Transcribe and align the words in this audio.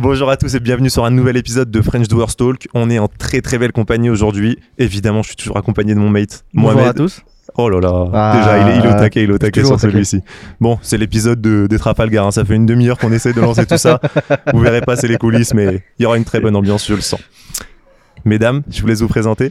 Bonjour 0.00 0.30
à 0.30 0.36
tous 0.36 0.54
et 0.54 0.60
bienvenue 0.60 0.90
sur 0.90 1.04
un 1.04 1.10
nouvel 1.10 1.36
épisode 1.36 1.72
de 1.72 1.82
French 1.82 2.06
Doers 2.06 2.36
Talk. 2.36 2.68
On 2.72 2.88
est 2.88 3.00
en 3.00 3.08
très 3.08 3.40
très 3.40 3.58
belle 3.58 3.72
compagnie 3.72 4.10
aujourd'hui. 4.10 4.56
Évidemment, 4.78 5.22
je 5.22 5.30
suis 5.30 5.36
toujours 5.36 5.56
accompagné 5.56 5.92
de 5.92 5.98
mon 5.98 6.08
mate 6.08 6.44
Bonjour 6.54 6.74
Mohamed. 6.74 6.90
à 6.90 6.94
tous. 6.94 7.22
Oh 7.56 7.68
là 7.68 7.80
là, 7.80 8.08
Ah, 8.12 8.34
déjà 8.36 8.58
il 8.58 8.68
est, 8.68 8.78
il 8.78 8.84
est 8.84 8.94
au 8.94 8.98
taquet, 8.98 9.24
il 9.24 9.30
est 9.30 9.32
au 9.32 9.38
taquet 9.38 9.64
sur 9.64 9.80
celui-ci. 9.80 10.20
Bon, 10.60 10.78
c'est 10.82 10.98
l'épisode 10.98 11.40
de, 11.40 11.66
des 11.66 11.78
Trafalgar, 11.80 12.28
hein. 12.28 12.30
ça 12.30 12.44
fait 12.44 12.54
une 12.54 12.66
demi-heure 12.66 12.96
qu'on 12.96 13.10
essaie 13.10 13.32
de 13.32 13.40
lancer 13.40 13.66
tout 13.66 13.76
ça. 13.76 14.00
Vous 14.54 14.60
verrez 14.60 14.82
pas, 14.82 14.94
c'est 14.94 15.08
les 15.08 15.16
coulisses, 15.16 15.52
mais 15.52 15.82
il 15.98 16.04
y 16.04 16.06
aura 16.06 16.16
une 16.16 16.24
très 16.24 16.38
bonne 16.38 16.54
ambiance, 16.54 16.86
je 16.86 16.94
le 16.94 17.00
sens. 17.00 17.20
Mesdames, 18.24 18.62
je 18.70 18.80
vous 18.80 18.86
laisse 18.86 19.00
vous 19.00 19.08
présenter. 19.08 19.50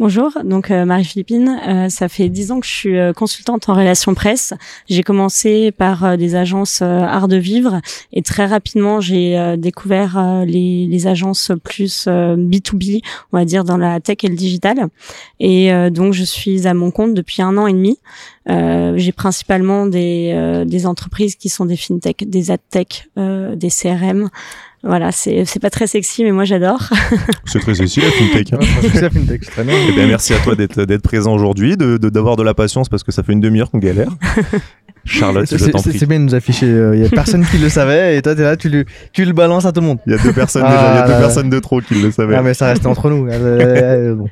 Bonjour, 0.00 0.32
donc 0.44 0.70
euh, 0.70 0.86
Marie-Philippine, 0.86 1.60
euh, 1.68 1.90
ça 1.90 2.08
fait 2.08 2.30
dix 2.30 2.52
ans 2.52 2.60
que 2.60 2.66
je 2.66 2.72
suis 2.72 2.98
euh, 2.98 3.12
consultante 3.12 3.68
en 3.68 3.74
relations 3.74 4.14
presse. 4.14 4.54
J'ai 4.88 5.02
commencé 5.02 5.72
par 5.72 6.04
euh, 6.06 6.16
des 6.16 6.36
agences 6.36 6.80
euh, 6.80 7.00
art 7.02 7.28
de 7.28 7.36
vivre 7.36 7.82
et 8.10 8.22
très 8.22 8.46
rapidement 8.46 9.02
j'ai 9.02 9.38
euh, 9.38 9.58
découvert 9.58 10.42
les, 10.46 10.86
les 10.86 11.06
agences 11.06 11.52
plus 11.62 12.06
euh, 12.08 12.34
B2B, 12.34 13.02
on 13.32 13.36
va 13.36 13.44
dire 13.44 13.62
dans 13.62 13.76
la 13.76 14.00
tech 14.00 14.16
et 14.22 14.28
le 14.28 14.36
digital. 14.36 14.88
Et 15.38 15.70
donc 15.90 16.14
je 16.14 16.24
suis 16.24 16.66
à 16.66 16.72
mon 16.72 16.90
compte 16.90 17.12
depuis 17.12 17.42
un 17.42 17.56
an 17.58 17.66
et 17.66 17.72
demi. 17.72 17.98
J'ai 18.46 19.12
principalement 19.12 19.86
des, 19.86 20.64
des 20.66 20.86
entreprises 20.86 21.36
qui 21.36 21.48
sont 21.48 21.66
des 21.66 21.76
fintech, 21.76 22.28
des 22.28 22.50
adtech, 22.50 23.08
des 23.16 23.68
CRM. 23.68 24.28
Voilà, 24.82 25.12
c'est 25.12 25.44
pas 25.60 25.68
très 25.68 25.86
sexy, 25.86 26.24
mais 26.24 26.32
moi 26.32 26.44
j'adore. 26.44 26.88
C'est 27.44 27.58
très 27.60 27.74
sexy 27.74 28.00
la 28.00 28.10
fintech. 28.10 28.52
hein. 28.54 28.58
La 29.00 29.10
fintech, 29.10 29.44
c'est 29.44 29.50
très 29.50 29.64
bien. 29.64 29.74
Eh 29.88 29.92
bien, 29.92 30.06
merci 30.06 30.32
à 30.32 30.38
toi 30.38 30.54
d'être 30.54 31.02
présent 31.02 31.34
aujourd'hui, 31.34 31.76
de 31.76 31.98
de- 31.98 32.08
d'avoir 32.08 32.36
de, 32.36 32.42
la 32.42 32.54
patience 32.54 32.88
parce 32.88 33.02
que 33.04 33.12
ça 33.12 33.22
fait 33.22 33.32
une 33.34 33.40
demi-heure 33.40 33.70
qu'on 33.70 33.78
galère. 33.78 34.08
Charlotte, 35.04 35.46
C'est- 35.46 35.58
je 35.58 35.66
t'en 35.66 35.78
C'est 35.78 35.90
prie. 35.90 35.98
c'est 35.98 36.06
bien 36.06 36.18
de 36.20 36.24
nous 36.24 36.34
afficher. 36.34 36.66
Il 36.94 37.00
y 37.00 37.04
a 37.04 37.10
personne 37.10 37.44
qui 37.44 37.58
le 37.58 37.68
savait 37.68 38.16
et 38.16 38.22
toi 38.22 38.34
t'es 38.34 38.42
là, 38.42 38.56
tu 38.56 38.70
le, 38.70 38.86
tu 39.12 39.24
le 39.26 39.32
balances 39.32 39.66
à 39.66 39.72
tout 39.72 39.80
le 39.82 39.86
monde. 39.88 39.98
Il 40.06 40.12
y 40.12 40.14
a 40.14 40.22
deux 40.22 40.32
personnes 40.32 40.62
Ah 40.64 40.70
déjà, 40.70 40.80
il 40.80 40.84
y 40.84 40.88
a 40.88 41.00
là 41.00 41.06
deux 41.08 41.12
là. 41.12 41.18
personnes 41.20 41.50
de 41.50 41.58
trop 41.58 41.80
qui 41.82 41.94
le 41.96 42.10
savaient. 42.10 42.36
Ah 42.36 42.42
mais 42.42 42.54
ça 42.54 42.68
reste 42.68 42.86
entre 42.86 43.10
nous. 43.10 43.26
Euh, 43.30 43.58
euh, 43.60 44.14
bon. 44.14 44.28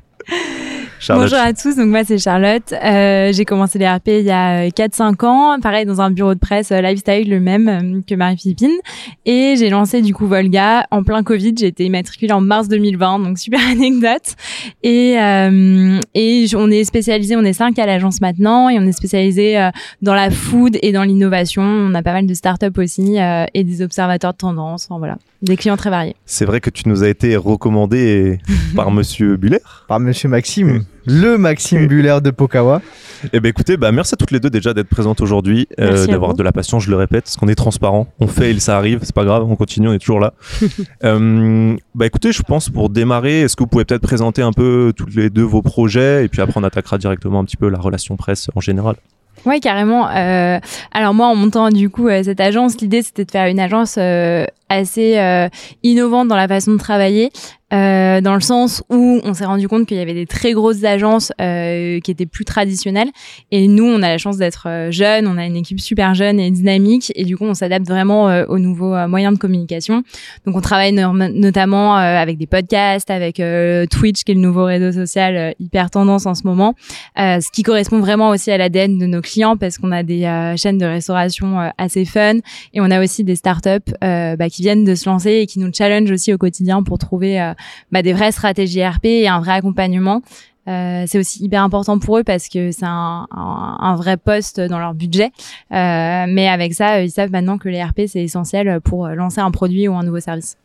Bonjour 1.07 1.39
à 1.39 1.53
tous, 1.53 1.77
donc 1.77 1.87
moi 1.87 2.03
c'est 2.05 2.19
Charlotte. 2.19 2.73
Euh, 2.73 3.33
j'ai 3.33 3.45
commencé 3.45 3.79
les 3.79 3.89
RP 3.89 4.09
il 4.09 4.25
y 4.25 4.31
a 4.31 4.67
euh, 4.67 4.69
4-5 4.69 5.25
ans, 5.25 5.61
pareil 5.61 5.87
dans 5.87 6.01
un 6.01 6.11
bureau 6.11 6.35
de 6.35 6.39
presse 6.39 6.73
euh, 6.73 6.81
lifestyle 6.81 7.31
le 7.31 7.41
même 7.41 7.69
euh, 7.69 8.01
que 8.07 8.15
Marie-Philippine. 8.15 8.73
Et 9.25 9.55
j'ai 9.57 9.71
lancé 9.71 10.03
du 10.03 10.13
coup 10.13 10.27
Volga 10.27 10.87
en 10.91 11.05
plein 11.05 11.23
Covid. 11.23 11.55
J'ai 11.59 11.69
été 11.69 11.85
immatriculée 11.85 12.33
en 12.33 12.41
mars 12.41 12.69
2020, 12.69 13.21
donc 13.21 13.39
super 13.39 13.61
anecdote. 13.71 14.35
Et, 14.83 15.19
euh, 15.19 16.01
et 16.15 16.47
on 16.57 16.71
est 16.71 16.85
spécialisé, 16.85 17.37
on 17.37 17.45
est 17.45 17.53
cinq 17.53 17.79
à 17.79 17.87
l'agence 17.87 18.21
maintenant 18.21 18.69
et 18.69 18.79
on 18.79 18.83
est 18.83 18.93
spécialisé 18.93 19.59
euh, 19.59 19.71
dans 20.03 20.15
la 20.15 20.31
food 20.31 20.79
et 20.83 20.93
dans 20.93 21.05
l'innovation. 21.05 21.63
On 21.63 21.95
a 21.95 22.03
pas 22.03 22.13
mal 22.13 22.27
de 22.27 22.35
startups 22.35 22.67
aussi 22.77 23.21
euh, 23.21 23.47
et 23.55 23.63
des 23.65 23.83
observateurs 23.83 24.33
de 24.33 24.39
tendance. 24.39 24.89
Enfin, 24.91 24.99
voilà, 24.99 25.17
des 25.43 25.57
clients 25.57 25.77
très 25.77 25.91
variés. 25.91 26.17
c'est 26.27 26.45
vrai 26.45 26.61
que 26.61 26.71
tu 26.71 26.89
nous 26.89 27.03
as 27.03 27.09
été 27.09 27.37
recommandé 27.37 28.39
par 28.77 28.91
Monsieur 28.91 29.37
Buller. 29.37 29.61
Par 29.87 30.01
Monsieur 30.01 30.29
Maxime, 30.29 30.85
le 31.07 31.39
Maxime 31.39 31.87
Buller 31.87 32.19
de 32.23 32.31
Pokawa. 32.31 32.83
Eh 33.33 33.41
ben 33.41 33.49
écoutez, 33.49 33.77
bah 33.77 33.91
merci 33.91 34.15
à 34.15 34.17
toutes 34.17 34.31
les 34.31 34.39
deux 34.39 34.51
déjà 34.51 34.75
d'être 34.75 34.89
présentes 34.89 35.21
aujourd'hui, 35.21 35.67
euh, 35.81 36.07
d'avoir 36.07 36.35
de 36.35 36.43
la 36.43 36.53
patience, 36.53 36.85
je 36.85 36.91
le 36.91 36.97
répète, 36.97 37.25
parce 37.25 37.37
qu'on 37.37 37.49
est 37.49 37.57
transparent, 37.57 38.07
on 38.21 38.29
fait 38.29 38.53
et 38.53 38.61
ça 38.61 38.77
arrive, 38.77 39.01
c'est 39.03 39.15
pas 39.15 39.25
grave, 39.25 39.43
on 39.43 39.57
continue, 39.57 39.89
on 39.89 39.93
est 39.93 39.99
toujours 39.99 40.21
là. 40.21 40.35
Euh, 41.05 41.77
bah 41.95 42.07
écoutez, 42.07 42.33
je 42.33 42.43
pense 42.43 42.71
pour 42.71 42.91
démarrer, 42.91 43.43
est-ce 43.43 43.55
que 43.55 43.63
vous 43.63 43.69
pouvez 43.69 43.85
peut-être 43.85 44.03
présenter 44.03 44.43
un 44.43 44.53
peu 44.53 44.93
toutes 44.97 45.15
les 45.15 45.31
deux 45.31 45.43
vos 45.43 45.63
projets 45.63 46.25
et 46.25 46.29
puis 46.29 46.43
après 46.43 46.59
on 46.61 46.65
attaquera 46.65 46.99
directement 46.99 47.39
un 47.39 47.45
petit 47.45 47.57
peu 47.57 47.69
la 47.69 47.79
relation 47.79 48.17
presse 48.17 48.49
en 48.57 48.61
général. 48.61 48.97
Ouais, 49.45 49.61
carrément. 49.61 50.09
Euh, 50.09 50.59
alors 50.93 51.15
moi, 51.15 51.27
en 51.29 51.35
montant 51.35 51.71
du 51.71 51.91
coup 51.91 52.09
euh, 52.09 52.23
cette 52.23 52.41
agence, 52.41 52.81
l'idée 52.81 53.03
c'était 53.03 53.25
de 53.25 53.31
faire 53.31 53.47
une 53.47 53.61
agence 53.61 53.97
euh, 53.99 54.45
assez 54.69 55.19
euh, 55.19 55.49
innovante 55.83 56.29
dans 56.29 56.37
la 56.37 56.49
façon 56.49 56.73
de 56.73 56.79
travailler, 56.79 57.31
euh, 57.71 58.23
dans 58.23 58.35
le 58.35 58.41
sens 58.41 58.83
où 58.89 59.21
on 59.25 59.35
s'est 59.35 59.45
rendu 59.45 59.69
compte 59.69 59.87
qu'il 59.87 59.99
y 59.99 60.01
avait 60.01 60.15
des 60.15 60.25
très 60.25 60.53
grosses 60.53 60.85
agences 60.85 61.33
euh, 61.39 62.01
qui 62.01 62.11
étaient 62.11 62.25
plus 62.25 62.47
traditionnelles, 62.47 63.11
et 63.51 63.69
nous, 63.69 63.85
on 63.85 64.03
a 64.03 64.09
la 64.09 64.17
chance 64.17 64.39
d'être 64.39 64.69
euh, 64.69 64.91
jeunes, 64.91 65.27
on 65.27 65.37
a 65.37 65.45
une 65.45 65.57
équipe 65.57 65.81
super 65.81 66.15
jeune 66.15 66.41
et 66.41 66.51
dynamique, 66.51 67.13
et 67.15 67.25
du 67.25 67.37
coup, 67.37 67.45
on 67.45 67.55
s'adapte 67.55 67.87
vraiment 67.87 68.31
euh, 68.31 68.47
aux 68.49 68.59
nouveaux 68.59 68.95
euh, 68.95 69.07
moyens 69.07 69.35
de 69.35 69.39
communication. 69.39 70.03
Donc, 70.47 70.57
on 70.57 70.61
travaille 70.61 70.93
notamment 70.93 71.97
avec 71.97 72.39
des 72.39 72.47
podcasts, 72.47 73.11
avec 73.11 73.37
Twitch, 73.91 74.25
qui 74.25 74.33
est 74.33 74.35
le 74.35 74.41
nouveau 74.41 74.65
réseau 74.65 74.93
social 74.93 75.55
hyper 75.59 75.91
tendance 75.91 76.27
en 76.27 76.35
ce 76.35 76.45
moment. 76.45 76.75
Ce 77.17 77.51
qui 77.51 77.63
correspond 77.63 78.01
vraiment 78.01 78.31
aussi 78.31 78.51
à 78.51 78.59
l'ADN 78.59 78.99
de 78.99 79.07
nos 79.07 79.21
clients 79.21 79.57
parce 79.57 79.79
qu'on 79.79 79.93
a 79.93 80.03
des 80.03 80.23
chaînes 80.57 80.79
de 80.79 80.87
restauration 80.87 81.71
assez 81.77 82.05
fun 82.05 82.37
et 82.73 82.81
on 82.81 82.91
a 82.91 83.03
aussi 83.03 83.25
des 83.25 83.37
startups 83.37 83.93
bah, 84.01 84.49
viennent 84.63 84.85
de 84.85 84.95
se 84.95 85.09
lancer 85.09 85.33
et 85.33 85.47
qui 85.47 85.59
nous 85.59 85.71
challenge 85.73 86.11
aussi 86.11 86.33
au 86.33 86.39
quotidien 86.39 86.83
pour 86.83 86.99
trouver 86.99 87.41
euh, 87.41 87.55
bah, 87.93 88.03
des 88.03 88.13
vraies 88.13 88.33
stratégies 88.33 88.85
RP 88.85 89.07
et 89.07 89.29
un 89.29 89.41
vrai 89.41 89.53
accompagnement. 89.53 90.23
Euh, 90.69 91.05
c'est 91.07 91.19
aussi 91.19 91.43
hyper 91.43 91.63
important 91.63 91.99
pour 91.99 92.19
eux 92.19 92.25
parce 92.25 92.49
que 92.49 92.73
c'est 92.73 92.85
un, 92.85 93.97
vrai 93.97 94.19
poste 94.19 94.61
dans 94.61 94.79
leur 94.79 94.95
budget. 94.95 95.31
Euh, 95.73 96.27
mais 96.29 96.49
avec 96.49 96.75
ça, 96.75 97.03
ils 97.03 97.11
savent 97.11 97.31
maintenant 97.31 97.57
que 97.57 97.69
les 97.69 97.83
RP, 97.83 98.03
c'est 98.07 98.23
essentiel 98.23 98.81
pour 98.83 99.09
lancer 99.09 99.41
un 99.41 99.51
produit 99.51 99.89
ou 99.89 99.95
un 99.95 100.03
nouveau 100.03 100.21
service. 100.21 100.57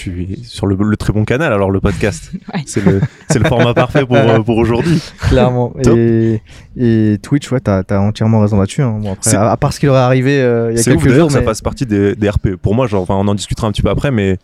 Tu 0.00 0.22
es 0.30 0.44
sur 0.44 0.66
le, 0.68 0.76
le 0.78 0.96
très 0.96 1.12
bon 1.12 1.24
canal 1.24 1.52
alors 1.52 1.72
le 1.72 1.80
podcast. 1.80 2.30
Ouais. 2.54 2.62
C'est 2.66 2.84
le, 2.84 3.00
c'est 3.28 3.40
le 3.40 3.46
format 3.48 3.74
parfait 3.74 4.06
pour, 4.06 4.14
euh, 4.16 4.38
pour 4.42 4.56
aujourd'hui. 4.58 5.02
Clairement. 5.28 5.74
Et, 5.84 6.40
et 6.76 7.18
Twitch, 7.20 7.50
ouais, 7.50 7.58
t'as 7.58 7.82
as 7.90 7.98
entièrement 8.00 8.40
raison 8.40 8.58
là-dessus. 8.60 8.82
hein. 8.82 9.00
Bon, 9.02 9.16
à, 9.26 9.50
à 9.50 9.56
part 9.56 9.72
ce 9.72 9.80
qui 9.80 9.86
leur 9.86 9.96
est 9.96 9.98
arrivé 9.98 10.40
euh, 10.40 10.70
il 10.70 10.76
y 10.76 10.78
a 10.78 10.82
C'est 10.84 10.90
ouf 10.92 10.98
quelques 10.98 11.08
d'ailleurs 11.08 11.18
jours. 11.22 11.26
que 11.28 11.32
ça 11.34 11.40
mais- 11.40 11.46
fasse 11.46 11.62
partie 11.62 11.84
des, 11.84 12.14
des 12.14 12.30
RP. 12.30 12.50
Pour 12.62 12.76
moi, 12.76 12.86
genre, 12.86 13.02
enfin, 13.02 13.14
on 13.16 13.26
en 13.26 13.34
discutera 13.34 13.66
un 13.66 13.72
petit 13.72 13.82
peu 13.82 13.90
après, 13.90 14.12
mais 14.12 14.38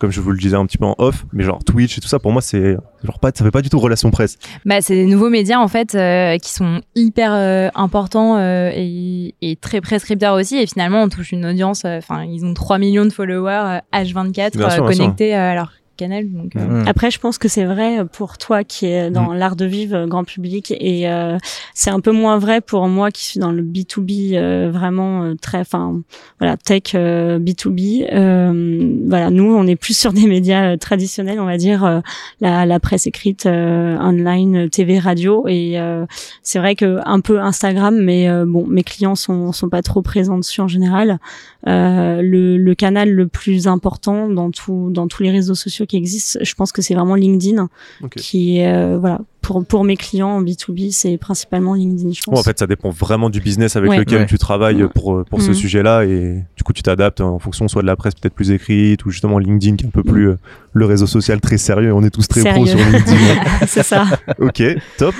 comme 0.00 0.10
je 0.10 0.20
vous 0.20 0.32
le 0.32 0.38
disais 0.38 0.56
un 0.56 0.66
petit 0.66 0.78
peu 0.78 0.86
en 0.86 0.94
off, 0.98 1.24
mais 1.32 1.44
genre 1.44 1.62
Twitch 1.62 1.98
et 1.98 2.00
tout 2.00 2.08
ça, 2.08 2.18
pour 2.18 2.32
moi, 2.32 2.42
c'est 2.42 2.76
genre 3.04 3.18
pas, 3.20 3.30
ça 3.34 3.44
fait 3.44 3.50
pas 3.52 3.62
du 3.62 3.68
tout 3.70 3.78
relation 3.78 4.10
presse. 4.10 4.38
Bah, 4.64 4.80
c'est 4.80 4.94
des 4.94 5.04
nouveaux 5.06 5.30
médias 5.30 5.58
en 5.58 5.68
fait 5.68 5.94
euh, 5.94 6.36
qui 6.38 6.50
sont 6.52 6.80
hyper 6.96 7.32
euh, 7.32 7.68
importants 7.74 8.36
euh, 8.38 8.70
et, 8.74 9.34
et 9.42 9.56
très 9.56 9.80
prescripteurs 9.80 10.34
aussi. 10.34 10.56
Et 10.56 10.66
finalement, 10.66 11.02
on 11.02 11.08
touche 11.08 11.30
une 11.32 11.46
audience. 11.46 11.84
euh, 11.84 11.98
Enfin, 11.98 12.24
ils 12.24 12.44
ont 12.44 12.54
3 12.54 12.78
millions 12.78 13.04
de 13.04 13.10
followers 13.12 13.80
euh, 13.94 14.02
H24 14.02 14.56
Bien 14.56 14.66
euh, 14.66 14.70
sûr, 14.70 14.72
sûr. 14.72 14.98
connectés 14.98 15.36
euh, 15.36 15.50
à 15.52 15.54
leur 15.54 15.72
canal. 16.00 16.30
Donc, 16.30 16.56
euh, 16.56 16.70
Mm. 16.70 16.84
Après, 16.86 17.10
je 17.10 17.18
pense 17.18 17.38
que 17.38 17.48
c'est 17.48 17.64
vrai 17.64 18.04
pour 18.12 18.38
toi 18.38 18.64
qui 18.64 18.86
est 18.86 19.10
dans 19.10 19.32
l'art 19.32 19.56
de 19.56 19.64
vivre 19.64 19.96
euh, 19.96 20.06
grand 20.06 20.24
public 20.24 20.72
et 20.78 21.10
euh, 21.10 21.36
c'est 21.74 21.90
un 21.90 22.00
peu 22.00 22.12
moins 22.12 22.38
vrai 22.38 22.60
pour 22.60 22.86
moi 22.88 23.10
qui 23.10 23.24
suis 23.24 23.40
dans 23.40 23.52
le 23.52 23.62
B2B 23.62 24.36
euh, 24.36 24.70
vraiment 24.72 25.22
euh, 25.24 25.34
très, 25.34 25.58
enfin 25.60 26.00
voilà 26.38 26.56
tech 26.56 26.94
euh, 26.94 27.38
B2B. 27.38 28.06
Euh, 28.12 28.96
voilà, 29.06 29.30
nous 29.30 29.54
on 29.54 29.66
est 29.66 29.76
plus 29.76 29.96
sur 29.98 30.12
des 30.12 30.26
médias 30.26 30.72
euh, 30.72 30.76
traditionnels, 30.76 31.40
on 31.40 31.44
va 31.46 31.56
dire 31.56 31.84
euh, 31.84 32.00
la, 32.40 32.66
la 32.66 32.80
presse 32.80 33.06
écrite, 33.06 33.46
euh, 33.46 33.96
online, 33.98 34.68
TV, 34.70 34.98
radio 34.98 35.46
et 35.48 35.78
euh, 35.78 36.06
c'est 36.42 36.58
vrai 36.58 36.74
que 36.74 36.98
un 37.04 37.20
peu 37.20 37.40
Instagram, 37.40 37.98
mais 38.00 38.28
euh, 38.28 38.44
bon, 38.46 38.66
mes 38.66 38.82
clients 38.82 39.16
sont 39.16 39.52
sont 39.52 39.68
pas 39.68 39.82
trop 39.82 40.02
présents 40.02 40.38
dessus 40.38 40.60
en 40.60 40.68
général. 40.68 41.18
Euh, 41.66 42.22
le, 42.22 42.56
le 42.56 42.74
canal 42.74 43.10
le 43.10 43.26
plus 43.26 43.66
important 43.66 44.28
dans 44.28 44.50
tout 44.50 44.88
dans 44.90 45.08
tous 45.08 45.22
les 45.22 45.30
réseaux 45.30 45.54
sociaux 45.54 45.84
qui 45.90 45.96
existent, 45.96 46.38
je 46.42 46.54
pense 46.54 46.70
que 46.72 46.80
c'est 46.82 46.94
vraiment 46.94 47.14
LinkedIn 47.16 47.68
qui 48.16 48.58
est 48.58 48.72
euh, 48.72 48.96
voilà 48.98 49.18
pour 49.42 49.64
pour 49.64 49.82
mes 49.84 49.96
clients 49.96 50.28
en 50.36 50.42
B2B, 50.42 50.92
c'est 50.92 51.16
principalement 51.18 51.74
LinkedIn, 51.74 52.12
je 52.12 52.22
pense. 52.22 52.34
Bon, 52.34 52.38
en 52.40 52.42
fait, 52.44 52.58
ça 52.58 52.66
dépend 52.66 52.90
vraiment 52.90 53.30
du 53.30 53.40
business 53.40 53.74
avec 53.74 53.90
Ouais. 53.90 53.98
lequel 53.98 54.20
Ouais. 54.20 54.26
tu 54.26 54.38
travailles 54.38 54.86
pour, 54.94 55.14
euh, 55.14 55.24
pour 55.28 55.42
ce 55.42 55.48
Mhm. 55.48 55.54
sujet-là 55.54 56.04
et 56.04 56.44
du 56.56 56.62
coup, 56.62 56.72
tu 56.72 56.82
t'adaptes 56.82 57.20
en 57.20 57.38
fonction 57.38 57.66
soit 57.66 57.82
de 57.82 57.86
la 57.86 57.96
presse 57.96 58.14
peut-être 58.14 58.34
plus 58.34 58.50
écrite 58.52 59.04
ou 59.04 59.10
justement 59.10 59.38
LinkedIn 59.38 59.76
qui 59.76 59.84
est 59.84 59.88
un 59.88 59.90
peu 59.90 60.04
plus 60.04 60.28
euh, 60.30 60.38
le 60.72 60.84
réseau 60.86 61.06
social 61.06 61.40
très 61.40 61.58
sérieux. 61.58 61.92
On 61.92 62.02
est 62.04 62.10
tous 62.10 62.28
très 62.28 62.44
pros 62.44 62.64
sur 62.66 62.78
LinkedIn. 62.78 63.16
c'est 63.66 63.82
ça. 63.82 64.04
ok, 64.38 64.62
top. 64.98 65.14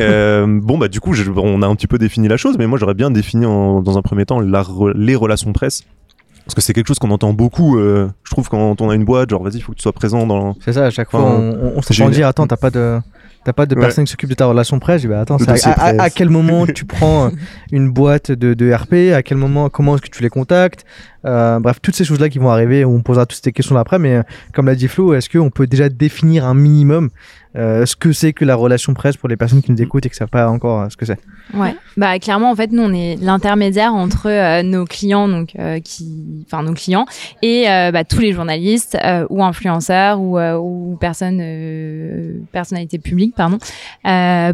Euh, 0.00 0.46
bon 0.62 0.78
bah 0.78 0.88
du 0.88 1.00
coup 1.00 1.12
je- 1.12 1.30
on 1.36 1.60
a 1.60 1.66
un 1.66 1.74
petit 1.74 1.86
peu 1.86 1.98
défini 1.98 2.26
la 2.26 2.38
chose 2.38 2.56
mais 2.58 2.66
moi 2.66 2.78
j'aurais 2.78 2.94
bien 2.94 3.10
défini 3.10 3.44
en- 3.44 3.82
dans 3.82 3.98
un 3.98 4.02
premier 4.02 4.24
temps 4.24 4.40
la 4.40 4.64
les 4.94 5.14
relations 5.14 5.52
presse 5.52 5.84
parce 6.44 6.54
que 6.54 6.60
c'est 6.60 6.72
quelque 6.72 6.88
chose 6.88 6.98
qu'on 6.98 7.10
entend 7.10 7.32
beaucoup 7.32 7.78
euh, 7.78 8.08
je 8.24 8.30
trouve 8.30 8.48
quand 8.48 8.80
on 8.80 8.90
a 8.90 8.94
une 8.94 9.04
boîte 9.04 9.30
genre 9.30 9.42
vas-y 9.42 9.56
il 9.56 9.60
faut 9.62 9.72
que 9.72 9.76
tu 9.78 9.82
sois 9.82 9.92
présent 9.92 10.26
dans 10.26 10.54
C'est 10.64 10.72
ça, 10.72 10.86
à 10.86 10.90
chaque 10.90 11.10
fois, 11.10 11.20
Enfin, 11.20 11.38
on, 11.38 11.72
on, 11.78 11.82
s'entend 11.82 12.10
dire 12.10 12.26
Attends, 12.26 12.46
t'as 12.46 12.56
pas 12.56 12.70
de. 12.70 12.98
T'as 13.44 13.52
pas 13.52 13.66
de 13.66 13.74
Ouais. 13.74 13.80
personne 13.80 14.04
qui 14.04 14.10
s'occupe 14.12 14.30
de 14.30 14.34
ta 14.34 14.46
relation 14.46 14.78
presse. 14.78 15.02
Je 15.02 15.08
dis, 15.08 15.12
bah, 15.12 15.20
attends, 15.22 15.36
à, 15.36 15.52
à- 15.72 16.02
à 16.02 16.10
quel 16.10 16.28
moment 16.28 16.64
tu 16.72 16.84
prends 16.84 17.30
une 17.72 17.90
boîte 17.90 18.30
de, 18.30 18.54
de 18.54 18.72
RP 18.72 19.12
À 19.12 19.24
quel 19.24 19.36
moment, 19.36 19.68
comment 19.68 19.94
est-ce 19.96 20.02
que 20.02 20.10
tu 20.16 20.22
les 20.22 20.28
contactes? 20.28 20.84
Euh, 21.24 21.60
Bref, 21.60 21.80
toutes 21.80 21.94
ces 21.94 22.04
choses-là 22.04 22.28
qui 22.28 22.38
vont 22.38 22.50
arriver, 22.50 22.84
on 22.84 23.00
posera 23.00 23.26
toutes 23.26 23.40
ces 23.42 23.52
questions 23.52 23.76
après. 23.76 23.98
Mais 23.98 24.16
euh, 24.16 24.22
comme 24.52 24.66
l'a 24.66 24.74
dit 24.74 24.88
Flo, 24.88 25.14
est-ce 25.14 25.28
qu'on 25.28 25.50
peut 25.50 25.66
déjà 25.66 25.88
définir 25.88 26.44
un 26.44 26.54
minimum 26.54 27.10
euh, 27.54 27.84
ce 27.84 27.96
que 27.96 28.12
c'est 28.12 28.32
que 28.32 28.46
la 28.46 28.54
relation 28.54 28.94
presse 28.94 29.18
pour 29.18 29.28
les 29.28 29.36
personnes 29.36 29.60
qui 29.60 29.70
nous 29.70 29.82
écoutent 29.82 30.06
et 30.06 30.08
qui 30.08 30.16
savent 30.16 30.28
pas 30.28 30.48
encore 30.48 30.90
ce 30.90 30.96
que 30.96 31.04
c'est? 31.04 31.18
Ouais, 31.52 31.74
bah 31.98 32.18
clairement 32.18 32.50
en 32.50 32.56
fait 32.56 32.72
nous 32.72 32.82
on 32.82 32.94
est 32.94 33.16
l'intermédiaire 33.20 33.92
entre 33.92 34.62
nos 34.62 34.86
clients 34.86 35.28
donc 35.28 35.54
qui, 35.84 36.46
enfin 36.46 36.62
nos 36.62 36.72
clients 36.72 37.04
et 37.42 37.64
bah, 37.92 38.04
tous 38.04 38.20
les 38.20 38.32
journalistes 38.32 38.96
ou 39.28 39.44
influenceurs 39.44 40.18
ou, 40.18 40.38
ou 40.40 40.96
personnes 40.98 41.42
personnalités 42.52 42.98
publiques 42.98 43.34
pardon, 43.36 43.58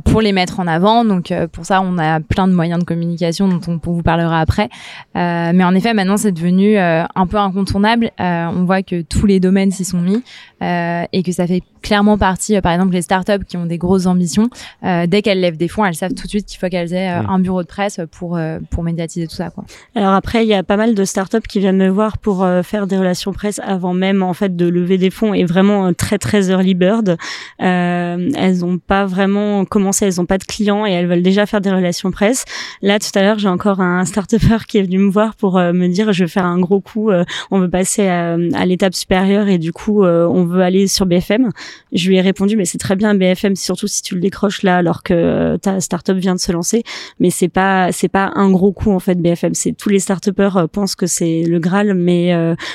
pour 0.05 0.21
les 0.21 0.33
mettre 0.33 0.59
en 0.59 0.67
avant. 0.67 1.05
Donc 1.05 1.33
pour 1.53 1.67
ça, 1.67 1.81
on 1.81 1.99
a 1.99 2.19
plein 2.19 2.49
de 2.49 2.53
moyens 2.53 2.81
de 2.81 2.85
communication 2.85 3.47
dont 3.47 3.61
on 3.69 3.79
vous 3.93 4.03
parlera 4.03 4.41
après. 4.41 4.69
Mais 5.15 5.63
en 5.63 5.75
effet, 5.77 5.95
maintenant, 5.95 6.17
c'est 6.17 6.33
devenu 6.33 6.58
un 6.67 7.27
peu 7.27 7.37
incontournable. 7.37 8.11
on 8.19 8.65
voit 8.65 8.83
que 8.83 9.03
tous 9.03 9.27
les 9.27 9.41
domaines 9.41 9.71
s'y 9.71 9.85
sont 9.85 10.01
mis 10.01 10.23
et 10.61 11.23
que 11.23 11.33
ça 11.33 11.47
fait 11.47 11.63
clairement 11.81 12.19
partie, 12.19 12.61
par 12.61 12.73
exemple, 12.73 12.93
les 12.93 13.03
startups 13.03 13.45
qui 13.47 13.57
ont 13.57 13.67
des 13.67 13.79
grosses 13.79 14.07
ambitions. 14.07 14.51
dès 14.83 15.23
qu'elles 15.23 15.41
lèvent 15.41 15.57
des 15.57 15.69
fonds, 15.69 15.85
elles 15.85 15.95
savent 15.95 16.15
tout 16.15 16.25
de 16.25 16.29
suite 16.29 16.47
qu'il 16.47 16.59
faut 16.59 16.69
qu'elles 16.69 16.93
aient 16.93 17.09
un 17.09 17.39
bureau 17.39 17.63
de 17.63 17.69
presse 17.69 18.01
pour 18.11 18.39
pour 18.71 18.83
médiatiser 18.83 19.27
tout 19.27 19.37
ça. 19.37 19.51
Quoi. 19.51 19.65
Alors 19.95 20.13
après, 20.13 20.45
il 20.45 20.49
y 20.49 20.55
a 20.55 20.63
pas 20.63 20.77
mal 20.77 20.95
de 20.95 21.05
startups 21.05 21.47
qui 21.49 21.61
viennent 21.61 21.79
me 21.79 21.89
voir 21.89 22.19
pour 22.19 22.47
faire 22.63 22.87
des 22.87 22.97
relations 22.97 23.33
presse 23.33 23.61
avant 23.65 23.95
même 23.95 24.23
en 24.23 24.35
fait 24.35 24.57
de 24.57 24.67
lever 24.67 24.99
des 24.99 25.11
fonds 25.11 25.35
et 25.35 25.45
vraiment 25.45 25.93
très 25.95 26.19
très 26.19 26.51
early 26.51 26.75
bird. 26.75 27.17
Euh, 27.61 28.31
elles 28.35 28.65
ont 28.65 28.79
pas 28.79 29.07
vraiment 29.07 29.65
commencé, 29.65 30.07
elles 30.07 30.21
ont 30.21 30.27
pas 30.27 30.39
de 30.39 30.45
clients 30.45 30.87
et 30.87 30.91
elles 30.91 31.07
veulent 31.07 31.23
déjà 31.23 31.47
faire 31.47 31.61
des 31.61 31.71
relations 31.71 32.11
presse. 32.11 32.45
Là, 32.83 32.99
tout 32.99 33.11
à 33.15 33.23
l'heure, 33.23 33.39
j'ai 33.39 33.49
encore 33.49 33.81
un 33.81 34.05
start 34.05 34.29
qui 34.67 34.79
est 34.79 34.83
venu 34.83 34.99
me 34.99 35.11
voir 35.11 35.35
pour 35.35 35.59
euh, 35.59 35.73
me 35.73 35.89
dire 35.89 36.13
je 36.13 36.25
vais 36.25 36.29
faire 36.29 36.45
un 36.49 36.59
gros 36.59 36.81
coup, 36.81 37.11
euh, 37.11 37.25
on 37.51 37.61
veut 37.61 37.71
passer 37.71 38.07
à, 38.09 38.37
à 38.55 38.67
l'étape 38.67 38.95
supérieure 38.95 39.49
et 39.49 39.59
du 39.59 39.73
coup 39.73 40.05
euh, 40.05 40.27
on 40.27 40.45
veut 40.45 40.63
aller 40.63 40.87
sur 40.87 41.07
BFM. 41.07 41.51
Je 41.93 42.09
lui 42.09 42.17
ai 42.17 42.21
répondu 42.21 42.57
mais 42.57 42.65
c'est 42.65 42.79
très 42.79 42.97
bien 42.97 43.15
BFM, 43.15 43.57
surtout 43.57 43.87
si 43.87 44.03
tu 44.03 44.15
le 44.15 44.21
décroches 44.21 44.63
là 44.63 44.77
alors 44.77 45.03
que 45.03 45.57
ta 45.57 45.81
startup 45.81 46.17
vient 46.17 46.35
de 46.35 46.41
se 46.41 46.53
lancer, 46.53 46.83
mais 47.21 47.31
c'est 47.31 47.49
pas 47.49 47.93
c'est 47.93 48.09
pas 48.09 48.33
un 48.35 48.51
gros 48.51 48.73
coup 48.73 48.91
en 48.91 49.01
fait 49.01 49.17
BFM. 49.21 49.55
C'est 49.55 49.73
tous 49.73 49.89
les 49.89 49.99
start 49.99 50.31
pensent 50.73 50.95
que 50.97 51.07
c'est 51.07 51.45
le 51.45 51.59
Graal, 51.59 51.95
mais 51.95 52.35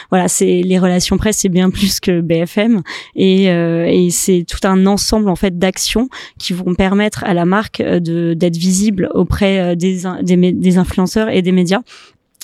voilà 0.10 0.28
c'est 0.28 0.62
les 0.64 0.80
relations 0.80 1.18
presse 1.18 1.38
c'est 1.38 1.50
bien 1.50 1.70
plus 1.72 2.00
que 2.00 2.22
BFM 2.22 2.82
et, 3.16 3.46
et 3.46 4.10
c'est 4.10 4.46
tout 4.48 4.66
un 4.68 4.86
ensemble 4.86 5.30
en 5.30 5.36
fait 5.36 5.58
d'actions 5.58 6.10
qui 6.40 6.54
vont 6.54 6.76
permettre 6.76 7.24
à 7.24 7.34
la 7.34 7.46
marque 7.46 7.82
euh, 7.82 8.00
de 8.00 8.34
d'être 8.34 8.58
visible 8.58 9.10
auprès 9.14 9.60
euh, 9.60 9.76
des, 9.76 10.02
des, 10.24 10.78
influenceurs 10.78 11.30
et 11.30 11.42
des 11.42 11.52
médias. 11.52 11.82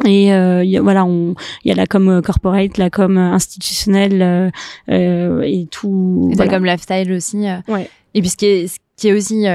Et 0.05 0.33
euh, 0.33 0.63
voilà, 0.81 1.05
il 1.07 1.35
y 1.65 1.71
a 1.71 1.75
la 1.75 1.85
com 1.85 2.21
corporate, 2.23 2.77
la 2.77 2.89
com 2.89 3.17
institutionnelle 3.17 4.51
et 4.87 5.67
tout. 5.71 6.29
Et 6.31 6.35
voilà. 6.35 6.51
la 6.51 6.57
com 6.57 6.65
lifestyle 6.65 7.13
aussi. 7.13 7.45
Ouais. 7.67 7.89
Et 8.13 8.21
puis 8.21 8.29
ce 8.29 8.37
qui 8.37 8.45
est, 8.45 8.79
qui 8.95 9.09
est 9.09 9.13
aussi, 9.13 9.45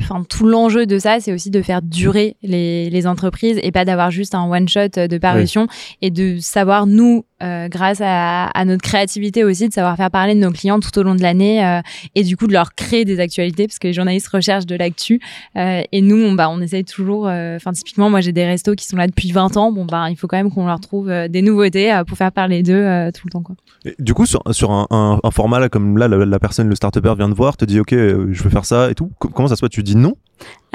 enfin 0.00 0.24
tout 0.28 0.46
l'enjeu 0.46 0.86
de 0.86 0.98
ça, 0.98 1.18
c'est 1.20 1.32
aussi 1.32 1.50
de 1.50 1.62
faire 1.62 1.82
durer 1.82 2.36
les, 2.42 2.90
les 2.90 3.06
entreprises 3.06 3.58
et 3.62 3.72
pas 3.72 3.84
d'avoir 3.84 4.10
juste 4.10 4.34
un 4.34 4.48
one 4.50 4.68
shot 4.68 5.08
de 5.08 5.18
parution 5.18 5.66
et 6.02 6.10
de 6.10 6.38
savoir 6.38 6.86
nous 6.86 7.24
euh, 7.42 7.68
grâce 7.68 8.00
à, 8.00 8.46
à, 8.46 8.64
notre 8.64 8.82
créativité 8.82 9.44
aussi, 9.44 9.68
de 9.68 9.72
savoir 9.72 9.96
faire 9.96 10.10
parler 10.10 10.34
de 10.34 10.40
nos 10.40 10.50
clients 10.50 10.80
tout 10.80 10.96
au 10.98 11.02
long 11.02 11.14
de 11.14 11.22
l'année 11.22 11.64
euh, 11.64 11.80
et 12.14 12.22
du 12.22 12.36
coup 12.36 12.46
de 12.46 12.52
leur 12.52 12.74
créer 12.74 13.04
des 13.04 13.20
actualités 13.20 13.66
parce 13.66 13.78
que 13.78 13.88
les 13.88 13.92
journalistes 13.92 14.28
recherchent 14.28 14.66
de 14.66 14.76
l'actu 14.76 15.20
euh, 15.56 15.82
et 15.92 16.00
nous, 16.00 16.16
on, 16.16 16.32
bah, 16.32 16.48
on 16.50 16.60
essaye 16.60 16.84
toujours. 16.84 17.28
Euh, 17.28 17.56
enfin, 17.56 17.72
typiquement, 17.72 18.10
moi 18.10 18.20
j'ai 18.20 18.32
des 18.32 18.44
restos 18.44 18.74
qui 18.74 18.86
sont 18.86 18.96
là 18.96 19.06
depuis 19.06 19.32
20 19.32 19.56
ans. 19.56 19.72
Bon, 19.72 19.84
bah, 19.84 20.08
il 20.10 20.16
faut 20.16 20.26
quand 20.26 20.36
même 20.36 20.50
qu'on 20.50 20.66
leur 20.66 20.80
trouve 20.80 21.10
euh, 21.10 21.28
des 21.28 21.42
nouveautés 21.42 22.00
pour 22.06 22.16
faire 22.16 22.32
parler 22.32 22.62
d'eux 22.62 23.10
tout 23.12 23.26
le 23.26 23.30
temps. 23.30 23.42
Quoi. 23.42 23.56
Et 23.84 23.94
du 23.98 24.14
coup, 24.14 24.26
sur, 24.26 24.42
sur 24.50 24.70
un, 24.70 24.86
un, 24.90 25.30
format 25.30 25.58
là, 25.58 25.68
comme 25.68 25.98
là, 25.98 26.08
la, 26.08 26.38
personne, 26.38 26.68
le 26.68 26.74
start 26.74 26.96
vient 26.98 27.28
de 27.28 27.34
voir, 27.34 27.56
te 27.56 27.64
dit 27.64 27.80
ok, 27.80 27.92
je 27.92 28.42
veux 28.42 28.50
faire 28.50 28.64
ça 28.64 28.90
et 28.90 28.94
tout. 28.94 29.10
comment 29.18 29.48
ça 29.48 29.56
se 29.56 29.60
passe? 29.60 29.70
Tu 29.70 29.82
dis 29.82 29.96
non? 29.96 30.14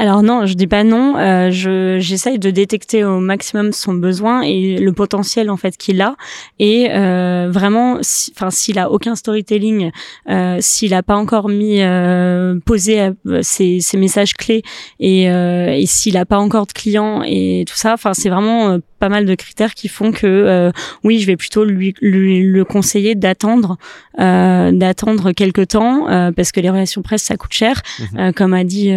Alors 0.01 0.23
non, 0.23 0.47
je 0.47 0.55
dis 0.55 0.65
pas 0.65 0.83
non. 0.83 1.15
Euh, 1.17 1.51
je 1.51 1.99
j'essaye 1.99 2.39
de 2.39 2.49
détecter 2.49 3.03
au 3.03 3.19
maximum 3.19 3.71
son 3.71 3.93
besoin 3.93 4.41
et 4.41 4.79
le 4.79 4.93
potentiel 4.93 5.51
en 5.51 5.57
fait 5.57 5.77
qu'il 5.77 6.01
a. 6.01 6.15
Et 6.57 6.87
euh, 6.89 7.49
vraiment, 7.51 7.99
enfin 8.33 8.49
s'il 8.49 8.79
a 8.79 8.89
aucun 8.89 9.15
storytelling, 9.15 9.91
euh, 10.27 10.57
s'il 10.59 10.95
a 10.95 11.03
pas 11.03 11.15
encore 11.15 11.49
mis 11.49 11.81
euh, 11.81 12.57
posé 12.65 12.99
euh, 12.99 13.41
ses, 13.43 13.79
ses, 13.79 13.97
messages 13.97 14.33
clés 14.33 14.63
et, 14.99 15.29
euh, 15.29 15.71
et 15.71 15.85
s'il 15.85 16.17
a 16.17 16.25
pas 16.25 16.39
encore 16.39 16.65
de 16.65 16.71
clients 16.71 17.21
et 17.23 17.63
tout 17.67 17.77
ça, 17.77 17.93
enfin 17.93 18.15
c'est 18.15 18.29
vraiment 18.29 18.79
pas 18.97 19.09
mal 19.09 19.25
de 19.25 19.35
critères 19.35 19.73
qui 19.73 19.87
font 19.87 20.11
que 20.11 20.71
oui, 21.03 21.19
je 21.19 21.25
vais 21.25 21.35
plutôt 21.35 21.63
lui, 21.63 21.95
lui 22.01 22.43
le 22.43 22.63
conseiller 22.63 23.15
d'attendre, 23.15 23.77
d'attendre 24.17 25.31
quelques 25.31 25.69
temps 25.69 26.05
parce 26.35 26.51
que 26.51 26.59
les 26.59 26.69
relations 26.69 27.01
presse 27.01 27.23
ça 27.23 27.35
coûte 27.35 27.53
cher, 27.53 27.81
mmh 27.99 28.31
comme 28.33 28.53
a 28.53 28.63
dit 28.63 28.93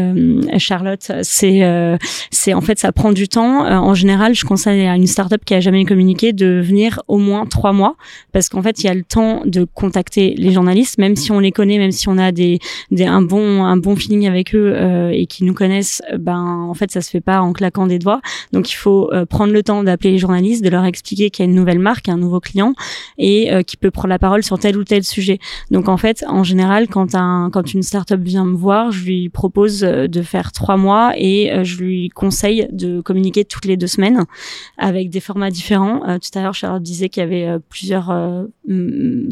Charlotte, 0.59 1.13
c'est 1.23 1.63
euh, 1.63 1.97
c'est 2.31 2.55
en 2.55 2.61
fait 2.61 2.79
ça 2.79 2.93
prend 2.93 3.13
du 3.13 3.29
temps. 3.29 3.67
Euh, 3.67 3.75
en 3.75 3.95
général, 3.95 4.35
je 4.35 4.45
conseille 4.45 4.87
à 4.87 4.97
une 4.97 5.07
startup 5.07 5.45
qui 5.45 5.55
a 5.55 5.61
jamais 5.61 5.85
communiqué 5.85 6.33
de 6.33 6.61
venir 6.61 7.03
au 7.09 7.19
moins 7.19 7.47
trois 7.47 7.73
mois 7.73 7.97
parce 8.33 8.49
qu'en 8.49 8.63
fait 8.63 8.83
il 8.83 8.87
y 8.87 8.89
a 8.89 8.95
le 8.95 9.05
temps 9.05 9.43
de 9.45 9.65
contacter 9.65 10.35
les 10.37 10.53
journalistes, 10.53 10.99
même 10.99 11.17
si 11.17 11.33
on 11.33 11.41
les 11.41 11.53
connaît, 11.53 11.79
même 11.79 11.93
si 11.93 12.09
on 12.09 12.19
a 12.19 12.33
des, 12.33 12.59
des 12.91 13.05
un 13.05 13.23
bon 13.23 13.65
un 13.65 13.77
bon 13.77 13.97
feeling 13.97 14.27
avec 14.27 14.55
eux 14.55 14.73
euh, 14.75 15.11
et 15.11 15.27
qu'ils 15.27 15.47
nous 15.47 15.55
connaissent, 15.55 16.03
ben 16.19 16.67
en 16.69 16.75
fait 16.75 16.91
ça 16.91 17.01
se 17.01 17.11
fait 17.11 17.21
pas 17.21 17.41
en 17.41 17.53
claquant 17.53 17.87
des 17.87 17.99
doigts. 17.99 18.21
Donc 18.53 18.71
il 18.71 18.77
faut 18.77 19.11
prendre 19.29 19.53
le 19.53 19.63
temps 19.63 19.83
d'appeler 19.83 20.13
les 20.13 20.19
journalistes, 20.19 20.65
de 20.65 20.71
leur 20.71 20.85
expliquer 20.85 21.31
qu'il 21.31 21.45
y 21.45 21.49
a 21.49 21.51
une 21.51 21.57
nouvelle 21.57 21.79
marque, 21.79 22.09
un 22.09 22.17
nouveau 22.17 22.41
client 22.41 22.75
et 23.19 23.51
qui 23.67 23.77
peut 23.77 23.91
prendre 23.91 24.09
la 24.09 24.19
parole 24.19 24.43
sur 24.43 24.59
tel 24.59 24.77
ou 24.77 24.85
tel 24.85 25.05
sujet. 25.05 25.39
Donc 25.71 25.89
en 25.89 25.97
fait, 25.97 26.25
en 26.29 26.45
général, 26.45 26.89
quand 26.89 27.15
un 27.15 27.51
quand 27.53 27.73
une 27.75 27.83
startup 27.83 28.21
vient 28.21 28.45
me 28.45 28.57
voir, 28.57 28.91
je 28.91 29.05
lui 29.05 29.29
propose 29.29 29.81
de 29.81 30.23
faire 30.23 30.44
trois 30.53 30.77
mois 30.77 31.13
et 31.17 31.53
euh, 31.53 31.65
je 31.65 31.83
lui 31.83 32.09
conseille 32.09 32.69
de 32.73 33.01
communiquer 33.01 33.45
toutes 33.45 33.65
les 33.65 33.77
deux 33.77 33.87
semaines 33.87 34.25
avec 34.79 35.11
des 35.11 35.21
formats 35.21 35.51
différents. 35.51 36.09
Euh, 36.09 36.19
tout 36.19 36.37
à 36.39 36.43
l'heure, 36.43 36.55
Charlotte 36.55 36.83
disait 36.83 37.09
qu'il 37.09 37.23
y 37.23 37.27
avait 37.27 37.47
euh, 37.47 37.59
plusieurs 37.69 38.15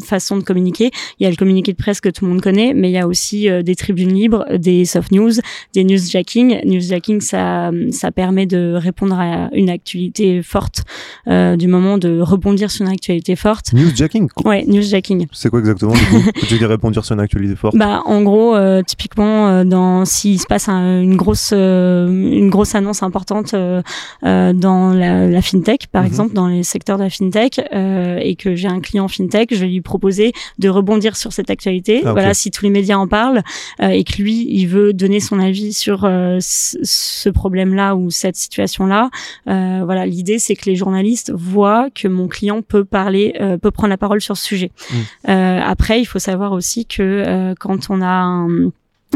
façons 0.05 0.37
de 0.37 0.43
communiquer. 0.43 0.91
Il 1.19 1.25
y 1.25 1.27
a 1.27 1.31
le 1.31 1.37
communiqué 1.37 1.73
de 1.73 1.77
presse 1.77 2.01
que 2.01 2.09
tout 2.09 2.25
le 2.25 2.31
monde 2.31 2.41
connaît, 2.41 2.75
mais 2.75 2.91
il 2.91 2.93
y 2.93 2.99
a 2.99 3.07
aussi 3.07 3.49
des 3.63 3.75
tribunes 3.75 4.13
libres, 4.13 4.45
des 4.57 4.85
soft 4.85 5.11
news, 5.13 5.33
des 5.75 5.85
newsjacking. 5.85 6.61
Newsjacking, 6.65 7.21
ça, 7.21 7.71
ça 7.91 8.11
permet 8.11 8.47
de 8.47 8.75
répondre 8.77 9.19
à 9.19 9.49
une 9.53 9.71
actualité 9.71 10.43
forte 10.43 10.83
du 11.27 11.67
moment, 11.67 11.99
de 11.99 12.21
rebondir 12.21 12.71
sur 12.71 12.85
une 12.85 12.93
actualité 12.93 13.37
forte. 13.37 13.73
Newsjacking 13.73 14.29
Ouais, 14.45 14.65
newsjacking. 14.67 15.27
C'est 15.33 15.49
quoi 15.49 15.61
exactement 15.61 15.93
du 15.93 16.05
coup? 16.05 16.31
Tu 16.49 16.59
dis 16.59 16.65
rebondir 16.65 17.05
sur 17.05 17.15
une 17.15 17.21
actualité 17.21 17.57
forte? 17.57 17.77
Bah, 17.77 18.03
en 18.05 18.23
gros, 18.23 18.57
typiquement, 18.87 19.65
dans 19.65 20.05
s'il 20.05 20.41
se 20.41 20.47
passe 20.47 20.69
un, 20.69 21.02
une 21.03 21.17
grosse 21.17 21.51
euh, 21.53 22.09
une 22.09 22.51
grosse 22.51 22.75
annonce 22.75 23.03
importante 23.03 23.55
euh, 23.55 23.83
euh, 24.25 24.53
dans 24.53 24.93
la, 24.93 25.27
la, 25.27 25.43
fintech, 25.43 25.89
par 25.89 26.03
mhm. 26.03 26.09
exemple, 26.09 26.35
dans 26.35 26.47
les 26.49 26.63
secteurs 26.63 26.99
de 26.99 27.03
la 27.03 27.11
fintech, 27.11 27.61
et 27.61 28.37
que 28.37 28.55
j'ai 28.55 28.69
un 28.69 28.81
client 28.81 29.09
fintech, 29.09 29.55
je 29.55 29.61
vais 29.61 29.67
lui 29.67 29.81
proposer 29.81 30.33
de 30.59 30.69
rebondir 30.69 31.17
sur 31.17 31.33
cette 31.33 31.51
actualité. 31.51 32.03
Ah, 32.05 32.13
voilà, 32.13 32.35
si 32.35 32.51
tous 32.51 32.65
les 32.65 32.71
médias 32.71 32.97
en 32.97 33.09
parlent 33.09 33.43
et 33.81 34.05
que 34.05 34.23
lui, 34.23 34.47
il 34.49 34.67
veut 34.67 34.93
donner 34.93 35.21
son 35.21 35.39
avis 35.39 35.73
sur 35.73 36.01
ce 36.41 37.29
problème-là 37.29 37.97
ou 37.97 38.11
cette 38.11 38.37
situation-là. 38.37 39.11
voilà, 39.47 40.07
l'idée, 40.07 40.39
c'est 40.39 40.55
que 40.55 40.69
les 40.69 40.77
journalistes 40.77 41.33
voient 41.35 41.89
que 41.95 42.09
mon 42.09 42.29
client 42.29 42.63
peut 42.63 42.85
parler, 42.85 43.35
peut 43.61 43.71
prendre 43.71 43.91
la 43.91 43.99
parole 43.99 44.21
sur 44.21 44.37
ce 44.37 44.45
sujet. 44.45 44.71
Mhm. 44.93 45.33
après, 45.65 46.01
il 46.01 46.05
faut 46.05 46.19
savoir 46.19 46.53
aussi 46.53 46.87
que 46.87 47.55
quand 47.59 47.91
on 47.91 48.01
a 48.03 48.23
un, 48.23 48.71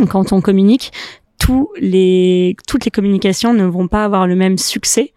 quand 0.05 0.33
on 0.33 0.41
communique, 0.41 0.93
les, 1.81 2.57
toutes 2.67 2.85
les 2.85 2.91
communications 2.91 3.55
ne 3.55 3.65
vont 3.65 3.89
pas 3.89 4.05
avoir 4.05 4.27
le 4.27 4.37
même 4.37 4.59
succès. 4.59 5.13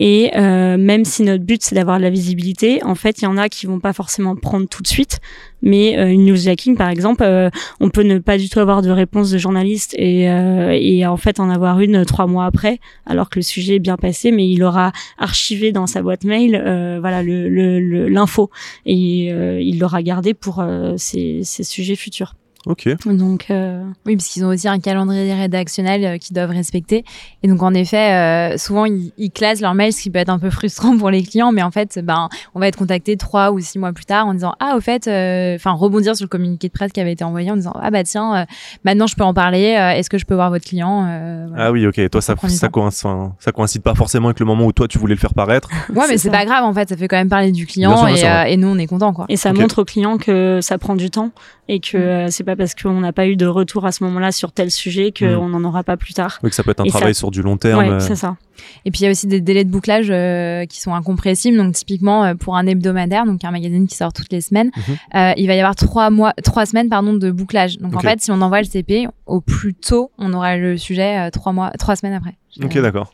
Et 0.00 0.32
euh, 0.36 0.76
même 0.76 1.04
si 1.04 1.22
notre 1.22 1.44
but 1.44 1.62
c'est 1.62 1.76
d'avoir 1.76 1.98
de 1.98 2.02
la 2.02 2.10
visibilité, 2.10 2.82
en 2.82 2.96
fait, 2.96 3.20
il 3.20 3.24
y 3.24 3.26
en 3.28 3.36
a 3.36 3.48
qui 3.48 3.66
vont 3.66 3.78
pas 3.78 3.92
forcément 3.92 4.34
prendre 4.34 4.66
tout 4.68 4.82
de 4.82 4.88
suite. 4.88 5.20
Mais 5.62 5.96
euh, 5.96 6.10
une 6.10 6.24
newsjacking, 6.24 6.76
par 6.76 6.88
exemple, 6.88 7.22
euh, 7.22 7.48
on 7.80 7.90
peut 7.90 8.02
ne 8.02 8.18
pas 8.18 8.36
du 8.36 8.48
tout 8.48 8.58
avoir 8.58 8.82
de 8.82 8.90
réponse 8.90 9.30
de 9.30 9.38
journaliste 9.38 9.94
et, 9.96 10.28
euh, 10.28 10.76
et 10.78 11.06
en 11.06 11.16
fait 11.16 11.38
en 11.38 11.48
avoir 11.48 11.80
une 11.80 12.04
trois 12.04 12.26
mois 12.26 12.46
après, 12.46 12.80
alors 13.06 13.30
que 13.30 13.38
le 13.38 13.42
sujet 13.42 13.76
est 13.76 13.80
bien 13.80 13.96
passé, 13.96 14.32
mais 14.32 14.48
il 14.48 14.64
aura 14.64 14.90
archivé 15.16 15.70
dans 15.70 15.86
sa 15.86 16.02
boîte 16.02 16.24
mail, 16.24 16.52
voilà, 17.00 17.22
le 17.22 18.08
l'info 18.08 18.50
et 18.84 19.28
il 19.28 19.78
l'aura 19.78 20.02
gardé 20.02 20.34
pour 20.34 20.64
ses, 20.96 21.40
ses 21.44 21.62
sujets 21.62 21.96
futurs. 21.96 22.34
Ok. 22.66 22.88
Donc 23.04 23.46
euh... 23.50 23.84
oui, 24.06 24.16
parce 24.16 24.28
qu'ils 24.28 24.44
ont 24.44 24.48
aussi 24.48 24.68
un 24.68 24.78
calendrier 24.78 25.34
rédactionnel 25.34 26.04
euh, 26.04 26.18
qu'ils 26.18 26.34
doivent 26.34 26.50
respecter. 26.50 27.04
Et 27.42 27.48
donc 27.48 27.62
en 27.62 27.74
effet, 27.74 28.12
euh, 28.12 28.56
souvent 28.56 28.86
ils, 28.86 29.12
ils, 29.18 29.30
classent 29.30 29.60
leurs 29.60 29.74
mails, 29.74 29.92
ce 29.92 30.00
qui 30.00 30.10
peut 30.10 30.18
être 30.18 30.30
un 30.30 30.38
peu 30.38 30.48
frustrant 30.48 30.96
pour 30.98 31.10
les 31.10 31.22
clients. 31.22 31.52
Mais 31.52 31.62
en 31.62 31.70
fait, 31.70 31.98
ben 32.02 32.28
on 32.54 32.60
va 32.60 32.68
être 32.68 32.76
contacté 32.76 33.16
trois 33.16 33.52
ou 33.52 33.60
six 33.60 33.78
mois 33.78 33.92
plus 33.92 34.06
tard 34.06 34.26
en 34.26 34.32
disant 34.32 34.54
ah 34.60 34.74
au 34.76 34.80
fait, 34.80 35.06
euh, 35.08 35.56
enfin 35.56 35.72
rebondir 35.72 36.16
sur 36.16 36.24
le 36.24 36.28
communiqué 36.28 36.68
de 36.68 36.72
presse 36.72 36.92
qui 36.92 37.00
avait 37.00 37.12
été 37.12 37.24
envoyé 37.24 37.50
en 37.50 37.56
disant 37.56 37.74
ah 37.80 37.90
bah 37.90 38.02
tiens, 38.02 38.34
euh, 38.34 38.44
maintenant 38.84 39.06
je 39.06 39.16
peux 39.16 39.24
en 39.24 39.34
parler. 39.34 39.74
Est-ce 39.96 40.08
que 40.08 40.18
je 40.18 40.24
peux 40.24 40.34
voir 40.34 40.50
votre 40.50 40.64
client 40.64 41.02
voilà. 41.48 41.66
Ah 41.66 41.72
oui, 41.72 41.86
ok. 41.86 42.08
Toi 42.10 42.20
ça 42.22 42.34
ça, 42.48 42.68
coïncide, 42.68 43.10
ça 43.38 43.52
coïncide 43.52 43.82
pas 43.82 43.94
forcément 43.94 44.28
avec 44.28 44.40
le 44.40 44.46
moment 44.46 44.64
où 44.64 44.72
toi 44.72 44.88
tu 44.88 44.98
voulais 44.98 45.14
le 45.14 45.20
faire 45.20 45.34
paraître. 45.34 45.68
ouais, 45.94 46.04
mais 46.08 46.16
c'est 46.16 46.30
pas 46.30 46.46
grave 46.46 46.64
en 46.64 46.72
fait. 46.72 46.88
Ça 46.88 46.96
fait 46.96 47.08
quand 47.08 47.16
même 47.16 47.28
parler 47.28 47.52
du 47.52 47.66
client 47.66 48.06
et, 48.06 48.52
et, 48.52 48.56
nous 48.56 48.68
on 48.68 48.78
est 48.78 48.86
content 48.86 49.12
quoi. 49.12 49.26
Et 49.28 49.36
ça 49.36 49.52
montre 49.52 49.82
au 49.82 49.84
client 49.84 50.16
que 50.16 50.60
ça 50.62 50.78
prend 50.78 50.96
du 50.96 51.10
temps 51.10 51.30
et 51.68 51.80
que 51.80 52.26
c'est 52.30 52.44
pas 52.44 52.53
pas 52.54 52.62
parce 52.62 52.74
qu'on 52.74 53.00
n'a 53.00 53.12
pas 53.12 53.26
eu 53.26 53.36
de 53.36 53.46
retour 53.46 53.84
à 53.86 53.92
ce 53.92 54.04
moment-là 54.04 54.32
sur 54.32 54.52
tel 54.52 54.70
sujet 54.70 55.12
qu'on 55.16 55.48
n'en 55.48 55.64
aura 55.64 55.82
pas 55.84 55.96
plus 55.96 56.14
tard. 56.14 56.38
Oui, 56.42 56.50
que 56.50 56.56
ça 56.56 56.62
peut 56.62 56.70
être 56.70 56.80
un 56.80 56.84
Et 56.84 56.88
travail 56.90 57.14
ça- 57.14 57.18
sur 57.20 57.30
du 57.30 57.42
long 57.42 57.56
terme. 57.56 57.78
Ouais, 57.78 57.88
euh, 57.90 58.00
c'est 58.00 58.16
ça. 58.16 58.36
Et 58.84 58.90
puis 58.90 59.00
il 59.00 59.04
y 59.04 59.06
a 59.08 59.10
aussi 59.10 59.26
des 59.26 59.40
délais 59.40 59.64
de 59.64 59.70
bouclage 59.70 60.06
euh, 60.10 60.64
qui 60.66 60.80
sont 60.80 60.94
incompressibles. 60.94 61.56
Donc 61.56 61.74
typiquement 61.74 62.24
euh, 62.24 62.34
pour 62.34 62.56
un 62.56 62.66
hebdomadaire, 62.66 63.26
donc 63.26 63.44
un 63.44 63.50
magazine 63.50 63.86
qui 63.86 63.96
sort 63.96 64.12
toutes 64.12 64.30
les 64.32 64.40
semaines, 64.40 64.70
Mhm. 64.76 64.96
euh, 65.16 65.32
il 65.36 65.46
va 65.46 65.54
y 65.54 65.58
avoir 65.60 65.74
trois 65.76 66.10
mois, 66.10 66.32
trois 66.44 66.66
semaines 66.66 66.88
pardon 66.88 67.12
de 67.14 67.30
bouclage. 67.30 67.78
Donc 67.78 67.96
en 67.96 68.00
fait, 68.00 68.20
si 68.20 68.30
on 68.30 68.40
envoie 68.40 68.60
le 68.60 68.66
CP, 68.66 69.08
au 69.26 69.40
plus 69.40 69.74
tôt, 69.74 70.10
on 70.18 70.32
aura 70.32 70.56
le 70.56 70.76
sujet 70.76 71.18
euh, 71.18 71.30
trois 71.30 71.52
mois, 71.52 71.70
trois 71.78 71.96
semaines 71.96 72.14
après. 72.14 72.36
Ok, 72.62 72.78
d'accord. 72.78 73.12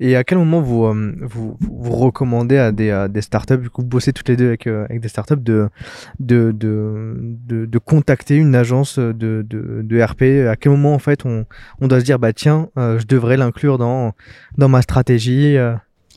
Et 0.00 0.16
à 0.16 0.24
quel 0.24 0.38
moment 0.38 0.60
vous, 0.60 0.84
euh, 0.84 1.14
vous, 1.22 1.56
vous 1.60 1.92
recommandez 1.92 2.58
à 2.58 2.72
des, 2.72 2.90
à 2.90 3.08
des 3.08 3.22
startups, 3.22 3.58
du 3.58 3.70
coup, 3.70 3.82
vous 3.82 3.88
bossez 3.88 4.12
toutes 4.12 4.28
les 4.28 4.36
deux 4.36 4.48
avec, 4.48 4.66
euh, 4.66 4.84
avec 4.84 5.00
des 5.00 5.08
startups, 5.08 5.36
de, 5.36 5.68
de, 6.20 6.52
de, 6.52 7.14
de, 7.46 7.66
de 7.66 7.78
contacter 7.78 8.36
une 8.36 8.54
agence 8.54 8.98
de, 8.98 9.44
de, 9.48 10.02
RP 10.02 10.48
À 10.48 10.56
quel 10.56 10.72
moment, 10.72 10.94
en 10.94 10.98
fait, 10.98 11.24
on, 11.24 11.46
on 11.80 11.88
doit 11.88 12.00
se 12.00 12.04
dire, 12.04 12.18
bah 12.18 12.32
tiens, 12.32 12.68
euh, 12.78 12.98
je 12.98 13.06
devrais 13.06 13.36
l'inclure 13.36 13.78
dans, 13.78 14.12
dans 14.58 14.68
ma 14.68 14.82
stratégie. 14.82 15.56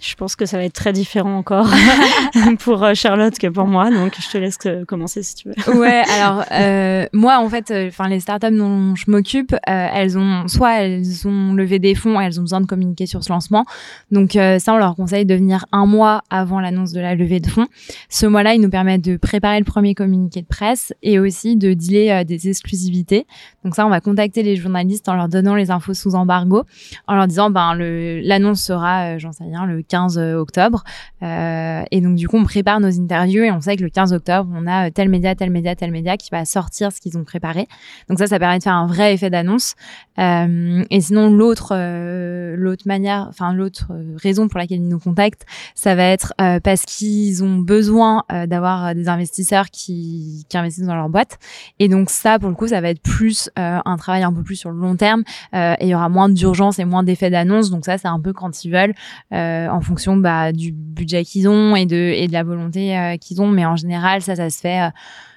Je 0.01 0.15
pense 0.15 0.35
que 0.35 0.45
ça 0.45 0.57
va 0.57 0.63
être 0.63 0.73
très 0.73 0.93
différent 0.93 1.37
encore 1.37 1.67
pour 2.59 2.83
euh, 2.83 2.93
Charlotte 2.93 3.37
que 3.37 3.47
pour 3.47 3.67
moi, 3.67 3.89
donc 3.89 4.13
je 4.19 4.29
te 4.29 4.37
laisse 4.37 4.57
euh, 4.65 4.85
commencer 4.85 5.23
si 5.23 5.35
tu 5.35 5.49
veux. 5.49 5.73
ouais, 5.79 6.03
alors 6.19 6.43
euh, 6.51 7.07
moi 7.13 7.39
en 7.39 7.49
fait, 7.49 7.73
enfin 7.87 8.07
les 8.07 8.19
startups 8.19 8.55
dont 8.55 8.95
je 8.95 9.09
m'occupe, 9.09 9.53
euh, 9.53 9.57
elles 9.65 10.17
ont 10.17 10.47
soit 10.47 10.81
elles 10.81 11.27
ont 11.27 11.53
levé 11.53 11.79
des 11.79 11.95
fonds, 11.95 12.19
elles 12.19 12.39
ont 12.39 12.43
besoin 12.43 12.61
de 12.61 12.65
communiquer 12.65 13.05
sur 13.05 13.23
ce 13.23 13.29
lancement. 13.31 13.65
Donc 14.11 14.35
euh, 14.35 14.59
ça, 14.59 14.73
on 14.73 14.77
leur 14.77 14.95
conseille 14.95 15.25
de 15.25 15.35
venir 15.35 15.65
un 15.71 15.85
mois 15.85 16.23
avant 16.29 16.59
l'annonce 16.59 16.91
de 16.91 16.99
la 16.99 17.15
levée 17.15 17.39
de 17.39 17.47
fonds. 17.47 17.67
Ce 18.09 18.25
mois-là, 18.25 18.53
il 18.53 18.61
nous 18.61 18.69
permet 18.69 18.97
de 18.97 19.17
préparer 19.17 19.59
le 19.59 19.65
premier 19.65 19.95
communiqué 19.95 20.41
de 20.41 20.47
presse 20.47 20.93
et 21.03 21.19
aussi 21.19 21.55
de 21.55 21.73
dealer 21.73 22.11
euh, 22.11 22.23
des 22.23 22.49
exclusivités. 22.49 23.27
Donc 23.63 23.75
ça, 23.75 23.85
on 23.85 23.89
va 23.89 24.01
contacter 24.01 24.43
les 24.43 24.55
journalistes 24.55 25.09
en 25.09 25.15
leur 25.15 25.29
donnant 25.29 25.55
les 25.55 25.71
infos 25.71 25.93
sous 25.93 26.15
embargo, 26.15 26.63
en 27.07 27.15
leur 27.15 27.27
disant 27.27 27.49
ben 27.49 27.75
l'annonce 27.75 28.61
sera, 28.61 29.15
euh, 29.15 29.19
j'en 29.19 29.31
sais 29.31 29.43
rien, 29.43 29.65
le 29.65 29.83
15 29.87 30.17
octobre. 30.17 30.83
Euh, 31.23 31.83
et 31.91 32.01
donc 32.01 32.15
du 32.15 32.27
coup, 32.27 32.37
on 32.37 32.43
prépare 32.43 32.79
nos 32.79 32.99
interviews 32.99 33.43
et 33.43 33.51
on 33.51 33.61
sait 33.61 33.75
que 33.75 33.83
le 33.83 33.89
15 33.89 34.13
octobre, 34.13 34.49
on 34.53 34.67
a 34.67 34.87
euh, 34.87 34.91
tel 34.91 35.09
média, 35.09 35.35
tel 35.35 35.49
média, 35.49 35.75
tel 35.75 35.91
média 35.91 36.17
qui 36.17 36.29
va 36.31 36.45
sortir 36.45 36.91
ce 36.91 36.99
qu'ils 36.99 37.17
ont 37.17 37.23
préparé. 37.23 37.67
Donc 38.09 38.19
ça, 38.19 38.27
ça 38.27 38.39
permet 38.39 38.59
de 38.59 38.63
faire 38.63 38.75
un 38.75 38.87
vrai 38.87 39.13
effet 39.13 39.29
d'annonce. 39.29 39.75
Euh, 40.19 40.83
et 40.89 41.01
sinon, 41.01 41.29
l'autre 41.29 41.73
euh, 41.73 42.55
l'autre 42.57 42.83
manière, 42.85 43.27
enfin 43.29 43.53
l'autre 43.53 43.87
euh, 43.91 44.15
raison 44.17 44.47
pour 44.47 44.59
laquelle 44.59 44.79
ils 44.79 44.87
nous 44.87 44.99
contactent, 44.99 45.45
ça 45.75 45.95
va 45.95 46.03
être 46.03 46.33
euh, 46.41 46.59
parce 46.59 46.83
qu'ils 46.83 47.43
ont 47.43 47.57
besoin 47.57 48.23
euh, 48.31 48.47
d'avoir 48.47 48.87
euh, 48.87 48.93
des 48.93 49.09
investisseurs 49.09 49.69
qui, 49.69 50.45
qui 50.49 50.57
investissent 50.57 50.87
dans 50.87 50.95
leur 50.95 51.09
boîte. 51.09 51.37
Et 51.79 51.87
donc 51.87 52.09
ça, 52.09 52.39
pour 52.39 52.49
le 52.49 52.55
coup, 52.55 52.67
ça 52.67 52.81
va 52.81 52.89
être 52.89 53.01
plus 53.01 53.49
euh, 53.59 53.79
un 53.83 53.97
travail 53.97 54.23
un 54.23 54.33
peu 54.33 54.43
plus 54.43 54.55
sur 54.55 54.71
le 54.71 54.79
long 54.79 54.95
terme 54.95 55.23
euh, 55.53 55.75
et 55.79 55.85
il 55.85 55.89
y 55.89 55.95
aura 55.95 56.09
moins 56.09 56.29
d'urgence 56.29 56.79
et 56.79 56.85
moins 56.85 57.03
d'effet 57.03 57.29
d'annonce. 57.29 57.69
Donc 57.69 57.85
ça, 57.85 57.97
c'est 57.97 58.07
un 58.07 58.19
peu 58.19 58.33
quand 58.33 58.65
ils 58.65 58.71
veulent, 58.71 58.93
euh, 59.33 59.69
en 59.77 59.81
fonction 59.81 60.17
bah, 60.17 60.51
du 60.51 60.71
budget 60.71 61.23
qu'ils 61.23 61.47
ont 61.47 61.75
et 61.75 61.85
de 61.85 61.95
et 61.95 62.27
de 62.27 62.33
la 62.33 62.43
volonté 62.43 62.97
euh, 62.97 63.17
qu'ils 63.17 63.41
ont. 63.41 63.47
Mais 63.47 63.65
en 63.65 63.75
général, 63.75 64.21
ça, 64.21 64.35
ça 64.35 64.49
se 64.49 64.59
fait, 64.59 64.81
euh, 64.81 64.89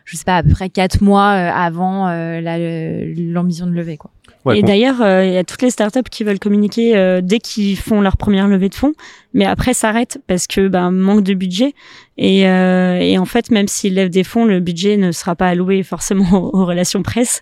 je 0.04 0.16
sais 0.16 0.24
pas, 0.24 0.38
à 0.38 0.42
peu 0.42 0.50
près 0.50 0.68
quatre 0.70 1.02
mois 1.02 1.30
euh, 1.32 1.50
avant 1.52 2.08
euh, 2.08 2.40
la- 2.40 2.58
l'ambition 3.32 3.66
de 3.66 3.72
lever, 3.72 3.96
quoi. 3.96 4.10
Ouais, 4.46 4.58
et 4.58 4.62
d'ailleurs, 4.62 5.02
euh, 5.02 5.26
il 5.26 5.32
y 5.34 5.36
a 5.36 5.44
toutes 5.44 5.60
les 5.60 5.68
startups 5.68 6.08
qui 6.10 6.24
veulent 6.24 6.38
communiquer 6.38 6.96
euh, 6.96 7.20
dès 7.22 7.38
qu'ils 7.40 7.76
font 7.76 8.00
leur 8.00 8.16
première 8.16 8.48
levée 8.48 8.70
de 8.70 8.74
fonds, 8.74 8.94
mais 9.34 9.44
après 9.44 9.74
s'arrêtent 9.74 10.18
parce 10.26 10.46
que 10.46 10.66
ben 10.68 10.90
manque 10.90 11.22
de 11.24 11.34
budget. 11.34 11.74
Et, 12.20 12.46
euh, 12.46 12.98
et 13.00 13.16
en 13.16 13.24
fait, 13.24 13.50
même 13.50 13.66
s'ils 13.66 13.94
lèvent 13.94 14.10
des 14.10 14.24
fonds, 14.24 14.44
le 14.44 14.60
budget 14.60 14.98
ne 14.98 15.10
sera 15.10 15.34
pas 15.34 15.48
alloué 15.48 15.82
forcément 15.82 16.50
aux, 16.54 16.66
relations 16.66 17.02
presse. 17.02 17.40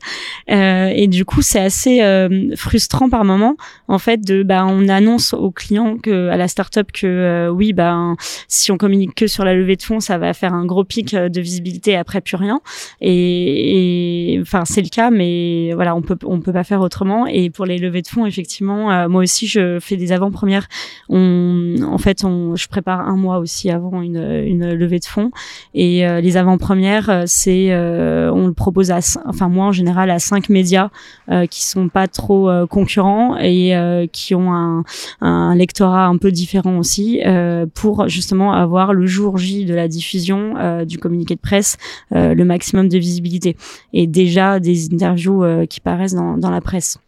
Euh, 0.51 0.93
et 0.95 1.09
du 1.09 1.25
coup, 1.25 1.43
c'est 1.43 1.59
assez 1.59 2.01
euh, 2.03 2.55
frustrant 2.55 3.11
par 3.11 3.25
moment, 3.25 3.57
en 3.89 3.99
fait, 3.99 4.25
de 4.25 4.45
ben 4.45 4.67
on 4.67 4.89
annonce 4.89 5.35
aux 5.35 5.51
clients 5.51 5.99
que 5.99 6.29
à 6.29 6.37
la 6.37 6.47
startup 6.47 6.93
que 6.93 7.07
euh, 7.07 7.49
oui, 7.49 7.73
ben 7.73 8.17
si 8.47 8.71
on 8.71 8.79
communique 8.79 9.15
que 9.17 9.27
sur 9.27 9.45
la 9.45 9.55
levée 9.55 9.75
de 9.75 9.83
fonds, 9.83 9.99
ça 9.99 10.17
va 10.17 10.33
faire 10.33 10.55
un 10.55 10.65
gros 10.65 10.85
pic 10.85 11.13
euh, 11.13 11.29
de 11.29 11.41
visibilité. 11.41 11.97
Après, 11.97 12.21
plus 12.21 12.37
rien. 12.37 12.61
Et, 13.01 14.35
et, 14.35 14.41
enfin, 14.41 14.65
c'est 14.65 14.83
le 14.83 14.89
cas, 14.89 15.11
mais 15.11 15.73
voilà, 15.75 15.97
on 15.97 16.03
peut 16.03 16.17
on 16.25 16.41
peut 16.41 16.53
pas 16.53 16.65
faire 16.65 16.81
autrement. 16.81 17.27
Et 17.27 17.51
pour 17.51 17.67
les 17.67 17.79
levées 17.79 18.03
de 18.03 18.09
fonds, 18.09 18.27
effectivement, 18.27 18.93
euh, 18.93 19.09
moi 19.09 19.23
aussi, 19.23 19.49
je 19.49 19.81
fais 19.81 19.97
des 19.97 20.13
avant-premières. 20.13 20.69
On, 21.09 21.75
en 21.83 21.99
fait, 21.99 22.25
on, 22.25 22.55
je 22.55 22.69
prépare 22.69 23.01
un 23.01 23.17
mois 23.17 23.39
aussi 23.39 23.71
avant 23.71 24.03
une, 24.03 24.23
une 24.47 24.68
levée 24.75 24.99
de 24.99 25.05
fonds. 25.05 25.31
Et 25.75 26.07
euh, 26.07 26.21
les 26.21 26.37
avant-premières, 26.37 27.11
euh, 27.11 27.23
c'est, 27.27 27.73
euh, 27.73 28.31
on 28.33 28.47
le 28.47 28.53
propose 28.53 28.91
à, 28.91 28.99
enfin 29.27 29.49
moi 29.49 29.67
en 29.67 29.73
général 29.73 30.11
à 30.11 30.19
cinq 30.19 30.49
médias 30.49 30.91
euh, 31.31 31.47
qui 31.47 31.65
sont 31.65 31.89
pas 31.89 32.09
trop 32.09 32.49
euh, 32.49 32.67
concurrents 32.67 33.37
et 33.39 33.77
euh, 33.77 34.07
qui 34.11 34.35
ont 34.35 34.53
un, 34.53 34.85
un 35.21 35.55
lectorat 35.55 36.07
un 36.07 36.17
peu 36.17 36.31
différent 36.33 36.79
aussi, 36.79 37.21
euh, 37.25 37.67
pour 37.73 38.09
justement 38.09 38.53
avoir 38.53 38.93
le 38.93 39.07
jour 39.07 39.39
J 39.39 39.65
de 39.65 39.75
la 39.75 39.89
diffusion 39.89 40.55
euh, 40.59 40.85
du 40.85 40.99
communiqué 40.99 41.35
de 41.35 41.41
presse 41.41 41.77
euh, 42.15 42.35
le 42.35 42.45
maximum 42.45 42.89
de 42.89 42.99
visibilité 42.99 43.57
et 43.93 44.07
déjà 44.07 44.61
des 44.61 44.93
interviews 44.93 45.45
euh, 45.45 45.67
qui 45.67 45.81
paraissent 45.81 46.15
dans, 46.15 46.37
dans 46.37 46.51
la 46.51 46.61
presse. 46.61 46.99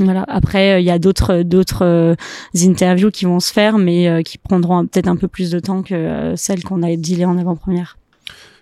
Voilà. 0.00 0.24
Après, 0.28 0.74
euh, 0.74 0.80
il 0.80 0.84
y 0.86 0.90
a 0.90 0.98
d'autres 0.98 1.42
d'autres 1.42 1.84
euh, 1.84 2.14
interviews 2.56 3.10
qui 3.10 3.24
vont 3.24 3.40
se 3.40 3.52
faire, 3.52 3.78
mais 3.78 4.08
euh, 4.08 4.22
qui 4.22 4.38
prendront 4.38 4.86
peut-être 4.86 5.08
un 5.08 5.16
peu 5.16 5.28
plus 5.28 5.50
de 5.50 5.58
temps 5.58 5.82
que 5.82 6.34
celles 6.36 6.62
qu'on 6.62 6.82
a 6.82 6.94
dealées 6.96 7.24
en 7.24 7.36
avant-première. 7.38 7.98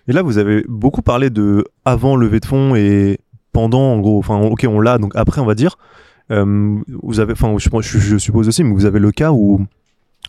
Et 0.07 0.13
là, 0.13 0.21
vous 0.21 0.37
avez 0.37 0.63
beaucoup 0.67 1.01
parlé 1.01 1.29
de 1.29 1.65
avant 1.85 2.15
levée 2.15 2.39
de 2.39 2.45
fonds 2.45 2.75
et 2.75 3.19
pendant, 3.51 3.81
en 3.93 3.99
gros. 3.99 4.17
Enfin, 4.19 4.39
ok, 4.39 4.65
on 4.69 4.79
l'a, 4.79 4.97
donc 4.97 5.11
après, 5.15 5.41
on 5.41 5.45
va 5.45 5.55
dire. 5.55 5.77
Euh, 6.31 6.75
vous 7.03 7.19
avez, 7.19 7.33
enfin, 7.33 7.55
je, 7.57 7.69
je- 7.81 7.99
je 7.99 8.17
suppose 8.17 8.47
aussi, 8.47 8.63
mais 8.63 8.73
vous 8.73 8.85
avez 8.85 8.99
le 8.99 9.11
cas 9.11 9.31
où, 9.31 9.65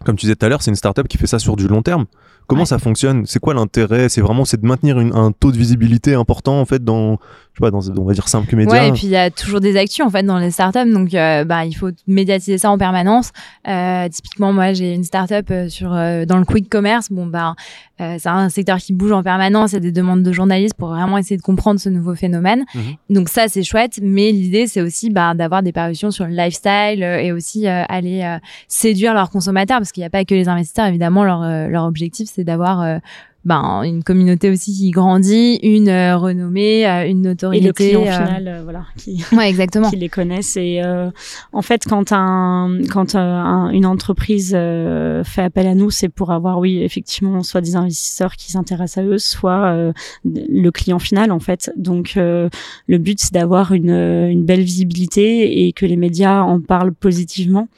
comme 0.05 0.17
tu 0.17 0.27
disais 0.27 0.37
tout 0.37 0.47
à 0.47 0.49
l'heure, 0.49 0.63
c'est 0.63 0.71
une 0.71 0.77
startup 0.77 1.09
qui 1.09 1.17
fait 1.19 1.27
ça 1.27 1.39
sur 1.39 1.57
du 1.57 1.67
long 1.69 1.83
terme. 1.83 2.07
Comment 2.47 2.63
Ouais. 2.63 2.67
ça 2.67 2.79
fonctionne? 2.79 3.27
C'est 3.27 3.41
quoi 3.41 3.53
l'intérêt? 3.55 4.09
C'est 4.09 4.21
vraiment 4.23 4.45
c'est 4.45 4.61
de 4.61 4.67
maintenir 4.67 4.99
une- 5.01 5.15
un 5.15 5.33
taux 5.33 5.53
de 5.53 5.57
visibilité 5.59 6.15
important 6.15 6.61
en 6.61 6.65
fait 6.65 6.83
dans, 6.83 7.19
je 7.59 7.67
sais 7.67 7.71
pas, 7.71 7.77
dans 7.77 8.01
on 8.01 8.05
va 8.05 8.13
dire 8.13 8.29
simple 8.29 8.55
média. 8.55 8.73
Ouais, 8.73 8.89
et 8.89 8.93
puis 8.93 9.05
il 9.05 9.11
y 9.11 9.17
a 9.17 9.31
toujours 9.31 9.61
des 9.61 9.77
actus 9.77 10.05
en 10.05 10.11
fait 10.11 10.23
dans 10.23 10.39
les 10.39 10.51
startups, 10.51 10.91
donc 10.93 11.13
euh, 11.15 11.45
bah 11.45 11.65
il 11.65 11.75
faut 11.75 11.91
médiatiser 12.07 12.59
ça 12.59 12.71
en 12.71 12.79
permanence. 12.79 13.33
Euh, 13.67 14.09
typiquement, 14.09 14.53
moi 14.53 14.73
j'ai 14.73 14.95
une 14.95 15.05
startup 15.05 15.51
euh, 15.51 15.69
sur 15.69 15.93
euh, 15.93 16.25
dans 16.25 16.39
le 16.39 16.45
quick 16.45 16.69
commerce. 16.69 17.11
Bon 17.11 17.27
bah 17.27 17.55
c'est 17.99 18.29
un 18.29 18.49
secteur 18.49 18.79
qui 18.79 18.93
bouge 18.93 19.11
en 19.11 19.25
permanence. 19.25 19.73
Il 19.73 19.75
y 19.75 19.79
a 19.79 19.81
des 19.81 19.91
demandes 19.91 20.23
de 20.23 20.31
journalistes 20.31 20.77
pour 20.77 20.91
vraiment 20.91 21.19
essayer 21.19 21.37
de 21.37 21.43
comprendre 21.43 21.81
ce 21.81 21.89
nouveau 21.89 22.15
phénomène. 22.15 22.65
Mhm. 22.73 22.83
Donc 23.11 23.29
ça 23.29 23.49
c'est 23.49 23.65
chouette, 23.65 23.99
mais 24.01 24.31
l'idée 24.31 24.69
c'est 24.69 24.83
aussi 24.83 25.11
bah, 25.11 25.35
d'avoir 25.35 25.65
des 25.65 25.73
parutions 25.73 26.13
sur 26.13 26.25
le 26.25 26.31
lifestyle 26.31 27.03
et 27.03 27.33
aussi 27.33 27.67
aller 27.67 28.39
séduire 28.69 29.15
leurs 29.15 29.31
consommateurs 29.31 29.79
parce 29.79 29.91
qu'il 29.91 30.03
n'y 30.03 30.07
a 30.07 30.11
pas 30.11 30.25
que 30.25 30.35
les 30.35 30.49
investisseurs. 30.49 30.87
Évidemment, 30.87 31.25
leur 31.25 31.41
leur 31.69 31.87
objectif 31.87 32.31
c'est 32.33 32.45
d'avoir 32.45 33.01
ben, 33.49 33.83
une 33.83 34.05
communauté 34.05 34.51
aussi 34.51 34.73
qui 34.73 34.91
grandit, 34.91 35.59
une 35.63 35.89
euh, 35.89 36.17
renommée, 36.17 36.87
euh, 36.87 37.09
une 37.09 37.25
Et 37.25 37.29
notoriété. 37.31 37.67
le 37.67 37.73
client 37.73 38.03
euh, 38.03 38.13
final, 38.27 38.47
euh, 38.49 38.61
voilà, 38.63 38.85
qui, 38.97 39.25
Ouais, 39.33 39.49
exactement. 39.49 39.89
qui 39.91 39.97
les 39.97 40.09
connaissent. 40.09 40.57
Et 40.57 40.81
euh, 40.85 41.11
en 41.53 41.63
fait, 41.63 41.83
quand 41.89 42.13
un, 42.13 42.79
quand 42.93 43.15
un- 43.17 43.71
une 43.71 43.87
entreprise 43.87 44.53
euh, 44.55 45.25
fait 45.25 45.43
appel 45.43 45.67
à 45.67 45.75
nous, 45.75 45.91
c'est 45.91 46.09
pour 46.11 46.31
avoir, 46.31 46.59
oui, 46.59 46.83
effectivement, 46.83 47.43
soit 47.43 47.61
des 47.63 47.75
investisseurs 47.75 48.37
qui 48.37 48.53
s'intéressent 48.53 49.05
à 49.05 49.07
eux, 49.09 49.19
soit 49.19 49.65
euh, 49.73 49.93
le 50.25 50.71
client 50.71 50.99
final, 50.99 51.33
en 51.33 51.41
fait. 51.41 51.73
Donc, 51.77 52.15
euh, 52.19 52.49
le 52.87 52.99
but, 52.99 53.19
c'est 53.19 53.33
d'avoir 53.33 53.73
une, 53.73 53.91
une 53.91 54.45
belle 54.45 54.61
visibilité 54.63 55.67
et 55.67 55.73
que 55.73 55.87
les 55.87 55.97
médias 55.97 56.43
en 56.43 56.61
parlent 56.61 56.93
positivement. 56.93 57.69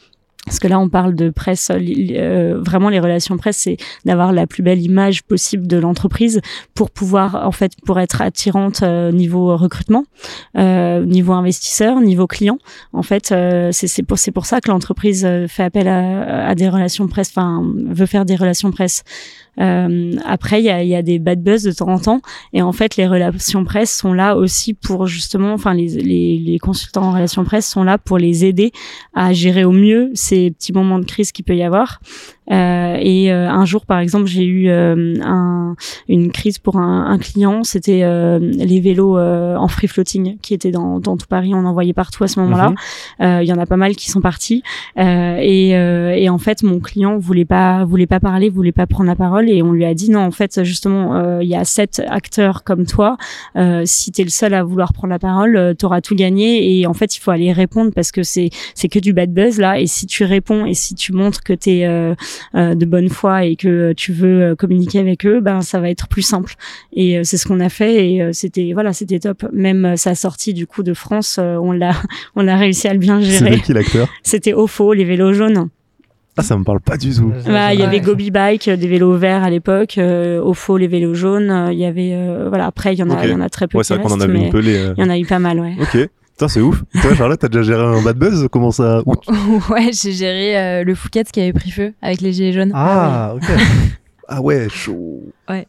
Parce 0.50 0.58
que 0.58 0.66
là, 0.66 0.80
on 0.80 0.88
parle 0.88 1.14
de 1.14 1.30
presse, 1.30 1.70
li- 1.70 2.14
euh, 2.16 2.58
vraiment 2.60 2.88
les 2.88 2.98
relations 2.98 3.36
presse, 3.36 3.56
c'est 3.58 3.76
d'avoir 4.04 4.32
la 4.32 4.48
plus 4.48 4.64
belle 4.64 4.82
image 4.82 5.22
possible 5.22 5.68
de 5.68 5.76
l'entreprise 5.76 6.40
pour 6.74 6.90
pouvoir, 6.90 7.46
en 7.46 7.52
fait, 7.52 7.70
pour 7.86 8.00
être 8.00 8.20
attirante 8.20 8.82
euh, 8.82 9.12
niveau 9.12 9.56
recrutement, 9.56 10.02
euh, 10.58 11.04
niveau 11.06 11.34
investisseur, 11.34 12.00
niveau 12.00 12.26
client. 12.26 12.58
En 12.92 13.04
fait, 13.04 13.30
euh, 13.30 13.68
c'est 13.70 14.02
pour 14.02 14.18
pour 14.34 14.46
ça 14.46 14.60
que 14.60 14.72
l'entreprise 14.72 15.24
euh, 15.24 15.46
fait 15.46 15.62
appel 15.62 15.86
à, 15.86 16.48
à 16.48 16.54
des 16.56 16.68
relations 16.68 17.06
presse, 17.06 17.28
enfin 17.30 17.62
veut 17.86 18.06
faire 18.06 18.24
des 18.24 18.34
relations 18.34 18.72
presse. 18.72 19.04
Euh, 19.60 20.12
après, 20.24 20.60
il 20.60 20.64
y 20.64 20.70
a, 20.70 20.82
y 20.82 20.94
a 20.94 21.02
des 21.02 21.18
bad 21.18 21.42
buzz 21.42 21.62
de 21.62 21.72
temps 21.72 21.88
en 21.88 21.98
temps, 21.98 22.22
et 22.52 22.62
en 22.62 22.72
fait, 22.72 22.96
les 22.96 23.06
relations 23.06 23.64
presse 23.64 23.96
sont 23.96 24.12
là 24.12 24.36
aussi 24.36 24.74
pour 24.74 25.06
justement, 25.06 25.52
enfin 25.52 25.74
les, 25.74 25.88
les, 25.88 26.38
les 26.38 26.58
consultants 26.58 27.02
en 27.02 27.12
relations 27.12 27.44
presse 27.44 27.68
sont 27.68 27.84
là 27.84 27.98
pour 27.98 28.18
les 28.18 28.44
aider 28.44 28.72
à 29.14 29.32
gérer 29.32 29.64
au 29.64 29.72
mieux 29.72 30.10
ces 30.14 30.50
petits 30.50 30.72
moments 30.72 30.98
de 30.98 31.04
crise 31.04 31.32
qu'il 31.32 31.44
peut 31.44 31.56
y 31.56 31.62
avoir. 31.62 32.00
Euh, 32.50 32.96
et 33.00 33.32
euh, 33.32 33.48
un 33.48 33.64
jour, 33.64 33.86
par 33.86 33.98
exemple, 33.98 34.26
j'ai 34.26 34.44
eu 34.44 34.68
euh, 34.68 35.14
un, 35.22 35.76
une 36.08 36.32
crise 36.32 36.58
pour 36.58 36.76
un, 36.76 37.06
un 37.06 37.18
client. 37.18 37.64
C'était 37.64 38.00
les 38.40 38.80
vélos 38.80 39.18
en 39.18 39.68
free 39.68 39.88
floating 39.88 40.38
qui 40.38 40.54
étaient 40.54 40.70
dans, 40.70 40.98
dans 40.98 41.16
tout 41.16 41.26
Paris. 41.28 41.52
On 41.54 41.64
en 41.64 41.72
voyait 41.72 41.92
partout 41.92 42.24
à 42.24 42.28
ce 42.28 42.40
moment-là. 42.40 42.70
Mhm. 43.18 43.42
Il 43.42 43.48
y 43.48 43.52
en 43.52 43.58
a 43.58 43.66
pas 43.66 43.76
mal 43.76 43.96
qui 43.96 44.10
sont 44.10 44.20
partis. 44.20 44.62
et, 44.96 45.70
et 45.70 46.28
en 46.28 46.38
fait, 46.38 46.62
mon 46.62 46.80
client 46.80 47.18
voulait 47.18 47.44
pas 47.44 47.84
voulait 47.84 48.06
pas 48.06 48.20
parler, 48.20 48.48
voulait 48.48 48.72
pas 48.72 48.86
prendre 48.86 49.08
la 49.08 49.16
parole. 49.16 49.48
Et 49.48 49.62
on 49.62 49.72
lui 49.72 49.84
a 49.84 49.94
dit 49.94 50.10
non. 50.10 50.20
En 50.20 50.30
fait, 50.30 50.62
justement, 50.64 51.40
il 51.40 51.48
y 51.48 51.56
a 51.56 51.64
sept 51.64 52.02
acteurs 52.08 52.64
comme 52.64 52.86
toi. 52.86 53.16
si 53.84 54.12
t'es 54.12 54.24
le 54.24 54.30
seul 54.30 54.54
à 54.54 54.62
vouloir 54.62 54.92
prendre 54.92 55.12
la 55.12 55.18
parole, 55.18 55.74
t'auras 55.78 56.00
tout 56.00 56.14
gagné. 56.14 56.78
Et 56.78 56.86
en 56.86 56.94
fait, 56.94 57.16
il 57.16 57.20
faut 57.20 57.30
aller 57.30 57.52
répondre 57.52 57.92
parce 57.94 58.12
que 58.12 58.22
c'est 58.22 58.50
c'est 58.74 58.88
que 58.88 58.98
du 58.98 59.12
bad 59.12 59.32
buzz 59.32 59.58
là. 59.58 59.78
Et 59.80 59.86
si 59.86 60.06
tu 60.06 60.24
réponds 60.24 60.66
et 60.66 60.74
si 60.74 60.94
tu 60.94 61.12
montres 61.12 61.42
que 61.42 61.52
t'es 61.52 61.84
euh, 61.84 62.14
de 62.54 62.84
bonne 62.84 63.08
foi 63.08 63.44
et 63.44 63.56
que 63.56 63.92
tu 63.92 64.12
veux 64.12 64.42
euh, 64.42 64.54
communiquer 64.54 64.98
avec 64.98 65.26
eux, 65.26 65.40
ben 65.40 65.60
ça 65.60 65.80
va 65.80 65.90
être 65.90 66.08
plus 66.08 66.22
simple. 66.22 66.54
Et 66.92 67.22
c'est 67.24 67.36
ce 67.36 67.46
qu'on 67.46 67.60
a 67.60 67.68
fait 67.68 68.06
et 68.06 68.32
c'était 68.32 68.72
voilà, 68.72 68.92
c'était 68.92 69.18
top. 69.18 69.44
Même 69.52 69.96
sa 69.96 70.14
sortie 70.14 70.54
du 70.54 70.66
coup 70.66 70.82
de 70.82 70.94
France, 70.94 71.38
on 71.38 71.72
l'a 71.72 71.92
on 72.36 72.48
a 72.48 72.56
réussi 72.56 72.88
à 72.88 72.92
le 72.92 72.98
bien 72.98 73.20
gérer. 73.20 73.50
C'était 73.50 73.60
qui 73.60 73.72
l'acteur? 73.72 74.08
C'était 74.22 74.52
Ofo, 74.52 74.92
les 74.92 75.04
vélos 75.04 75.32
jaunes. 75.32 75.68
Ah, 76.36 76.42
ça 76.42 76.56
me 76.56 76.64
parle 76.64 76.80
pas 76.80 76.96
du 76.96 77.12
tout. 77.14 77.32
Bah, 77.44 77.74
il 77.74 77.80
y 77.80 77.82
avait 77.82 78.00
Gobi 78.00 78.30
Bike, 78.30 78.70
des 78.70 78.88
vélos 78.88 79.16
verts 79.16 79.42
à 79.42 79.50
l'époque, 79.50 79.98
euh, 79.98 80.40
Ofo, 80.40 80.78
les 80.78 80.86
vélos 80.86 81.12
jaunes. 81.12 81.68
Il 81.72 81.78
y 81.78 81.84
avait, 81.84 82.16
voilà, 82.48 82.66
après, 82.66 82.94
il 82.94 82.98
y 82.98 83.02
en 83.02 83.10
a, 83.10 83.26
il 83.26 83.32
y 83.32 83.34
en 83.34 83.42
a 83.42 83.50
très 83.50 83.66
peu. 83.66 83.76
Ouais, 83.76 83.84
c'est 83.84 83.94
vrai 83.94 84.02
qu'on 84.02 84.14
en 84.14 84.20
a 84.20 84.26
vu 84.26 84.36
une 84.36 84.50
pelée. 84.50 84.92
Il 84.96 85.04
y 85.04 85.06
en 85.06 85.10
a 85.10 85.18
eu 85.18 85.26
pas 85.26 85.38
mal, 85.38 85.60
ouais. 85.60 85.74
Ok 85.80 86.08
c'est 86.48 86.60
ouf. 86.60 86.82
Toi, 87.02 87.14
Charlotte, 87.14 87.38
t'as 87.38 87.48
déjà 87.48 87.62
géré 87.62 87.82
un 87.82 88.02
bad 88.02 88.16
buzz 88.16 88.48
Comment 88.50 88.70
ça 88.70 89.02
Ouais, 89.70 89.90
j'ai 89.92 90.12
géré 90.12 90.58
euh, 90.58 90.84
le 90.84 90.94
Fouquet 90.94 91.24
qui 91.24 91.40
avait 91.40 91.52
pris 91.52 91.70
feu 91.70 91.94
avec 92.02 92.20
les 92.20 92.32
gilets 92.32 92.52
jaunes. 92.52 92.72
Ah, 92.74 93.34
ok. 93.34 93.44
ah 94.28 94.40
ouais, 94.40 94.68
chaud. 94.68 95.22
Ouais. 95.48 95.66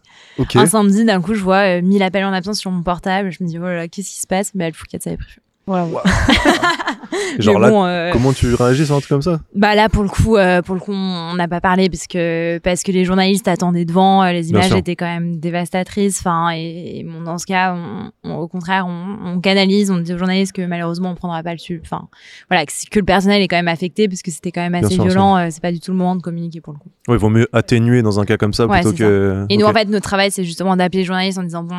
Un 0.56 0.66
samedi, 0.66 1.06
d'un 1.06 1.22
coup, 1.22 1.34
je 1.34 1.44
vois 1.44 1.80
euh, 1.80 1.82
1000 1.82 2.02
appels 2.04 2.26
en 2.26 2.34
absence 2.34 2.60
sur 2.60 2.72
mon 2.72 2.84
portable. 2.84 3.32
Je 3.32 3.44
me 3.44 3.50
dis, 3.50 3.58
oh 3.60 3.88
qu'est-ce 3.92 4.10
qui 4.10 4.20
se 4.20 4.28
passe? 4.28 4.54
Mais 4.56 4.66
bah, 4.66 4.70
le 4.70 4.76
Fouquet, 4.76 5.00
ça 5.00 5.10
avait 5.10 5.18
pris 5.18 5.32
feu. 5.32 5.42
Genre 7.40 7.60
là, 7.60 7.70
euh, 7.70 8.12
comment 8.12 8.34
tu 8.34 8.54
réagis 8.54 8.86
sur 8.86 8.96
un 8.96 9.00
truc 9.00 9.10
comme 9.10 9.22
ça? 9.22 9.40
Bah 9.56 9.76
là, 9.76 9.90
pour 9.90 10.04
le 10.04 10.10
coup, 10.10 10.38
euh, 10.38 10.62
pour 10.62 10.76
le 10.76 10.82
coup, 10.82 10.94
on 10.94 11.36
n'a 11.36 11.48
pas 11.48 11.62
parlé 11.62 11.90
parce 11.90 12.08
que 12.08 12.60
parce 12.60 12.84
que 12.84 12.92
les 12.92 13.06
journalistes 13.06 13.48
attendaient 13.48 13.86
devant, 13.86 14.24
euh, 14.24 14.32
les 14.32 14.50
images 14.50 14.74
étaient 14.74 14.96
quand 14.96 15.06
même 15.06 15.40
dévastatrices. 15.40 16.20
Enfin, 16.20 16.52
et, 16.52 17.06
bon, 17.06 17.22
dans 17.22 17.38
ce 17.38 17.46
cas, 17.46 17.76
on, 18.24 18.34
au 18.36 18.48
contraire, 18.48 18.88
on, 18.88 19.40
canalise, 19.40 19.92
on 19.92 19.98
dit 19.98 20.14
aux 20.14 20.18
journalistes 20.18 20.54
que 20.54 20.66
malheureusement, 20.66 21.12
on 21.12 21.16
prendra 21.16 21.44
pas 21.44 21.52
le 21.52 21.58
dessus. 21.58 21.82
Enfin, 21.84 22.08
voilà, 22.50 22.66
que, 22.66 22.72
que, 22.90 23.00
le 23.00 23.06
personnel 23.06 23.42
est 23.42 23.48
quand 23.48 23.58
même 23.58 23.68
affecté 23.68 24.08
parce 24.08 24.22
que 24.22 24.32
c'était 24.32 24.52
quand 24.52 24.62
même 24.62 24.76
assez 24.76 24.98
violent. 24.98 25.50
c'est 25.50 25.62
pas 25.62 25.72
du 25.72 25.80
tout 25.80 25.92
le 25.92 25.98
moment 25.98 26.16
de 26.16 26.22
communiquer 26.22 26.62
pour 26.62 26.74
le 26.74 26.80
coup. 26.80 26.90
Oui, 27.08 27.16
il 27.16 27.20
vaut 27.20 27.30
mieux 27.30 27.48
atténuer 27.54 28.02
dans 28.02 28.20
un 28.20 28.26
cas 28.26 28.38
comme 28.38 28.54
ça 28.54 28.68
plutôt 28.68 28.94
que. 28.94 29.46
Et 29.50 29.58
nous, 29.58 29.66
en 29.66 29.74
fait, 29.74 29.86
notre 29.86 30.08
travail, 30.08 30.32
c'est 30.32 30.44
justement 30.44 30.76
d'appeler 30.76 31.00
les 31.00 31.06
journalistes 31.06 31.38
en 31.38 31.44
disant 31.44 31.64
bon, 31.64 31.76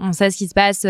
on 0.00 0.12
sait 0.12 0.30
ce 0.30 0.36
qui 0.36 0.48
se 0.48 0.54
passe. 0.54 0.86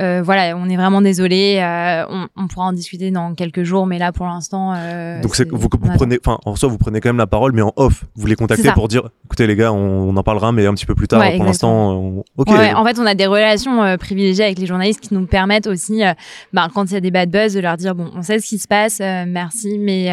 Euh, 0.00 0.22
voilà, 0.24 0.56
on 0.56 0.68
est 0.70 0.76
vraiment 0.76 1.02
désolé. 1.02 1.58
Euh, 1.60 2.06
on, 2.08 2.26
on, 2.36 2.48
pourra 2.48 2.66
en 2.66 2.72
discuter 2.72 3.10
dans 3.10 3.34
quelques 3.34 3.62
jours, 3.62 3.86
mais 3.86 3.98
là 3.98 4.10
pour 4.10 4.26
l'instant. 4.26 4.72
Euh, 4.74 5.20
Donc 5.20 5.36
c'est 5.36 5.48
vous, 5.50 5.58
vous 5.58 5.68
prenez, 5.68 6.18
enfin 6.24 6.38
en 6.46 6.56
soi 6.56 6.68
vous 6.70 6.78
prenez 6.78 7.00
quand 7.00 7.10
même 7.10 7.18
la 7.18 7.26
parole, 7.26 7.52
mais 7.52 7.60
en 7.60 7.72
off, 7.76 8.04
vous 8.16 8.26
les 8.26 8.34
contactez 8.34 8.70
pour 8.72 8.88
dire, 8.88 9.10
écoutez 9.26 9.46
les 9.46 9.54
gars, 9.54 9.72
on, 9.72 10.16
en 10.16 10.22
parlera, 10.22 10.50
mais 10.52 10.66
un 10.66 10.74
petit 10.74 10.86
peu 10.86 10.94
plus 10.94 11.08
tard. 11.08 11.22
pour 11.36 11.44
l'instant, 11.44 12.22
ok. 12.36 12.48
en 12.48 12.84
fait, 12.84 12.98
on 12.98 13.06
a 13.06 13.14
des 13.14 13.26
relations 13.26 13.82
euh, 13.82 13.96
privilégiées 13.98 14.44
avec 14.44 14.58
les 14.58 14.66
journalistes 14.66 15.00
qui 15.00 15.12
nous 15.12 15.26
permettent 15.26 15.66
aussi, 15.66 16.02
euh, 16.02 16.12
bah, 16.54 16.68
quand 16.74 16.90
il 16.90 16.94
y 16.94 16.96
a 16.96 17.00
des 17.00 17.10
bad 17.10 17.30
buzz, 17.30 17.52
de 17.52 17.60
leur 17.60 17.76
dire 17.76 17.94
bon, 17.94 18.10
on 18.14 18.22
sait 18.22 18.38
ce 18.38 18.46
qui 18.46 18.58
se 18.58 18.68
passe, 18.68 19.00
merci, 19.00 19.78
mais 19.78 20.10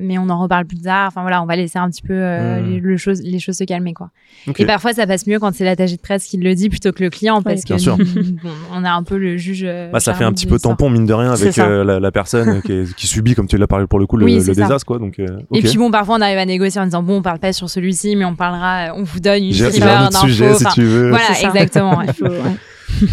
mais 0.00 0.18
on 0.18 0.28
en 0.28 0.40
reparle 0.40 0.66
plus 0.66 0.80
tard. 0.80 1.08
Enfin 1.08 1.22
voilà, 1.22 1.42
on 1.42 1.46
va 1.46 1.56
laisser 1.56 1.78
un 1.78 1.88
petit 1.88 2.02
peu 2.02 2.14
hmm. 2.14 2.80
les, 2.82 2.98
choses, 2.98 3.22
les 3.22 3.38
choses 3.38 3.56
se 3.56 3.64
calmer 3.64 3.94
quoi. 3.94 4.10
Et 4.58 4.66
parfois 4.66 4.92
ça 4.92 5.06
passe 5.06 5.26
mieux 5.26 5.38
quand 5.38 5.54
c'est 5.54 5.64
l'attaché 5.64 5.96
de 5.96 6.00
presse 6.00 6.26
qui 6.26 6.36
le 6.36 6.54
dit 6.54 6.68
plutôt 6.68 6.92
que 6.92 7.02
le 7.02 7.10
client, 7.10 7.42
parce 7.42 7.64
que 7.64 7.74
on 8.72 8.84
a 8.84 8.90
un 8.90 9.02
peu 9.02 9.13
le 9.16 9.36
juge. 9.36 9.62
Euh, 9.64 9.90
bah, 9.90 10.00
ça 10.00 10.14
fait 10.14 10.24
un 10.24 10.32
petit 10.32 10.46
peu 10.46 10.58
tampon 10.58 10.90
mine 10.90 11.06
de 11.06 11.12
rien 11.12 11.32
avec 11.32 11.58
euh, 11.58 12.00
la, 12.00 12.12
personne 12.12 12.62
qui, 12.62 13.06
subit, 13.06 13.34
comme 13.34 13.46
tu 13.46 13.56
l'as 13.56 13.66
parlé 13.66 13.86
pour 13.86 13.98
le 13.98 14.06
coup, 14.06 14.16
le, 14.16 14.26
désastre 14.26 14.86
quoi. 14.86 14.98
Donc. 14.98 15.18
Euh, 15.18 15.26
Et 15.52 15.62
puis 15.62 15.76
bon, 15.76 15.90
parfois 15.90 16.16
on 16.16 16.20
arrive 16.20 16.38
à 16.38 16.46
négocier 16.46 16.80
en 16.80 16.84
disant 16.84 17.02
bon, 17.02 17.18
on 17.18 17.22
parle 17.22 17.38
pas 17.38 17.52
sur 17.52 17.68
celui-ci, 17.68 18.16
mais 18.16 18.24
on 18.24 18.34
parlera, 18.34 18.94
on 18.94 19.02
vous 19.02 19.20
donne 19.20 19.44
une 19.44 19.82
un 19.82 20.06
autre 20.06 20.20
sujet 20.20 20.54
si 20.54 20.64
tu 20.74 20.84
veux. 20.84 21.10
Voilà, 21.10 21.40
exactement. 21.42 22.02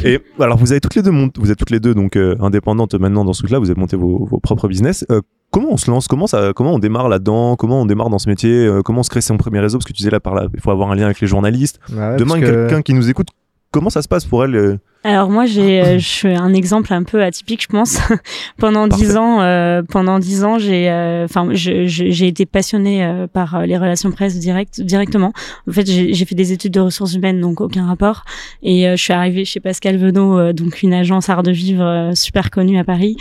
Et 0.03 0.20
alors 0.39 0.58
vous 0.58 0.72
avez 0.72 0.79
toutes 0.79 0.96
les 0.96 1.01
deux, 1.01 1.12
vous 1.12 1.51
êtes 1.51 1.58
toutes 1.58 1.72
les 1.72 1.79
deux 1.79 1.96
donc 1.96 2.15
indépendantes 2.15 2.93
maintenant 2.96 3.25
dans 3.25 3.34
ce 3.34 3.39
truc-là. 3.39 3.60
Vous 3.60 3.70
avez 3.70 3.79
monté 3.79 3.96
vos, 3.96 4.39
propres 4.43 4.67
business. 4.67 5.05
comment 5.50 5.70
on 5.72 5.77
se 5.77 5.89
lance? 5.89 6.08
Comment 6.08 6.27
ça 6.27 6.51
Comment 6.55 6.74
on 6.74 6.79
démarre 6.79 7.10
là-dedans? 7.10 7.55
Comment 7.55 7.81
on 7.81 7.86
démarre 7.86 8.10
dans 8.10 8.20
ce 8.20 8.29
métier? 8.29 8.70
Comment 8.86 9.00
on 9.00 9.03
se 9.03 9.10
crée 9.10 9.22
son 9.22 9.38
premier 9.38 9.60
réseau? 9.60 9.77
Parce 9.77 9.86
que 9.86 9.93
tu 9.93 9.98
disais 9.98 10.12
là 10.12 10.20
par 10.20 10.36
là, 10.36 10.48
il 10.53 10.60
faut 10.60 10.72
avoir 10.72 10.91
un 10.91 10.96
lien 10.96 11.05
avec 11.05 11.20
les 11.20 11.27
journalistes. 11.27 11.79
Demain, 11.89 12.39
quelqu'un 12.39 12.81
qui 12.81 12.93
nous 12.93 13.10
écoute, 13.10 13.29
comment 13.72 13.89
ça 13.89 14.01
se 14.01 14.08
passe 14.08 14.25
pour 14.25 14.43
elle 14.43 14.79
alors 15.03 15.31
moi 15.31 15.48
j'ai 15.48 15.81
euh, 15.81 15.98
je 15.98 16.05
suis 16.05 16.27
un 16.36 16.53
exemple 16.53 16.93
un 16.93 17.01
peu 17.01 17.24
atypique 17.24 17.63
je 17.63 17.67
pense. 17.67 17.98
pendant 18.60 18.88
dix 18.88 19.17
ans 19.17 19.41
euh, 19.41 19.81
pendant 19.81 20.20
dix 20.20 20.43
ans 20.43 20.60
j'ai 20.60 20.91
euh, 20.91 21.25
enfin 21.25 21.50
j'ai 21.53 22.27
été 22.27 22.46
passionnée 22.46 23.03
euh, 23.03 23.25
par 23.25 23.65
les 23.65 23.77
relations 23.77 24.12
presse 24.12 24.38
direct 24.38 24.79
directement. 24.81 25.34
En 25.67 25.72
fait 25.72 25.88
j'ai 25.88 26.25
fait 26.25 26.36
des 26.36 26.51
études 26.51 26.74
de 26.74 26.79
ressources 26.79 27.15
humaines 27.15 27.41
donc 27.41 27.62
aucun 27.62 27.88
rapport 27.88 28.25
et 28.62 28.84
je 28.84 29.01
suis 29.01 29.13
arrivée 29.13 29.43
chez 29.43 29.60
Pascal 29.60 29.98
Venot 29.98 30.53
donc 30.53 30.84
une 30.84 30.93
agence 30.93 31.29
art 31.29 31.41
de 31.41 31.51
vivre 31.51 32.12
super 32.13 32.51
connue 32.51 32.77
à 32.77 32.84
Paris 32.84 33.17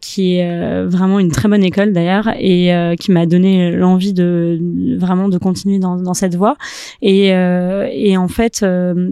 qui 0.00 0.36
est 0.36 0.84
vraiment 0.84 1.20
une 1.20 1.30
très 1.30 1.48
bonne 1.48 1.62
école 1.62 1.92
d'ailleurs 1.92 2.28
et 2.38 2.72
qui 2.98 3.12
m'a 3.12 3.26
donné 3.26 3.70
l'envie 3.70 4.12
de 4.12 4.58
vraiment 4.98 5.28
de 5.28 5.38
continuer 5.38 5.78
dans, 5.78 5.96
dans 5.96 6.14
cette 6.14 6.34
voie 6.34 6.56
et 7.02 7.28
et 7.28 8.16
en 8.16 8.28
fait 8.28 8.64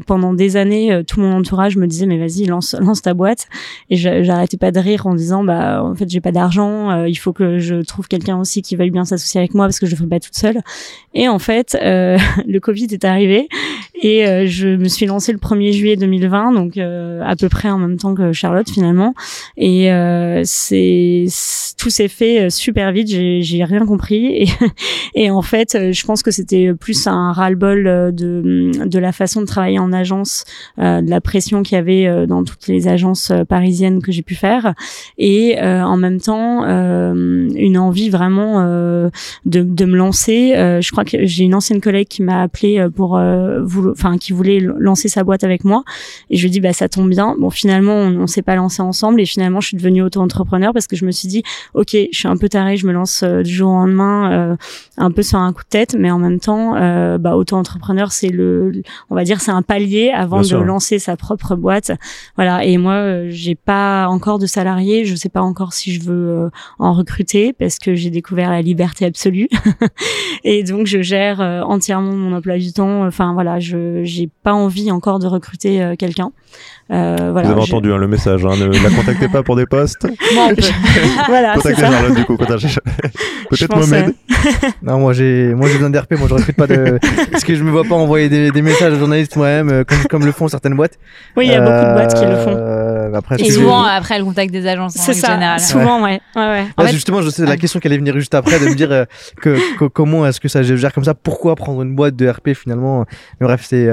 pendant 0.07 0.35
des 0.35 0.57
années 0.57 1.03
tout 1.07 1.20
mon 1.20 1.33
entourage 1.37 1.76
je 1.77 1.81
me 1.81 1.87
disais 1.87 2.07
mais 2.07 2.19
vas-y 2.19 2.47
lance 2.47 2.75
ta 3.03 3.15
boîte. 3.15 3.47
Et 3.91 3.97
j'arrêtais 3.97 4.57
pas 4.57 4.73
de 4.73 4.81
rire 4.81 5.07
en 5.07 5.15
disant 5.15 5.45
bah 5.45 5.83
en 5.85 5.95
fait 5.95 6.09
j'ai 6.09 6.21
pas 6.21 6.33
d'argent 6.33 6.91
euh, 6.91 7.09
il 7.09 7.17
faut 7.17 7.33
que 7.33 7.59
je 7.59 7.77
trouve 7.77 8.09
quelqu'un 8.09 8.39
aussi 8.39 8.62
qui 8.62 8.77
veuille 8.77 8.91
bien 8.91 9.05
s'associer 9.05 9.39
avec 9.39 9.55
moi 9.55 9.67
parce 9.67 9.79
que 9.79 9.87
je 9.87 9.93
le 9.93 9.97
ferai 9.97 10.09
pas 10.09 10.21
toute 10.21 10.35
seule. 10.35 10.61
Et 11.15 11.29
en 11.29 11.39
fait 11.39 11.77
euh, 11.81 12.19
le 12.47 12.59
Covid 12.61 12.89
est 12.91 13.05
arrivé 13.05 13.49
et 14.03 14.27
euh, 14.27 14.47
je 14.47 14.69
me 14.69 14.89
suis 14.89 15.07
lancée 15.07 15.33
le 15.33 15.39
1er 15.39 15.73
juillet 15.73 15.97
2020 15.97 16.53
donc 16.53 16.77
à 16.77 17.37
peu 17.37 17.49
près 17.49 17.71
en 17.71 17.79
même 17.79 17.97
temps 17.97 18.15
que 18.15 18.33
Charlotte 18.33 18.69
finalement. 18.69 19.15
Et 19.57 19.89
c'est 20.45 21.27
tout 21.79 21.91
s'est 21.91 22.09
fait 22.09 22.51
super 22.51 22.93
vite. 22.93 23.09
J'ai 23.09 23.65
rien 23.65 23.87
compris. 23.87 24.17
Et, 25.15 25.25
et 25.25 25.31
en 25.31 25.43
fait 25.43 25.93
je 25.93 26.07
pense 26.07 26.23
que 26.23 26.31
c'était 26.31 26.73
plus 26.75 27.07
un 27.07 27.33
ras-le-bol 27.33 28.13
de 28.15 28.71
de 28.85 28.99
la 28.99 29.13
façon 29.13 29.41
de 29.41 29.47
travailler 29.47 29.79
en 29.79 29.93
agence 29.93 30.45
de 30.79 31.09
la 31.09 31.21
pression 31.21 31.63
qu'il 31.63 31.77
y 31.77 31.79
avait 31.79 32.07
euh, 32.07 32.27
dans 32.27 32.45
toutes 32.45 32.67
les 32.69 32.89
agences 32.89 33.31
euh, 33.31 33.45
parisiennes 33.45 34.03
que 34.03 34.13
j'ai 34.13 34.23
pu 34.23 34.35
faire. 34.35 34.75
Et 35.19 35.59
euh, 35.61 35.83
en 35.83 35.97
même 35.97 36.21
temps 36.21 36.65
une 36.67 37.79
envie 37.79 38.11
vraiment 38.11 38.63
de, 38.65 39.11
de 39.45 39.85
me 39.85 39.97
lancer. 39.97 40.53
Je 40.55 40.91
crois 40.91 41.05
que 41.05 41.25
j'ai 41.25 41.45
une 41.45 41.55
ancienne 41.55 41.81
collègue 41.81 42.09
qui 42.09 42.23
m'a 42.23 42.43
appelé 42.43 42.87
pour 42.95 43.21
enfin 43.92 44.18
qui 44.18 44.33
voulait 44.33 44.61
lancer 44.61 45.09
sa 45.09 45.25
boîte 45.25 45.44
avec 45.44 45.64
moi 45.64 45.85
et 46.31 46.37
je 46.37 46.42
lui 46.42 46.51
dis 46.51 46.61
bah 46.61 46.72
ça 46.72 46.88
tombe 46.88 47.09
bien 47.11 47.35
bon 47.38 47.51
finalement 47.51 47.94
on, 47.94 48.20
on 48.20 48.27
s'est 48.27 48.42
pas 48.42 48.57
lancé 48.57 48.83
ensemble 48.83 49.20
et 49.20 49.27
finalement 49.27 49.61
je 49.61 49.68
suis 49.68 49.77
devenue 49.77 50.03
auto-entrepreneur 50.03 50.72
parce 50.72 50.87
que 50.87 50.96
je 50.96 51.05
me 51.05 51.11
suis 51.11 51.29
dit 51.29 51.42
ok 51.75 51.90
je 51.92 52.16
suis 52.18 52.29
un 52.29 52.37
peu 52.37 52.49
tarée 52.49 52.77
je 52.77 52.87
me 52.87 52.92
lance 52.92 53.22
du 53.22 53.53
jour 53.53 53.70
au 53.70 53.75
lendemain 53.75 54.57
un 54.96 55.11
peu 55.11 55.22
sur 55.22 55.38
un 55.38 55.53
coup 55.53 55.62
de 55.62 55.68
tête 55.68 55.96
mais 55.99 56.11
en 56.11 56.18
même 56.18 56.40
temps 56.40 56.72
bah 57.18 57.37
auto-entrepreneur 57.37 58.12
c'est 58.12 58.29
le 58.29 58.72
on 59.11 59.14
va 59.14 59.25
dire 59.25 59.40
c'est 59.40 59.51
un 59.51 59.62
palier 59.62 60.11
avant 60.14 60.40
de 60.42 60.57
lancer 60.57 60.99
sa 60.99 61.16
propre 61.16 61.57
boîte. 61.57 61.92
Voilà. 62.37 62.64
Et 62.64 62.79
moi, 62.79 62.94
euh, 62.94 63.27
j'ai 63.31 63.55
pas 63.55 64.07
encore 64.09 64.38
de 64.38 64.46
salariés. 64.46 65.05
Je 65.05 65.14
sais 65.14 65.29
pas 65.29 65.42
encore 65.42 65.72
si 65.72 65.92
je 65.92 66.03
veux 66.03 66.29
euh, 66.29 66.51
en 66.79 66.92
recruter 66.92 67.53
parce 67.53 67.79
que 67.79 67.94
j'ai 67.94 68.11
découvert 68.11 68.51
la 68.51 68.62
liberté 68.62 69.05
absolue. 69.05 69.49
et 70.44 70.62
donc, 70.62 70.87
je 70.87 71.03
gère 71.03 71.40
euh, 71.40 71.62
entièrement 71.62 72.12
mon 72.12 72.35
emploi 72.37 72.59
du 72.59 72.72
temps. 72.72 73.07
Enfin, 73.07 73.33
voilà, 73.35 73.61
je 73.61 73.76
j'ai 74.03 74.29
pas 74.43 74.53
envie 74.53 74.91
encore 74.91 75.19
de 75.19 75.27
recruter 75.27 75.95
quelqu'un. 75.99 76.33
Euh, 76.93 77.31
voilà, 77.33 77.49
Vous 77.49 77.55
avez 77.55 77.62
entendu 77.62 77.93
hein, 77.93 77.99
le 77.99 78.07
message, 78.07 78.45
hein, 78.45 78.57
ne 78.57 78.67
la 78.67 78.91
contactez 78.91 79.27
pas 79.27 79.43
pour 79.43 79.57
des 79.57 79.67
postes. 79.67 80.07
Moi, 80.35 80.51
voilà, 81.27 81.55
Contactez 81.55 81.81
Charlotte 81.81 82.15
du 82.15 82.25
coup. 82.25 82.37
Peut-être 82.37 83.77
Mohamed. 83.77 84.15
non, 84.83 85.01
moi 85.01 85.12
j'ai, 85.12 85.53
moi 85.55 85.67
j'ai 85.69 85.75
besoin 85.75 85.91
d'RP. 85.91 86.12
Moi 86.12 86.29
je 86.29 86.35
recrute 86.35 86.57
pas 86.57 86.69
de, 86.69 87.01
parce 87.33 87.43
que 87.43 87.57
je 87.57 87.65
me 87.65 87.73
vois 87.73 87.83
pas 87.83 87.97
envoyer 87.97 88.29
des, 88.29 88.53
des 88.53 88.62
messages 88.62 88.93
aux 88.93 88.99
journalistes 88.99 89.35
moi-même, 89.35 89.69
euh, 89.71 89.85
comme, 89.85 90.05
comme 90.09 90.27
le 90.27 90.31
font 90.31 90.47
certaines 90.47 90.75
boîtes. 90.75 90.97
Oui, 91.37 91.47
il 91.47 91.53
y 91.53 91.55
a 91.55 91.61
beaucoup 91.61 91.89
de 91.89 91.93
boîtes 91.93 92.15
qui 92.15 92.25
le 92.25 92.37
font. 92.37 92.57
Euh, 92.57 93.15
après, 93.15 93.41
et 93.41 93.51
souvent 93.51 93.83
après 93.83 94.19
le 94.19 94.25
contact 94.25 94.53
des 94.53 94.67
agences. 94.67 94.95
C'est 94.95 95.15
ça. 95.15 95.35
Général. 95.35 95.61
Souvent, 95.61 96.03
ouais. 96.05 96.21
ouais, 96.37 96.47
ouais. 96.47 96.67
En 96.77 96.85
fait, 96.85 96.93
justement, 96.93 97.21
je 97.21 97.31
sais 97.31 97.45
la 97.45 97.57
question 97.57 97.81
qui 97.81 97.89
allait 97.89 97.99
venir 97.99 98.15
juste 98.15 98.35
après 98.35 98.61
de 98.61 98.67
me 98.67 98.75
dire 98.75 98.93
euh, 98.93 99.05
que, 99.41 99.59
comment 99.89 100.27
est-ce 100.27 100.41
que 100.41 100.49
ça 100.49 100.62
gère 100.62 100.93
comme 100.93 101.05
ça? 101.05 101.15
Pourquoi 101.15 101.57
prendre 101.57 101.83
une 101.83 101.97
boîte 101.97 102.15
de 102.15 102.29
RP 102.29 102.51
finalement? 102.55 103.05
Mais 103.41 103.47
bref, 103.47 103.65
c'est 103.66 103.88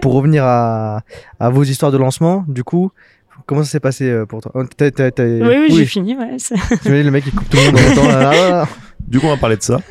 pour 0.00 0.12
revenir 0.14 0.44
à, 0.44 1.02
à 1.40 1.50
vos 1.50 1.64
histoires 1.64 1.92
de 1.92 1.98
lancement. 1.98 2.44
Du 2.48 2.64
coup, 2.64 2.90
comment 3.46 3.62
ça 3.62 3.70
s'est 3.70 3.80
passé 3.80 4.08
euh, 4.10 4.26
pour 4.26 4.40
toi? 4.40 4.52
Oui, 4.54 5.56
oui, 5.68 5.68
j'ai 5.70 5.86
fini. 5.86 6.16
Ouais, 6.16 6.36
le 6.84 7.10
mec 7.10 7.24
qui 7.24 7.30
coupe 7.30 7.48
tout 7.48 7.56
le 7.56 7.64
monde 7.64 7.76
en 7.76 7.82
même 7.82 7.94
temps. 7.94 8.08
là, 8.08 8.20
là, 8.32 8.50
là. 8.50 8.68
Du 9.06 9.20
coup, 9.20 9.26
on 9.26 9.30
va 9.30 9.36
parler 9.38 9.56
de 9.56 9.62
ça. 9.62 9.80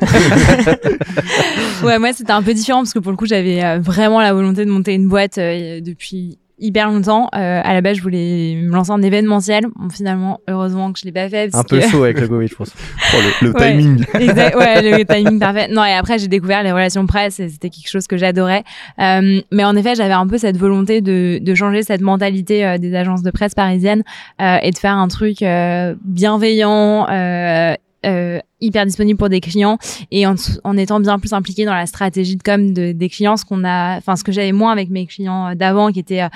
Ouais, 1.84 1.98
moi 1.98 2.12
c'était 2.12 2.32
un 2.32 2.42
peu 2.42 2.54
différent 2.54 2.80
parce 2.80 2.92
que 2.92 2.98
pour 2.98 3.12
le 3.12 3.16
coup 3.16 3.26
j'avais 3.26 3.62
euh, 3.62 3.78
vraiment 3.78 4.20
la 4.20 4.32
volonté 4.32 4.64
de 4.64 4.70
monter 4.70 4.94
une 4.94 5.06
boîte 5.06 5.38
euh, 5.38 5.80
depuis 5.80 6.38
hyper 6.60 6.90
longtemps. 6.90 7.28
Euh, 7.34 7.60
à 7.64 7.74
la 7.74 7.80
base 7.80 7.96
je 7.96 8.02
voulais 8.02 8.56
me 8.62 8.72
lancer 8.72 8.90
en 8.90 9.00
événementiel. 9.02 9.66
Bon, 9.76 9.88
finalement, 9.90 10.40
heureusement 10.48 10.92
que 10.92 10.98
je 11.00 11.04
l'ai 11.04 11.12
pas 11.12 11.28
fait. 11.28 11.46
Un 11.48 11.50
Parce 11.50 11.64
peu 11.64 11.78
que... 11.80 11.88
chaud 11.88 12.04
avec 12.04 12.20
le 12.20 12.28
Covid, 12.28 12.48
je 12.48 12.54
pense. 12.54 12.72
Oh, 13.14 13.16
le, 13.42 13.48
le 13.48 13.54
Ouais. 13.54 13.72
timing. 13.78 14.04
Exact, 14.20 14.56
ouais, 14.56 14.98
le 14.98 15.04
timing 15.04 15.38
parfait. 15.38 15.68
Non, 15.68 15.84
et 15.84 15.92
après, 15.92 16.18
j'ai 16.18 16.28
découvert 16.28 16.62
les 16.62 16.72
relations 16.72 17.06
presse 17.06 17.40
et 17.40 17.48
c'était 17.48 17.70
quelque 17.70 17.88
chose 17.90 18.06
que 18.06 18.16
j'adorais. 18.16 18.64
Euh, 19.00 19.40
mais 19.52 19.64
en 19.64 19.74
effet, 19.76 19.94
j'avais 19.94 20.12
un 20.14 20.26
peu 20.26 20.38
cette 20.38 20.56
volonté 20.56 21.00
de, 21.00 21.38
de 21.40 21.54
changer 21.54 21.82
cette 21.82 22.00
mentalité 22.00 22.64
euh, 22.66 22.78
des 22.78 22.94
agences 22.94 23.22
de 23.22 23.30
presse 23.30 23.54
parisiennes 23.54 24.02
euh, 24.40 24.56
et 24.62 24.70
de 24.70 24.78
faire 24.78 24.94
un 24.94 25.08
truc 25.08 25.42
euh, 25.42 25.94
bienveillant, 26.04 27.06
euh, 28.04 28.18
euh, 28.28 28.40
hyper 28.60 28.84
disponible 28.86 29.16
pour 29.16 29.28
des 29.28 29.40
clients 29.40 29.78
et 30.10 30.26
en, 30.26 30.34
en 30.64 30.76
étant 30.76 30.98
bien 30.98 31.18
plus 31.20 31.32
impliqué 31.32 31.64
dans 31.64 31.74
la 31.74 31.86
stratégie 31.86 32.36
de 32.36 32.42
com 32.42 32.72
de, 32.72 32.90
des 32.90 33.08
clients, 33.08 33.36
ce 33.36 33.44
qu'on 33.44 33.62
a, 33.64 33.96
enfin, 33.98 34.16
ce 34.16 34.24
que 34.24 34.32
j'avais 34.32 34.50
moins 34.50 34.72
avec 34.72 34.90
mes 34.90 35.06
clients 35.06 35.54
d'avant, 35.54 35.92
qui 35.92 36.00
étaient 36.00 36.22
euh, 36.22 36.28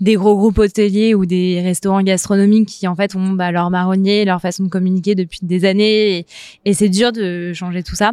des 0.00 0.14
gros 0.14 0.36
groupes 0.36 0.58
hôteliers 0.58 1.14
ou 1.14 1.26
des 1.26 1.60
restaurants 1.60 2.02
gastronomiques 2.02 2.68
qui 2.68 2.88
en 2.88 2.96
fait 2.96 3.14
ont 3.14 3.30
bah, 3.30 3.52
leur 3.52 3.70
marronnier, 3.70 4.24
leur 4.24 4.40
façon 4.40 4.64
de 4.64 4.68
communiquer 4.68 5.14
depuis 5.14 5.40
des 5.42 5.64
années 5.64 6.26
et, 6.64 6.74
c'est 6.74 6.88
dur 6.88 7.12
de 7.12 7.52
changer 7.52 7.82
tout 7.82 7.96
ça. 7.96 8.12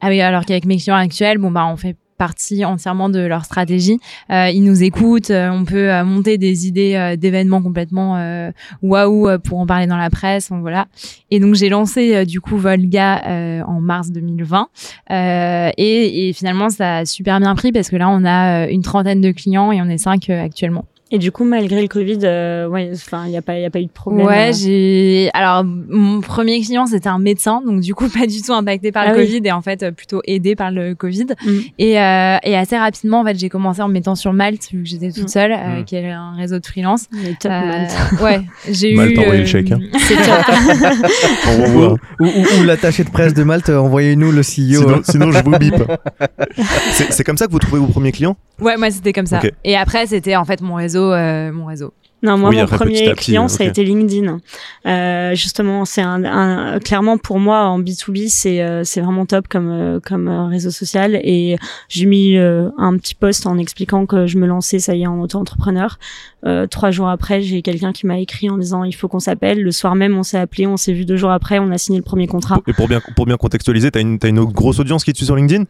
Ah 0.00 0.08
alors 0.08 0.44
qu'avec 0.44 0.64
mes 0.64 0.76
clients 0.76 0.96
actuels, 0.96 1.38
bon 1.38 1.50
bah 1.50 1.66
on 1.66 1.76
fait 1.76 1.96
partie 2.16 2.64
entièrement 2.64 3.08
de 3.08 3.20
leur 3.20 3.44
stratégie. 3.44 3.98
Euh, 4.30 4.48
ils 4.50 4.62
nous 4.62 4.82
écoutent, 4.82 5.30
euh, 5.30 5.50
on 5.50 5.64
peut 5.64 5.90
euh, 5.90 6.04
monter 6.04 6.38
des 6.38 6.66
idées 6.66 6.94
euh, 6.94 7.16
d'événements 7.16 7.62
complètement 7.62 8.16
euh, 8.16 8.50
waouh 8.82 9.28
euh, 9.28 9.38
pour 9.38 9.58
en 9.58 9.66
parler 9.66 9.86
dans 9.86 9.96
la 9.96 10.10
presse, 10.10 10.50
voilà. 10.50 10.86
Et 11.30 11.40
donc 11.40 11.54
j'ai 11.54 11.68
lancé 11.68 12.24
du 12.26 12.40
coup 12.40 12.56
Volga 12.56 13.62
en 13.66 13.80
mars 13.80 14.10
2020 14.10 14.68
euh, 15.10 15.70
et, 15.76 16.28
et 16.28 16.32
finalement 16.32 16.70
ça 16.70 16.98
a 16.98 17.04
super 17.04 17.40
bien 17.40 17.54
pris 17.54 17.72
parce 17.72 17.90
que 17.90 17.96
là 17.96 18.08
on 18.08 18.24
a 18.24 18.68
une 18.68 18.82
trentaine 18.82 19.20
de 19.20 19.32
clients 19.32 19.72
et 19.72 19.82
on 19.82 19.88
est 19.88 19.98
cinq 19.98 20.30
actuellement. 20.30 20.84
Et 21.10 21.18
du 21.18 21.30
coup, 21.30 21.44
malgré 21.44 21.82
le 21.82 21.86
Covid, 21.86 22.18
euh, 22.24 22.66
ouais, 22.66 22.90
enfin, 22.94 23.24
il 23.26 23.30
n'y 23.30 23.36
a 23.36 23.42
pas, 23.42 23.56
il 23.58 23.62
y 23.62 23.66
a 23.66 23.70
pas 23.70 23.78
eu 23.78 23.84
de 23.84 23.90
problème. 23.90 24.26
Ouais, 24.26 24.48
euh. 24.48 24.52
j'ai. 24.52 25.30
Alors, 25.34 25.62
mon 25.62 26.20
premier 26.22 26.60
client, 26.62 26.86
c'était 26.86 27.10
un 27.10 27.18
médecin, 27.18 27.62
donc 27.64 27.80
du 27.80 27.94
coup, 27.94 28.08
pas 28.18 28.26
du 28.26 28.40
tout 28.42 28.52
impacté 28.54 28.90
par 28.90 29.04
Ah 29.06 29.12
le 29.12 29.18
oui. 29.20 29.26
Covid 29.26 29.42
et 29.44 29.52
en 29.52 29.60
fait, 29.60 29.82
euh, 29.82 29.90
plutôt 29.92 30.22
aidé 30.26 30.56
par 30.56 30.70
le 30.70 30.94
Covid. 30.94 31.26
Mm. 31.44 31.50
Et, 31.78 32.00
euh, 32.00 32.36
et 32.42 32.56
assez 32.56 32.76
rapidement, 32.78 33.20
en 33.20 33.24
fait, 33.24 33.38
j'ai 33.38 33.48
commencé 33.50 33.82
en 33.82 33.88
me 33.88 33.92
mettant 33.92 34.14
sur 34.14 34.32
Malte, 34.32 34.70
vu 34.72 34.82
que 34.82 34.88
j'étais 34.88 35.12
toute 35.12 35.24
Mm. 35.24 35.28
seule, 35.28 35.52
euh, 35.52 35.80
Mm. 35.80 35.84
qui 35.84 35.94
est 35.96 36.10
un 36.10 36.34
réseau 36.36 36.58
de 36.58 36.66
freelance. 36.66 37.06
Mais 37.12 37.34
top, 37.38 37.52
Euh, 37.52 37.60
Malte. 37.66 37.92
ouais, 38.22 38.40
j'ai 38.70 38.92
eu. 38.92 38.96
Malte, 38.96 39.18
envoyez 39.18 39.40
le 39.42 39.46
chèque, 39.46 39.70
hein. 39.72 39.80
C'est 39.98 40.16
top. 40.16 40.56
On 41.48 41.62
revoit. 41.62 41.94
Ou, 42.20 42.24
ou, 42.26 42.60
ou 42.60 42.64
l'attaché 42.64 43.04
de 43.04 43.10
presse 43.10 43.34
de 43.34 43.42
Malte, 43.44 43.68
envoyez-nous 43.68 44.32
le 44.32 44.40
CEO. 44.40 44.42
Sinon, 44.82 45.00
sinon, 45.04 45.32
je 45.32 45.44
vous 45.44 45.58
bip. 45.58 45.74
C'est 47.10 47.24
comme 47.24 47.36
ça 47.36 47.46
que 47.46 47.52
vous 47.52 47.58
trouvez 47.58 47.80
vos 47.80 47.86
premiers 47.88 48.12
clients? 48.12 48.36
Ouais, 48.60 48.76
moi, 48.76 48.88
c'était 48.90 49.12
comme 49.12 49.26
ça. 49.26 49.40
Et 49.64 49.76
après, 49.76 50.06
c'était 50.06 50.36
en 50.36 50.44
fait 50.44 50.60
mon 50.60 50.74
réseau, 50.76 50.93
euh, 51.00 51.52
mon 51.52 51.66
réseau. 51.66 51.92
Non, 52.22 52.38
moi, 52.38 52.48
Oui, 52.48 52.56
mon 52.56 52.64
premier 52.66 53.10
petit, 53.10 53.24
client, 53.26 53.48
ça 53.48 53.64
a 53.64 53.66
été 53.66 53.84
LinkedIn. 53.84 54.38
Euh, 54.86 55.34
justement, 55.34 55.84
c'est 55.84 56.00
un, 56.00 56.24
un- 56.24 56.78
clairement 56.78 57.18
pour 57.18 57.38
moi 57.38 57.64
en 57.66 57.78
B2B, 57.78 58.28
c'est 58.30 58.62
euh, 58.62 58.82
c'est 58.82 59.02
vraiment 59.02 59.26
top 59.26 59.46
comme 59.46 59.68
euh, 59.70 60.00
comme 60.00 60.28
réseau 60.48 60.70
social. 60.70 61.16
Et 61.22 61.56
j'ai 61.90 62.06
mis 62.06 62.38
euh, 62.38 62.70
un 62.78 62.96
petit 62.96 63.14
post 63.14 63.46
en 63.46 63.58
expliquant 63.58 64.06
que 64.06 64.26
je 64.26 64.38
me 64.38 64.46
lançais, 64.46 64.78
ça 64.78 64.94
y 64.94 65.02
est, 65.02 65.06
en 65.06 65.20
auto-entrepreneur. 65.20 65.98
Euh, 66.46 66.66
trois 66.66 66.90
jours 66.90 67.10
après, 67.10 67.42
j'ai 67.42 67.60
quelqu'un 67.60 67.92
qui 67.92 68.06
m'a 68.06 68.18
écrit 68.18 68.48
en 68.48 68.56
disant 68.56 68.84
il 68.84 68.94
faut 68.94 69.06
qu'on 69.08 69.20
s'appelle. 69.20 69.62
Le 69.62 69.70
soir 69.70 69.94
même, 69.94 70.16
on 70.16 70.22
s'est 70.22 70.38
appelé, 70.38 70.66
on 70.66 70.78
s'est 70.78 70.94
vu 70.94 71.04
deux 71.04 71.16
jours 71.18 71.30
après, 71.30 71.58
on 71.58 71.70
a 71.72 71.76
signé 71.76 71.98
le 71.98 72.04
premier 72.04 72.26
contrat. 72.26 72.62
Et 72.66 72.72
pour 72.72 72.88
bien, 72.88 73.02
pour 73.16 73.26
bien 73.26 73.36
contextualiser, 73.36 73.90
t'as 73.90 74.00
une, 74.00 74.18
t'as 74.18 74.28
une 74.30 74.44
grosse 74.44 74.78
audience 74.78 75.04
qui 75.04 75.12
te 75.12 75.18
suit 75.18 75.26
sur 75.26 75.36
LinkedIn? 75.36 75.64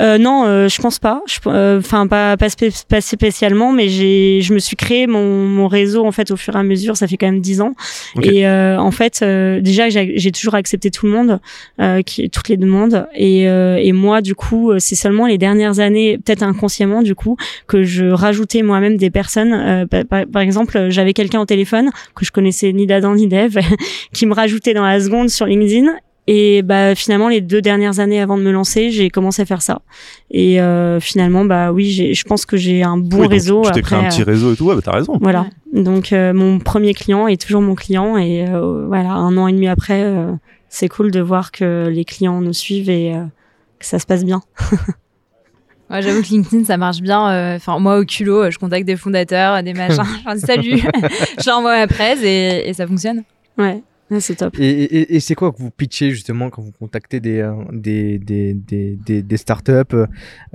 Euh, 0.00 0.18
non, 0.18 0.44
euh, 0.46 0.68
je 0.68 0.80
pense 0.80 0.98
pas. 0.98 1.22
Euh, 1.46 1.78
Enfin, 1.78 2.06
pas, 2.06 2.36
pas, 2.36 2.48
spé- 2.48 2.70
pas 2.88 3.00
spécialement, 3.00 3.72
mais 3.72 3.88
j'ai, 3.88 4.40
je 4.42 4.52
me 4.54 4.58
suis 4.58 4.76
créé 4.76 5.06
mon, 5.06 5.46
mon 5.46 5.68
réseau 5.68 6.04
en 6.06 6.12
fait 6.12 6.30
au 6.30 6.36
fur 6.36 6.54
et 6.56 6.58
à 6.58 6.62
mesure. 6.62 6.96
Ça 6.96 7.06
fait 7.06 7.16
quand 7.16 7.26
même 7.26 7.40
dix 7.40 7.60
ans. 7.60 7.74
Et 8.22 8.46
euh, 8.46 8.78
en 8.78 8.90
fait, 8.90 9.20
euh, 9.22 9.60
déjà, 9.60 9.88
j'ai 9.88 10.32
toujours 10.32 10.54
accepté 10.54 10.90
tout 10.90 11.06
le 11.06 11.12
monde, 11.12 11.40
euh, 11.80 12.02
qui, 12.02 12.28
toutes 12.30 12.48
les 12.48 12.56
demandes. 12.56 13.06
Et, 13.14 13.48
euh, 13.48 13.76
et 13.76 13.92
moi, 13.92 14.20
du 14.22 14.34
coup, 14.34 14.70
euh, 14.70 14.78
c'est 14.78 14.94
seulement 14.94 15.26
les 15.26 15.38
dernières 15.38 15.78
années, 15.80 16.18
peut-être 16.18 16.42
inconsciemment, 16.42 17.02
du 17.02 17.14
coup, 17.14 17.36
que 17.66 17.82
je 17.82 18.06
rajoutais 18.06 18.62
moi-même 18.62 18.96
des 18.96 19.10
personnes. 19.10 19.52
Euh, 19.52 19.86
par, 20.04 20.24
par- 20.26 20.42
exemple, 20.42 20.76
euh, 20.76 20.90
j'avais 20.90 21.12
quelqu'un 21.12 21.40
au 21.40 21.46
téléphone 21.46 21.90
que 22.14 22.24
je 22.24 22.32
connaissais 22.32 22.72
ni 22.72 22.86
d'Adam 22.86 23.14
ni 23.14 23.26
d'Eve, 23.28 23.58
qui 24.12 24.26
me 24.26 24.34
rajoutait 24.34 24.74
dans 24.74 24.84
la 24.84 25.00
seconde 25.00 25.28
sur 25.30 25.46
LinkedIn. 25.46 25.92
Et 26.28 26.62
bah 26.62 26.94
finalement 26.96 27.28
les 27.28 27.40
deux 27.40 27.62
dernières 27.62 28.00
années 28.00 28.20
avant 28.20 28.36
de 28.36 28.42
me 28.42 28.50
lancer, 28.50 28.90
j'ai 28.90 29.10
commencé 29.10 29.42
à 29.42 29.44
faire 29.44 29.62
ça. 29.62 29.82
Et 30.30 30.60
euh, 30.60 30.98
finalement 30.98 31.44
bah 31.44 31.72
oui, 31.72 31.90
j'ai- 31.90 32.14
je 32.14 32.24
pense 32.24 32.44
que 32.46 32.56
j'ai 32.56 32.82
un 32.82 32.96
bon 32.96 33.20
Oui, 33.20 33.26
réseau. 33.28 33.62
Tu 33.66 33.70
t'es 33.72 33.82
créé 33.82 33.98
un 33.98 34.02
Après, 34.02 34.10
petit 34.16 34.22
réseau 34.24 34.52
et 34.52 34.56
tout, 34.56 34.66
ouais, 34.66 34.74
bah, 34.74 34.80
t'as 34.84 34.92
raison. 34.92 35.18
voilà. 35.20 35.46
Donc 35.72 36.12
euh, 36.12 36.32
mon 36.34 36.58
premier 36.58 36.94
client 36.94 37.28
est 37.28 37.40
toujours 37.40 37.62
mon 37.62 37.74
client 37.76 38.16
et 38.18 38.44
euh, 38.48 38.86
voilà 38.86 39.10
un 39.12 39.36
an 39.36 39.46
et 39.46 39.52
demi 39.52 39.68
après, 39.68 40.02
euh, 40.02 40.32
c'est 40.68 40.88
cool 40.88 41.10
de 41.12 41.20
voir 41.20 41.52
que 41.52 41.86
les 41.88 42.04
clients 42.04 42.40
nous 42.40 42.52
suivent 42.52 42.90
et 42.90 43.14
euh, 43.14 43.22
que 43.78 43.86
ça 43.86 43.98
se 44.00 44.06
passe 44.06 44.24
bien. 44.24 44.42
Ouais, 45.88 46.02
j'avoue 46.02 46.20
que 46.20 46.26
LinkedIn, 46.26 46.64
ça 46.64 46.76
marche 46.76 47.00
bien. 47.00 47.30
euh, 47.30 47.54
Enfin, 47.54 47.78
moi, 47.78 48.00
au 48.00 48.04
culot, 48.04 48.42
euh, 48.42 48.50
je 48.50 48.58
contacte 48.58 48.86
des 48.86 48.96
fondateurs, 48.96 49.62
des 49.62 49.72
machins. 49.72 50.02
Je 50.20 50.24
leur 50.26 50.34
dis 50.34 50.40
salut, 50.40 50.78
je 51.38 51.46
leur 51.46 51.58
envoie 51.58 51.76
ma 51.76 51.86
presse 51.86 52.18
et, 52.24 52.68
et 52.68 52.72
ça 52.72 52.88
fonctionne. 52.88 53.22
Ouais, 53.56 53.84
Ouais, 54.10 54.20
c'est 54.20 54.36
top. 54.36 54.54
Et, 54.58 54.68
et, 54.68 55.16
et 55.16 55.20
c'est 55.20 55.34
quoi 55.34 55.50
que 55.52 55.58
vous 55.58 55.70
pitchez 55.70 56.10
justement 56.10 56.48
quand 56.48 56.62
vous 56.62 56.70
contactez 56.78 57.18
des, 57.18 57.40
euh, 57.40 57.52
des, 57.72 58.18
des, 58.18 58.54
des, 58.54 58.96
des, 59.04 59.20
des 59.22 59.36
startups 59.36 59.72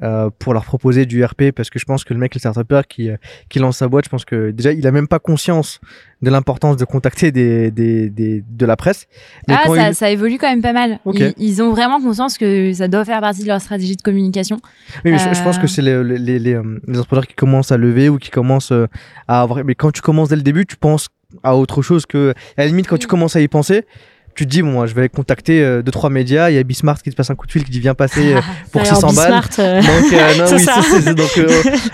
euh, 0.01 0.29
pour 0.39 0.53
leur 0.53 0.63
proposer 0.63 1.05
du 1.05 1.23
RP 1.23 1.51
Parce 1.53 1.69
que 1.69 1.77
je 1.77 1.83
pense 1.85 2.03
que 2.05 2.13
le 2.13 2.19
mec, 2.19 2.33
le 2.33 2.39
startupper 2.39 2.81
qui, 2.87 3.09
euh, 3.09 3.17
qui 3.49 3.59
lance 3.59 3.77
sa 3.77 3.87
boîte, 3.89 4.05
je 4.05 4.09
pense 4.09 4.23
que 4.23 4.51
déjà, 4.51 4.71
il 4.71 4.87
a 4.87 4.91
même 4.91 5.07
pas 5.09 5.19
conscience 5.19 5.79
de 6.21 6.29
l'importance 6.29 6.77
de 6.77 6.85
contacter 6.85 7.31
des, 7.31 7.71
des, 7.71 8.09
des, 8.09 8.43
de 8.47 8.65
la 8.65 8.77
presse. 8.77 9.07
Mais 9.47 9.55
ah, 9.57 9.67
ça, 9.67 9.89
il- 9.89 9.95
ça 9.95 10.11
évolue 10.11 10.37
quand 10.37 10.49
même 10.49 10.61
pas 10.61 10.71
mal. 10.73 10.99
Ok. 11.03 11.19
Ils, 11.19 11.33
ils 11.37 11.61
ont 11.61 11.71
vraiment 11.71 11.99
conscience 12.01 12.37
que 12.37 12.71
ça 12.73 12.87
doit 12.87 13.03
faire 13.05 13.19
partie 13.21 13.41
de 13.41 13.47
leur 13.47 13.59
stratégie 13.59 13.95
de 13.97 14.01
communication. 14.01 14.59
Oui, 15.03 15.11
mais 15.11 15.17
je, 15.17 15.33
je 15.33 15.43
pense 15.43 15.57
Euh. 15.57 15.61
que 15.61 15.67
c'est 15.67 15.81
les, 15.81 16.03
les, 16.03 16.17
les, 16.19 16.39
les, 16.39 16.53
euh, 16.53 16.79
entrepreneurs 16.89 17.27
qui 17.27 17.33
commencent 17.35 17.71
à 17.71 17.77
lever 17.77 18.07
ou 18.07 18.17
qui 18.17 18.29
commencent 18.29 18.71
euh, 18.71 18.87
à 19.27 19.41
avoir. 19.41 19.65
Mais 19.65 19.75
quand 19.75 19.91
tu 19.91 20.01
commences 20.01 20.29
dès 20.29 20.35
le 20.37 20.41
début, 20.41 20.65
tu 20.65 20.77
penses 20.77 21.09
à 21.43 21.55
autre 21.55 21.81
chose 21.81 22.05
que. 22.05 22.31
À 22.57 22.61
la 22.61 22.67
limite, 22.67 22.87
quand 22.87 22.97
tu 22.97 23.07
commences 23.07 23.35
à 23.35 23.41
y 23.41 23.47
penser, 23.47 23.85
tu 24.33 24.45
te 24.45 24.49
dis, 24.49 24.61
bon, 24.61 24.71
moi, 24.71 24.85
je 24.87 24.93
vais 24.95 25.09
contacter 25.09 25.61
euh, 25.61 25.81
deux, 25.81 25.91
trois 25.91 26.09
médias. 26.09 26.49
Il 26.49 26.55
y 26.55 26.57
a 26.57 26.63
Bismarck 26.63 27.01
qui 27.03 27.09
te 27.09 27.15
passe 27.17 27.29
un 27.29 27.35
coup 27.35 27.47
de 27.47 27.51
fil 27.51 27.65
qui 27.65 27.71
dit, 27.71 27.81
viens 27.81 27.93
passer 27.93 28.33
euh, 28.35 28.39
pour 28.71 28.79
Alors, 28.79 28.95
600 28.95 29.07
balles. 29.13 29.25
Bismart, 29.41 29.49
euh, 29.59 29.81
Donc, 29.81 30.13
euh, 30.13 30.37
non, 30.37 30.45
oui, 30.53 30.59
ça. 30.63 30.75
c'est- 30.81 31.01
c'est- 31.01 31.13
donc, 31.13 31.37
euh, 31.37 31.47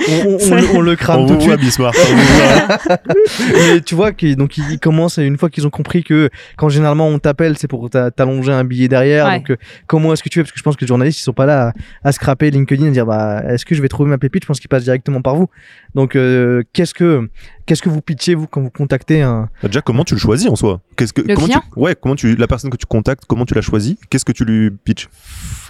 on, 0.08 0.28
on- 0.34 0.52
on 0.52 0.56
le- 0.56 0.68
on 0.76 0.82
le 0.82 0.96
crame 0.96 1.22
On 1.22 1.28
tout 1.28 1.36
de 1.38 1.42
suite. 1.42 1.80
Mais 3.54 3.82
tu 3.82 3.96
vois, 3.96 4.12
qu'ils- 4.12 4.36
donc 4.36 4.58
ils 4.58 4.80
commencent, 4.80 5.18
une 5.18 5.38
fois 5.38 5.50
qu'ils 5.50 5.66
ont 5.66 5.70
compris 5.72 6.04
que 6.04 6.30
quand 6.58 6.70
généralement 6.70 7.08
on 7.08 7.20
t'appelle, 7.20 7.58
c'est 7.58 7.68
pour 7.68 7.90
t'a- 7.90 8.12
t'allonger 8.12 8.52
un 8.54 8.64
billet 8.64 8.88
derrière. 8.88 9.26
Ouais. 9.26 9.38
Donc, 9.38 9.52
euh, 9.52 9.58
comment 9.88 10.14
est-ce 10.14 10.22
que 10.24 10.30
tu 10.30 10.40
fais? 10.40 10.44
Parce 10.44 10.52
que 10.52 10.60
je 10.60 10.64
pense 10.64 10.76
que 10.76 10.82
les 10.82 10.88
journalistes, 10.88 11.20
ils 11.20 11.24
sont 11.24 11.34
pas 11.34 11.46
là 11.46 11.74
à, 12.04 12.08
à 12.10 12.12
scraper 12.12 12.52
LinkedIn 12.52 12.86
et 12.86 12.92
dire, 12.92 13.06
bah, 13.06 13.42
est-ce 13.50 13.66
que 13.66 13.76
je 13.76 13.82
vais 13.82 13.88
trouver 13.88 14.10
ma 14.10 14.18
pépite? 14.18 14.44
Je 14.44 14.48
pense 14.48 14.60
qu'ils 14.60 14.70
passent 14.70 14.84
directement 14.84 15.22
par 15.22 15.36
vous. 15.36 15.50
Donc, 15.96 16.16
euh, 16.16 16.62
qu'est-ce 16.74 16.94
que 16.94 17.30
qu'est-ce 17.68 17.84
que 17.84 17.90
vous 17.90 18.02
pitchez, 18.02 18.34
vous, 18.34 18.48
quand 18.48 18.62
vous 18.62 18.72
contactez 18.72 19.22
un. 19.22 19.50
Bah, 19.62 19.68
Déjà, 19.68 19.82
comment 19.82 20.04
tu 20.04 20.16
le 20.16 20.20
choisis 20.20 20.50
en 20.50 20.56
soi? 20.56 20.82
Qu'est-ce 20.96 21.14
que 21.14 21.22
Le 21.22 21.36
comment 21.36 21.46
client? 21.46 21.62
Tu, 21.74 21.80
Ouais, 21.80 21.96
comment 22.00 22.16
tu 22.16 22.36
la 22.36 22.48
personne 22.48 22.72
que 22.72 22.78
tu 22.78 22.88
contactes, 22.88 23.26
comment 23.28 23.46
tu 23.46 23.54
la 23.54 23.62
choisis? 23.62 23.96
Qu'est-ce 24.10 24.26
que 24.26 24.32
tu 24.32 24.46
lui 24.46 24.72
pitches? 24.72 25.10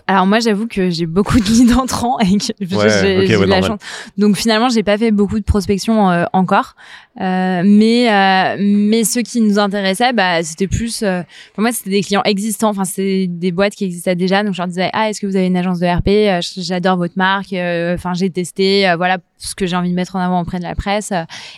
Alors 0.10 0.26
moi, 0.26 0.40
j'avoue 0.40 0.68
que 0.68 0.90
j'ai 0.90 1.06
beaucoup 1.06 1.38
de 1.40 1.44
leads 1.46 1.74
entrants 1.78 2.18
et 2.20 2.38
que 2.38 2.46
j'ai 2.62 2.76
Ouais, 2.78 3.46
la 3.46 3.62
chance. 3.62 3.80
Donc 4.18 4.38
finalement, 4.38 4.70
j'ai 4.70 4.82
pas 4.84 4.98
fait 4.98 5.12
beaucoup 5.12 5.38
de 5.38 5.44
prospection 5.44 6.10
euh, 6.10 6.24
encore. 6.32 6.76
Euh, 7.20 7.62
mais 7.66 8.10
euh, 8.10 8.56
mais 8.60 9.04
ceux 9.04 9.22
qui 9.22 9.42
nous 9.42 9.60
intéressaient, 9.60 10.14
bah 10.14 10.42
c'était 10.44 10.68
plus. 10.68 11.04
euh, 11.04 11.24
pour 11.54 11.62
moi, 11.62 11.72
c'était 11.74 11.90
des 11.90 12.02
clients 12.02 12.22
existants. 12.24 12.70
Enfin, 12.70 12.86
c'est 12.86 13.28
des 13.28 13.52
boîtes 13.52 13.74
qui 13.76 13.84
existaient 13.86 14.16
déjà. 14.16 14.44
Donc 14.44 14.54
je 14.54 14.60
leur 14.62 14.68
disais, 14.68 14.90
ah, 14.94 15.10
est-ce 15.10 15.20
que 15.20 15.28
vous 15.28 15.36
avez 15.36 15.48
une 15.48 15.58
agence 15.58 15.80
de 15.80 15.88
RP 15.88 16.08
Euh, 16.08 16.40
J'adore 16.56 16.96
votre 16.98 17.18
marque. 17.18 17.52
Euh, 17.54 17.96
Enfin, 17.96 18.14
j'ai 18.14 18.30
testé. 18.30 18.94
voilà 18.98 19.18
ce 19.38 19.56
que 19.56 19.66
j'ai 19.66 19.76
envie 19.76 19.90
de 19.90 19.96
mettre 19.96 20.16
en 20.16 20.20
avant 20.20 20.40
auprès 20.42 20.60
de 20.60 20.64
la 20.64 20.76
presse. 20.76 21.12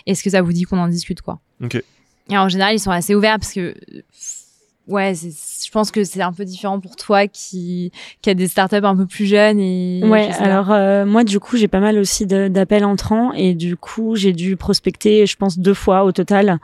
Est-ce 0.06 0.22
que 0.24 0.30
ça 0.30 0.42
vous 0.42 0.52
dit 0.52 0.62
qu'on 0.64 0.78
en 0.78 0.88
discute 0.88 1.20
quoi? 1.22 1.38
Ok. 1.62 1.80
Et 2.30 2.38
en 2.38 2.48
général, 2.48 2.74
ils 2.74 2.78
sont 2.80 2.90
assez 2.90 3.14
ouverts 3.14 3.38
parce 3.38 3.52
que. 3.52 3.74
Ouais, 4.88 5.12
je 5.14 5.70
pense 5.70 5.90
que 5.90 6.02
c'est 6.02 6.22
un 6.22 6.32
peu 6.32 6.44
différent 6.44 6.80
pour 6.80 6.96
toi 6.96 7.28
qui, 7.28 7.92
qui 8.22 8.30
a 8.30 8.34
des 8.34 8.48
startups 8.48 8.76
un 8.82 8.96
peu 8.96 9.06
plus 9.06 9.26
jeunes 9.26 9.60
et. 9.60 10.02
Ouais, 10.04 10.30
alors 10.38 10.72
euh, 10.72 11.06
moi 11.06 11.22
du 11.22 11.38
coup 11.38 11.56
j'ai 11.56 11.68
pas 11.68 11.78
mal 11.78 11.96
aussi 11.98 12.26
d'appels 12.26 12.84
entrants 12.84 13.32
et 13.32 13.54
du 13.54 13.76
coup 13.76 14.16
j'ai 14.16 14.32
dû 14.32 14.56
prospecter 14.56 15.26
je 15.26 15.36
pense 15.36 15.58
deux 15.58 15.74
fois 15.74 16.04
au 16.04 16.12
total. 16.12 16.58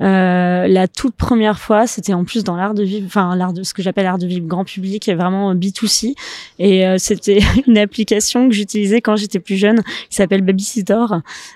Euh, 0.00 0.68
la 0.68 0.86
toute 0.86 1.14
première 1.14 1.58
fois, 1.58 1.86
c'était 1.86 2.12
en 2.12 2.24
plus 2.24 2.44
dans 2.44 2.56
l'art 2.56 2.74
de 2.74 2.84
vivre, 2.84 3.06
enfin 3.06 3.34
l'art 3.34 3.52
de 3.52 3.62
ce 3.62 3.74
que 3.74 3.82
j'appelle 3.82 4.04
l'art 4.04 4.18
de 4.18 4.26
vivre 4.26 4.46
grand 4.46 4.64
public, 4.64 5.08
vraiment 5.08 5.54
B2C. 5.54 6.14
Et 6.58 6.86
euh, 6.86 6.96
c'était 6.98 7.40
une 7.66 7.78
application 7.78 8.48
que 8.48 8.54
j'utilisais 8.54 9.00
quand 9.00 9.16
j'étais 9.16 9.40
plus 9.40 9.56
jeune, 9.56 9.82
qui 10.08 10.16
s'appelle 10.16 10.42
Babysitter. 10.42 11.04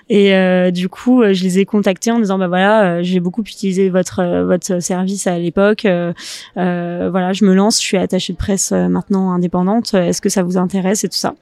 Et 0.09 0.35
euh, 0.35 0.71
du 0.71 0.89
coup, 0.89 1.21
euh, 1.21 1.33
je 1.33 1.43
les 1.43 1.59
ai 1.59 1.65
contactés 1.65 2.11
en 2.11 2.19
disant 2.19 2.37
bah 2.37 2.47
voilà, 2.47 3.01
j'ai 3.01 3.19
beaucoup 3.19 3.41
utilisé 3.41 3.89
votre 3.89 4.43
votre 4.43 4.81
service 4.81 5.27
à 5.27 5.37
l'époque. 5.37 5.83
voilà, 6.55 7.33
je 7.33 7.45
me 7.45 7.53
lance, 7.53 7.77
je 7.79 7.85
suis 7.85 7.97
attachée 7.97 8.33
de 8.33 8.37
presse 8.37 8.71
maintenant 8.71 9.31
indépendante. 9.31 9.93
Est-ce 9.93 10.21
que 10.21 10.29
ça 10.29 10.43
vous 10.43 10.57
intéresse 10.57 11.03
et 11.03 11.09
tout 11.09 11.17
ça? 11.17 11.35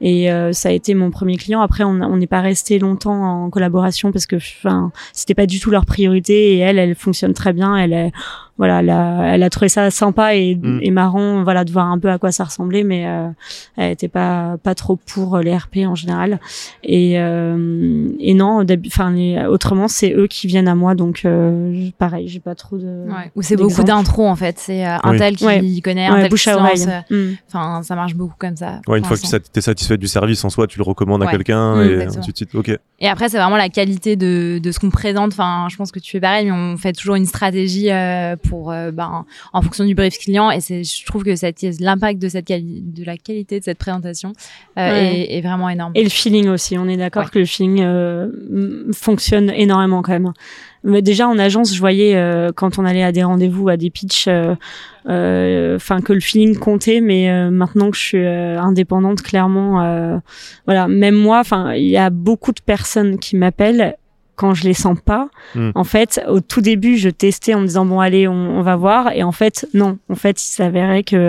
Et 0.00 0.30
euh, 0.30 0.52
ça 0.52 0.68
a 0.68 0.72
été 0.72 0.94
mon 0.94 1.10
premier 1.10 1.36
client. 1.36 1.60
Après, 1.60 1.84
on 1.84 2.16
n'est 2.16 2.26
pas 2.26 2.40
resté 2.40 2.78
longtemps 2.78 3.44
en 3.44 3.50
collaboration 3.50 4.12
parce 4.12 4.26
que, 4.26 4.36
enfin, 4.36 4.92
c'était 5.12 5.34
pas 5.34 5.46
du 5.46 5.58
tout 5.58 5.70
leur 5.70 5.86
priorité. 5.86 6.47
Et 6.48 6.58
elle, 6.58 6.78
elle 6.78 6.94
fonctionne 6.94 7.34
très 7.34 7.52
bien. 7.52 7.76
Elle 7.76 7.92
est 7.92 8.12
voilà, 8.58 8.80
elle 8.80 8.90
a, 8.90 9.34
elle 9.34 9.42
a, 9.42 9.50
trouvé 9.50 9.68
ça 9.68 9.90
sympa 9.90 10.34
et, 10.34 10.56
mm. 10.56 10.80
et, 10.82 10.90
marrant, 10.90 11.42
voilà, 11.44 11.64
de 11.64 11.72
voir 11.72 11.86
un 11.86 11.98
peu 11.98 12.10
à 12.10 12.18
quoi 12.18 12.32
ça 12.32 12.44
ressemblait, 12.44 12.82
mais 12.82 13.06
euh, 13.06 13.28
elle 13.76 13.92
était 13.92 14.08
pas 14.08 14.56
pas 14.62 14.74
trop 14.74 14.96
pour 14.96 15.38
les 15.38 15.56
RP 15.56 15.78
en 15.86 15.94
général. 15.94 16.40
Et 16.82 17.18
euh, 17.18 18.08
et 18.18 18.34
non, 18.34 18.64
enfin, 18.86 19.14
autrement, 19.48 19.88
c'est 19.88 20.12
eux 20.12 20.26
qui 20.26 20.46
viennent 20.46 20.68
à 20.68 20.74
moi, 20.74 20.94
donc 20.94 21.22
euh, 21.24 21.88
pareil, 21.98 22.28
j'ai 22.28 22.40
pas 22.40 22.54
trop 22.54 22.78
de. 22.78 23.06
Ouais. 23.08 23.30
Ou 23.36 23.42
c'est 23.42 23.56
beaucoup 23.56 23.84
d'intro 23.84 24.26
en 24.26 24.36
fait, 24.36 24.58
c'est 24.58 24.86
euh, 24.86 24.96
un 25.02 25.16
tel 25.16 25.36
qui 25.36 25.82
connaît, 25.82 26.06
un 26.06 26.28
tel 26.28 26.32
qui 26.32 26.48
mm. 26.48 27.36
Enfin, 27.46 27.82
ça 27.82 27.94
marche 27.94 28.14
beaucoup 28.14 28.36
comme 28.38 28.56
ça. 28.56 28.80
Ouais, 28.86 28.98
une 28.98 29.04
fois 29.04 29.16
que 29.16 29.22
tu 29.22 29.58
es 29.58 29.60
satisfait 29.60 29.96
du 29.96 30.08
service 30.08 30.44
en 30.44 30.50
soi, 30.50 30.66
tu 30.66 30.78
le 30.78 30.84
recommandes 30.84 31.22
à 31.22 31.26
quelqu'un 31.26 31.76
mm, 31.76 31.82
et 31.82 32.04
ainsi 32.04 32.18
de 32.18 32.22
suite. 32.22 32.54
Ok. 32.54 32.70
Et 33.00 33.08
après, 33.08 33.28
c'est 33.28 33.38
vraiment 33.38 33.56
la 33.56 33.68
qualité 33.68 34.16
de 34.16 34.58
de 34.62 34.72
ce 34.72 34.78
qu'on 34.78 34.90
présente. 34.90 35.32
Enfin, 35.32 35.66
je 35.70 35.76
pense 35.76 35.92
que 35.92 35.98
tu 35.98 36.10
fais 36.10 36.20
pareil, 36.20 36.46
mais 36.46 36.52
on 36.52 36.76
fait 36.76 36.92
toujours 36.92 37.14
une 37.14 37.26
stratégie 37.26 37.90
pour 38.47 38.47
euh, 38.52 38.90
ben, 38.90 39.24
en 39.52 39.62
fonction 39.62 39.84
du 39.84 39.94
brief 39.94 40.18
client. 40.18 40.50
Et 40.50 40.60
c'est 40.60 40.84
je 40.84 41.06
trouve 41.06 41.24
que 41.24 41.82
l'impact 41.82 42.20
de 42.20 42.28
cette 42.28 42.48
de 42.48 43.04
la 43.04 43.16
qualité 43.16 43.58
de 43.58 43.64
cette 43.64 43.78
présentation 43.78 44.32
euh, 44.78 45.12
est, 45.12 45.40
vraiment 45.40 45.68
énorme. 45.68 45.92
Et 45.94 46.02
le 46.02 46.08
feeling 46.08 46.48
aussi. 46.48 46.78
On 46.78 46.88
est 46.88 46.96
d'accord 46.96 47.30
que 47.30 47.38
le 47.38 47.44
feeling 47.44 47.82
euh, 47.82 48.90
fonctionne 48.92 49.50
énormément 49.50 50.02
quand 50.02 50.12
même. 50.12 50.32
Mais 50.84 51.02
déjà 51.02 51.28
en 51.28 51.38
agence 51.38 51.74
je 51.74 51.80
voyais 51.80 52.16
quand 52.54 52.78
on 52.78 52.84
allait 52.84 53.02
à 53.02 53.10
des 53.10 53.24
rendez-vous 53.24 53.68
à 53.68 53.76
des 53.76 53.90
pitchs 53.90 54.28
enfin 54.28 56.00
que 56.00 56.12
le 56.12 56.20
feeling 56.20 56.56
comptait. 56.56 57.00
Mais 57.00 57.50
maintenant 57.50 57.90
que 57.90 57.96
je 57.96 58.02
suis 58.02 58.26
indépendante 58.26 59.22
clairement 59.22 60.20
voilà. 60.66 60.86
Même 60.86 61.16
moi 61.16 61.40
enfin 61.40 61.74
il 61.74 61.88
y 61.88 61.96
a 61.96 62.10
beaucoup 62.10 62.52
de 62.52 62.60
personnes 62.60 63.18
qui 63.18 63.36
m'appellent 63.36 63.96
quand 64.38 64.54
je 64.54 64.62
les 64.62 64.72
sens 64.72 64.96
pas, 65.04 65.28
hmm. 65.56 65.72
en 65.74 65.82
fait, 65.82 66.22
au 66.28 66.38
tout 66.38 66.60
début, 66.60 66.96
je 66.96 67.10
testais 67.10 67.54
en 67.54 67.60
me 67.60 67.66
disant 67.66 67.84
bon 67.84 67.98
allez, 67.98 68.28
on, 68.28 68.62
va 68.62 68.76
voir, 68.76 69.10
et 69.12 69.24
en 69.24 69.32
fait 69.32 69.66
non, 69.74 69.98
en 70.08 70.14
fait, 70.14 70.40
il 70.40 70.46
s'avérait 70.46 71.02
que 71.02 71.28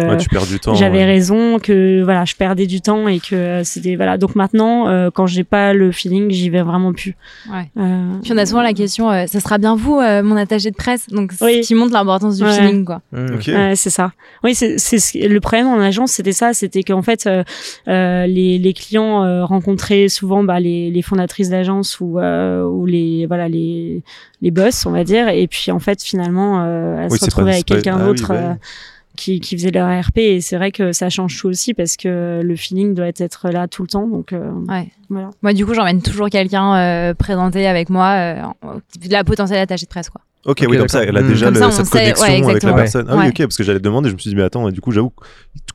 j'avais 0.76 1.04
raison, 1.06 1.58
que 1.58 2.04
voilà, 2.04 2.24
je 2.26 2.36
perdais 2.36 2.68
du 2.68 2.82
temps 2.82 3.08
et 3.08 3.20
que 3.20 3.64
c'était 3.64 3.96
voilà. 3.96 4.20
Donc 4.20 4.36
maintenant, 4.36 4.88
euh, 4.88 5.10
quand 5.12 5.26
j'ai 5.26 5.44
pas 5.44 5.74
le 5.74 5.92
feeling, 5.92 6.30
j'y 6.30 6.52
vais 6.52 6.62
vraiment 6.62 6.94
plus. 6.94 7.16
Ouais. 7.52 7.68
Euh, 7.80 8.14
Puis 8.22 8.32
on 8.32 8.38
a 8.38 8.46
souvent 8.46 8.62
la 8.62 8.74
question, 8.74 9.10
euh, 9.10 9.26
ça 9.26 9.40
sera 9.40 9.58
bien 9.58 9.76
vous, 9.76 9.96
mon 9.96 10.36
attaché 10.36 10.70
de 10.70 10.76
presse, 10.76 11.08
donc 11.08 11.32
ce 11.34 11.62
qui 11.66 11.74
montre 11.74 11.94
l'importance 11.94 12.38
du 12.38 12.46
feeling 12.46 12.86
quoi. 12.86 13.02
Hmm. 13.12 13.40
c'est 13.74 13.90
ça. 13.90 14.12
Oui, 14.44 14.54
c'est 14.54 15.28
le 15.28 15.40
problème 15.40 15.66
en 15.66 15.80
agence, 15.80 16.12
c'était 16.12 16.32
ça, 16.32 16.54
c'était 16.54 16.84
qu'en 16.84 17.02
fait 17.02 17.28
les, 17.88 18.60
les 18.60 18.74
clients 18.74 19.46
rencontraient 19.48 20.10
souvent 20.10 20.44
bah, 20.44 20.60
les, 20.60 20.92
les 20.92 21.02
fondatrices 21.02 21.50
d'agence 21.50 22.00
ou 22.00 22.20
ou 22.20 22.86
les 22.86 22.99
voilà 23.28 23.50
les 23.50 24.04
les 24.42 24.52
boss 24.52 24.86
on 24.86 24.92
va 24.92 25.04
dire. 25.04 25.30
Et 25.30 25.48
puis 25.48 25.72
en 25.72 25.80
fait 25.80 26.02
finalement 26.02 26.64
euh, 26.64 27.04
elle 27.04 27.12
se 27.12 27.26
retrouvait 27.26 27.54
avec 27.54 27.66
quelqu'un 27.66 27.98
ah 28.00 28.06
d'autre 28.06 28.30
bah 28.30 28.36
euh, 28.36 28.54
qui, 29.16 29.42
qui 29.42 29.58
faisait 29.58 29.72
leur 29.72 29.88
RP 30.02 30.18
et 30.18 30.42
c'est 30.42 30.56
vrai 30.56 30.72
que 30.72 30.94
ça 30.94 31.10
change 31.10 31.38
tout 31.38 31.48
aussi 31.48 31.74
parce 31.74 31.98
que 31.98 32.42
le 32.42 32.56
feeling 32.56 32.94
doit 32.94 33.12
être 33.18 33.50
là 33.50 33.68
tout 33.68 33.82
le 33.82 33.90
temps. 33.90 34.08
Donc 34.08 34.34
euh, 34.34 34.52
ouais. 34.68 34.90
voilà. 35.10 35.30
moi 35.42 35.54
du 35.54 35.66
coup 35.66 35.74
j'emmène 35.74 36.02
toujours 36.02 36.30
quelqu'un 36.30 37.14
présenté 37.18 37.68
avec 37.68 37.90
moi 37.90 38.54
la 39.10 39.24
potentielle 39.24 39.60
attachée 39.60 39.86
de 39.86 39.90
presse 39.90 40.10
quoi 40.10 40.22
Ok, 40.46 40.66
oui, 40.70 40.78
comme 40.78 40.88
ça, 40.88 41.04
elle 41.04 41.18
a 41.18 41.22
déjà 41.22 41.54
cette 41.72 41.90
connexion 41.90 42.48
avec 42.48 42.64
la 42.64 42.74
personne. 42.74 43.06
Ah 43.10 43.18
oui, 43.18 43.28
ok, 43.28 43.38
parce 43.40 43.58
que 43.58 43.64
j'allais 43.64 43.80
te 43.80 43.84
demander, 43.84 44.10
je 44.10 44.16
me 44.16 44.20
suis 44.20 44.30
dit, 44.30 44.36
mais 44.36 44.44
attends, 44.44 44.70
du 44.70 44.82
coup, 44.82 44.92
j'avoue, 44.92 45.14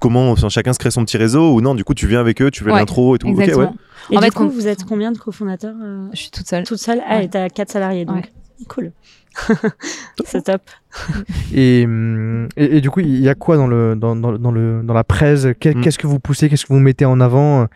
comment 0.01 0.35
chacun 0.49 0.73
se 0.73 0.79
crée 0.79 0.91
son 0.91 1.05
petit 1.05 1.17
réseau 1.17 1.55
ou 1.55 1.61
non, 1.61 1.75
du 1.75 1.85
coup, 1.85 1.95
tu 1.95 2.07
viens 2.07 2.21
avec 2.21 2.41
eux, 2.43 2.51
tu 2.51 2.65
fais 2.65 2.71
l'intro 2.71 3.17
et 3.17 3.19
tout. 3.19 3.29
Ok, 3.29 3.37
ouais. 3.39 3.69
Et 4.11 4.17
en 4.17 4.21
du 4.21 4.27
fait, 4.27 4.35
coup, 4.35 4.49
vous 4.51 4.67
êtes 4.67 4.85
combien 4.85 5.13
de 5.13 5.19
cofondateurs 5.19 5.75
euh 5.83 6.09
Je 6.13 6.19
suis 6.19 6.31
toute 6.31 6.47
seule. 6.47 6.65
Toute 6.65 6.79
seule? 6.79 7.01
Ah, 7.09 7.23
et 7.23 7.29
t'as 7.29 7.49
quatre 7.49 7.71
salariés, 7.71 8.05
donc 8.05 8.31
cool. 8.69 8.93
c'est 10.25 10.43
top. 10.45 10.63
Et, 11.53 11.87
et, 12.57 12.81
du 12.81 12.91
coup, 12.91 13.01
il 13.01 13.19
y 13.21 13.29
a 13.29 13.35
quoi 13.35 13.57
dans 13.57 13.67
le 13.67 13.97
dans, 13.97 14.15
dans, 14.15 14.39
dans 14.39 14.53
le 14.53 14.83
dans 14.85 14.95
la 14.95 15.03
presse? 15.03 15.45
Hmm. 15.45 15.55
Qu'est-ce 15.55 15.99
que 15.99 16.07
vous 16.07 16.21
poussez? 16.21 16.49
Qu'est-ce 16.49 16.67
que 16.67 16.73
vous 16.73 16.79
mettez 16.79 17.05
en 17.05 17.21
avant? 17.21 17.67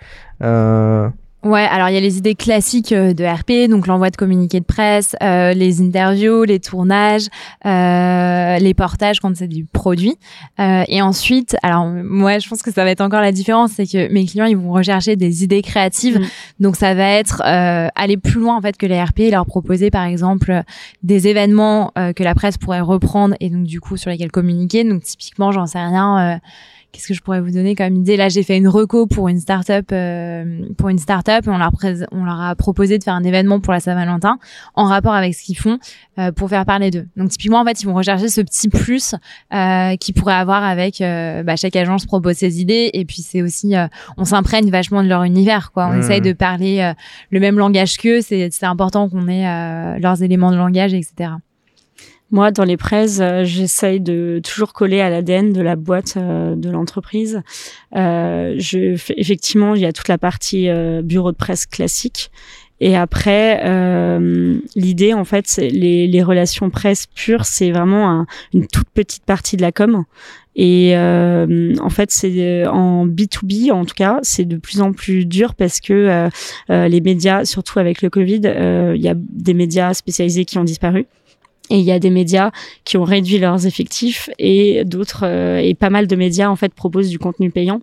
Euh, 0.42 1.08
Ouais, 1.44 1.62
alors 1.70 1.88
il 1.88 1.94
y 1.94 1.96
a 1.96 2.00
les 2.00 2.18
idées 2.18 2.34
classiques 2.34 2.90
euh, 2.90 3.14
de 3.14 3.24
RP, 3.24 3.70
donc 3.70 3.86
l'envoi 3.86 4.10
de 4.10 4.16
communiqués 4.16 4.58
de 4.58 4.64
presse, 4.64 5.14
euh, 5.22 5.52
les 5.52 5.80
interviews, 5.80 6.42
les 6.42 6.58
tournages, 6.58 7.28
euh, 7.64 8.58
les 8.58 8.74
portages 8.74 9.20
quand 9.20 9.36
c'est 9.36 9.46
du 9.46 9.64
produit. 9.64 10.16
Euh, 10.58 10.82
et 10.88 11.00
ensuite, 11.00 11.56
alors 11.62 11.86
moi 11.86 12.40
je 12.40 12.48
pense 12.48 12.60
que 12.60 12.72
ça 12.72 12.82
va 12.82 12.90
être 12.90 13.00
encore 13.00 13.20
la 13.20 13.30
différence, 13.30 13.70
c'est 13.76 13.86
que 13.86 14.12
mes 14.12 14.26
clients 14.26 14.46
ils 14.46 14.56
vont 14.56 14.72
rechercher 14.72 15.14
des 15.14 15.44
idées 15.44 15.62
créatives, 15.62 16.18
mm. 16.18 16.26
donc 16.58 16.74
ça 16.74 16.94
va 16.94 17.08
être 17.08 17.40
euh, 17.46 17.86
aller 17.94 18.16
plus 18.16 18.40
loin 18.40 18.56
en 18.56 18.60
fait 18.60 18.76
que 18.76 18.86
les 18.86 19.00
RP, 19.00 19.30
leur 19.30 19.46
proposer 19.46 19.92
par 19.92 20.06
exemple 20.06 20.62
des 21.04 21.28
événements 21.28 21.92
que 21.94 22.22
la 22.24 22.34
presse 22.34 22.58
pourrait 22.58 22.80
reprendre 22.80 23.36
et 23.38 23.48
donc 23.48 23.62
du 23.62 23.80
coup 23.80 23.96
sur 23.96 24.10
lesquels 24.10 24.32
communiquer. 24.32 24.82
Donc 24.82 25.04
typiquement, 25.04 25.52
j'en 25.52 25.66
sais 25.66 25.78
rien 25.78 26.40
qu'est-ce 26.98 27.06
que 27.06 27.14
je 27.14 27.22
pourrais 27.22 27.40
vous 27.40 27.52
donner 27.52 27.76
comme 27.76 27.94
idée? 27.94 28.16
Là, 28.16 28.28
j'ai 28.28 28.42
fait 28.42 28.56
une 28.56 28.66
reco 28.66 29.06
pour 29.06 29.28
une 29.28 29.38
startup, 29.38 29.86
euh, 29.92 30.62
pour 30.76 30.88
une 30.88 30.98
startup, 30.98 31.46
on 31.46 31.56
leur, 31.56 31.70
on 32.10 32.24
leur 32.24 32.40
a 32.40 32.56
proposé 32.56 32.98
de 32.98 33.04
faire 33.04 33.14
un 33.14 33.22
événement 33.22 33.60
pour 33.60 33.72
la 33.72 33.78
Saint-Valentin 33.78 34.38
en 34.74 34.84
rapport 34.86 35.14
avec 35.14 35.32
ce 35.36 35.44
qu'ils 35.44 35.56
font 35.56 35.78
euh, 36.18 36.32
pour 36.32 36.48
faire 36.48 36.66
parler 36.66 36.90
d'eux. 36.90 37.06
Donc 37.16 37.30
typiquement, 37.30 37.60
en 37.60 37.64
fait, 37.64 37.80
ils 37.80 37.86
vont 37.86 37.94
rechercher 37.94 38.28
ce 38.28 38.40
petit 38.40 38.68
plus 38.68 39.14
euh, 39.54 39.94
qu'ils 39.94 40.14
pourraient 40.14 40.34
avoir 40.34 40.64
avec 40.64 41.00
euh, 41.00 41.44
bah, 41.44 41.54
chaque 41.54 41.76
agence 41.76 42.04
propose 42.04 42.34
ses 42.34 42.60
idées, 42.60 42.90
et 42.92 43.04
puis 43.04 43.22
c'est 43.22 43.42
aussi, 43.42 43.76
euh, 43.76 43.86
on 44.16 44.24
s'imprègne 44.24 44.68
vachement 44.68 45.04
de 45.04 45.08
leur 45.08 45.22
univers, 45.22 45.70
quoi. 45.70 45.86
On 45.86 45.92
mmh. 45.92 46.00
essaye 46.00 46.20
de 46.20 46.32
parler 46.32 46.80
euh, 46.80 46.94
le 47.30 47.38
même 47.38 47.58
langage 47.58 47.96
qu'eux. 47.96 48.22
C'est 48.22 48.64
important 48.64 49.08
qu'on 49.08 49.28
ait 49.28 49.98
leurs 50.00 50.22
éléments 50.22 50.50
de 50.50 50.56
langage, 50.56 50.94
etc. 50.94 51.30
Moi, 52.30 52.50
dans 52.50 52.64
les 52.64 52.76
presse, 52.76 53.20
euh, 53.20 53.44
j'essaye 53.44 54.00
de 54.00 54.40
toujours 54.44 54.74
coller 54.74 55.00
à 55.00 55.08
l'ADN 55.08 55.52
de 55.52 55.62
la 55.62 55.76
boîte 55.76 56.18
euh, 56.18 56.54
de 56.56 56.68
l'entreprise. 56.68 57.40
Euh, 57.96 58.54
je, 58.58 58.98
effectivement, 59.16 59.74
il 59.74 59.80
y 59.80 59.86
a 59.86 59.92
toute 59.94 60.08
la 60.08 60.18
partie 60.18 60.68
euh, 60.68 61.00
bureau 61.00 61.32
de 61.32 61.36
presse 61.38 61.64
classique. 61.64 62.30
Et 62.80 62.96
après, 62.96 63.60
l'idée, 64.76 65.12
en 65.12 65.24
fait, 65.24 65.48
c'est 65.48 65.68
les, 65.68 66.06
les, 66.06 66.22
relations 66.22 66.70
presse 66.70 67.06
pures, 67.06 67.44
c'est 67.44 67.72
vraiment 67.72 68.24
une 68.54 68.68
toute 68.68 68.88
petite 68.90 69.24
partie 69.24 69.56
de 69.56 69.62
la 69.62 69.72
com. 69.72 70.04
Et 70.54 70.94
en 70.96 71.90
fait, 71.90 72.12
c'est 72.12 72.68
en 72.68 73.04
B2B, 73.04 73.72
en 73.72 73.84
tout 73.84 73.96
cas, 73.96 74.20
c'est 74.22 74.44
de 74.44 74.56
plus 74.58 74.80
en 74.80 74.92
plus 74.92 75.26
dur 75.26 75.56
parce 75.56 75.80
que 75.80 76.28
les 76.68 77.00
médias, 77.00 77.44
surtout 77.44 77.80
avec 77.80 78.00
le 78.00 78.10
Covid, 78.10 78.42
il 78.94 79.02
y 79.02 79.08
a 79.08 79.14
des 79.16 79.54
médias 79.54 79.92
spécialisés 79.92 80.44
qui 80.44 80.56
ont 80.58 80.64
disparu. 80.64 81.08
Et 81.70 81.78
il 81.78 81.84
y 81.84 81.92
a 81.92 81.98
des 81.98 82.10
médias 82.10 82.50
qui 82.84 82.96
ont 82.96 83.04
réduit 83.04 83.38
leurs 83.38 83.66
effectifs 83.66 84.30
et 84.38 84.84
d'autres 84.84 85.24
euh, 85.24 85.58
et 85.58 85.74
pas 85.74 85.90
mal 85.90 86.06
de 86.06 86.16
médias 86.16 86.48
en 86.48 86.56
fait 86.56 86.72
proposent 86.72 87.10
du 87.10 87.18
contenu 87.18 87.50
payant. 87.50 87.80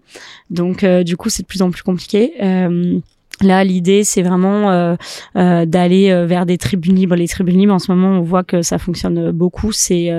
Donc 0.49 0.83
euh, 0.83 1.03
du 1.03 1.17
coup 1.17 1.29
c'est 1.29 1.43
de 1.43 1.47
plus 1.47 1.61
en 1.61 1.71
plus 1.71 1.83
compliqué. 1.83 2.33
Euh, 2.41 2.99
Là, 3.41 3.65
l'idée, 3.65 4.05
c'est 4.05 4.21
vraiment 4.21 4.71
euh, 4.71 5.65
d'aller 5.65 6.25
vers 6.25 6.45
des 6.45 6.57
tribunes 6.57 6.95
libres. 6.95 7.15
Les 7.17 7.27
tribunes 7.27 7.59
libres, 7.59 7.73
en 7.73 7.79
ce 7.79 7.91
moment, 7.91 8.17
on 8.17 8.21
voit 8.21 8.45
que 8.45 8.61
ça 8.61 8.77
fonctionne 8.77 9.31
beaucoup. 9.31 9.73
C'est 9.73 10.09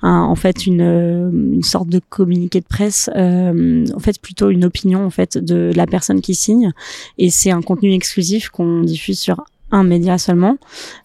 en 0.00 0.34
fait 0.36 0.64
une, 0.64 0.80
une 0.80 1.62
sorte 1.62 1.90
de 1.90 2.00
communiqué 2.08 2.60
de 2.60 2.64
presse, 2.64 3.10
en 3.14 3.98
fait 4.00 4.18
plutôt 4.22 4.48
une 4.48 4.64
opinion 4.64 5.04
en 5.04 5.10
fait 5.10 5.36
de 5.36 5.70
la 5.76 5.84
personne 5.84 6.22
qui 6.22 6.34
signe, 6.34 6.72
et 7.18 7.28
c'est 7.28 7.50
un 7.50 7.60
contenu 7.60 7.92
exclusif 7.92 8.48
qu'on 8.48 8.80
diffuse 8.80 9.20
sur 9.20 9.44
un 9.72 9.82
média 9.82 10.18
seulement 10.18 10.58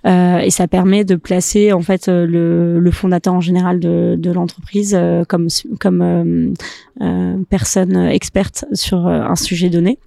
euh, 0.06 0.38
et 0.38 0.52
ça 0.52 0.68
permet 0.68 1.06
de 1.06 1.16
placer 1.16 1.74
en 1.74 1.82
fait 1.82 2.08
euh, 2.08 2.28
le, 2.28 2.80
le 2.80 2.92
fondateur 2.92 3.34
en 3.34 3.42
général 3.42 3.80
de, 3.80 4.16
de 4.18 4.32
l'entreprise 4.32 4.94
euh, 4.96 5.24
comme 5.26 5.48
comme 5.80 6.02
euh, 6.02 6.54
euh, 7.02 7.38
personne 7.50 7.96
experte 7.96 8.66
sur 8.74 9.08
un 9.08 9.36
sujet 9.36 9.70
donné. 9.70 9.98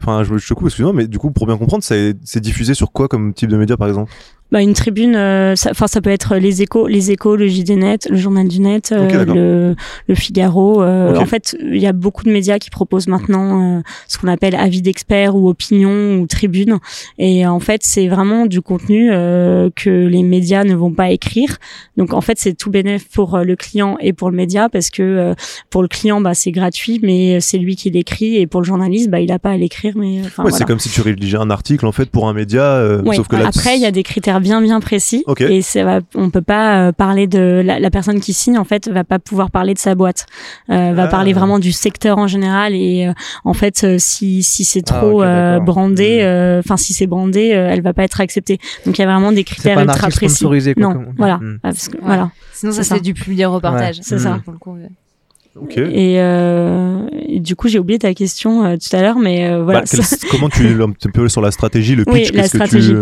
Enfin, 0.00 0.24
je, 0.24 0.36
je 0.38 0.48
te 0.48 0.54
coupe, 0.54 0.66
excuse-moi, 0.66 0.92
mais 0.94 1.06
du 1.06 1.18
coup 1.18 1.30
pour 1.30 1.46
bien 1.46 1.56
comprendre, 1.56 1.84
c'est 1.84 2.40
diffusé 2.40 2.74
sur 2.74 2.90
quoi 2.92 3.08
comme 3.08 3.34
type 3.34 3.50
de 3.50 3.56
média 3.56 3.76
par 3.76 3.88
exemple? 3.88 4.12
Bah, 4.50 4.62
une 4.62 4.72
tribune, 4.74 5.14
euh, 5.14 5.56
ça, 5.56 5.70
enfin 5.72 5.86
ça 5.86 6.00
peut 6.00 6.10
être 6.10 6.36
les 6.36 6.62
échos, 6.62 6.86
les 6.86 7.10
échos, 7.10 7.36
le 7.36 7.46
JDNet, 7.48 7.98
le 8.10 8.16
journal 8.16 8.48
du 8.48 8.60
net, 8.60 8.92
euh, 8.92 9.04
Ok, 9.06 9.12
d'accord. 9.12 9.34
le, 9.34 9.76
le 10.06 10.14
Figaro. 10.14 10.82
euh, 10.82 11.12
Ok. 11.14 11.20
En 11.20 11.26
fait, 11.26 11.56
il 11.60 11.78
y 11.78 11.86
a 11.86 11.92
beaucoup 11.92 12.24
de 12.24 12.30
médias 12.30 12.58
qui 12.58 12.70
proposent 12.70 13.08
maintenant 13.08 13.78
euh, 13.78 13.80
ce 14.08 14.18
qu'on 14.18 14.28
appelle 14.28 14.54
avis 14.54 14.82
d'experts 14.82 15.36
ou 15.36 15.48
opinion 15.48 16.18
ou 16.18 16.26
tribune. 16.26 16.78
Et 17.18 17.46
en 17.46 17.60
fait, 17.60 17.80
c'est 17.84 18.08
vraiment 18.08 18.46
du 18.46 18.60
contenu 18.62 19.10
euh, 19.12 19.70
que 19.74 19.90
les 19.90 20.22
médias 20.22 20.64
ne 20.64 20.74
vont 20.74 20.92
pas 20.92 21.10
écrire. 21.10 21.58
Donc 21.96 22.12
en 22.14 22.20
fait, 22.20 22.38
c'est 22.38 22.54
tout 22.54 22.70
bénéf 22.70 23.08
pour 23.08 23.38
le 23.38 23.56
client 23.56 23.96
et 24.00 24.12
pour 24.12 24.30
le 24.30 24.36
média 24.36 24.68
parce 24.68 24.90
que 24.90 25.02
euh, 25.02 25.34
pour 25.70 25.82
le 25.82 25.88
client, 25.88 26.20
bah 26.20 26.34
c'est 26.34 26.52
gratuit, 26.52 27.00
mais 27.02 27.40
c'est 27.40 27.58
lui 27.58 27.76
qui 27.76 27.90
l'écrit 27.90 28.36
et 28.36 28.46
pour 28.46 28.60
le 28.60 28.66
journaliste, 28.66 29.10
bah 29.10 29.20
il 29.20 29.30
a 29.32 29.38
pas 29.38 29.50
à 29.50 29.56
l'écrire. 29.56 29.94
Mais 29.96 30.22
Ouais, 30.22 30.28
voilà. 30.36 30.56
c'est 30.56 30.64
comme 30.64 30.78
si 30.78 30.88
tu 30.88 31.00
rédigeais 31.00 31.36
un 31.38 31.50
article 31.50 31.86
en 31.86 31.92
fait 31.92 32.10
pour 32.10 32.28
un 32.28 32.32
média, 32.32 32.62
euh, 32.62 33.02
Ouais. 33.02 33.16
sauf 33.16 33.28
que 33.28 33.36
là. 33.36 33.46
Après, 33.48 33.76
il 33.76 33.82
y 33.82 33.86
a 33.86 33.90
des 33.90 34.02
critères 34.02 34.37
bien 34.40 34.60
bien 34.60 34.80
précis 34.80 35.24
Ok. 35.26 35.40
et 35.42 35.62
ça 35.62 35.84
va, 35.84 36.00
on 36.14 36.30
peut 36.30 36.42
pas 36.42 36.88
euh, 36.88 36.92
parler 36.92 37.26
de 37.26 37.62
la, 37.64 37.78
la 37.80 37.90
personne 37.90 38.20
qui 38.20 38.32
signe 38.32 38.58
en 38.58 38.64
fait 38.64 38.88
va 38.88 39.04
pas 39.04 39.18
pouvoir 39.18 39.50
parler 39.50 39.74
de 39.74 39.78
sa 39.78 39.94
boîte, 39.94 40.26
euh, 40.70 40.92
va 40.94 41.04
Ah. 41.04 41.06
parler 41.08 41.32
vraiment 41.32 41.58
du 41.58 41.72
secteur 41.72 42.18
en 42.18 42.26
général 42.26 42.74
et 42.74 43.06
euh, 43.06 43.12
en 43.44 43.54
fait 43.54 43.82
euh, 43.84 43.96
si 43.98 44.42
si 44.42 44.64
c'est 44.64 44.90
Ah, 44.90 44.94
trop 44.98 45.20
ok, 45.20 45.24
euh, 45.26 45.52
d'accord. 45.52 45.64
brandé, 45.66 46.18
euh, 46.22 46.60
enfin 46.60 46.76
si 46.76 46.92
c'est 46.94 47.06
brandé, 47.06 47.52
euh, 47.54 47.68
elle 47.70 47.82
va 47.82 47.92
pas 47.92 48.04
être 48.04 48.20
acceptée. 48.20 48.58
Donc 48.86 48.98
il 48.98 49.02
y 49.02 49.04
a 49.04 49.08
vraiment 49.08 49.32
des 49.32 49.44
critères 49.44 49.74
pas 49.76 49.80
un 49.82 49.84
ultra 49.84 50.08
précis. 50.08 50.44
Non, 50.76 50.92
comme- 50.92 51.14
voilà, 51.16 51.36
Hmm. 51.38 51.58
Ah, 51.62 51.68
parce 51.70 51.88
que, 51.88 51.96
Ouais. 51.96 52.02
voilà. 52.04 52.30
Sinon, 52.54 52.72
ça 52.72 52.82
C'est 52.82 53.00
du 53.00 53.14
public 53.14 53.44
reportage. 53.46 53.96
Ouais, 53.98 54.02
c'est 54.04 54.18
ça. 54.18 54.38
Pour 54.44 54.52
le 54.52 54.58
coup, 54.58 54.72
ouais. 54.72 54.88
Ok. 55.60 55.76
Et, 55.78 56.20
euh, 56.20 57.08
et 57.26 57.40
du 57.40 57.56
coup 57.56 57.66
j'ai 57.68 57.78
oublié 57.80 57.98
ta 57.98 58.14
question 58.14 58.64
euh, 58.64 58.76
tout 58.76 58.94
à 58.94 59.00
l'heure, 59.02 59.18
mais 59.18 59.48
euh, 59.48 59.62
voilà. 59.64 59.80
Bah, 59.80 59.86
quel- 59.90 60.28
comment 60.30 60.48
tu 60.48 60.62
un 60.82 60.90
petit 60.90 61.08
peu 61.08 61.28
sur 61.28 61.40
la 61.40 61.50
stratégie, 61.50 61.96
le 61.96 62.04
pitch, 62.04 62.14
Oui, 62.14 62.22
la 62.32 62.42
qu'est-ce 62.42 62.52
que 62.52 62.58
stratégie. 62.58 62.90
tu 62.90 62.94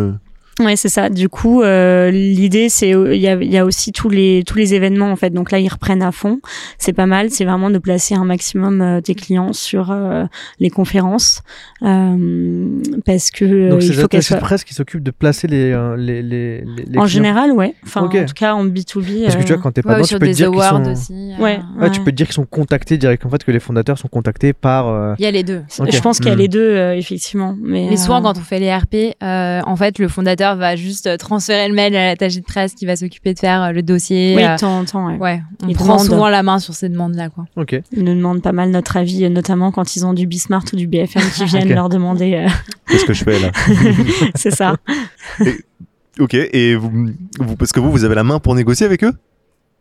euh, 0.61 0.65
Ouais, 0.65 0.77
c'est 0.77 0.89
ça. 0.89 1.09
Du 1.11 1.29
coup, 1.29 1.63
euh, 1.63 2.11
l'idée, 2.11 2.69
c'est 2.69 2.91
il 2.91 3.21
y 3.21 3.29
a, 3.29 3.35
il 3.35 3.51
y 3.53 3.59
a 3.59 3.65
aussi 3.65 3.93
tous 3.93 4.09
les 4.09 4.43
tous 4.47 4.57
les 4.57 4.73
événements 4.75 5.11
en 5.13 5.17
fait. 5.17 5.31
Donc 5.31 5.51
là, 5.51 5.59
ils 5.59 5.69
reprennent 5.69 6.03
à 6.03 6.13
fond. 6.13 6.41
C'est 6.79 6.93
pas 6.95 7.07
mal. 7.07 7.31
C'est 7.31 7.45
vraiment 7.45 7.69
de 7.71 7.79
placer 7.79 8.15
un 8.15 8.25
maximum 8.25 8.81
euh, 8.81 9.01
tes 9.01 9.15
clients 9.15 9.53
sur 9.53 9.91
euh, 9.91 10.25
les 10.59 10.71
conférences 10.71 11.43
euh, 11.83 12.67
parce 13.05 13.31
que 13.31 13.45
euh, 13.45 13.71
Donc 13.71 13.83
il 13.83 13.89
c'est 13.95 14.01
faut 14.03 14.09
qu'elles 14.09 14.23
soient. 14.23 14.37
presse 14.39 14.65
qui 14.65 14.75
s'occupent 14.75 15.03
de 15.03 15.11
placer 15.11 15.47
les, 15.47 15.73
euh, 15.73 15.97
les, 15.97 16.23
les, 16.23 16.61
les- 16.63 16.83
En 16.83 16.87
clients. 16.91 17.07
général, 17.07 17.53
ouais. 17.53 17.75
Enfin, 17.85 18.03
en 18.03 18.09
tout 18.09 18.35
cas, 18.35 18.55
en 18.55 18.65
B 18.65 18.75
2 18.95 19.01
B. 19.01 19.23
Parce 19.25 19.37
que 19.37 19.43
tu 19.43 19.53
vois, 19.53 19.63
quand 19.63 19.73
t'es 19.73 19.83
pas 19.83 19.91
Ouais, 19.91 19.95
ou 19.97 19.99
dedans, 19.99 20.07
tu 20.09 20.15
peux 20.15 20.21
te 20.21 20.25
des 20.27 20.33
dire 20.35 20.51
qu'ils 20.51 20.61
awards 20.61 20.85
sont... 20.85 20.93
aussi. 20.93 21.33
euh, 21.39 21.43
Ouais. 21.43 21.61
Ouais, 21.81 21.91
tu 21.91 22.01
peux 22.01 22.11
te 22.11 22.17
dire 22.17 22.27
qu'ils 22.27 22.35
sont 22.35 22.47
contactés 22.47 22.97
direct. 22.99 23.25
En 23.27 23.31
fait, 23.31 23.45
que 23.45 23.51
les 23.53 23.61
fondateurs 23.61 23.99
sont 23.99 24.09
contactés 24.09 24.53
par. 24.53 24.89
euh, 24.89 25.15
Il 25.19 25.25
y 25.25 25.27
a 25.29 25.31
les 25.31 25.43
deux. 25.45 25.63
Je 25.69 26.01
pense 26.01 26.19
qu'il 26.19 26.29
y 26.29 26.31
a 26.31 26.35
Hmm. 26.35 26.39
les 26.39 26.49
deux, 26.49 26.61
euh, 26.61 26.95
effectivement. 26.97 27.57
Mais, 27.61 27.87
Mais 27.91 27.97
souvent, 27.97 28.19
euh, 28.21 28.23
quand 28.23 28.39
on 28.39 28.43
fait 28.43 28.61
les 28.61 28.75
RP, 28.75 29.15
euh, 29.23 29.61
en 29.65 29.77
fait, 29.77 29.99
le 29.99 30.09
fondateur 30.09 30.46
va 30.55 30.77
juste 30.77 31.07
euh, 31.09 31.17
transférer 31.17 31.67
le 31.69 31.75
mail 31.75 31.97
à 31.97 32.07
l'attaché 32.07 32.41
de 32.41 32.45
presse 32.45 32.75
qui 32.75 32.87
va 32.87 32.95
s'occuper 32.97 33.35
de 33.35 33.39
faire 33.39 33.63
euh, 33.63 33.73
le 33.73 33.83
dossier. 33.83 34.35
oui, 34.37 34.45
euh, 34.45 34.55
de 34.55 34.61
temps 34.61 34.79
en 34.79 34.85
temps, 34.85 35.07
ouais. 35.09 35.17
ouais, 35.19 35.43
on 35.65 35.69
Il 35.69 35.75
prend 35.75 35.99
souvent 35.99 36.29
la 36.29 36.43
main 36.43 36.59
sur 36.59 36.75
ces 36.75 36.89
demandes-là, 36.89 37.31
quoi. 37.31 37.47
Ok. 37.57 37.81
Ils 37.93 38.05
nous 38.05 38.15
demandent 38.15 38.43
pas 38.43 38.53
mal 38.53 38.71
notre 38.71 38.97
avis, 38.97 39.25
euh, 39.25 39.29
notamment 39.29 39.73
quand 39.73 39.97
ils 39.97 40.07
ont 40.07 40.13
du 40.15 40.27
Bismart 40.27 40.65
ou 40.73 40.77
du 40.77 40.87
BFM 40.87 41.23
qui 41.35 41.45
viennent 41.47 41.75
leur 41.75 41.89
demander. 41.89 42.35
euh, 42.35 42.49
Qu'est-ce 42.89 43.05
que 43.05 43.13
je 43.15 43.25
fais 43.25 43.39
là 43.41 43.51
c'est 44.37 44.55
ça. 44.55 44.77
Ok. 46.19 46.35
Et 46.35 46.75
vous, 46.77 46.91
vous, 47.41 47.57
parce 47.57 47.73
que 47.73 47.81
vous, 47.81 47.91
vous 47.91 48.05
avez 48.05 48.15
la 48.15 48.25
main 48.25 48.39
pour 48.39 48.55
négocier 48.55 48.87
avec 48.87 49.03
eux, 49.05 49.13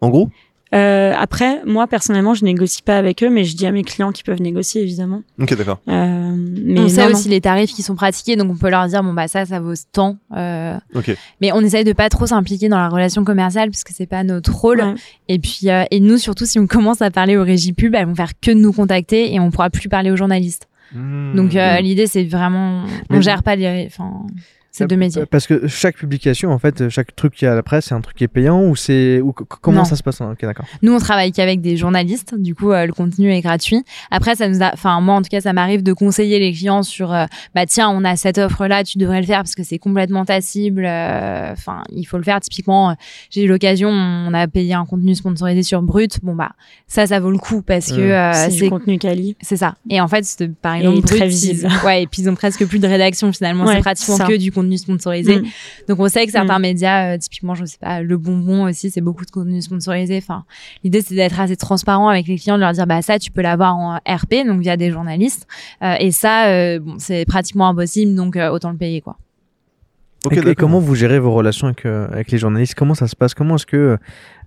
en 0.02 0.10
gros? 0.10 0.30
Euh, 0.74 1.14
après, 1.18 1.62
moi 1.66 1.86
personnellement, 1.88 2.34
je 2.34 2.44
négocie 2.44 2.82
pas 2.82 2.98
avec 2.98 3.24
eux, 3.24 3.30
mais 3.30 3.44
je 3.44 3.56
dis 3.56 3.66
à 3.68 3.72
mes 3.72 3.84
clients 3.84 4.12
qu'ils 4.12 4.26
peuvent 4.26 4.42
négocier 4.42 4.82
évidemment. 4.82 5.22
Ok, 5.40 5.56
d'accord. 5.56 5.80
Euh, 5.88 6.36
mais 6.36 6.80
on 6.82 6.90
sait 6.90 7.06
aussi 7.06 7.30
les 7.30 7.40
tarifs 7.40 7.72
qui 7.72 7.84
sont 7.84 7.96
pratiqués, 7.96 8.36
donc 8.36 8.52
on 8.52 8.56
peut 8.58 8.70
leur 8.70 8.88
dire 8.88 9.04
bon 9.04 9.14
bah 9.14 9.28
ça, 9.28 9.46
ça 9.46 9.60
vaut 9.60 9.74
tant. 9.92 10.18
Euh, 10.36 10.76
Ok. 10.96 11.16
mais 11.40 11.52
on 11.54 11.62
essaye 11.62 11.84
de 11.84 11.94
pas 11.94 12.10
trop 12.10 12.26
s'impliquer 12.26 12.68
dans 12.68 12.80
la 12.80 12.90
relation 12.90 13.24
commerciale 13.24 13.70
parce 13.70 13.84
que 13.84 13.94
c'est 13.94 14.08
pas 14.08 14.24
notre 14.24 14.54
rôle. 14.54 14.82
Ouais. 14.82 14.96
Et 15.28 15.40
puis 15.40 15.70
euh, 15.70 15.84
et 15.92 16.00
nous 16.00 16.18
surtout 16.18 16.46
si 16.46 16.60
on 16.60 16.68
commence 16.68 17.02
à 17.02 17.12
parler 17.12 17.38
aux 17.38 17.44
régies 17.44 17.74
pub, 17.74 17.94
elles 17.96 18.08
vont 18.08 18.16
faire 18.16 18.32
que 18.42 18.52
de 18.52 18.58
nous 18.58 18.74
contacter 18.74 19.34
et 19.34 19.40
on 19.40 19.52
pourra 19.52 19.70
plus 19.70 19.88
parler 19.88 20.10
aux 20.12 20.18
journalistes. 20.18 20.68
Donc 20.94 21.56
euh, 21.56 21.80
l'idée 21.82 22.08
c'est 22.08 22.24
vraiment 22.24 22.84
on 23.10 23.16
Mais- 23.16 23.22
gère 23.22 23.44
pas 23.44 23.56
les 23.56 23.86
enfin 23.88 24.26
deux 24.84 24.98
métiers. 24.98 25.22
Euh, 25.22 25.26
Parce 25.30 25.48
que 25.48 25.68
chaque 25.68 25.96
publication, 25.96 26.52
en 26.52 26.60
fait, 26.60 26.90
chaque 26.90 27.16
truc 27.16 27.34
qui 27.36 27.46
est 27.46 27.48
à 27.48 27.56
la 27.56 27.64
presse, 27.64 27.86
c'est 27.86 27.96
un 27.96 28.02
truc 28.02 28.18
qui 28.18 28.24
est 28.26 28.28
payant 28.28 28.62
ou 28.64 28.76
c'est 28.76 29.22
ou 29.22 29.32
comment 29.34 29.78
Non. 29.80 29.86
ça 29.86 29.96
se 29.96 30.04
passe 30.04 30.20
hein 30.22 30.32
Ok, 30.34 30.42
d'accord. 30.42 30.66
Nous, 30.82 30.94
on 30.94 31.00
travaille 31.00 31.32
qu'avec 31.32 31.62
des 31.62 31.78
journalistes. 31.78 32.36
Du 32.38 32.54
coup, 32.56 32.72
euh, 32.72 32.86
le 32.86 32.92
contenu 32.94 33.32
est 33.32 33.42
gratuit. 33.42 33.84
Après, 34.12 34.36
ça 34.36 34.50
nous 34.50 34.62
a, 34.62 34.72
enfin, 34.74 35.00
moi, 35.02 35.16
en 35.16 35.22
tout 35.22 35.30
cas, 35.30 35.40
ça 35.42 35.54
m'arrive 35.54 35.82
de 35.84 35.94
conseiller 35.94 36.40
les 36.40 36.52
clients 36.52 36.84
sur, 36.84 37.14
euh, 37.14 37.26
bah, 37.54 37.66
tiens, 37.66 37.90
on 37.90 38.04
a 38.04 38.16
cette 38.16 38.38
offre-là, 38.38 38.84
tu 38.84 38.98
devrais 38.98 39.22
le 39.22 39.26
faire 39.28 39.40
parce 39.40 39.56
que 39.56 39.64
c'est 39.64 39.78
complètement 39.80 40.26
ta 40.26 40.42
cible. 40.42 40.86
euh, 40.86 41.52
Enfin, 41.54 41.84
il 41.92 42.04
faut 42.06 42.18
le 42.18 42.24
faire. 42.24 42.40
Typiquement, 42.42 42.90
euh, 42.90 42.94
j'ai 43.30 43.44
eu 43.44 43.48
l'occasion, 43.48 43.90
on 43.90 44.34
a 44.34 44.48
payé 44.48 44.74
un 44.74 44.86
contenu 44.86 45.16
sponsorisé 45.16 45.64
sur 45.64 45.82
Brut. 45.82 46.20
Bon, 46.24 46.36
bah, 46.36 46.52
ça, 46.88 47.08
ça 47.08 47.20
vaut 47.20 47.32
le 47.32 47.38
coup 47.38 47.62
parce 47.62 47.92
que 47.92 47.96
Mm. 48.02 48.12
euh, 48.12 48.34
c'est 48.50 48.64
du 48.64 48.70
contenu 48.70 48.98
quali. 48.98 49.36
c'est 49.42 49.58
ça. 49.58 49.76
Et 49.90 50.02
en 50.02 50.08
fait, 50.08 50.24
c'est- 50.26 50.48
par 50.54 50.76
Et 50.76 50.80
exemple, 50.80 51.02
très 51.08 51.18
Brut, 51.20 51.30
visible. 51.30 51.70
ils- 51.70 51.86
ouais, 51.86 52.04
et 52.04 52.08
puis 52.08 52.22
ils 52.24 52.30
ont 52.30 52.36
presque 52.36 52.66
plus 52.66 52.80
de 52.80 52.88
rédaction 52.88 53.32
finalement. 53.32 53.66
Ouais, 53.66 53.76
c'est 53.76 53.82
pratiquement 53.82 54.18
ça. 54.18 54.26
que 54.26 54.36
du 54.38 54.52
contenu 54.52 54.65
sponsorisé. 54.78 55.40
Mm. 55.40 55.46
Donc 55.88 56.00
on 56.00 56.08
sait 56.10 56.26
que 56.26 56.32
certains 56.32 56.60
médias, 56.60 57.14
euh, 57.14 57.18
typiquement, 57.18 57.56
je 57.56 57.66
sais 57.66 57.78
pas, 57.80 58.02
le 58.02 58.18
bonbon 58.18 58.66
aussi, 58.66 58.90
c'est 58.92 59.02
beaucoup 59.02 59.26
de 59.26 59.32
contenu 59.32 59.62
sponsorisé. 59.62 60.18
Enfin, 60.18 60.46
l'idée 60.84 61.02
c'est 61.02 61.16
d'être 61.16 61.40
assez 61.40 61.56
transparent 61.56 62.10
avec 62.10 62.28
les 62.28 62.38
clients, 62.38 62.56
de 62.56 62.62
leur 62.62 62.74
dire 62.74 62.88
bah 62.88 63.02
ça 63.02 63.20
tu 63.20 63.32
peux 63.32 63.42
l'avoir 63.42 63.76
en 63.76 63.96
RP, 64.08 64.46
donc 64.46 64.62
via 64.62 64.78
des 64.78 64.92
journalistes, 64.92 65.48
Euh, 65.84 65.96
et 66.00 66.12
ça, 66.12 66.48
euh, 66.48 66.80
bon, 66.80 66.96
c'est 67.00 67.26
pratiquement 67.26 67.68
impossible, 67.68 68.16
donc 68.16 68.36
euh, 68.36 68.50
autant 68.50 68.72
le 68.72 68.78
payer 68.78 69.02
quoi. 69.02 69.18
Ok, 70.26 70.38
et, 70.38 70.56
comment 70.56 70.80
vous 70.80 70.96
gérez 70.96 71.20
vos 71.20 71.32
relations 71.32 71.68
avec, 71.68 71.86
euh, 71.86 72.08
avec 72.12 72.32
les 72.32 72.38
journalistes? 72.38 72.74
Comment 72.74 72.96
ça 72.96 73.08
se 73.08 73.16
passe? 73.16 73.34
Comment 73.34 73.56
est-ce 73.56 73.66
que 73.66 73.98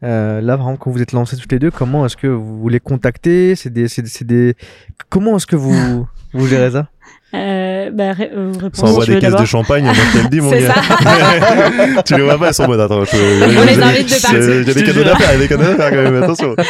euh, 0.03 0.41
là, 0.41 0.57
vraiment, 0.57 0.77
quand 0.77 0.91
vous 0.91 1.01
êtes 1.03 1.13
lancés 1.13 1.37
toutes 1.37 1.53
les 1.53 1.59
deux, 1.59 1.71
comment 1.71 2.05
est-ce 2.05 2.17
que 2.17 2.27
vous 2.27 2.69
les 2.69 2.81
contactez? 2.81 3.55
C'est 3.55 3.71
des, 3.71 3.87
c'est, 3.87 4.07
c'est 4.07 4.27
des. 4.27 4.55
Comment 5.09 5.37
est-ce 5.37 5.47
que 5.47 5.57
vous 5.57 6.09
vous 6.33 6.47
gérez 6.47 6.73
ça? 6.73 6.89
Euh, 7.35 7.91
bah, 7.91 8.13
euh, 8.21 8.53
réponse, 8.59 8.81
Ça 8.81 8.87
envoie 8.87 9.05
tu 9.05 9.13
des 9.13 9.19
caisses 9.19 9.37
de 9.37 9.45
champagne, 9.45 9.87
je 9.93 10.19
te 10.19 10.23
le 10.25 10.29
dis, 10.31 10.41
mon 10.41 10.51
gars. 11.97 12.03
tu 12.07 12.15
les 12.17 12.23
vois 12.23 12.39
pas, 12.39 12.49
elles 12.49 12.55
sont 12.55 12.65
bonnes. 12.67 12.81
Attends, 12.81 13.05
je- 13.05 13.59
On 13.59 13.67
les 13.67 13.83
invite 13.83 14.09
de. 14.33 14.63
Il 14.63 14.67
y 14.67 14.71
a 14.71 14.75
des 14.75 14.83
cadeaux 14.83 15.05
d'affaires, 15.05 15.29
il 15.33 15.35
y 15.35 15.37
a 15.37 15.39
des 15.39 15.49
cadeaux 15.49 15.63
d'affaires 15.65 15.91
quand 15.91 16.11
même, 16.11 16.23
attention. 16.23 16.57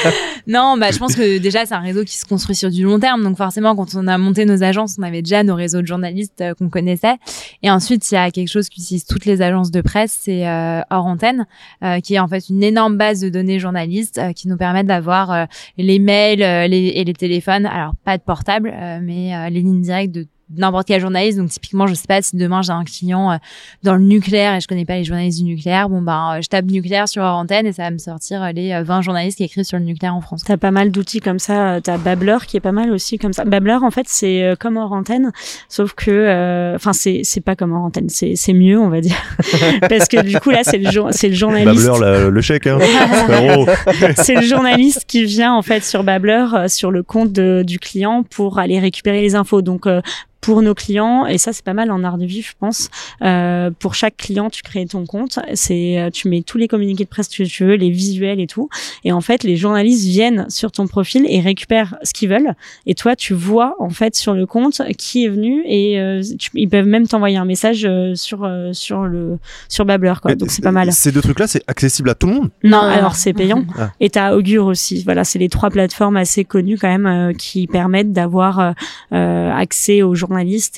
Non, 0.49 0.77
bah 0.79 0.87
je 0.93 0.99
pense 0.99 1.15
que 1.15 1.37
déjà 1.39 1.67
c'est 1.67 1.75
un 1.75 1.81
réseau 1.81 2.05
qui 2.05 2.17
se 2.17 2.25
construit 2.25 2.57
sur 2.57 2.71
du 2.71 2.83
long 2.83 2.99
terme, 2.99 3.23
donc 3.23 3.37
forcément 3.37 3.77
quand 3.77 3.95
on 3.95 4.07
a 4.07 4.17
monté 4.17 4.47
nos 4.47 4.63
agences, 4.63 4.97
on 4.99 5.03
avait 5.03 5.21
déjà 5.21 5.43
nos 5.45 5.55
réseaux 5.55 5.83
de 5.83 5.87
journalistes 5.87 6.41
euh, 6.41 6.55
qu'on 6.55 6.71
connaissait, 6.71 7.17
et 7.63 7.71
ensuite 7.71 8.11
il 8.11 8.15
y 8.15 8.17
a 8.17 8.31
quelque 8.31 8.49
chose 8.49 8.71
qu'utilisent 8.71 9.05
toutes 9.05 9.27
les 9.27 9.43
agences 9.43 9.71
de 9.71 9.83
presse, 9.83 10.17
c'est 10.23 10.49
euh, 10.49 10.81
hors 10.91 11.05
antenne, 11.05 11.47
euh, 11.85 12.01
qui 12.01 12.15
est 12.15 12.19
en 12.19 12.29
fait 12.29 12.49
une 12.49 12.63
énorme 12.63 12.97
base 12.97 13.21
de 13.21 13.29
données 13.29 13.59
journalistes 13.59 14.17
euh, 14.17 14.33
qui 14.33 14.49
nous 14.49 14.57
permettent 14.57 14.87
d'avoir 14.87 15.31
euh, 15.31 15.45
les 15.77 15.99
mails 15.99 16.43
euh, 16.43 16.67
les, 16.67 16.87
et 16.95 17.05
les 17.05 17.13
téléphones, 17.13 17.67
alors 17.67 17.93
pas 18.07 18.17
de 18.17 18.23
portable, 18.23 18.73
euh, 18.75 19.01
mais 19.03 19.35
euh, 19.37 19.51
les 19.51 19.61
lignes 19.61 19.83
directes 19.83 20.15
de 20.15 20.27
n'importe 20.57 20.87
quel 20.89 21.01
journaliste 21.01 21.39
donc 21.39 21.51
typiquement 21.51 21.87
je 21.87 21.95
sais 21.95 22.07
pas 22.09 22.23
si 22.23 22.37
demain 22.37 22.63
j'ai 22.63 22.73
un 22.73 22.85
client 22.85 23.33
euh, 23.33 23.37
dans 23.83 23.95
le 23.95 24.03
nucléaire 24.03 24.55
et 24.55 24.61
je 24.61 24.67
connais 24.69 24.85
pas 24.85 24.97
les 24.97 25.05
journalistes 25.05 25.39
du 25.39 25.45
nucléaire 25.45 25.89
bon 25.89 26.01
ben 26.03 26.37
euh, 26.37 26.41
je 26.43 26.49
tape 26.49 26.65
nucléaire 26.67 27.09
sur 27.09 27.23
hors 27.23 27.37
antenne 27.37 27.67
et 27.67 27.73
ça 27.73 27.83
va 27.85 27.91
me 27.91 27.99
sortir 27.99 28.43
euh, 28.43 28.53
les 28.53 28.73
euh, 28.73 28.83
20 28.83 29.03
journalistes 29.03 29.37
qui 29.39 29.45
écrivent 29.45 29.65
sur 29.65 29.79
le 29.79 29.85
nucléaire 29.85 30.15
en 30.15 30.21
France 30.21 30.43
T'as 30.47 30.57
pas 30.57 30.71
mal 30.71 30.91
d'outils 30.91 31.21
comme 31.21 31.39
ça. 31.39 31.81
T'as 31.83 31.99
Babbler 31.99 32.39
qui 32.47 32.57
est 32.57 32.61
pas 32.61 32.73
mal 32.73 32.91
aussi 32.93 33.19
comme 33.19 33.33
ça. 33.33 33.45
Babbler, 33.45 33.79
en 33.83 33.91
fait, 33.91 34.07
c'est 34.09 34.55
comme 34.61 34.77
hors 34.77 34.93
antenne, 34.93 35.33
sauf 35.69 35.93
que, 35.95 36.11
euh, 36.11 36.75
enfin, 36.77 36.93
c'est 36.93 37.21
c'est 37.25 37.41
pas 37.41 37.57
comme 37.57 37.73
hors 37.73 37.83
antenne, 37.83 38.09
c'est 38.09 38.35
c'est 38.37 38.53
mieux, 38.53 38.79
on 38.79 38.89
va 38.89 39.01
dire, 39.01 39.17
parce 39.89 40.09
que 40.09 40.23
du 40.23 40.39
coup 40.41 40.51
là, 40.51 40.61
c'est 40.65 40.79
le 40.79 40.89
c'est 41.11 41.29
le 41.29 41.35
journaliste. 41.35 41.87
Babbler, 41.87 42.01
la- 42.05 42.31
le 42.31 42.41
chèque, 42.41 42.67
hein. 42.67 42.79
C'est 44.17 44.35
le 44.35 44.43
journaliste 44.43 45.05
qui 45.07 45.25
vient 45.25 45.55
en 45.55 45.63
fait 45.63 45.85
sur 45.85 46.05
Babbler 46.05 46.47
euh, 46.55 46.69
sur 46.69 46.91
le 46.91 47.03
compte 47.03 47.33
de- 47.33 47.63
du 47.67 47.79
client 47.79 48.23
pour 48.23 48.59
aller 48.59 48.79
récupérer 48.79 49.21
les 49.21 49.35
infos. 49.35 49.63
Donc 49.63 49.87
euh, 49.87 50.01
pour 50.41 50.63
nos 50.63 50.75
clients 50.75 51.27
et 51.27 51.37
ça 51.37 51.53
c'est 51.53 51.65
pas 51.65 51.75
mal 51.75 51.91
en 51.91 52.05
art 52.05 52.17
de 52.17 52.25
vivre 52.25 52.47
je 52.49 52.55
pense 52.59 52.91
euh, 53.23 53.71
pour 53.79 53.95
chaque 53.97 54.17
client 54.17 54.51
tu 54.51 54.63
crées 54.63 54.87
ton 54.87 55.05
compte 55.05 55.41
c'est 55.55 55.99
euh, 55.99 56.11
tu 56.11 56.29
mets 56.29 56.43
tous 56.43 56.59
les 56.59 56.69
communiqués 56.69 57.05
de 57.05 57.09
presse 57.09 57.29
que 57.29 57.43
tu 57.43 57.65
veux 57.65 57.75
les 57.75 57.91
visuels 57.91 58.39
et 58.39 58.47
tout 58.47 58.69
et 59.05 59.11
en 59.11 59.21
fait 59.21 59.43
les 59.43 59.57
journalistes 59.57 60.05
viennent 60.07 60.47
sur 60.49 60.71
ton 60.71 60.87
profil 60.87 61.27
et 61.29 61.41
récupèrent 61.41 61.97
ce 62.05 62.13
qu'ils 62.13 62.29
veulent 62.29 62.55
et 62.87 62.95
toi 62.95 63.17
tu 63.17 63.35
vois 63.35 63.75
en 63.81 63.91
fait 63.91 64.15
sur 64.15 64.33
le 64.33 64.47
compte 64.47 64.81
qui 64.97 65.25
est 65.25 65.29
venu 65.29 65.65
et 65.67 65.99
euh, 66.01 66.23
tu- 66.39 66.51
ils 66.55 66.69
peuvent 66.69 66.87
même 66.87 67.09
t'envoyer 67.09 67.37
un 67.37 67.45
message 67.45 67.85
euh, 67.85 68.15
sur 68.15 68.45
euh, 68.45 68.73
sur 68.73 69.03
le 69.03 69.39
sur 69.69 69.85
Babbler 69.85 70.15
quoi 70.23 70.35
donc 70.37 70.51
c'est 70.53 70.63
pas 70.63 70.71
mal 70.73 70.93
Ces 70.93 71.11
deux 71.11 71.21
trucs-là, 71.21 71.49
c'est 71.49 71.65
accessible 71.67 72.11
à 72.11 72.15
tout 72.15 72.29
le 72.29 72.35
monde? 72.35 72.51
non, 72.63 72.79
alors 72.81 73.17
c'est 73.17 73.33
payant. 73.33 73.65
Ah. 73.77 73.91
Et 74.01 74.09
t'as 74.11 74.35
Augure 74.35 74.67
aussi. 74.67 75.03
Voilà, 75.05 75.25
c'est 75.25 75.39
les 75.39 75.49
trois 75.49 75.71
plateformes 75.71 76.17
assez 76.17 76.45
connues 76.45 76.79
quand 76.79 76.89
même 76.89 77.07
euh, 77.07 77.33
qui 77.33 77.67
permettent 77.67 78.13
d'avoir 78.13 78.75
accès 79.11 80.03
aux 80.03 80.15
journalistes 80.15 80.28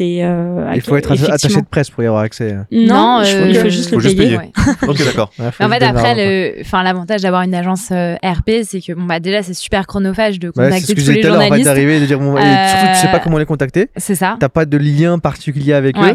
et. 0.00 0.24
Euh, 0.24 0.72
Il 0.74 0.80
faut 0.80 0.96
être 0.96 1.12
attaché 1.12 1.60
de 1.60 1.66
presse 1.70 1.90
pour 1.90 2.02
y 2.02 2.06
avoir 2.06 2.22
accès. 2.22 2.56
Non, 2.70 3.18
Non, 3.18 3.22
il 3.22 3.26
faut- 3.26 3.36
euh, 3.38 3.48
il 3.48 3.56
faut 3.56 3.68
juste 3.68 3.90
faut 3.90 3.96
le 3.96 4.02
juste 4.02 4.16
payer. 4.16 4.36
payer. 4.36 4.38
Ouais. 4.38 4.50
Ok, 4.88 5.04
d'accord. 5.04 5.30
Ouais, 5.38 5.46
en 5.46 5.68
fait, 5.68 5.82
après, 5.82 6.14
le, 6.16 6.60
enfin, 6.62 6.82
l'avantage 6.82 7.22
d'avoir 7.22 7.42
une 7.42 7.54
agence 7.54 7.88
euh, 7.92 8.14
RP, 8.22 8.62
c'est 8.64 8.80
que 8.80 8.92
bon 8.92 9.04
bah 9.04 9.20
déjà 9.20 9.42
c'est 9.42 9.54
super 9.54 9.86
chronophage 9.86 10.38
de 10.38 10.48
Ouais, 10.48 10.52
contacter 10.54 10.80
ce 10.80 10.86
que 10.92 11.00
tous 11.00 11.06
j'ai 11.06 11.12
les 11.12 11.20
dit 11.20 11.20
tout 11.22 11.26
à 11.28 11.30
l'heure, 11.30 11.38
en 11.38 11.40
fait, 11.42 11.46
journalistes. 11.48 11.66
d'arriver 11.66 11.96
et 11.96 12.00
de 12.00 12.06
dire 12.06 12.18
bon, 12.18 12.36
et 12.36 12.40
surtout 12.42 12.86
tu 12.94 13.00
sais 13.00 13.10
pas 13.12 13.18
comment 13.20 13.38
les 13.38 13.46
contacter. 13.46 13.88
C'est 13.96 14.14
ça. 14.14 14.36
T'as 14.40 14.48
pas 14.48 14.64
de 14.64 14.76
lien 14.76 15.18
particulier 15.18 15.72
avec 15.72 15.96
eux. 15.96 16.14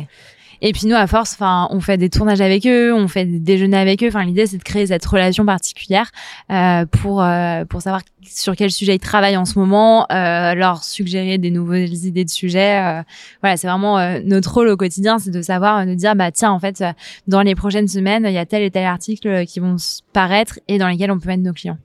Et 0.62 0.72
puis 0.72 0.88
nous, 0.88 0.96
à 0.96 1.08
force, 1.08 1.34
enfin, 1.34 1.68
on 1.72 1.80
fait 1.80 1.98
des 1.98 2.10
tournages 2.10 2.41
avec 2.41 2.65
eux, 2.65 2.94
on 2.94 3.08
fait 3.08 3.26
des 3.26 3.39
déjeuners 3.39 3.78
avec 3.78 4.04
eux. 4.04 4.08
Enfin, 4.08 4.24
l'idée, 4.24 4.48
c'est 4.48 4.58
de 4.58 4.63
créer 4.63 4.88
cette 4.88 5.06
relation 5.06 5.46
particulière 5.46 6.12
euh, 6.52 6.86
pour 6.86 7.22
euh, 7.22 7.65
pour 7.65 7.82
savoir 7.82 8.02
sur 8.28 8.56
quel 8.56 8.72
sujet 8.72 8.96
ils 8.96 9.00
travaillent 9.00 9.38
en 9.38 9.46
ce 9.46 9.58
moment, 9.60 10.06
euh, 10.12 10.54
leur 10.56 10.84
suggérer 10.84 11.38
des 11.38 11.52
nouvelles 11.52 12.06
idées 12.06 12.26
de 12.26 12.30
sujets. 12.30 12.82
Euh, 12.84 13.04
voilà, 13.41 13.58
c'est 13.58 13.68
vraiment 13.68 14.00
euh, 14.00 14.20
notre 14.24 14.54
rôle 14.54 14.70
au 14.70 14.78
quotidien, 14.78 15.20
c'est 15.20 15.32
de 15.32 15.41
savoir, 15.41 15.86
de 15.86 15.94
dire, 15.94 16.15
bah 16.15 16.32
tiens, 16.32 16.52
en 16.52 16.60
fait, 16.60 16.84
dans 17.28 17.41
les 17.41 17.56
prochaines 17.56 17.88
semaines, 17.88 18.26
il 18.28 18.34
y 18.34 18.38
a 18.38 18.46
tel 18.46 18.63
et 18.63 18.72
tel 18.72 18.86
article 18.86 19.46
qui 19.46 19.60
vont 19.60 19.76
paraître 20.13 20.60
et 20.68 20.78
dans 20.78 20.88
lesquels 20.88 21.12
on 21.12 21.20
peut 21.20 21.30
mettre 21.30 21.44
nos 21.44 21.54
clients. 21.54 21.78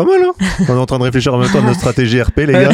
Pas 0.00 0.06
mal, 0.06 0.22
hein 0.24 0.32
On 0.66 0.76
est 0.76 0.78
en 0.78 0.86
train 0.86 0.98
de 0.98 1.02
réfléchir 1.04 1.34
en 1.34 1.38
même 1.38 1.50
temps 1.50 1.58
à 1.58 1.62
notre 1.62 1.78
stratégie 1.78 2.22
RP, 2.22 2.38
les 2.38 2.52
gars. 2.54 2.70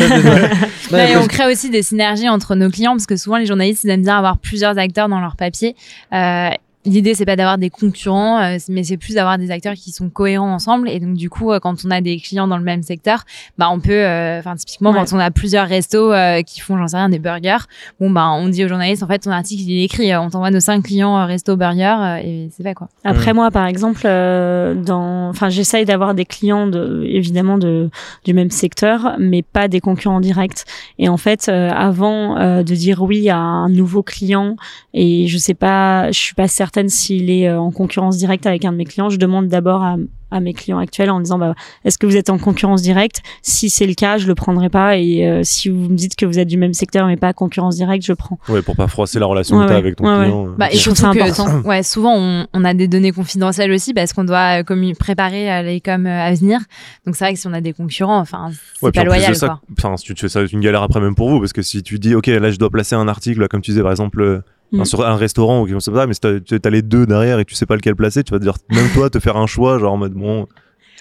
Et 0.93 1.17
on 1.17 1.27
crée 1.27 1.51
aussi 1.51 1.71
des 1.71 1.83
synergies 1.83 2.29
entre 2.29 2.55
nos 2.55 2.71
clients 2.71 2.93
parce 2.93 3.07
que 3.07 3.17
souvent 3.17 3.37
les 3.37 3.47
journalistes 3.47 3.83
ils 3.83 3.91
aiment 3.91 4.03
bien 4.03 4.17
avoir 4.17 4.39
plusieurs 4.39 4.79
acteurs 4.79 5.09
dans 5.09 5.21
leur 5.21 5.35
papier. 5.35 5.75
Euh, 6.13 6.51
l'idée 6.87 7.15
c'est 7.15 7.27
pas 7.27 7.37
d'avoir 7.37 7.59
des 7.59 7.69
concurrents 7.71 8.41
euh, 8.41 8.57
mais 8.69 8.85
c'est 8.85 8.97
plus 8.97 9.15
d'avoir 9.15 9.37
des 9.39 9.51
acteurs 9.51 9.75
qui 9.75 9.93
sont 9.93 10.09
cohérents 10.09 10.53
ensemble 10.55 10.89
et 10.89 10.99
donc 11.01 11.15
du 11.15 11.29
coup 11.29 11.53
euh, 11.53 11.59
quand 11.61 11.85
on 11.85 11.91
a 11.91 12.01
des 12.01 12.19
clients 12.19 12.47
dans 12.49 12.57
le 12.59 12.65
même 12.65 12.83
secteur 12.83 13.25
bah 13.59 13.69
on 13.71 13.81
peut 13.81 13.93
euh, 13.93 14.39
enfin 14.39 14.57
typiquement 14.57 14.91
Ouais. 14.93 14.99
quand 15.05 15.17
on 15.17 15.19
a 15.19 15.31
plusieurs 15.31 15.67
restos 15.69 16.13
euh, 16.13 16.43
qui 16.43 16.61
font 16.61 16.79
j'en 16.79 16.87
sais 16.89 16.97
rien 16.97 17.09
des 17.09 17.19
burgers 17.19 17.65
bon 18.01 18.11
bah 18.11 18.29
on 18.31 18.49
dit 18.49 18.65
aux 18.65 18.69
journalistes 18.69 19.03
en 19.03 19.07
fait 19.09 19.19
ton 19.19 19.31
article 19.33 19.63
il 19.63 19.81
est 19.81 19.85
écrit 19.85 20.15
on 20.17 20.31
t'envoie 20.31 20.51
nos 20.51 20.61
cinq 20.61 20.83
clients 20.85 21.19
euh, 21.19 21.27
resto 21.27 21.57
burger 21.57 21.97
euh, 22.01 22.17
et 22.23 22.49
c'est 22.57 22.63
fait 22.63 22.75
quoi 22.75 22.89
Après 23.05 23.33
moi, 23.33 23.51
par 23.51 23.67
exemple, 23.67 24.03
euh, 24.05 24.75
dans, 24.75 25.29
enfin, 25.29 25.49
j'essaye 25.49 25.85
d'avoir 25.85 26.15
des 26.15 26.25
clients 26.25 26.67
de, 26.67 27.03
évidemment 27.07 27.59
de 27.59 27.91
du 28.25 28.35
même 28.35 28.51
secteur, 28.51 29.17
mais 29.19 29.43
pas 29.43 29.69
des 29.69 29.81
concurrents 29.81 30.21
directs. 30.21 30.65
Et 30.99 31.09
en 31.09 31.17
fait, 31.17 31.49
euh, 31.49 31.71
avant 31.71 32.39
euh, 32.39 32.63
de 32.63 32.75
dire 32.75 33.03
oui 33.03 33.29
à 33.31 33.39
un 33.39 33.69
nouveau 33.69 34.03
client, 34.03 34.57
et 34.95 35.27
je 35.29 35.39
sais 35.39 35.55
pas, 35.55 36.11
je 36.13 36.19
suis 36.19 36.35
pas 36.35 36.49
certaine 36.49 36.76
s'il 36.89 37.31
est 37.31 37.49
euh, 37.49 37.59
en 37.61 37.71
concurrence 37.71 38.17
directe 38.19 38.47
avec 38.47 38.65
un 38.65 38.73
de 38.73 38.77
mes 38.77 38.85
clients, 38.85 39.09
je 39.11 39.17
demande 39.19 39.49
d'abord 39.49 39.83
à 39.83 39.97
à 40.33 40.41
mes 40.41 40.55
clients 40.55 40.79
actuels 40.79 41.09
en 41.11 41.21
disant 41.21 41.39
bah 41.39 41.55
est-ce 41.85 41.99
que 41.99 42.05
vous 42.07 42.17
êtes 42.17 42.31
en 42.31 42.39
concurrence 42.39 42.83
directe? 42.83 43.23
Si 43.43 43.71
c'est 43.71 43.87
le 43.87 43.95
cas 43.95 44.19
je 44.19 44.27
le 44.27 44.35
prendrai 44.35 44.69
pas 44.69 44.97
et 44.97 45.25
euh, 45.25 45.43
si 45.45 45.69
vous 45.69 45.89
me 45.89 45.95
dites 45.95 46.17
que 46.17 46.27
vous 46.27 46.41
êtes 46.41 46.49
du 46.49 46.57
même 46.59 46.75
secteur 46.75 47.07
mais 47.07 47.17
pas 47.17 47.33
concurrence 47.33 47.77
directe 47.77 48.05
je 48.05 48.13
prends 48.13 48.37
Ouais, 48.49 48.61
pour 48.61 48.75
pas 48.75 48.89
froisser 48.89 49.21
la 49.21 49.27
relation 49.27 49.57
Ouais, 49.57 49.63
que 49.63 49.69
t'as 49.69 49.75
ouais. 49.75 49.79
avec 49.79 49.95
ton 49.97 50.05
Ouais, 50.05 50.19
ouais. 50.19 50.25
client. 50.25 50.47
Bah, 50.59 50.67
Ok. 50.67 50.75
et 50.75 50.79
Je 50.79 50.83
trouve 50.83 50.97
surtout 50.97 51.19
ça 51.21 51.43
important. 51.45 51.69
ouais, 51.69 51.83
souvent 51.85 52.15
on, 52.17 52.47
on 52.53 52.65
a 52.65 52.75
des 52.75 52.89
données 52.89 53.13
confidentielles 53.13 53.71
aussi 53.71 53.95
parce 53.95 54.13
qu'on 54.13 54.25
doit 54.25 54.63
euh, 54.69 54.95
préparer 54.99 55.49
euh, 55.53 55.63
les 55.63 55.81
coms 55.81 56.07
euh, 56.07 56.27
à 56.29 56.35
venir. 56.35 56.59
Donc 57.07 57.15
c'est 57.15 57.25
vrai 57.25 57.35
que 57.35 57.39
si 57.39 57.47
on 57.47 57.53
a 57.53 57.61
des 57.61 57.73
concurrents, 57.73 58.19
enfin, 58.19 58.51
c'est 58.81 58.93
pas 58.93 59.05
loyal 59.05 59.37
ça, 59.37 59.47
quoi. 59.47 59.61
enfin, 59.79 59.97
si 59.97 60.07
tu 60.07 60.15
te 60.17 60.21
fais 60.21 60.29
ça, 60.29 60.41
c'est 60.45 60.53
une 60.53 60.61
galère 60.61 60.83
après 60.83 61.01
même 61.01 61.15
pour 61.15 61.31
vous, 61.31 61.39
parce 61.39 61.53
que 61.53 61.63
si 61.63 61.85
tu 61.85 62.01
dis, 62.01 62.17
ok, 62.17 62.27
là 62.27 62.51
je 62.51 62.57
dois 62.59 62.71
placer 62.71 62.97
un 62.97 63.07
article, 63.07 63.43
là, 63.43 63.47
comme 63.49 63.61
tu 63.63 63.71
disais 63.71 63.83
par 63.83 63.93
exemple, 63.93 64.43
euh, 64.73 64.77
Mm. 64.77 64.81
enfin, 64.81 64.85
sur 64.85 65.07
un 65.07 65.17
restaurant 65.17 65.61
ou 65.63 65.65
quelque 65.65 65.75
chose 65.75 65.85
comme 65.87 65.97
ça, 65.97 66.07
mais 66.07 66.15
si 66.15 66.21
t'as 66.21 66.41
tu- 66.41 66.61
t'as 66.61 66.71
les 66.71 66.83
deux 66.83 67.07
derrière 67.07 67.39
et 67.39 67.45
que 67.45 67.51
tu 67.51 67.57
sais 67.57 67.67
pas 67.67 67.77
lequel 67.77 67.95
placer, 67.97 68.25
tu 68.25 68.33
vas 68.33 68.39
te 68.39 68.45
dire, 68.45 68.55
même 68.71 68.89
toi, 68.95 69.09
te 69.11 69.19
faire 69.21 69.37
un 69.37 69.47
choix, 69.47 69.79
genre 69.79 69.93
en 69.93 69.97
mode 69.97 70.13
bon, 70.15 70.47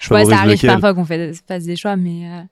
je 0.00 0.12
Ouais, 0.14 0.24
ça 0.24 0.38
arrive 0.38 0.52
lequel. 0.52 0.70
parfois 0.70 0.94
qu'on 0.94 1.04
fait, 1.04 1.32
fasse 1.48 1.64
des 1.64 1.74
choix, 1.76 1.96
mais, 1.96 2.28
euh, 2.30 2.42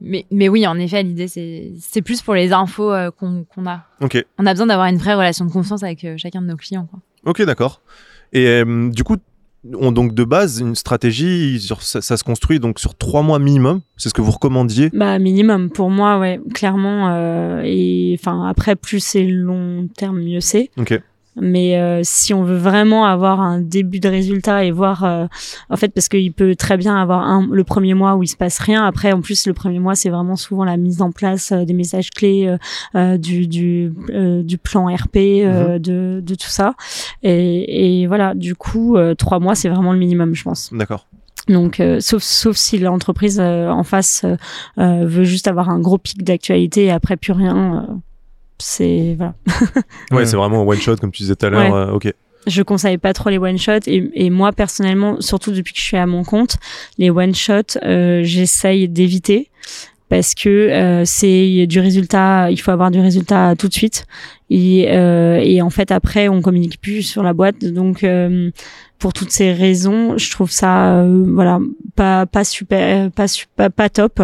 mais, 0.00 0.26
mais 0.30 0.48
oui, 0.48 0.66
en 0.66 0.76
effet, 0.78 1.02
l'idée 1.02 1.28
c'est, 1.28 2.02
plus 2.02 2.20
pour 2.20 2.34
les 2.34 2.52
infos 2.52 2.92
euh, 2.92 3.10
qu'on, 3.10 3.44
qu'on 3.44 3.66
a. 3.66 3.84
Ok, 4.02 4.22
On 4.38 4.44
a 4.46 4.52
besoin 4.52 4.66
d'avoir 4.66 4.86
une 4.88 4.98
vraie 4.98 5.14
relation 5.14 5.44
de 5.46 5.50
confiance 5.50 5.82
avec 5.82 6.04
euh, 6.04 6.16
chacun 6.18 6.42
de 6.42 6.46
nos 6.48 6.56
clients. 6.56 6.86
Quoi. 6.90 7.00
ok, 7.24 7.42
d'accord. 7.42 7.80
Et 8.32 8.46
euh, 8.48 8.90
du 8.90 9.04
coup, 9.04 9.16
on, 9.72 9.92
donc 9.92 10.14
de 10.14 10.24
base, 10.24 10.60
une 10.60 10.74
stratégie, 10.74 11.60
sur, 11.60 11.82
ça, 11.82 12.02
ça 12.02 12.16
se 12.16 12.24
construit 12.24 12.60
donc 12.60 12.78
sur 12.78 12.94
trois 12.94 13.22
mois 13.22 13.38
minimum. 13.38 13.80
C'est 13.96 14.08
ce 14.08 14.14
que 14.14 14.20
vous 14.22 14.32
recommandiez? 14.32 14.90
Bah 14.92 15.18
minimum 15.18 15.70
pour 15.70 15.90
moi 15.90 16.18
ouais 16.18 16.40
clairement 16.52 17.10
euh, 17.12 17.62
et 17.64 18.16
enfin 18.18 18.46
après 18.48 18.76
plus 18.76 19.00
c'est 19.00 19.24
long 19.24 19.88
terme 19.96 20.20
mieux 20.20 20.40
c'est 20.40 20.70
Ok. 20.76 21.00
Mais 21.36 21.78
euh, 21.78 22.00
si 22.04 22.32
on 22.34 22.44
veut 22.44 22.56
vraiment 22.56 23.04
avoir 23.06 23.40
un 23.40 23.60
début 23.60 24.00
de 24.00 24.08
résultat 24.08 24.64
et 24.64 24.70
voir 24.70 25.04
euh, 25.04 25.26
en 25.70 25.76
fait 25.76 25.88
parce 25.88 26.08
qu'il 26.08 26.32
peut 26.32 26.54
très 26.54 26.76
bien 26.76 26.96
avoir 26.96 27.22
un 27.22 27.46
le 27.50 27.64
premier 27.64 27.94
mois 27.94 28.14
où 28.16 28.22
il 28.22 28.28
se 28.28 28.36
passe 28.36 28.58
rien. 28.58 28.84
Après 28.84 29.12
en 29.12 29.20
plus 29.20 29.46
le 29.46 29.54
premier 29.54 29.78
mois 29.78 29.94
c'est 29.94 30.10
vraiment 30.10 30.36
souvent 30.36 30.64
la 30.64 30.76
mise 30.76 31.02
en 31.02 31.12
place 31.12 31.52
euh, 31.52 31.64
des 31.64 31.74
messages 31.74 32.10
clés 32.10 32.46
euh, 32.46 32.58
euh, 32.94 33.18
du 33.18 33.46
du 33.46 33.92
euh, 34.10 34.42
du 34.42 34.58
plan 34.58 34.86
RP 34.94 35.16
euh, 35.16 35.78
de 35.78 36.20
de 36.24 36.34
tout 36.34 36.48
ça. 36.48 36.74
Et, 37.22 38.02
et 38.02 38.06
voilà 38.06 38.34
du 38.34 38.54
coup 38.54 38.96
euh, 38.96 39.14
trois 39.14 39.40
mois 39.40 39.54
c'est 39.54 39.68
vraiment 39.68 39.92
le 39.92 39.98
minimum 39.98 40.34
je 40.34 40.44
pense. 40.44 40.72
D'accord. 40.72 41.06
donc, 41.48 41.80
euh, 41.80 42.00
sauf 42.00 42.22
sauf 42.22 42.56
si 42.56 42.78
l'entreprise 42.78 43.38
euh, 43.40 43.68
en 43.68 43.82
face 43.84 44.22
euh, 44.24 44.36
euh, 44.78 45.06
veut 45.06 45.24
juste 45.24 45.48
avoir 45.48 45.68
un 45.68 45.78
gros 45.78 45.98
pic 45.98 46.22
d'actualité 46.24 46.84
et 46.84 46.90
après 46.90 47.16
plus 47.16 47.32
rien, 47.32 47.86
euh, 47.88 47.94
c'est 48.58 49.14
voilà. 49.16 49.34
Ouais, 50.10 50.26
c'est 50.26 50.36
vraiment 50.36 50.62
un 50.62 50.66
one 50.66 50.80
shot, 50.80 50.96
comme 50.96 51.10
tu 51.12 51.22
disais 51.22 51.36
tout 51.36 51.46
à 51.46 51.50
l'heure. 51.50 51.72
Ouais. 51.72 51.78
euh, 51.90 51.92
ok. 51.92 52.12
Je 52.46 52.62
conseille 52.62 52.98
pas 52.98 53.14
trop 53.14 53.30
les 53.30 53.38
one 53.38 53.56
shots 53.58 53.86
et, 53.86 54.10
et 54.14 54.28
moi 54.30 54.52
personnellement, 54.52 55.18
surtout 55.20 55.50
depuis 55.50 55.72
que 55.72 55.78
je 55.78 55.84
suis 55.84 55.96
à 55.96 56.04
mon 56.06 56.24
compte, 56.24 56.58
les 56.98 57.08
one 57.08 57.34
shots, 57.34 57.78
euh, 57.82 58.20
j'essaye 58.22 58.86
d'éviter 58.86 59.48
parce 60.10 60.34
que 60.34 60.48
euh, 60.50 61.02
c'est 61.06 61.66
du 61.66 61.80
résultat. 61.80 62.50
Il 62.50 62.60
faut 62.60 62.70
avoir 62.70 62.90
du 62.90 63.00
résultat 63.00 63.54
tout 63.56 63.68
de 63.68 63.72
suite 63.72 64.04
et, 64.50 64.88
euh, 64.90 65.40
et 65.42 65.62
en 65.62 65.70
fait 65.70 65.90
après 65.90 66.28
on 66.28 66.42
communique 66.42 66.80
plus 66.82 67.02
sur 67.02 67.22
la 67.22 67.32
boîte 67.32 67.64
donc 67.64 68.04
euh, 68.04 68.50
pour 69.04 69.12
toutes 69.12 69.32
ces 69.32 69.52
raisons 69.52 70.16
je 70.16 70.30
trouve 70.30 70.50
ça 70.50 70.94
euh, 70.94 71.24
voilà 71.28 71.58
pas 71.94 72.26
super 72.42 73.10
pas 73.10 73.28
su- 73.28 73.44
pas, 73.54 73.90
top. 73.90 74.22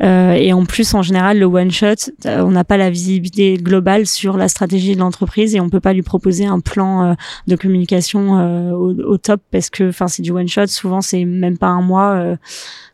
Euh, 0.00 0.32
et 0.34 0.52
en 0.52 0.64
plus 0.64 0.94
en 0.94 1.02
général 1.02 1.40
le 1.40 1.46
one 1.46 1.72
shot 1.72 2.12
euh, 2.26 2.40
on 2.44 2.52
n'a 2.52 2.62
pas 2.62 2.76
la 2.76 2.88
visibilité 2.88 3.56
globale 3.56 4.06
sur 4.06 4.36
la 4.36 4.46
stratégie 4.46 4.94
de 4.94 5.00
l'entreprise 5.00 5.56
et 5.56 5.60
on 5.60 5.68
peut 5.68 5.80
pas 5.80 5.92
lui 5.92 6.02
proposer 6.02 6.46
un 6.46 6.60
plan 6.60 7.16
de 7.48 7.56
communication 7.56 8.72
au, 8.72 8.94
au 8.94 9.18
top 9.18 9.40
parce 9.50 9.70
que 9.70 9.88
enfin 9.88 10.06
c'est 10.06 10.22
du 10.22 10.30
one 10.30 10.46
shot. 10.46 10.68
Souvent 10.68 11.00
c'est 11.00 11.24
même 11.24 11.58
pas 11.58 11.66
un 11.66 11.82
mois 11.82 12.36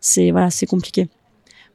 c'est 0.00 0.30
voilà 0.30 0.48
c'est 0.48 0.64
compliqué. 0.64 1.08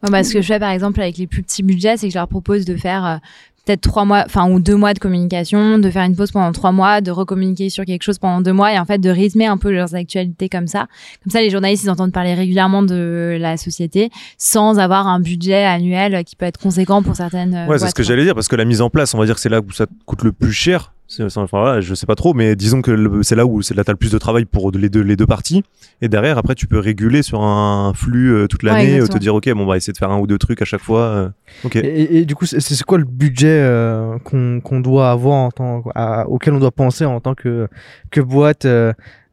Ouais, 0.02 0.10
bah, 0.10 0.24
ce 0.24 0.34
que 0.34 0.42
je 0.42 0.48
fais 0.48 0.60
par 0.60 0.72
exemple 0.72 1.00
avec 1.00 1.18
les 1.18 1.28
plus 1.28 1.44
petits 1.44 1.62
budgets, 1.62 1.96
c'est 1.96 2.08
que 2.08 2.14
je 2.14 2.18
leur 2.18 2.28
propose 2.28 2.66
de 2.66 2.76
faire 2.76 3.22
peut-être 3.66 3.82
trois 3.82 4.04
mois, 4.06 4.24
enfin 4.26 4.50
ou 4.50 4.60
deux 4.60 4.76
mois 4.76 4.94
de 4.94 5.00
communication, 5.00 5.80
de 5.80 5.90
faire 5.90 6.04
une 6.04 6.16
pause 6.16 6.32
pendant 6.32 6.52
trois 6.52 6.72
mois, 6.72 7.02
de 7.02 7.12
recommuniquer 7.12 7.70
sur 7.70 7.86
quelque 7.86 8.04
chose 8.04 8.20
pendant 8.20 8.42
deux 8.42 8.52
mois 8.54 8.74
et 8.74 8.80
en 8.80 8.86
fait 8.86 8.98
de 9.00 9.10
rythmer 9.10 9.46
un 9.46 9.58
peu 9.58 9.72
leurs 9.72 9.96
actualités 9.96 10.50
comme 10.50 10.68
ça. 10.68 10.88
Comme 11.24 11.32
ça, 11.32 11.42
les 11.42 11.50
journalistes 11.50 11.84
ils 11.86 11.90
entendent 11.90 12.12
parler 12.12 12.34
régulièrement 12.34 12.84
de 12.84 13.38
la 13.40 13.58
société 13.58 14.10
sans 14.38 14.80
avoir 14.80 15.08
un 15.08 15.20
budget 15.20 15.64
annuel 15.64 16.24
qui 16.26 16.36
peut 16.36 16.46
être 16.46 16.60
conséquent 16.60 17.02
pour 17.04 17.16
certaines. 17.16 17.56
euh, 17.56 17.68
Ouais, 17.68 17.80
c'est 17.80 17.88
ce 17.90 17.96
que 17.96 18.04
j'allais 18.04 18.24
dire, 18.26 18.36
parce 18.36 18.48
que 18.48 18.56
la 18.56 18.66
mise 18.66 18.82
en 18.82 18.90
place, 18.90 19.14
on 19.14 19.18
va 19.18 19.26
dire 19.26 19.36
que 19.36 19.42
c'est 19.42 19.50
là 19.50 19.62
où 19.62 19.72
ça 19.72 19.86
te 19.88 19.94
coûte 20.06 20.24
le 20.24 20.32
plus 20.34 20.54
cher. 20.54 20.94
Enfin, 21.22 21.46
voilà, 21.52 21.82
je 21.82 21.94
sais 21.94 22.06
pas 22.06 22.16
trop, 22.16 22.34
mais 22.34 22.56
disons 22.56 22.82
que 22.82 23.22
c'est 23.24 23.36
là 23.36 23.46
où 23.46 23.62
c'est 23.62 23.76
là 23.76 23.84
t'as 23.84 23.92
le 23.94 23.98
plus 23.98 24.12
de 24.12 24.18
travail 24.18 24.46
pour 24.46 24.72
les 24.72 24.90
deux, 24.90 25.02
les 25.02 25.16
deux 25.16 25.26
parties. 25.28 25.64
Et 26.02 26.08
derrière, 26.10 26.38
après, 26.38 26.56
tu 26.56 26.68
peux 26.68 26.80
réguler 26.80 27.22
sur 27.22 27.42
un 27.44 27.94
flux 27.94 28.34
euh, 28.34 28.48
toute 28.48 28.64
Ouais, 28.64 28.70
l'année, 28.72 29.00
euh, 29.00 29.08
te 29.08 29.18
dire, 29.18 29.36
ok, 29.36 29.50
bon, 29.54 29.62
on 29.64 29.66
va 29.66 29.78
essayer 29.78 29.94
de 29.94 29.98
faire 29.98 30.12
un 30.12 30.20
ou 30.20 30.28
deux 30.28 30.38
trucs 30.38 30.62
à 30.62 30.66
chaque 30.66 30.82
fois. 30.82 31.02
euh, 31.02 31.30
ok. 31.66 31.76
Et, 31.78 31.80
et- 31.80 32.18
et 32.20 32.26
du 32.26 32.36
coup, 32.36 32.46
c'est 32.46 32.84
quoi 32.84 32.98
le 32.98 33.06
budget 33.06 33.62
euh, 33.62 34.18
qu'on 34.24 34.60
qu'on 34.62 34.80
doit 34.80 35.12
avoir 35.12 35.36
en 35.36 35.52
tant, 35.52 35.84
à- 35.96 36.28
auquel 36.28 36.54
on 36.54 36.60
doit 36.60 36.72
penser 36.72 37.06
en 37.06 37.20
tant 37.20 37.36
que 37.36 37.68
que 38.12 38.22
boîte 38.22 38.66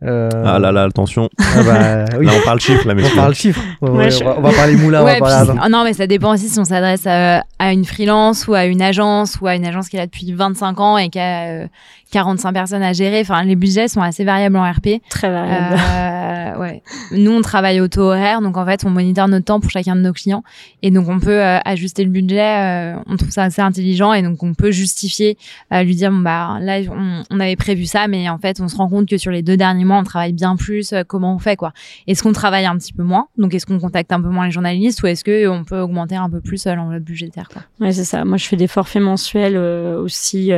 euh, 0.03 0.29
euh, 0.35 0.43
Ah 0.47 0.59
là 0.59 0.73
là, 0.73 0.85
attention. 0.85 1.29
ah 1.39 1.63
bah, 1.63 2.05
oui. 2.19 2.27
Là, 2.27 2.33
on 2.41 2.45
parle 2.45 2.61
chiffre, 2.61 2.87
là, 2.89 2.95
mais 2.95 3.03
on 3.05 3.17
parle 3.17 3.35
chiffres. 3.35 3.61
Ouais, 3.83 3.91
Ouais, 3.91 3.99
ouais, 3.99 4.11
je- 4.11 4.23
on, 4.23 4.27
va, 4.27 4.35
on 4.39 4.41
va 4.41 4.53
parler 4.53 4.77
moulin, 4.77 5.05
Ouais, 5.05 5.17
on 5.21 5.25
va 5.25 5.31
parler 5.31 5.53
puis- 5.61 5.71
non, 5.71 5.85
mais 5.85 5.93
ça 5.93 6.07
dépend 6.07 6.33
aussi 6.35 6.49
si 6.49 6.59
on 6.59 6.65
s'adresse 6.65 7.07
à, 7.07 7.45
à 7.59 7.73
une 7.73 7.85
freelance 7.85 8.47
ou 8.49 8.55
à 8.55 8.65
une 8.65 8.81
agence 8.83 9.39
ou 9.41 9.47
à 9.47 9.55
une 9.55 9.67
agence 9.67 9.89
qui 9.89 9.97
est 9.97 10.01
là 10.01 10.07
depuis 10.07 10.33
25 10.33 10.81
ans 10.81 10.97
et 10.99 11.09
qui 11.11 11.19
a 11.19 11.43
euh, 11.49 11.67
45 12.11 12.53
personnes 12.53 12.83
à 12.83 12.93
gérer. 12.93 13.21
Enfin, 13.21 13.43
les 13.45 13.57
budgets 13.57 13.89
sont 13.89 14.03
assez 14.03 14.25
variables 14.25 14.57
en 14.57 14.71
RP. 14.71 15.01
très 15.09 15.31
variable 15.31 15.77
Euh, 15.81 16.59
ouais. 16.59 16.83
Nous, 17.13 17.31
on 17.31 17.41
travaille 17.41 17.81
au 17.81 17.89
taux 17.89 18.03
horaire, 18.03 18.41
donc 18.41 18.57
en 18.57 18.65
fait, 18.65 18.85
on 18.85 18.91
moniteur 18.91 19.29
notre 19.29 19.45
temps 19.45 19.61
pour 19.61 19.71
chacun 19.71 19.97
de 19.97 20.01
nos 20.01 20.13
clients, 20.13 20.43
et 20.83 20.91
donc 20.91 21.09
on 21.09 21.21
peut 21.21 21.41
euh, 21.43 21.59
ajuster 21.65 22.05
le 22.05 22.11
budget. 22.11 22.41
euh, 22.41 22.97
on 23.07 23.17
trouve 23.17 23.31
ça 23.31 23.45
assez 23.45 23.63
intelligent, 23.63 24.13
et 24.13 24.23
donc 24.23 24.43
on 24.43 24.55
peut 24.55 24.71
justifier, 24.71 25.39
euh, 25.73 25.83
lui 25.83 25.95
dire 25.95 26.11
bon 26.11 26.19
bah 26.19 26.59
là, 26.61 26.81
on, 26.91 27.23
on 27.31 27.41
avait 27.41 27.57
prévu 27.57 27.87
ça, 27.87 28.09
mais 28.09 28.29
en 28.29 28.39
fait, 28.39 28.61
on 28.61 28.69
se 28.69 28.77
rend 28.77 28.89
compte 28.89 29.09
que 29.09 29.17
sur 29.17 29.31
les 29.31 29.43
deux 29.43 29.57
derniers 29.57 29.85
mois, 29.85 29.99
on 29.99 30.05
travaille 30.05 30.33
bien 30.33 30.57
plus. 30.57 30.93
comment 31.07 31.35
on 31.35 31.39
fait 31.39 31.57
quoi 31.57 31.73
Est-ce 32.07 32.23
qu'on 32.23 32.33
travaille 32.33 32.67
un 32.67 32.77
petit 32.77 32.93
peu 32.93 33.03
moins? 33.03 33.29
Donc, 33.39 33.55
est-ce 33.55 33.67
qu'on 33.67 33.79
contacte 33.79 34.13
un 34.13 34.21
peu 34.21 34.29
moins 34.29 34.47
les 34.47 34.51
journalistes, 34.53 35.03
ou 35.03 35.07
est-ce 35.07 35.25
que 35.25 35.49
on 35.49 35.65
peut 35.65 35.81
augmenter 35.81 36.17
un 36.17 36.29
peu 36.29 36.41
plus 36.41 36.67
l'enveloppe 36.67 37.05
budgétaire 37.05 37.49
quoi? 37.49 37.63
Ouais, 37.81 37.93
c'est 37.93 38.05
ça. 38.05 38.25
Moi, 38.25 38.37
je 38.37 38.47
fais 38.47 38.57
des 38.57 38.67
forfaits 38.67 39.03
mensuels 39.03 39.57
aussi 39.57 40.51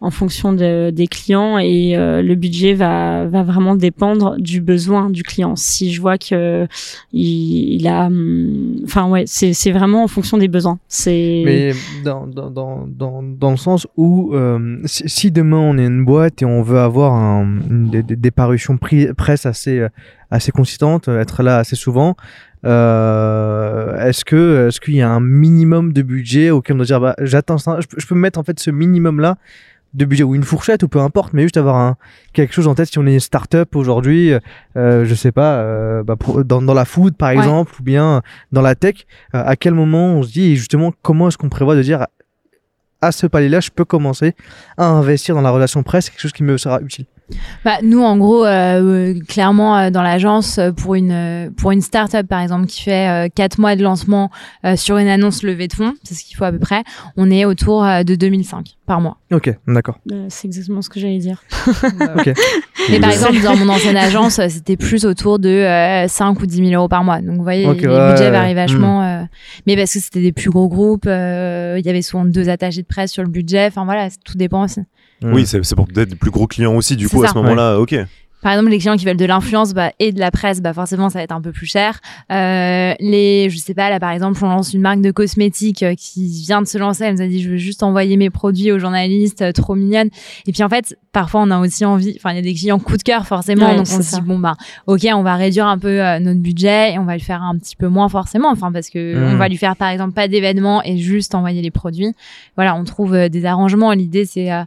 en 0.00 0.10
fonction 0.10 0.53
de, 0.54 0.90
des 0.90 1.06
clients 1.06 1.58
et 1.58 1.96
euh, 1.96 2.22
le 2.22 2.34
budget 2.34 2.74
va, 2.74 3.26
va 3.26 3.42
vraiment 3.42 3.74
dépendre 3.76 4.36
du 4.38 4.60
besoin 4.60 5.10
du 5.10 5.22
client. 5.22 5.56
Si 5.56 5.92
je 5.92 6.00
vois 6.00 6.18
que 6.18 6.66
il, 7.12 7.86
a, 7.86 8.06
hum, 8.06 8.76
enfin 8.84 9.08
ouais, 9.08 9.24
c'est 9.26 9.72
vraiment 9.72 10.04
en 10.04 10.08
fonction 10.08 10.38
des 10.38 10.48
besoins. 10.48 10.78
C'est 10.88 11.42
Mais 11.44 11.72
dans, 12.04 12.26
dans, 12.26 12.50
dans, 12.50 13.22
dans, 13.22 13.50
le 13.50 13.56
sens 13.56 13.86
où 13.96 14.34
euh, 14.34 14.78
si, 14.84 15.30
demain 15.30 15.58
on 15.58 15.78
est 15.78 15.86
une 15.86 16.04
boîte 16.04 16.42
et 16.42 16.44
on 16.44 16.62
veut 16.62 16.80
avoir 16.80 17.44
des, 17.68 18.02
des- 18.02 18.30
parutions 18.30 18.78
presse 18.78 19.46
assez 19.46 19.78
euh, 19.78 19.88
assez 20.30 20.52
consistantes, 20.52 21.08
euh, 21.08 21.20
être 21.20 21.42
là 21.42 21.58
assez 21.58 21.76
souvent. 21.76 22.16
Euh, 22.64 23.96
est-ce 23.98 24.24
que 24.24 24.68
est-ce 24.68 24.80
qu'il 24.80 24.94
y 24.94 25.02
a 25.02 25.10
un 25.10 25.20
minimum 25.20 25.92
de 25.92 26.02
budget 26.02 26.50
auquel 26.50 26.74
on 26.74 26.76
doit 26.78 26.86
dire 26.86 27.00
bah 27.00 27.14
j'attends 27.20 27.58
ça, 27.58 27.78
je 27.80 27.86
je 27.96 28.06
peux 28.06 28.14
mettre 28.14 28.38
en 28.38 28.42
fait 28.42 28.58
ce 28.58 28.70
minimum 28.70 29.20
là 29.20 29.36
de 29.94 30.04
budget 30.04 30.24
ou 30.24 30.34
une 30.34 30.42
fourchette 30.42 30.82
ou 30.82 30.88
peu 30.88 30.98
importe, 31.00 31.32
mais 31.32 31.42
juste 31.42 31.56
avoir 31.56 31.76
un 31.76 31.96
quelque 32.32 32.52
chose 32.52 32.66
en 32.66 32.74
tête 32.74 32.88
si 32.88 32.98
on 32.98 33.06
est 33.06 33.14
une 33.14 33.20
start-up 33.20 33.74
aujourd'hui, 33.76 34.32
euh, 34.76 35.04
je 35.04 35.14
sais 35.14 35.32
pas, 35.32 35.54
euh, 35.58 36.02
bah, 36.02 36.16
pour- 36.16 36.44
dans, 36.44 36.60
dans 36.60 36.74
la 36.74 36.84
food 36.84 37.16
par 37.16 37.30
Ouais. 37.30 37.36
exemple 37.36 37.72
ou 37.78 37.82
bien 37.82 38.20
dans 38.52 38.60
la 38.62 38.74
tech, 38.74 39.06
euh, 39.34 39.42
à 39.44 39.54
quel 39.56 39.72
moment 39.74 40.14
on 40.16 40.22
se 40.24 40.32
dit 40.32 40.56
justement 40.56 40.92
comment 41.02 41.28
est-ce 41.28 41.38
qu'on 41.38 41.48
prévoit 41.48 41.76
de 41.76 41.82
dire 41.82 42.06
à 43.00 43.12
ce 43.12 43.26
palier-là, 43.26 43.60
je 43.60 43.70
peux 43.70 43.84
commencer 43.84 44.34
à 44.78 44.86
investir 44.86 45.34
dans 45.34 45.42
la 45.42 45.50
relation 45.50 45.82
presse, 45.82 46.06
c'est 46.06 46.10
quelque 46.10 46.20
chose 46.22 46.32
qui 46.32 46.42
me 46.42 46.56
sera 46.56 46.80
utile. 46.80 47.06
Bah, 47.64 47.78
nous, 47.82 48.02
en 48.02 48.18
gros, 48.18 48.44
euh, 48.44 49.14
clairement, 49.28 49.78
euh, 49.78 49.90
dans 49.90 50.02
l'agence, 50.02 50.58
euh, 50.58 50.72
pour 50.72 50.94
une 50.94 51.10
euh, 51.12 51.50
pour 51.56 51.70
une 51.70 51.80
start-up 51.80 52.26
par 52.28 52.40
exemple 52.40 52.66
qui 52.66 52.82
fait 52.82 53.08
euh, 53.08 53.28
quatre 53.34 53.58
mois 53.58 53.76
de 53.76 53.82
lancement 53.82 54.30
euh, 54.66 54.76
sur 54.76 54.98
une 54.98 55.08
annonce 55.08 55.42
levée 55.42 55.66
de 55.68 55.72
fonds, 55.72 55.94
c'est 56.02 56.14
ce 56.14 56.22
qu'il 56.22 56.36
faut 56.36 56.44
à 56.44 56.52
peu 56.52 56.58
près. 56.58 56.82
On 57.16 57.30
est 57.30 57.46
autour 57.46 57.82
euh, 57.84 58.02
de 58.02 58.14
2005 58.14 58.74
par 58.86 59.00
mois. 59.00 59.16
Ok, 59.32 59.50
d'accord. 59.66 59.98
Euh, 60.12 60.26
c'est 60.28 60.46
exactement 60.48 60.82
ce 60.82 60.90
que 60.90 61.00
j'allais 61.00 61.18
dire. 61.18 61.42
ok. 61.82 62.34
Mais 62.90 63.00
par 63.00 63.08
Le- 63.08 63.14
exemple, 63.14 63.40
dans 63.42 63.56
mon 63.56 63.70
ancienne 63.70 63.96
agence, 63.96 64.38
euh, 64.38 64.48
c'était 64.50 64.76
plus 64.76 65.06
autour 65.06 65.38
de 65.38 65.48
euh, 65.48 66.06
5 66.06 66.38
ou 66.40 66.46
10 66.46 66.68
000 66.68 66.78
euros 66.78 66.88
par 66.88 67.04
mois. 67.04 67.22
Donc, 67.22 67.36
vous 67.38 67.42
voyez, 67.42 67.62
les 67.62 67.68
ouais, 67.70 68.10
budgets 68.10 68.30
varient 68.30 68.52
vachement. 68.54 69.02
euh, 69.02 69.22
mais 69.66 69.76
parce 69.76 69.94
que 69.94 70.00
c'était 70.00 70.20
des 70.20 70.32
plus 70.32 70.50
gros 70.50 70.68
groupes, 70.68 71.06
euh, 71.06 71.76
il 71.78 71.86
y 71.86 71.88
avait 71.88 72.02
souvent 72.02 72.26
deux 72.26 72.50
attachés 72.50 72.82
de 72.82 72.86
presse 72.86 73.10
sur 73.12 73.22
le 73.22 73.30
budget. 73.30 73.64
Enfin, 73.66 73.86
voilà, 73.86 74.08
tout 74.26 74.36
dépend 74.36 74.64
aussi. 74.64 74.80
Oui, 75.32 75.46
c'est 75.46 75.74
pour 75.74 75.86
peut-être 75.86 76.10
des 76.10 76.16
plus 76.16 76.30
gros 76.30 76.46
clients 76.46 76.74
aussi, 76.74 76.96
du 76.96 77.08
coup, 77.08 77.22
à 77.22 77.28
ce 77.28 77.34
moment-là, 77.34 77.78
ok. 77.78 77.94
Par 78.42 78.52
exemple, 78.52 78.68
les 78.72 78.78
clients 78.78 78.98
qui 78.98 79.06
veulent 79.06 79.16
de 79.16 79.24
l'influence 79.24 79.72
bah, 79.72 79.92
et 79.98 80.12
de 80.12 80.20
la 80.20 80.30
presse, 80.30 80.60
bah, 80.60 80.74
forcément, 80.74 81.08
ça 81.08 81.18
va 81.18 81.22
être 81.22 81.32
un 81.32 81.40
peu 81.40 81.50
plus 81.50 81.64
cher. 81.64 81.98
Euh, 82.30 82.92
les, 83.00 83.48
je 83.48 83.56
sais 83.56 83.72
pas, 83.72 83.88
là, 83.88 83.98
par 83.98 84.10
exemple, 84.10 84.38
on 84.44 84.48
lance 84.50 84.74
une 84.74 84.82
marque 84.82 85.00
de 85.00 85.10
cosmétiques 85.12 85.82
euh, 85.82 85.94
qui 85.94 86.28
vient 86.42 86.60
de 86.60 86.66
se 86.66 86.76
lancer. 86.76 87.04
Elle 87.04 87.14
nous 87.14 87.22
a 87.22 87.26
dit, 87.26 87.40
je 87.42 87.48
veux 87.48 87.56
juste 87.56 87.82
envoyer 87.82 88.18
mes 88.18 88.28
produits 88.28 88.70
aux 88.70 88.78
journalistes, 88.78 89.40
euh, 89.40 89.52
trop 89.52 89.74
mignonne. 89.74 90.10
Et 90.46 90.52
puis, 90.52 90.62
en 90.62 90.68
fait, 90.68 90.94
parfois, 91.12 91.40
on 91.40 91.50
a 91.50 91.58
aussi 91.58 91.86
envie, 91.86 92.12
enfin, 92.18 92.32
il 92.32 92.36
y 92.36 92.38
a 92.38 92.42
des 92.42 92.52
clients 92.52 92.78
coup 92.78 92.98
de 92.98 93.02
cœur, 93.02 93.26
forcément. 93.26 93.64
Ouais, 93.66 93.76
donc, 93.76 93.86
on 93.90 94.02
se 94.02 94.14
dit, 94.16 94.20
bon, 94.20 94.38
bah, 94.38 94.56
ok, 94.86 95.06
on 95.14 95.22
va 95.22 95.36
réduire 95.36 95.66
un 95.66 95.78
peu 95.78 96.02
euh, 96.04 96.18
notre 96.18 96.40
budget 96.40 96.92
et 96.92 96.98
on 96.98 97.04
va 97.06 97.14
le 97.14 97.22
faire 97.22 97.42
un 97.42 97.56
petit 97.56 97.76
peu 97.76 97.88
moins, 97.88 98.10
forcément. 98.10 98.50
Enfin, 98.50 98.70
parce 98.72 98.90
que 98.90 99.14
Mhm. 99.16 99.32
on 99.32 99.36
va 99.38 99.48
lui 99.48 99.56
faire, 99.56 99.74
par 99.74 99.88
exemple, 99.88 100.12
pas 100.12 100.28
d'événements 100.28 100.82
et 100.84 100.98
juste 100.98 101.34
envoyer 101.34 101.62
les 101.62 101.70
produits. 101.70 102.12
Voilà, 102.56 102.74
on 102.76 102.84
trouve 102.84 103.14
euh, 103.14 103.30
des 103.30 103.46
arrangements. 103.46 103.92
L'idée, 103.92 104.26
c'est, 104.26 104.52
euh, 104.52 104.64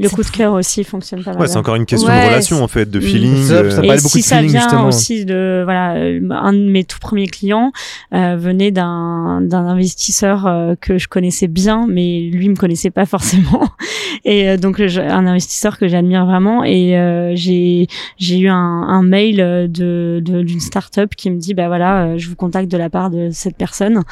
Le 0.00 0.08
coup 0.08 0.22
de 0.22 0.28
cœur 0.28 0.54
aussi 0.54 0.84
fonctionne 0.84 1.22
pas 1.22 1.32
mal. 1.32 1.40
Ouais, 1.42 1.46
c'est 1.48 1.58
encore 1.58 1.74
une 1.74 1.84
question 1.84 2.08
Ouais, 2.08 2.22
de 2.22 2.26
relation, 2.28 2.64
en 2.64 2.68
fait, 2.68 2.90
de 2.90 2.98
feeling. 2.98 3.36
Ça, 3.42 3.54
euh, 3.56 3.70
ça 3.70 3.84
Et 3.84 3.86
parle 3.88 3.98
beaucoup 3.98 4.08
si 4.08 4.18
de 4.20 4.24
ça 4.24 4.36
feeling, 4.36 4.50
vient 4.52 4.60
justement. 4.62 4.86
aussi 4.88 5.24
de 5.26 5.60
voilà 5.64 5.96
euh, 5.96 6.20
un 6.30 6.52
de 6.54 6.70
mes 6.70 6.84
tout 6.84 6.98
premiers 6.98 7.26
clients 7.28 7.72
euh, 8.14 8.36
venait 8.38 8.70
d'un 8.70 9.40
d'un 9.42 9.66
investisseur 9.66 10.46
euh, 10.46 10.74
que 10.80 10.96
je 10.96 11.08
connaissais 11.08 11.46
bien 11.46 11.86
mais 11.88 12.20
lui 12.32 12.48
me 12.48 12.56
connaissait 12.56 12.90
pas 12.90 13.04
forcément 13.06 13.68
et 14.24 14.48
euh, 14.48 14.56
donc 14.56 14.82
je- 14.86 15.00
un 15.00 15.26
investisseur 15.26 15.78
que 15.78 15.86
j'admire 15.88 16.24
vraiment 16.24 16.64
et 16.64 16.96
euh, 16.98 17.32
j'ai 17.36 17.86
j'ai 18.16 18.38
eu 18.38 18.48
un, 18.48 18.54
un 18.56 19.02
mail 19.02 19.40
euh, 19.40 19.68
de 19.68 20.22
de- 20.24 20.42
d'une 20.42 20.60
start-up 20.60 21.10
qui 21.16 21.30
me 21.30 21.36
dit 21.38 21.52
bah 21.54 21.66
voilà 21.68 22.04
euh, 22.04 22.18
je 22.18 22.28
vous 22.28 22.36
contacte 22.36 22.70
de 22.70 22.78
la 22.78 22.88
part 22.88 23.10
de 23.10 23.28
cette 23.30 23.56
personne 23.58 24.02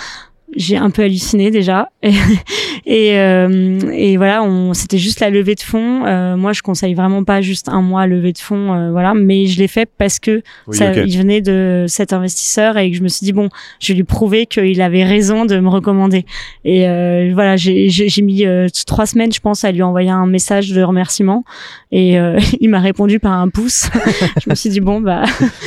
j'ai 0.57 0.77
un 0.77 0.91
peu 0.91 1.03
halluciné 1.03 1.51
déjà. 1.51 1.91
Et 2.03 3.11
et, 3.11 3.19
euh, 3.19 3.79
et 3.93 4.17
voilà 4.17 4.43
on 4.43 4.73
c'était 4.75 4.99
juste 4.99 5.21
la 5.21 5.31
levée 5.31 5.55
de 5.55 5.61
fonds. 5.61 6.07
Euh, 6.07 6.37
moi 6.37 6.53
je 6.53 6.63
conseille 6.63 6.95
vraiment 6.95 7.25
pas 7.25 7.41
juste 7.41 7.69
un 7.69 7.83
mois 7.83 8.07
levée 8.07 8.33
de 8.33 8.39
fonds 8.39 8.73
euh, 8.73 8.91
voilà 8.91 9.13
mais 9.15 9.47
je 9.47 9.59
l'ai 9.59 9.69
fait 9.69 9.89
parce 9.99 10.19
que 10.19 10.43
oui, 10.67 10.77
ça, 10.77 10.93
il 10.95 11.19
venait 11.19 11.41
de 11.41 11.85
cet 11.89 12.13
investisseur 12.13 12.79
et 12.79 12.91
que 12.91 12.97
je 12.97 13.03
me 13.03 13.09
suis 13.09 13.25
dit 13.25 13.33
bon 13.33 13.49
je 13.81 13.93
vais 13.93 13.97
lui 13.97 14.05
prouver 14.05 14.47
qu'il 14.47 14.81
avait 14.81 15.05
raison 15.05 15.45
de 15.45 15.59
me 15.61 15.69
recommander. 15.69 16.25
Et 16.65 16.89
euh, 16.89 17.31
voilà 17.35 17.57
j'ai 17.57 17.89
j'ai 17.91 18.09
j'ai 18.09 18.23
mis 18.23 18.47
euh, 18.47 18.69
trois 18.87 19.07
semaines 19.07 19.33
je 19.33 19.41
pense 19.41 19.65
à 19.65 19.73
lui 19.73 19.83
envoyer 19.83 20.11
un 20.11 20.27
message 20.27 20.71
de 20.71 20.83
remerciement. 20.83 21.45
Et 21.93 22.19
euh, 22.19 22.39
il 22.61 22.71
m'a 22.71 22.81
répondu 22.81 23.19
par 23.19 23.33
un 23.33 23.49
pouce. 23.49 23.89
Je 24.43 24.49
me 24.49 24.55
suis 24.55 24.71
dit 24.71 24.81
bon 24.81 25.01
bah 25.01 25.25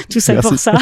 tout 0.10 0.20
ça 0.20 0.34
Merci. 0.34 0.50
pour 0.50 0.58
ça. 0.58 0.74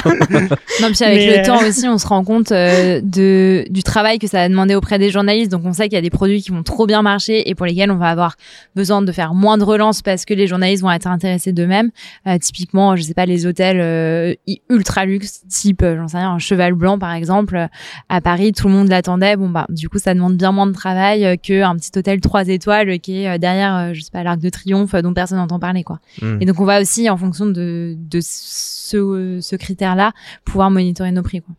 Non, 0.81 0.91
puis 0.91 1.03
avec 1.03 1.17
Mais, 1.17 1.37
le 1.37 1.45
temps 1.45 1.59
aussi, 1.67 1.87
on 1.87 1.97
se 1.97 2.07
rend 2.07 2.23
compte 2.23 2.51
euh, 2.51 3.01
de 3.03 3.65
du 3.69 3.83
travail 3.83 3.90
que 4.19 4.27
ça 4.27 4.41
a 4.41 4.49
demandé 4.49 4.75
auprès 4.75 4.99
des 4.99 5.09
journalistes. 5.09 5.51
Donc, 5.51 5.63
on 5.65 5.73
sait 5.73 5.83
qu'il 5.83 5.93
y 5.93 5.97
a 5.97 6.01
des 6.01 6.09
produits 6.09 6.41
qui 6.41 6.51
vont 6.51 6.63
trop 6.63 6.85
bien 6.85 7.01
marcher 7.01 7.49
et 7.49 7.55
pour 7.55 7.65
lesquels 7.65 7.91
on 7.91 7.97
va 7.97 8.09
avoir 8.09 8.35
besoin 8.75 9.01
de 9.01 9.11
faire 9.11 9.33
moins 9.33 9.57
de 9.57 9.63
relance 9.63 10.01
parce 10.01 10.25
que 10.25 10.33
les 10.33 10.47
journalistes 10.47 10.81
vont 10.81 10.91
être 10.91 11.07
intéressés 11.07 11.51
d'eux-mêmes. 11.51 11.91
Euh, 12.27 12.37
typiquement, 12.37 12.95
je 12.95 13.03
sais 13.03 13.13
pas, 13.13 13.25
les 13.25 13.45
hôtels 13.45 13.79
euh, 13.81 14.33
ultra 14.69 15.05
luxe, 15.05 15.41
type, 15.47 15.81
euh, 15.81 15.97
j'en 15.97 16.07
sais 16.07 16.17
rien, 16.17 16.31
un 16.31 16.39
cheval 16.39 16.73
blanc 16.73 16.97
par 16.97 17.13
exemple, 17.13 17.55
euh, 17.55 17.67
à 18.09 18.21
Paris, 18.21 18.53
tout 18.53 18.67
le 18.67 18.73
monde 18.73 18.87
l'attendait. 18.87 19.35
Bon, 19.35 19.49
bah, 19.49 19.65
du 19.69 19.89
coup, 19.89 19.99
ça 19.99 20.13
demande 20.13 20.37
bien 20.37 20.51
moins 20.51 20.67
de 20.67 20.73
travail 20.73 21.25
euh, 21.25 21.35
qu'un 21.35 21.75
petit 21.75 21.91
hôtel 21.97 22.21
trois 22.21 22.47
étoiles 22.47 22.99
qui 22.99 23.23
est 23.23 23.39
derrière, 23.39 23.93
je 23.93 24.01
sais 24.01 24.11
pas, 24.11 24.23
l'Arc 24.23 24.39
de 24.39 24.49
Triomphe 24.49 24.95
dont 24.95 25.13
personne 25.13 25.37
n'entend 25.37 25.59
parler, 25.59 25.83
quoi. 25.83 25.99
Mm. 26.21 26.37
Et 26.41 26.45
donc, 26.45 26.59
on 26.59 26.65
va 26.65 26.81
aussi, 26.81 27.09
en 27.09 27.17
fonction 27.17 27.45
de, 27.45 27.95
de 27.97 28.19
ce, 28.21 29.39
ce 29.41 29.55
critère-là, 29.55 30.11
pouvoir 30.45 30.71
monitorer 30.71 31.11
nos 31.11 31.23
prix. 31.23 31.41
Quoi. 31.41 31.55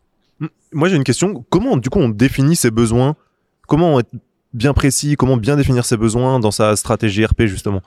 Moi, 0.71 0.89
j'ai 0.89 0.95
une 0.95 1.03
question. 1.03 1.45
Comment, 1.49 1.77
du 1.77 1.89
coup, 1.89 1.99
on 1.99 2.09
définit 2.09 2.55
ses 2.55 2.71
besoins? 2.71 3.15
Comment 3.67 3.99
être 3.99 4.11
bien 4.53 4.73
précis? 4.73 5.15
Comment 5.15 5.37
bien 5.37 5.55
définir 5.55 5.85
ses 5.85 5.97
besoins 5.97 6.39
dans 6.39 6.51
sa 6.51 6.75
stratégie 6.75 7.25
RP, 7.25 7.43
justement? 7.45 7.81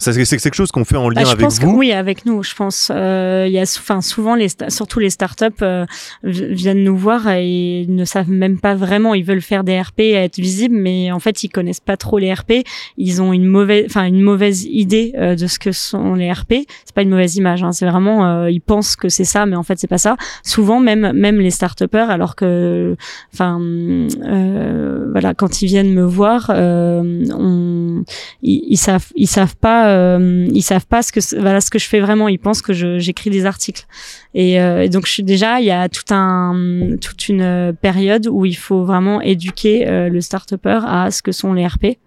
C'est 0.00 0.24
c'est 0.24 0.38
quelque 0.38 0.54
chose 0.54 0.70
qu'on 0.70 0.84
fait 0.84 0.96
en 0.96 1.08
lien 1.08 1.22
Ah, 1.22 1.24
je 1.24 1.32
avec 1.32 1.40
pense 1.40 1.58
vous 1.58 1.72
que 1.72 1.76
oui, 1.76 1.90
avec 1.92 2.24
nous. 2.24 2.44
Je 2.44 2.54
pense, 2.54 2.92
euh, 2.94 3.46
il 3.48 3.52
y 3.52 3.58
a, 3.58 3.62
enfin, 3.62 4.00
souvent 4.00 4.36
les, 4.36 4.46
surtout 4.68 5.00
les 5.00 5.10
startups 5.10 5.46
euh, 5.62 5.86
viennent 6.22 6.84
nous 6.84 6.96
voir 6.96 7.28
et 7.28 7.80
ils 7.82 7.92
ne 7.92 8.04
savent 8.04 8.30
même 8.30 8.60
pas 8.60 8.76
vraiment. 8.76 9.14
Ils 9.14 9.24
veulent 9.24 9.42
faire 9.42 9.64
des 9.64 9.80
RP 9.80 9.98
et 10.00 10.12
être 10.12 10.36
visibles, 10.36 10.76
mais 10.76 11.10
en 11.10 11.18
fait, 11.18 11.42
ils 11.42 11.48
connaissent 11.48 11.80
pas 11.80 11.96
trop 11.96 12.18
les 12.18 12.32
RP. 12.32 12.64
Ils 12.96 13.20
ont 13.20 13.32
une 13.32 13.46
mauvaise, 13.46 13.86
enfin, 13.86 14.04
une 14.04 14.20
mauvaise 14.22 14.64
idée 14.64 15.14
euh, 15.18 15.34
de 15.34 15.48
ce 15.48 15.58
que 15.58 15.72
sont 15.72 16.14
les 16.14 16.30
RP. 16.30 16.54
C'est 16.84 16.94
pas 16.94 17.02
une 17.02 17.10
mauvaise 17.10 17.34
image. 17.34 17.64
Hein, 17.64 17.72
c'est 17.72 17.86
vraiment, 17.86 18.24
euh, 18.24 18.50
ils 18.52 18.60
pensent 18.60 18.94
que 18.94 19.08
c'est 19.08 19.24
ça, 19.24 19.46
mais 19.46 19.56
en 19.56 19.64
fait, 19.64 19.80
c'est 19.80 19.88
pas 19.88 19.98
ça. 19.98 20.16
Souvent, 20.44 20.78
même, 20.78 21.12
même 21.12 21.40
les 21.40 21.50
startupeurs, 21.50 22.08
alors 22.10 22.36
que, 22.36 22.96
enfin, 23.34 23.58
euh, 23.60 25.08
voilà, 25.10 25.34
quand 25.34 25.60
ils 25.60 25.66
viennent 25.66 25.92
me 25.92 26.04
voir, 26.04 26.52
euh, 26.54 27.24
on, 27.36 28.04
ils, 28.42 28.62
ils 28.68 28.76
savent, 28.76 29.08
ils 29.16 29.26
savent 29.26 29.56
pas, 29.56 29.87
euh, 29.88 30.48
ils 30.52 30.62
savent 30.62 30.86
pas 30.86 31.02
ce 31.02 31.12
que 31.12 31.20
voilà 31.40 31.60
ce 31.60 31.70
que 31.70 31.78
je 31.78 31.86
fais 31.86 32.00
vraiment. 32.00 32.28
Ils 32.28 32.38
pensent 32.38 32.62
que 32.62 32.72
j'écris 32.72 33.30
des 33.30 33.46
articles. 33.46 33.86
Et, 34.34 34.60
euh, 34.60 34.82
et 34.82 34.88
donc 34.88 35.06
je 35.06 35.12
suis 35.12 35.22
déjà, 35.22 35.60
il 35.60 35.66
y 35.66 35.70
a 35.70 35.88
tout 35.88 36.12
un, 36.14 36.96
toute 37.00 37.28
une 37.28 37.42
euh, 37.42 37.72
période 37.72 38.26
où 38.28 38.44
il 38.44 38.56
faut 38.56 38.84
vraiment 38.84 39.20
éduquer 39.20 39.88
euh, 39.88 40.08
le 40.08 40.20
start-upper 40.20 40.80
à 40.86 41.10
ce 41.10 41.22
que 41.22 41.32
sont 41.32 41.52
les 41.52 41.66
RP. 41.66 41.98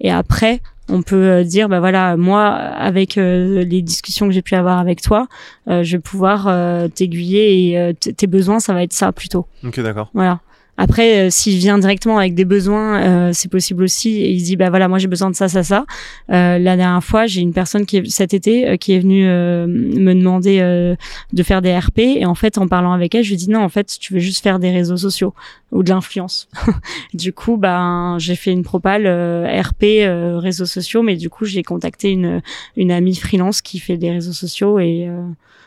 Et 0.00 0.10
après, 0.10 0.60
on 0.88 1.02
peut 1.02 1.44
dire, 1.44 1.68
bah 1.68 1.80
voilà, 1.80 2.16
moi, 2.16 2.46
avec 2.48 3.18
euh, 3.18 3.62
les 3.62 3.82
discussions 3.82 4.26
que 4.26 4.32
j'ai 4.32 4.42
pu 4.42 4.54
avoir 4.54 4.78
avec 4.78 5.02
toi, 5.02 5.28
euh, 5.68 5.82
je 5.82 5.96
vais 5.96 6.00
pouvoir 6.00 6.46
euh, 6.48 6.88
t'aiguiller 6.88 7.76
et 7.76 7.94
tes 7.94 8.26
besoins, 8.26 8.58
ça 8.60 8.72
va 8.72 8.82
être 8.82 8.92
ça 8.92 9.12
plutôt. 9.12 9.46
Ok, 9.64 9.80
d'accord. 9.80 10.10
Voilà. 10.14 10.40
Après, 10.80 11.26
euh, 11.26 11.30
s'il 11.30 11.58
vient 11.58 11.76
directement 11.76 12.18
avec 12.18 12.34
des 12.34 12.44
besoins, 12.44 13.02
euh, 13.02 13.30
c'est 13.34 13.50
possible 13.50 13.82
aussi. 13.82 14.20
Et 14.20 14.30
il 14.30 14.42
dit, 14.42 14.56
bah 14.56 14.70
voilà, 14.70 14.86
moi 14.86 14.98
j'ai 14.98 15.08
besoin 15.08 15.28
de 15.28 15.34
ça, 15.34 15.48
ça, 15.48 15.64
ça. 15.64 15.84
Euh, 16.30 16.58
la 16.58 16.76
dernière 16.76 17.02
fois, 17.02 17.26
j'ai 17.26 17.40
une 17.40 17.52
personne 17.52 17.84
qui 17.84 17.96
est, 17.98 18.08
cet 18.08 18.32
été 18.32 18.68
euh, 18.68 18.76
qui 18.76 18.92
est 18.92 19.00
venue 19.00 19.26
euh, 19.26 19.66
me 19.66 20.14
demander 20.14 20.60
euh, 20.60 20.94
de 21.32 21.42
faire 21.42 21.60
des 21.62 21.76
RP. 21.76 21.98
Et 21.98 22.26
en 22.26 22.36
fait, 22.36 22.58
en 22.58 22.68
parlant 22.68 22.92
avec 22.92 23.14
elle, 23.14 23.24
je 23.24 23.30
lui 23.30 23.36
dis 23.36 23.50
non, 23.50 23.60
en 23.60 23.68
fait, 23.68 23.98
tu 23.98 24.14
veux 24.14 24.20
juste 24.20 24.42
faire 24.42 24.60
des 24.60 24.70
réseaux 24.70 24.96
sociaux 24.96 25.34
ou 25.72 25.82
de 25.82 25.90
l'influence. 25.90 26.48
du 27.14 27.32
coup, 27.32 27.56
ben 27.56 28.16
j'ai 28.18 28.36
fait 28.36 28.52
une 28.52 28.62
propale 28.62 29.06
euh, 29.06 29.60
RP 29.60 29.82
euh, 29.82 30.38
réseaux 30.38 30.64
sociaux, 30.64 31.02
mais 31.02 31.16
du 31.16 31.28
coup, 31.28 31.44
j'ai 31.44 31.64
contacté 31.64 32.10
une 32.10 32.40
une 32.76 32.92
amie 32.92 33.16
freelance 33.16 33.62
qui 33.62 33.80
fait 33.80 33.96
des 33.96 34.12
réseaux 34.12 34.32
sociaux 34.32 34.78
et 34.78 35.08
euh, 35.08 35.26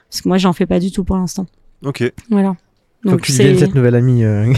parce 0.10 0.22
que 0.22 0.30
moi, 0.30 0.38
j'en 0.38 0.54
fais 0.54 0.66
pas 0.66 0.80
du 0.80 0.92
tout 0.92 1.04
pour 1.04 1.18
l'instant. 1.18 1.48
Ok. 1.84 2.04
Voilà. 2.30 2.56
Faut 3.10 3.18
que 3.18 3.22
tu 3.24 3.32
deviennes 3.32 3.58
cette 3.58 3.76
nouvelle 3.76 3.96
amie. 3.96 4.24
euh. 4.24 4.54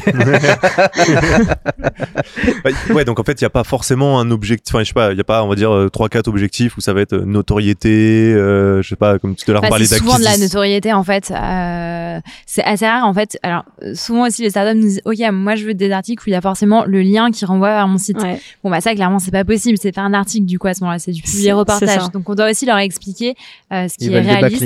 Ouais, 2.93 3.05
donc 3.05 3.19
en 3.19 3.23
fait, 3.23 3.39
il 3.39 3.43
n'y 3.43 3.47
a 3.47 3.49
pas 3.49 3.63
forcément 3.63 4.19
un 4.19 4.31
objectif. 4.31 4.73
Enfin, 4.73 4.83
je 4.83 4.89
sais 4.89 4.93
pas, 4.93 5.11
il 5.11 5.15
n'y 5.15 5.21
a 5.21 5.25
pas, 5.25 5.43
on 5.43 5.47
va 5.47 5.55
dire, 5.55 5.69
3-4 5.69 6.27
objectifs 6.29 6.77
où 6.77 6.81
ça 6.81 6.93
va 6.93 7.01
être 7.01 7.13
euh, 7.13 7.25
notoriété, 7.25 8.33
euh, 8.33 8.81
je 8.81 8.89
sais 8.89 8.95
pas, 8.95 9.19
comme 9.19 9.35
à 9.47 9.51
l'heure, 9.51 9.61
on 9.61 9.63
Bah, 9.63 9.69
parlait 9.69 9.85
c'est 9.85 9.97
souvent 9.97 10.17
de 10.17 10.23
la 10.23 10.37
notoriété 10.37 10.93
en 10.93 11.03
fait. 11.03 11.31
Euh, 11.31 12.19
c'est 12.45 12.63
assez 12.63 12.87
rare 12.87 13.05
en 13.05 13.13
fait. 13.13 13.37
Alors 13.43 13.63
euh, 13.83 13.93
souvent 13.95 14.27
aussi 14.27 14.41
les 14.41 14.49
startups 14.49 14.75
nous 14.75 14.81
disent 14.87 15.01
ok 15.05 15.17
moi 15.31 15.55
je 15.55 15.65
veux 15.65 15.73
des 15.73 15.91
articles 15.91 16.21
où 16.25 16.29
il 16.29 16.33
y 16.33 16.35
a 16.35 16.41
forcément 16.41 16.83
le 16.85 17.01
lien 17.01 17.31
qui 17.31 17.45
renvoie 17.45 17.69
vers 17.69 17.87
mon 17.87 17.97
site. 17.97 18.21
Ouais. 18.21 18.39
Bon 18.63 18.69
bah 18.69 18.81
ça 18.81 18.93
clairement 18.93 19.19
c'est 19.19 19.31
pas 19.31 19.43
possible. 19.45 19.77
C'est 19.81 19.91
pas 19.91 20.01
un 20.01 20.13
article 20.13 20.45
du 20.45 20.59
coup 20.59 20.67
à 20.67 20.73
ce 20.73 20.81
moment-là. 20.81 20.99
C'est 20.99 21.11
du 21.11 21.21
publié 21.21 21.51
reportage. 21.53 22.09
Donc 22.11 22.29
on 22.29 22.35
doit 22.35 22.49
aussi 22.49 22.65
leur 22.65 22.77
expliquer 22.77 23.35
euh, 23.71 23.87
ce 23.87 23.97
qui 23.97 24.05
Ils 24.05 24.13
est 24.13 24.21
réaliste. 24.21 24.63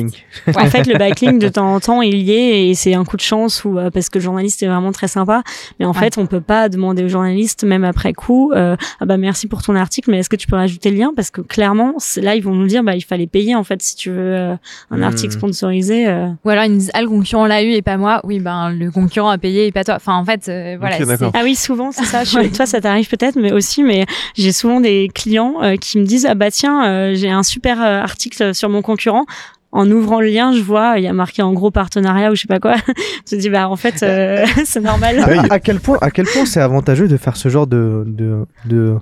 en 0.55 0.65
fait, 0.67 0.85
le 0.87 0.97
backlink 0.97 1.39
de 1.39 1.49
temps 1.49 1.73
en 1.75 1.79
temps, 1.79 2.01
il 2.01 2.15
y 2.17 2.31
est 2.33 2.69
et 2.69 2.73
c'est 2.75 2.93
un 2.93 3.05
coup 3.05 3.17
de 3.17 3.21
chance 3.21 3.63
ou 3.67 3.77
euh, 3.79 3.89
parce 3.91 4.09
que 4.09 4.17
le 4.17 4.23
journaliste 4.23 4.63
est 4.63 4.67
vraiment 4.67 4.91
très 4.91 5.07
sympa. 5.07 5.43
Mais 5.79 5.85
en 5.85 5.91
Ouais. 5.91 5.99
fait, 5.99 6.17
on 6.17 6.25
peut 6.25 6.41
pas 6.41 6.69
demander 6.69 7.03
au 7.03 7.07
journaliste, 7.07 7.63
même 7.63 7.83
après 7.83 8.13
coup, 8.13 8.51
euh, 8.53 8.75
ah 8.99 9.05
bah 9.05 9.17
merci 9.17 9.47
pour 9.47 9.61
ton 9.61 9.75
article, 9.75 10.09
mais 10.11 10.19
est-ce 10.19 10.29
que 10.29 10.35
tu 10.35 10.47
peux 10.47 10.55
rajouter 10.55 10.89
le 10.91 10.97
lien? 10.97 11.11
Parce 11.15 11.29
que 11.31 11.41
clairement, 11.41 11.93
c'est- 11.97 12.21
là, 12.21 12.35
ils 12.35 12.43
vont 12.43 12.53
nous 12.55 12.67
dire, 12.67 12.83
bah 12.83 12.95
il 12.95 13.01
fallait 13.03 13.27
payer 13.27 13.55
en 13.55 13.63
fait 13.63 13.81
si 13.81 13.95
tu 13.95 14.09
veux 14.09 14.17
euh, 14.35 14.55
un 14.91 14.97
Hmm. 14.99 15.03
article 15.03 15.33
sponsorisé. 15.33 16.07
euh. 16.07 16.27
Ou 16.45 16.49
alors 16.49 16.63
ils 16.65 16.71
nous 16.71 16.77
disent 16.79 16.91
ah 16.93 17.01
le 17.01 17.07
concurrent 17.09 17.45
l'a 17.45 17.63
eu 17.63 17.71
et 17.71 17.81
pas 17.81 17.97
moi. 17.97 18.21
Oui 18.23 18.39
ben 18.39 18.71
le 18.71 18.89
concurrent 18.91 19.29
a 19.29 19.37
payé 19.37 19.67
et 19.67 19.71
pas 19.71 19.83
toi. 19.83 19.95
Enfin 19.95 20.15
en 20.15 20.25
fait 20.25 20.47
euh, 20.49 20.77
voilà. 20.79 20.97
Ah 21.33 21.41
oui, 21.43 21.55
souvent, 21.55 21.91
c'est 21.91 22.05
ça. 22.05 22.23
Je- 22.23 22.55
Toi, 22.55 22.65
ça 22.65 22.79
t'arrive 22.81 23.07
peut-être, 23.09 23.35
mais 23.35 23.51
aussi, 23.51 23.83
mais 23.83 24.05
j'ai 24.35 24.51
souvent 24.51 24.79
des 24.79 25.09
clients 25.13 25.55
euh, 25.61 25.75
qui 25.75 25.97
me 25.99 26.05
disent 26.05 26.25
ah 26.29 26.35
bah 26.35 26.51
tiens, 26.51 26.85
euh, 26.87 27.13
j'ai 27.15 27.29
un 27.29 27.43
super 27.43 27.81
euh, 27.81 28.01
article 28.01 28.53
sur 28.55 28.69
mon 28.69 28.81
concurrent. 28.81 29.25
En 29.73 29.91
ouvrant 29.91 30.21
le 30.21 30.27
lien, 30.27 30.53
je 30.53 30.61
vois 30.61 30.97
il 30.97 31.03
y 31.03 31.07
a 31.07 31.13
marqué 31.13 31.41
en 31.41 31.51
gros 31.51 31.71
partenariat 31.71 32.31
ou 32.31 32.35
je 32.35 32.41
sais 32.41 32.47
pas 32.47 32.59
quoi. 32.59 32.75
je 33.29 33.35
me 33.35 33.41
dis 33.41 33.49
bah 33.49 33.69
en 33.69 33.75
fait 33.75 34.01
euh, 34.01 34.45
c'est 34.65 34.79
normal. 34.79 35.19
À, 35.19 35.53
à 35.55 35.59
quel 35.59 35.79
point, 35.79 35.97
à 36.01 36.09
quel 36.09 36.25
point 36.25 36.45
c'est 36.45 36.61
avantageux 36.61 37.07
de 37.07 37.17
faire 37.17 37.35
ce 37.35 37.49
genre 37.49 37.67
de 37.67 38.03
de 38.07 38.45
de, 38.65 38.97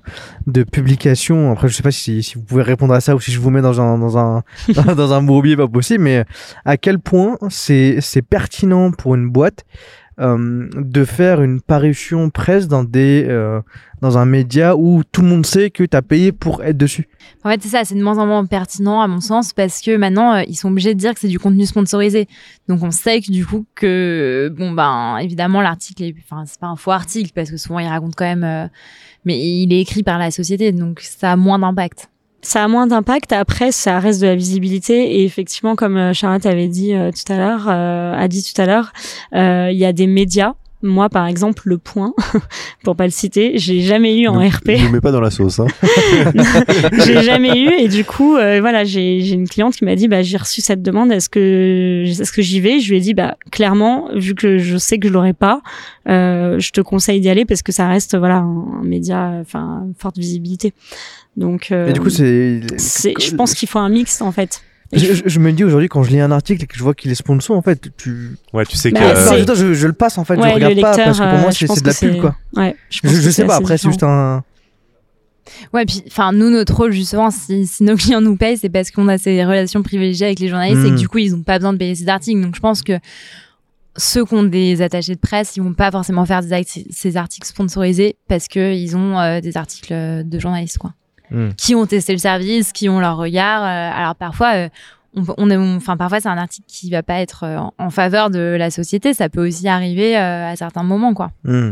de 0.47 0.63
publication? 0.63 1.51
Après, 1.51 1.67
je 1.67 1.75
sais 1.75 1.83
pas 1.83 1.91
si, 1.91 2.23
si 2.23 2.35
vous 2.35 2.41
pouvez 2.41 2.63
répondre 2.63 2.93
à 2.93 2.99
ça 3.01 3.15
ou 3.15 3.19
si 3.19 3.31
je 3.31 3.39
vous 3.39 3.51
mets 3.51 3.61
dans 3.61 3.79
un 3.79 3.99
dans 3.99 4.17
un 4.17 4.43
dans 4.95 5.13
un 5.13 5.21
bourbier 5.21 5.55
pas 5.55 5.67
possible, 5.67 6.03
mais 6.03 6.25
à 6.65 6.77
quel 6.77 6.97
point 6.99 7.37
c'est 7.49 7.97
c'est 8.01 8.23
pertinent 8.23 8.91
pour 8.91 9.15
une 9.15 9.29
boîte 9.29 9.65
euh, 10.19 10.69
de 10.75 11.03
faire 11.03 11.41
une 11.41 11.59
parution 11.59 12.29
presse 12.29 12.67
dans 12.67 12.83
des 12.85 13.25
euh, 13.27 13.59
dans 14.01 14.17
un 14.17 14.25
média 14.25 14.77
où 14.77 15.03
tout 15.03 15.21
le 15.21 15.27
monde 15.27 15.45
sait 15.45 15.69
que 15.69 15.83
tu 15.83 15.97
as 15.97 16.01
payé 16.01 16.31
pour 16.31 16.63
être 16.63 16.77
dessus. 16.77 17.07
En 17.43 17.49
fait, 17.49 17.61
c'est 17.61 17.69
ça, 17.69 17.83
c'est 17.83 17.95
de 17.95 18.03
moins 18.03 18.17
en 18.17 18.25
moins 18.25 18.45
pertinent 18.45 19.01
à 19.01 19.07
mon 19.07 19.19
sens 19.19 19.51
parce 19.51 19.81
que 19.81 19.97
maintenant 19.97 20.35
euh, 20.35 20.43
ils 20.47 20.55
sont 20.55 20.69
obligés 20.69 20.93
de 20.93 20.99
dire 20.99 21.13
que 21.13 21.19
c'est 21.19 21.27
du 21.27 21.39
contenu 21.39 21.65
sponsorisé. 21.65 22.27
Donc 22.69 22.81
on 22.83 22.91
sait 22.91 23.19
que 23.19 23.31
du 23.31 23.45
coup 23.45 23.65
que 23.75 24.53
bon 24.55 24.71
ben 24.71 25.17
évidemment 25.17 25.61
l'article 25.61 26.13
enfin 26.19 26.43
c'est 26.45 26.59
pas 26.59 26.67
un 26.67 26.75
faux 26.75 26.91
article 26.91 27.31
parce 27.35 27.51
que 27.51 27.57
souvent 27.57 27.79
il 27.79 27.87
raconte 27.87 28.15
quand 28.15 28.25
même 28.25 28.43
euh, 28.43 28.67
mais 29.25 29.39
il 29.39 29.73
est 29.73 29.81
écrit 29.81 30.03
par 30.03 30.17
la 30.17 30.31
société 30.31 30.71
donc 30.71 31.01
ça 31.01 31.33
a 31.33 31.35
moins 31.35 31.59
d'impact. 31.59 32.09
Ça 32.45 32.63
a 32.63 32.67
moins 32.67 32.87
d'impact. 32.87 33.33
Après, 33.33 33.71
ça 33.71 33.99
reste 33.99 34.21
de 34.21 34.27
la 34.27 34.35
visibilité. 34.35 35.19
Et 35.19 35.25
effectivement, 35.25 35.75
comme 35.75 35.97
euh, 35.97 36.13
Charlotte 36.13 36.45
avait 36.45 36.67
dit 36.67 36.93
euh, 36.93 37.11
tout 37.11 37.31
à 37.31 37.37
l'heure, 37.37 37.65
euh, 37.67 38.13
a 38.13 38.27
dit 38.27 38.43
tout 38.43 38.61
à 38.61 38.65
l'heure, 38.65 38.93
il 39.33 39.77
y 39.77 39.85
a 39.85 39.93
des 39.93 40.07
médias. 40.07 40.53
Moi, 40.85 41.09
par 41.09 41.25
exemple, 41.27 41.63
Le 41.65 41.77
Point, 41.77 42.13
pour 42.83 42.95
pas 42.95 43.05
le 43.05 43.11
citer, 43.11 43.53
j'ai 43.57 43.81
jamais 43.81 44.17
eu 44.19 44.27
en 44.27 44.39
Ne- 44.39 44.47
RP. 44.47 44.67
Ne 44.69 44.89
mets 44.89 45.01
pas 45.01 45.11
dans 45.11 45.19
la 45.19 45.31
sauce. 45.31 45.59
Hein. 45.59 45.67
j'ai 47.05 47.21
jamais 47.23 47.59
eu 47.59 47.69
et 47.79 47.87
du 47.87 48.05
coup 48.05 48.35
euh, 48.35 48.59
voilà 48.61 48.83
j'ai 48.83 49.21
j'ai 49.21 49.33
une 49.33 49.47
cliente 49.47 49.75
qui 49.75 49.85
m'a 49.85 49.95
dit 49.95 50.07
bah 50.07 50.21
j'ai 50.21 50.37
reçu 50.37 50.61
cette 50.61 50.81
demande 50.81 51.11
est-ce 51.11 51.29
que 51.29 52.03
est-ce 52.05 52.31
que 52.31 52.41
j'y 52.41 52.59
vais? 52.59 52.79
Je 52.79 52.89
lui 52.89 52.97
ai 52.97 52.99
dit 52.99 53.13
bah 53.13 53.37
clairement 53.51 54.09
vu 54.15 54.35
que 54.35 54.57
je 54.57 54.77
sais 54.77 54.97
que 54.99 55.07
je 55.07 55.13
l'aurai 55.13 55.33
pas 55.33 55.61
euh, 56.07 56.59
je 56.59 56.71
te 56.71 56.81
conseille 56.81 57.19
d'y 57.19 57.29
aller 57.29 57.45
parce 57.45 57.61
que 57.61 57.71
ça 57.71 57.87
reste 57.87 58.15
voilà 58.17 58.37
un, 58.37 58.65
un 58.81 58.83
média 58.83 59.31
enfin 59.41 59.87
forte 59.97 60.17
visibilité 60.17 60.73
donc 61.37 61.69
euh, 61.71 61.89
Et 61.89 61.93
du 61.93 61.99
coup, 61.99 62.09
c'est 62.09 62.61
c'est 62.77 63.13
je 63.19 63.35
pense 63.35 63.53
qu'il 63.53 63.67
faut 63.67 63.79
un 63.79 63.89
mix 63.89 64.21
en 64.21 64.31
fait 64.31 64.61
je, 64.95 65.13
je- 65.13 65.23
je 65.25 65.39
me 65.39 65.51
dis 65.51 65.63
aujourd'hui 65.63 65.87
quand 65.89 66.03
je 66.03 66.11
lis 66.11 66.19
un 66.19 66.31
article 66.31 66.63
et 66.63 66.67
que 66.67 66.75
je 66.77 66.83
vois 66.83 66.93
qu'il 66.93 67.11
est 67.11 67.15
sponsor 67.15 67.55
en 67.57 67.61
fait, 67.61 67.89
tu 67.97 68.37
Ouais, 68.53 68.65
tu 68.65 68.77
sais 68.77 68.91
Bah, 68.91 68.99
que. 69.13 69.55
Je, 69.73 69.87
le 69.87 69.93
passe 69.93 70.17
en 70.17 70.25
fait, 70.25 70.35
Ouais, 70.35 70.43
je 70.43 70.47
le 70.47 70.53
regarde 70.67 70.81
pas 70.81 70.95
parce 71.03 71.19
que 71.19 71.23
pour 71.29 71.39
moi 71.39 71.49
euh, 71.49 71.51
c'est 71.51 71.81
de 71.81 71.87
la 71.87 71.93
pub 71.93 72.21
quoi. 72.21 72.35
ouais 72.55 72.75
je, 72.89 72.99
pense 73.01 73.11
sais 73.11 73.45
pas 73.45 73.55
après 73.57 73.77
c'est 73.77 73.87
juste 73.89 74.03
un 74.03 74.43
Ouais, 75.73 75.85
puis 75.85 76.03
enfin 76.07 76.31
nous 76.31 76.49
notre 76.49 76.75
rôle 76.75 76.91
justement 76.91 77.29
si, 77.31 77.67
si 77.67 77.83
nos 77.83 77.95
clients 77.95 78.19
nous 78.21 78.35
payent, 78.35 78.57
c'est 78.57 78.69
parce 78.69 78.89
qu'on 78.91 79.07
a 79.07 79.17
ces 79.17 79.43
relations 79.45 79.83
privilégiées 79.83 80.25
avec 80.25 80.39
les 80.39 80.47
journalistes 80.49 80.83
et 80.85 80.89
que 80.89 80.95
du 80.95 81.07
coup 81.07 81.19
ils 81.19 81.35
ont 81.35 81.43
pas 81.43 81.59
besoin 81.59 81.73
de 81.73 81.77
payer 81.77 81.93
ces 81.95 82.09
articles. 82.09 82.41
Donc 82.41 82.55
je 82.55 82.59
pense 82.59 82.81
que 82.81 82.93
ceux 83.95 84.25
qui 84.25 84.33
ont 84.33 84.43
des 84.43 84.81
attachés 84.81 85.13
de 85.15 85.19
presse, 85.19 85.55
ils 85.55 85.61
vont 85.63 85.73
pas 85.73 85.91
forcément 85.91 86.25
faire 86.25 86.41
des 86.41 86.51
act- 86.51 86.85
ces 86.89 87.15
articles 87.15 87.47
sponsorisés 87.47 88.17
parce 88.27 88.47
que 88.47 88.73
ils 88.73 88.97
ont 88.97 89.19
euh, 89.19 89.39
des 89.39 89.55
articles 89.55 89.93
euh, 89.93 90.23
de 90.23 90.39
journalistes 90.39 90.79
quoi, 90.79 90.93
Mm. 91.31 91.49
qui 91.57 91.75
ont 91.75 91.85
testé 91.85 92.13
le 92.13 92.19
service, 92.19 92.71
qui 92.71 92.87
ont 92.89 92.99
leur 92.99 93.17
regard. 93.17 93.63
euh, 93.63 93.99
alors 94.01 94.15
parfois 94.15 94.53
euh, 94.55 94.69
on, 95.37 95.49
est, 95.49 95.57
on- 95.57 95.77
enfin 95.77 95.97
parfois 95.97 96.19
c'est 96.19 96.27
un 96.29 96.37
article 96.37 96.67
qui 96.67 96.89
va 96.91 97.01
pas 97.03 97.19
être 97.21 97.43
euh, 97.43 97.57
en, 97.57 97.73
en 97.77 97.89
faveur 97.89 98.29
de 98.29 98.55
la 98.57 98.69
société. 98.71 99.13
Ça 99.13 99.29
peut 99.29 99.47
aussi 99.47 99.67
arriver 99.67 100.17
euh, 100.17 100.51
à 100.51 100.55
certains 100.55 100.83
moments 100.83 101.13
quoi. 101.13 101.31
Hmm. 101.43 101.71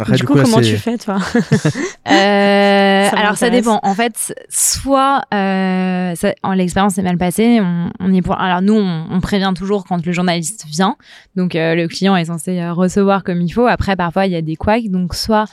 Après, 0.00 0.14
du 0.16 0.24
coup, 0.24 0.34
là, 0.34 0.44
comment 0.44 0.60
tu 0.60 0.76
fais 0.76 0.96
toi? 0.96 1.18
Euh, 2.08 2.97
alors 3.16 3.36
ça 3.36 3.50
dépend. 3.50 3.80
En 3.82 3.94
fait, 3.94 4.34
soit 4.48 5.22
euh, 5.34 6.14
ça- 6.14 6.34
en 6.42 6.52
l'expérience 6.52 6.94
s'est 6.94 7.02
mal 7.02 7.18
passée, 7.18 7.60
on, 7.60 7.90
on 8.00 8.12
est 8.12 8.22
pour. 8.22 8.38
Alors 8.38 8.62
nous, 8.62 8.74
on, 8.74 9.06
on 9.10 9.20
prévient 9.20 9.52
toujours 9.56 9.84
quand 9.84 10.04
le 10.04 10.12
journaliste 10.12 10.64
vient. 10.68 10.96
Donc 11.36 11.54
euh, 11.54 11.74
le 11.74 11.88
client 11.88 12.16
est 12.16 12.26
censé 12.26 12.58
euh, 12.60 12.72
recevoir 12.72 13.24
comme 13.24 13.40
il 13.40 13.50
faut. 13.50 13.66
Après, 13.66 13.96
parfois 13.96 14.26
il 14.26 14.32
y 14.32 14.36
a 14.36 14.42
des 14.42 14.56
couacs. 14.56 14.88
Donc 14.88 15.14
soit 15.14 15.46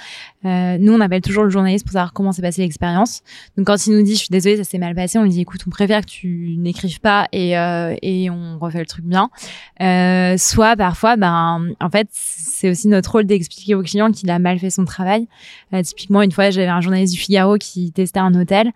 euh, 0.46 0.78
nous 0.80 0.94
on 0.94 1.00
appelle 1.02 1.22
toujours 1.22 1.44
le 1.44 1.50
journaliste 1.50 1.86
pour 1.86 1.94
savoir 1.94 2.14
comment 2.14 2.32
s'est 2.32 2.42
passée 2.42 2.62
l'expérience. 2.62 3.22
Donc 3.58 3.68
quand 3.68 3.88
il 3.88 3.94
nous 3.96 4.04
dit 4.04 4.14
je 4.14 4.20
suis 4.20 4.30
désolé 4.30 4.58
ça 4.58 4.64
s'est 4.64 4.78
mal 4.78 4.94
passé, 4.96 5.18
on 5.18 5.24
lui 5.24 5.30
dit 5.32 5.42
écoute 5.42 5.62
on 5.68 5.70
préfère 5.72 6.02
que 6.02 6.08
tu 6.10 6.56
n'écrives 6.60 7.00
pas 7.00 7.28
et 7.32 7.58
euh, 7.58 7.96
et 8.02 8.30
on 8.30 8.58
refait 8.60 8.80
le 8.80 8.86
truc 8.86 9.06
bien. 9.06 9.30
Euh, 9.82 10.38
soit 10.38 10.76
parfois 10.76 11.16
ben 11.18 11.70
en 11.80 11.90
fait 11.90 12.08
c'est 12.12 12.70
aussi 12.70 12.88
notre 12.88 13.12
rôle 13.12 13.26
d'expliquer 13.26 13.76
au 13.76 13.82
client 13.82 14.12
qu'il 14.12 14.30
a 14.30 14.40
mal 14.40 14.60
fait 14.60 14.70
son 14.70 14.86
travail. 14.86 15.28
Euh, 15.74 15.82
typiquement, 15.82 16.22
une 16.22 16.32
fois, 16.32 16.50
j'avais 16.52 16.68
un 16.68 16.80
journaliste 16.80 17.14
du 17.14 17.20
Figaro 17.20 17.45
qui 17.58 17.92
testait 17.92 18.20
un 18.20 18.34
hôtel. 18.36 18.72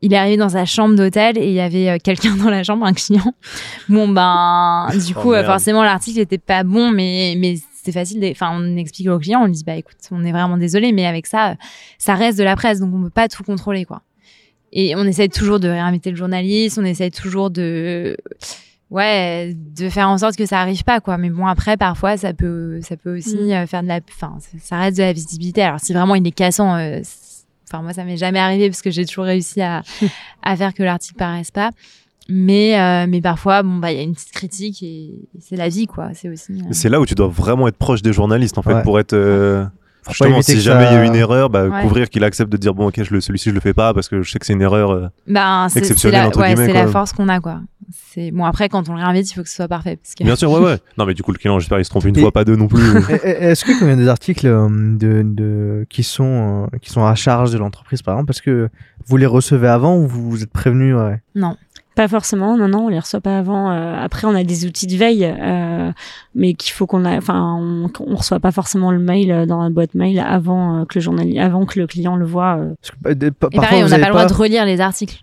Il 0.00 0.12
est 0.12 0.16
arrivé 0.16 0.36
dans 0.36 0.50
sa 0.50 0.64
chambre 0.64 0.94
d'hôtel 0.94 1.36
et 1.38 1.46
il 1.48 1.52
y 1.54 1.60
avait 1.60 1.88
euh, 1.90 1.96
quelqu'un 2.02 2.36
dans 2.36 2.50
la 2.50 2.62
chambre, 2.62 2.86
un 2.86 2.92
client. 2.92 3.34
Bon, 3.88 4.08
ben, 4.08 4.88
du 4.92 5.12
Oh, 5.16 5.20
coup, 5.20 5.32
euh, 5.32 5.36
merde. 5.36 5.46
forcément, 5.46 5.82
l'article 5.82 6.20
était 6.20 6.38
pas 6.38 6.62
bon, 6.62 6.90
mais, 6.92 7.34
mais 7.36 7.56
c'est 7.82 7.90
facile. 7.90 8.24
Enfin, 8.30 8.50
on 8.54 8.76
explique 8.76 9.08
au 9.08 9.18
client, 9.18 9.40
on 9.42 9.46
lui 9.46 9.52
dit, 9.54 9.64
bah, 9.64 9.74
écoute, 9.76 9.96
on 10.12 10.24
est 10.24 10.30
vraiment 10.30 10.56
désolé, 10.56 10.92
mais 10.92 11.04
avec 11.06 11.26
ça, 11.26 11.50
euh, 11.50 11.54
ça 11.98 12.14
reste 12.14 12.38
de 12.38 12.44
la 12.44 12.54
presse, 12.54 12.78
donc 12.78 12.94
on 12.94 13.02
peut 13.02 13.10
pas 13.10 13.26
tout 13.28 13.42
contrôler, 13.42 13.84
quoi. 13.84 14.02
Et 14.72 14.94
on 14.94 15.02
essaie 15.04 15.28
toujours 15.28 15.58
de 15.58 15.66
réinviter 15.68 16.10
le 16.10 16.16
journaliste, 16.16 16.78
on 16.80 16.84
essaie 16.84 17.10
toujours 17.10 17.50
de, 17.50 18.16
ouais, 18.90 19.52
de 19.54 19.88
faire 19.88 20.08
en 20.08 20.18
sorte 20.18 20.36
que 20.36 20.46
ça 20.46 20.60
arrive 20.60 20.84
pas, 20.84 21.00
quoi. 21.00 21.18
Mais 21.18 21.30
bon, 21.30 21.46
après, 21.46 21.76
parfois, 21.76 22.16
ça 22.16 22.32
peut, 22.34 22.80
ça 22.82 22.96
peut 22.96 23.16
aussi 23.16 23.36
Mm. 23.36 23.66
faire 23.66 23.82
de 23.82 23.88
la, 23.88 24.00
enfin, 24.10 24.36
ça- 24.60 24.78
reste 24.78 24.98
de 24.98 25.02
la 25.02 25.12
visibilité. 25.12 25.62
Alors, 25.62 25.80
si 25.80 25.92
vraiment 25.92 26.14
il 26.14 26.26
est 26.26 26.30
cassant, 26.30 26.76
euh, 26.76 27.00
c'est- 27.02 27.27
enfin, 27.70 27.82
moi, 27.82 27.92
ça 27.92 28.04
m'est 28.04 28.16
jamais 28.16 28.38
arrivé 28.38 28.68
parce 28.68 28.82
que 28.82 28.90
j'ai 28.90 29.04
toujours 29.06 29.24
réussi 29.24 29.60
à, 29.62 29.82
à 30.42 30.56
faire 30.56 30.74
que 30.74 30.82
l'article 30.82 31.16
paraisse 31.16 31.50
pas. 31.50 31.70
Mais, 32.30 32.78
euh, 32.78 33.06
mais 33.08 33.22
parfois, 33.22 33.62
bon, 33.62 33.76
bah, 33.76 33.90
il 33.90 33.96
y 33.96 34.00
a 34.00 34.02
une 34.02 34.12
petite 34.12 34.32
critique 34.32 34.82
et, 34.82 35.14
c'est 35.40 35.56
la 35.56 35.70
vie, 35.70 35.86
quoi. 35.86 36.10
C'est 36.12 36.28
aussi. 36.28 36.52
euh, 36.52 36.56
C'est 36.72 36.90
là 36.90 37.00
où 37.00 37.06
tu 37.06 37.14
dois 37.14 37.28
vraiment 37.28 37.68
être 37.68 37.78
proche 37.78 38.02
des 38.02 38.12
journalistes 38.12 38.58
en 38.58 38.62
fait 38.62 38.74
Ouais. 38.74 38.82
pour 38.82 38.98
être. 39.00 39.14
euh, 39.14 39.64
Justement, 40.08 40.42
si 40.42 40.60
jamais 40.60 40.86
il 40.90 40.92
y 40.92 40.96
a 40.96 41.04
une 41.04 41.14
erreur, 41.14 41.50
bah, 41.50 41.66
Ouais. 41.68 41.82
couvrir 41.82 42.08
qu'il 42.10 42.24
accepte 42.24 42.50
de 42.50 42.56
dire 42.56 42.74
bon 42.74 42.88
ok 42.88 42.96
celui-ci 43.04 43.50
je 43.50 43.54
le 43.54 43.60
fais 43.60 43.74
pas 43.74 43.92
parce 43.94 44.08
que 44.08 44.22
je 44.22 44.30
sais 44.30 44.38
que 44.38 44.46
c'est 44.46 44.52
une 44.54 44.62
erreur. 44.62 44.90
euh. 44.90 45.08
Ben, 45.26 45.68
c'est 45.68 45.84
c'est 45.84 46.10
la, 46.10 46.26
entre 46.26 46.40
ouais, 46.40 46.56
c'est 46.56 46.72
la 46.72 46.86
force 46.86 47.12
qu'on 47.12 47.28
a, 47.28 47.40
quoi. 47.40 47.60
C'est 48.14 48.30
bon. 48.32 48.44
Après, 48.44 48.68
quand 48.68 48.88
on 48.90 48.94
le 48.96 48.98
réinvite, 49.02 49.30
il 49.30 49.34
faut 49.34 49.42
que 49.42 49.48
ce 49.48 49.54
soit 49.56 49.68
parfait, 49.68 49.96
parce 49.96 50.14
que 50.14 50.22
Bien 50.24 50.36
sûr 50.36 50.50
ouais 50.50 50.60
ouais. 50.64 50.78
Non 50.98 51.06
mais 51.06 51.14
du 51.14 51.22
coup 51.22 51.32
le 51.32 51.38
client 51.38 51.58
j'espère 51.58 51.78
il 51.78 51.84
se 51.84 51.90
trompe 51.90 52.04
une 52.04 52.16
Et- 52.16 52.20
fois 52.20 52.32
pas 52.32 52.44
deux 52.44 52.56
non 52.56 52.68
plus. 52.68 52.82
Est-ce 53.24 53.64
que 53.64 53.78
quand 53.78 53.86
il 53.86 53.90
y 53.90 53.92
a 53.92 53.96
des 53.96 54.08
articles 54.08 54.46
euh, 54.46 54.68
de, 54.70 55.22
de, 55.24 55.86
qui, 55.88 56.02
sont, 56.02 56.68
euh, 56.72 56.78
qui 56.82 56.90
sont 56.90 57.04
à 57.04 57.14
charge 57.14 57.50
de 57.52 57.58
l'entreprise, 57.58 58.02
par 58.02 58.14
exemple, 58.14 58.26
parce 58.26 58.40
que 58.40 58.68
vous 59.06 59.16
les 59.16 59.26
recevez 59.26 59.68
avant 59.68 59.96
ou 59.96 60.06
vous 60.06 60.30
vous 60.30 60.42
êtes 60.42 60.50
prévenu 60.52 60.94
ouais? 60.94 61.20
non. 61.34 61.56
Pas 61.98 62.06
forcément, 62.06 62.56
non, 62.56 62.68
non, 62.68 62.84
on 62.84 62.88
les 62.88 63.00
reçoit 63.00 63.20
pas 63.20 63.38
avant. 63.38 63.72
Euh, 63.72 63.96
après, 64.00 64.28
on 64.28 64.34
a 64.36 64.44
des 64.44 64.64
outils 64.66 64.86
de 64.86 64.94
veille, 64.96 65.24
euh, 65.24 65.90
mais 66.36 66.54
qu'il 66.54 66.72
faut 66.72 66.86
qu'on 66.86 67.04
a, 67.04 67.16
enfin, 67.16 67.56
on, 67.60 67.90
on 68.06 68.14
reçoit 68.14 68.38
pas 68.38 68.52
forcément 68.52 68.92
le 68.92 69.00
mail 69.00 69.32
euh, 69.32 69.46
dans 69.46 69.60
la 69.60 69.68
boîte 69.68 69.94
mail 69.96 70.20
avant 70.20 70.82
euh, 70.82 70.84
que 70.84 70.94
le 70.94 71.00
journaliste, 71.00 71.38
avant 71.40 71.66
que 71.66 71.76
le 71.80 71.88
client 71.88 72.14
le 72.14 72.24
voit. 72.24 72.56
euh. 72.58 72.74
Parce 72.80 72.90
que, 72.92 72.96
bah, 73.00 73.14
des- 73.14 73.32
pa- 73.32 73.48
Et 73.50 73.56
parfois, 73.56 73.62
pareil, 73.70 73.82
on 73.82 73.88
n'a 73.88 73.98
pas 73.98 74.06
le 74.06 74.12
droit 74.12 74.26
de 74.26 74.32
relire 74.32 74.64
les 74.64 74.80
articles. 74.80 75.22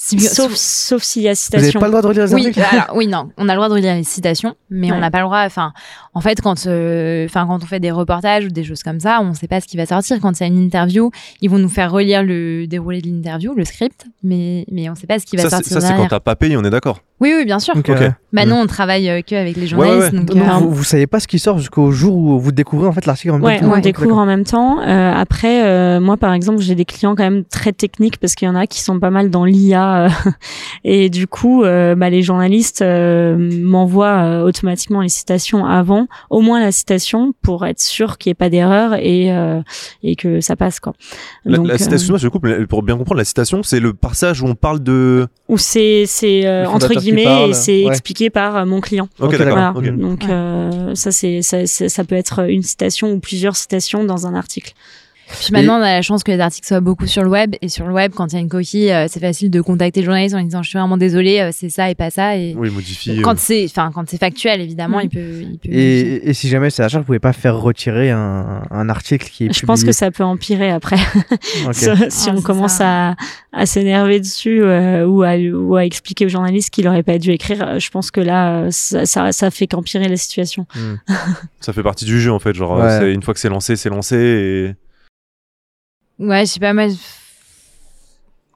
Sauf, 0.00 0.54
sauf 0.54 1.02
s'il 1.02 1.22
y 1.22 1.28
a 1.28 1.32
Vous 1.32 1.38
n'avez 1.52 1.64
citation. 1.66 1.80
pas 1.80 1.86
le 1.86 1.90
droit 1.90 2.02
de 2.02 2.06
relire 2.06 2.26
les 2.26 2.32
oui, 2.34 2.46
articles 2.46 2.66
alors, 2.70 2.86
oui, 2.96 3.08
non, 3.08 3.30
on 3.36 3.48
a 3.48 3.52
le 3.52 3.56
droit 3.56 3.68
de 3.68 3.74
relire 3.74 3.94
les 3.96 4.04
citations, 4.04 4.54
mais 4.70 4.92
on 4.92 4.98
n'a 5.00 5.10
pas 5.10 5.18
le 5.18 5.24
droit. 5.24 5.42
Enfin, 5.44 5.72
en 6.14 6.20
fait, 6.20 6.40
quand, 6.40 6.66
euh, 6.66 7.26
quand 7.32 7.48
on 7.50 7.66
fait 7.66 7.80
des 7.80 7.90
reportages 7.90 8.44
ou 8.44 8.48
des 8.48 8.62
choses 8.62 8.84
comme 8.84 9.00
ça, 9.00 9.18
on 9.22 9.30
ne 9.30 9.34
sait 9.34 9.48
pas 9.48 9.60
ce 9.60 9.66
qui 9.66 9.76
va 9.76 9.86
sortir. 9.86 10.18
Quand 10.20 10.38
il 10.38 10.42
y 10.42 10.44
a 10.44 10.48
une 10.48 10.58
interview, 10.62 11.10
ils 11.42 11.50
vont 11.50 11.58
nous 11.58 11.68
faire 11.68 11.90
relire 11.90 12.22
le 12.22 12.66
déroulé 12.68 13.00
de 13.02 13.08
l'interview, 13.08 13.54
le 13.54 13.64
script, 13.64 14.06
mais 14.22 14.64
mais 14.70 14.88
on 14.88 14.92
ne 14.92 14.96
sait 14.96 15.08
pas 15.08 15.18
ce 15.18 15.26
qui 15.26 15.36
va 15.36 15.42
Ça 15.42 15.48
c'est 15.48 15.56
sortir 15.64 15.82
ça, 15.82 15.88
c'est 15.88 15.96
quand 15.96 16.08
t'as 16.08 16.20
pas 16.20 16.36
payé 16.36 16.56
on 16.56 16.62
est 16.62 16.70
d'accord. 16.70 17.00
Oui, 17.20 17.32
oui, 17.36 17.44
bien 17.44 17.58
sûr. 17.58 17.74
Ok, 17.76 17.88
Ok. 17.88 17.98
ouais. 17.98 18.12
Bah 18.32 18.46
non, 18.46 18.60
on 18.60 18.66
travaille 18.68 19.10
euh, 19.10 19.22
que 19.22 19.34
avec 19.34 19.56
les 19.56 19.62
ouais, 19.62 19.66
journalistes, 19.66 20.12
ouais. 20.12 20.18
donc. 20.20 20.26
Donc, 20.26 20.36
euh, 20.38 20.50
vous, 20.60 20.70
vous 20.70 20.84
savez 20.84 21.08
pas 21.08 21.18
ce 21.18 21.26
qui 21.26 21.40
sort 21.40 21.58
jusqu'au 21.58 21.90
jour 21.90 22.14
où 22.16 22.38
vous 22.38 22.52
découvrez 22.52 22.86
en 22.86 22.92
fait 22.92 23.06
l'article 23.06 23.30
en 23.32 23.38
même 23.38 23.44
Ouais, 23.44 23.58
temps. 23.58 23.72
on 23.74 23.78
découvre 23.80 24.16
en 24.18 24.26
même 24.26 24.44
temps. 24.44 24.80
Euh, 24.80 25.12
après, 25.12 25.64
euh, 25.66 25.98
moi, 25.98 26.16
par 26.16 26.32
exemple, 26.32 26.60
j'ai 26.60 26.76
des 26.76 26.84
clients 26.84 27.16
quand 27.16 27.24
même 27.24 27.44
très 27.44 27.72
techniques 27.72 28.18
parce 28.18 28.36
qu'il 28.36 28.46
y 28.46 28.48
en 28.48 28.54
a 28.54 28.68
qui 28.68 28.80
sont 28.80 29.00
pas 29.00 29.10
mal 29.10 29.30
dans 29.30 29.44
l'IA 29.44 29.87
euh, 29.96 30.08
et 30.84 31.10
du 31.10 31.26
coup, 31.26 31.64
euh, 31.64 31.94
bah, 31.94 32.10
les 32.10 32.22
journalistes 32.22 32.82
euh, 32.82 33.36
m'envoient 33.62 34.22
euh, 34.24 34.42
automatiquement 34.42 35.00
les 35.00 35.08
citations 35.08 35.64
avant, 35.66 36.06
au 36.30 36.40
moins 36.40 36.60
la 36.60 36.72
citation 36.72 37.32
pour 37.42 37.66
être 37.66 37.80
sûr 37.80 38.18
qu'il 38.18 38.30
n'y 38.30 38.32
ait 38.32 38.34
pas 38.34 38.48
d'erreur 38.50 38.94
et 38.94 39.32
euh, 39.32 39.60
et 40.02 40.16
que 40.16 40.40
ça 40.40 40.56
passe 40.56 40.80
quoi. 40.80 40.92
La, 41.44 41.56
Donc, 41.58 41.66
la 41.68 41.78
citation, 41.78 42.16
je 42.16 42.28
coupe 42.28 42.44
mais 42.44 42.66
pour 42.66 42.82
bien 42.82 42.96
comprendre 42.96 43.18
la 43.18 43.24
citation 43.24 43.62
c'est 43.62 43.80
le 43.80 43.92
passage 43.94 44.42
où 44.42 44.46
on 44.46 44.54
parle 44.54 44.80
de. 44.82 45.26
où 45.48 45.56
c'est 45.58 46.06
euh, 46.44 46.66
entre 46.66 46.94
guillemets 46.94 47.24
parle, 47.24 47.50
et 47.50 47.54
c'est 47.54 47.84
ouais. 47.84 47.88
expliqué 47.90 48.30
par 48.30 48.56
euh, 48.56 48.64
mon 48.66 48.80
client. 48.80 49.08
Ok, 49.20 49.36
d'accord. 49.36 49.72
Voilà. 49.74 49.90
Donc 49.92 50.22
Ouais. 50.22 50.28
euh, 50.30 50.94
ça 50.94 51.10
c'est 51.12 51.42
ça, 51.42 51.66
c'est- 51.66 51.88
ça 51.88 52.04
peut 52.04 52.14
être 52.16 52.48
une 52.48 52.62
citation 52.62 53.12
ou 53.12 53.20
plusieurs 53.20 53.56
citations 53.56 54.04
dans 54.04 54.26
un 54.26 54.34
article. 54.34 54.72
Puis 55.30 55.52
maintenant, 55.52 55.74
on 55.78 55.82
a 55.82 55.92
la 55.92 56.02
chance 56.02 56.22
que 56.24 56.32
les 56.32 56.40
articles 56.40 56.66
soient 56.66 56.80
beaucoup 56.80 57.06
sur 57.06 57.22
le 57.22 57.28
web. 57.28 57.54
Et 57.62 57.68
sur 57.68 57.86
le 57.86 57.92
web, 57.92 58.12
quand 58.14 58.32
il 58.32 58.36
y 58.36 58.38
a 58.38 58.40
une 58.40 58.48
coquille, 58.48 58.90
euh, 58.90 59.06
c'est 59.08 59.20
facile 59.20 59.50
de 59.50 59.60
contacter 59.60 60.00
le 60.00 60.06
journaliste 60.06 60.34
en 60.34 60.38
lui 60.38 60.44
disant 60.46 60.62
Je 60.62 60.70
suis 60.70 60.78
vraiment 60.78 60.96
désolé, 60.96 61.40
euh, 61.40 61.50
c'est 61.52 61.68
ça 61.68 61.90
et 61.90 61.94
pas 61.94 62.10
ça. 62.10 62.36
Et 62.36 62.54
Oui, 62.56 62.70
modifie. 62.70 63.18
euh, 63.18 63.22
quand 63.22 63.38
c'est, 63.38 63.64
enfin, 63.66 63.90
quand 63.94 64.08
c'est 64.08 64.18
factuel, 64.18 64.60
évidemment, 64.60 64.98
Mm. 64.98 65.02
il 65.04 65.08
peut. 65.10 65.18
Il 65.20 65.58
peut 65.58 65.68
modifier. 65.68 66.14
Et, 66.24 66.30
et 66.30 66.34
si 66.34 66.48
jamais 66.48 66.70
c'est 66.70 66.82
à 66.82 66.88
charge, 66.88 67.02
vous 67.02 67.06
pouvez 67.06 67.18
pas 67.18 67.32
faire 67.32 67.56
retirer 67.58 68.10
un, 68.10 68.62
un 68.70 68.88
article 68.88 69.28
qui 69.30 69.46
est 69.46 69.52
Je 69.52 69.66
pense 69.66 69.84
que 69.84 69.92
ça 69.92 70.10
peut 70.10 70.24
empirer 70.24 70.70
après 70.70 70.96
si, 71.72 71.84
si 72.10 72.30
Ah, 72.30 72.34
on 72.36 72.40
commence 72.42 72.74
ça. 72.74 73.10
à, 73.10 73.14
à 73.52 73.66
s'énerver 73.66 74.20
dessus 74.20 74.62
euh, 74.62 75.06
ou, 75.06 75.22
à, 75.22 75.36
ou 75.36 75.76
à 75.76 75.84
expliquer 75.84 76.26
au 76.26 76.28
journaliste 76.28 76.70
qu'il 76.70 76.88
aurait 76.88 77.02
pas 77.02 77.18
dû 77.18 77.30
écrire. 77.32 77.78
Je 77.78 77.90
pense 77.90 78.10
que 78.10 78.20
là, 78.20 78.66
ça, 78.70 79.04
ça, 79.06 79.32
ça 79.32 79.50
fait 79.50 79.66
qu'empirer 79.66 80.08
la 80.08 80.16
situation. 80.16 80.66
Hmm. 80.74 80.94
Ça 81.60 81.72
fait 81.72 81.82
partie 81.82 82.04
du 82.04 82.20
jeu 82.20 82.32
en 82.32 82.38
fait. 82.38 82.54
Genre, 82.54 82.78
Ouais. 82.78 83.12
une 83.12 83.22
fois 83.22 83.34
que 83.34 83.40
c'est 83.40 83.48
lancé, 83.48 83.76
c'est 83.76 83.90
lancé. 83.90 84.16
Et... 84.16 84.74
Ouais, 86.18 86.40
je 86.46 86.52
sais 86.52 86.60
pas, 86.60 86.72
moi. 86.72 86.86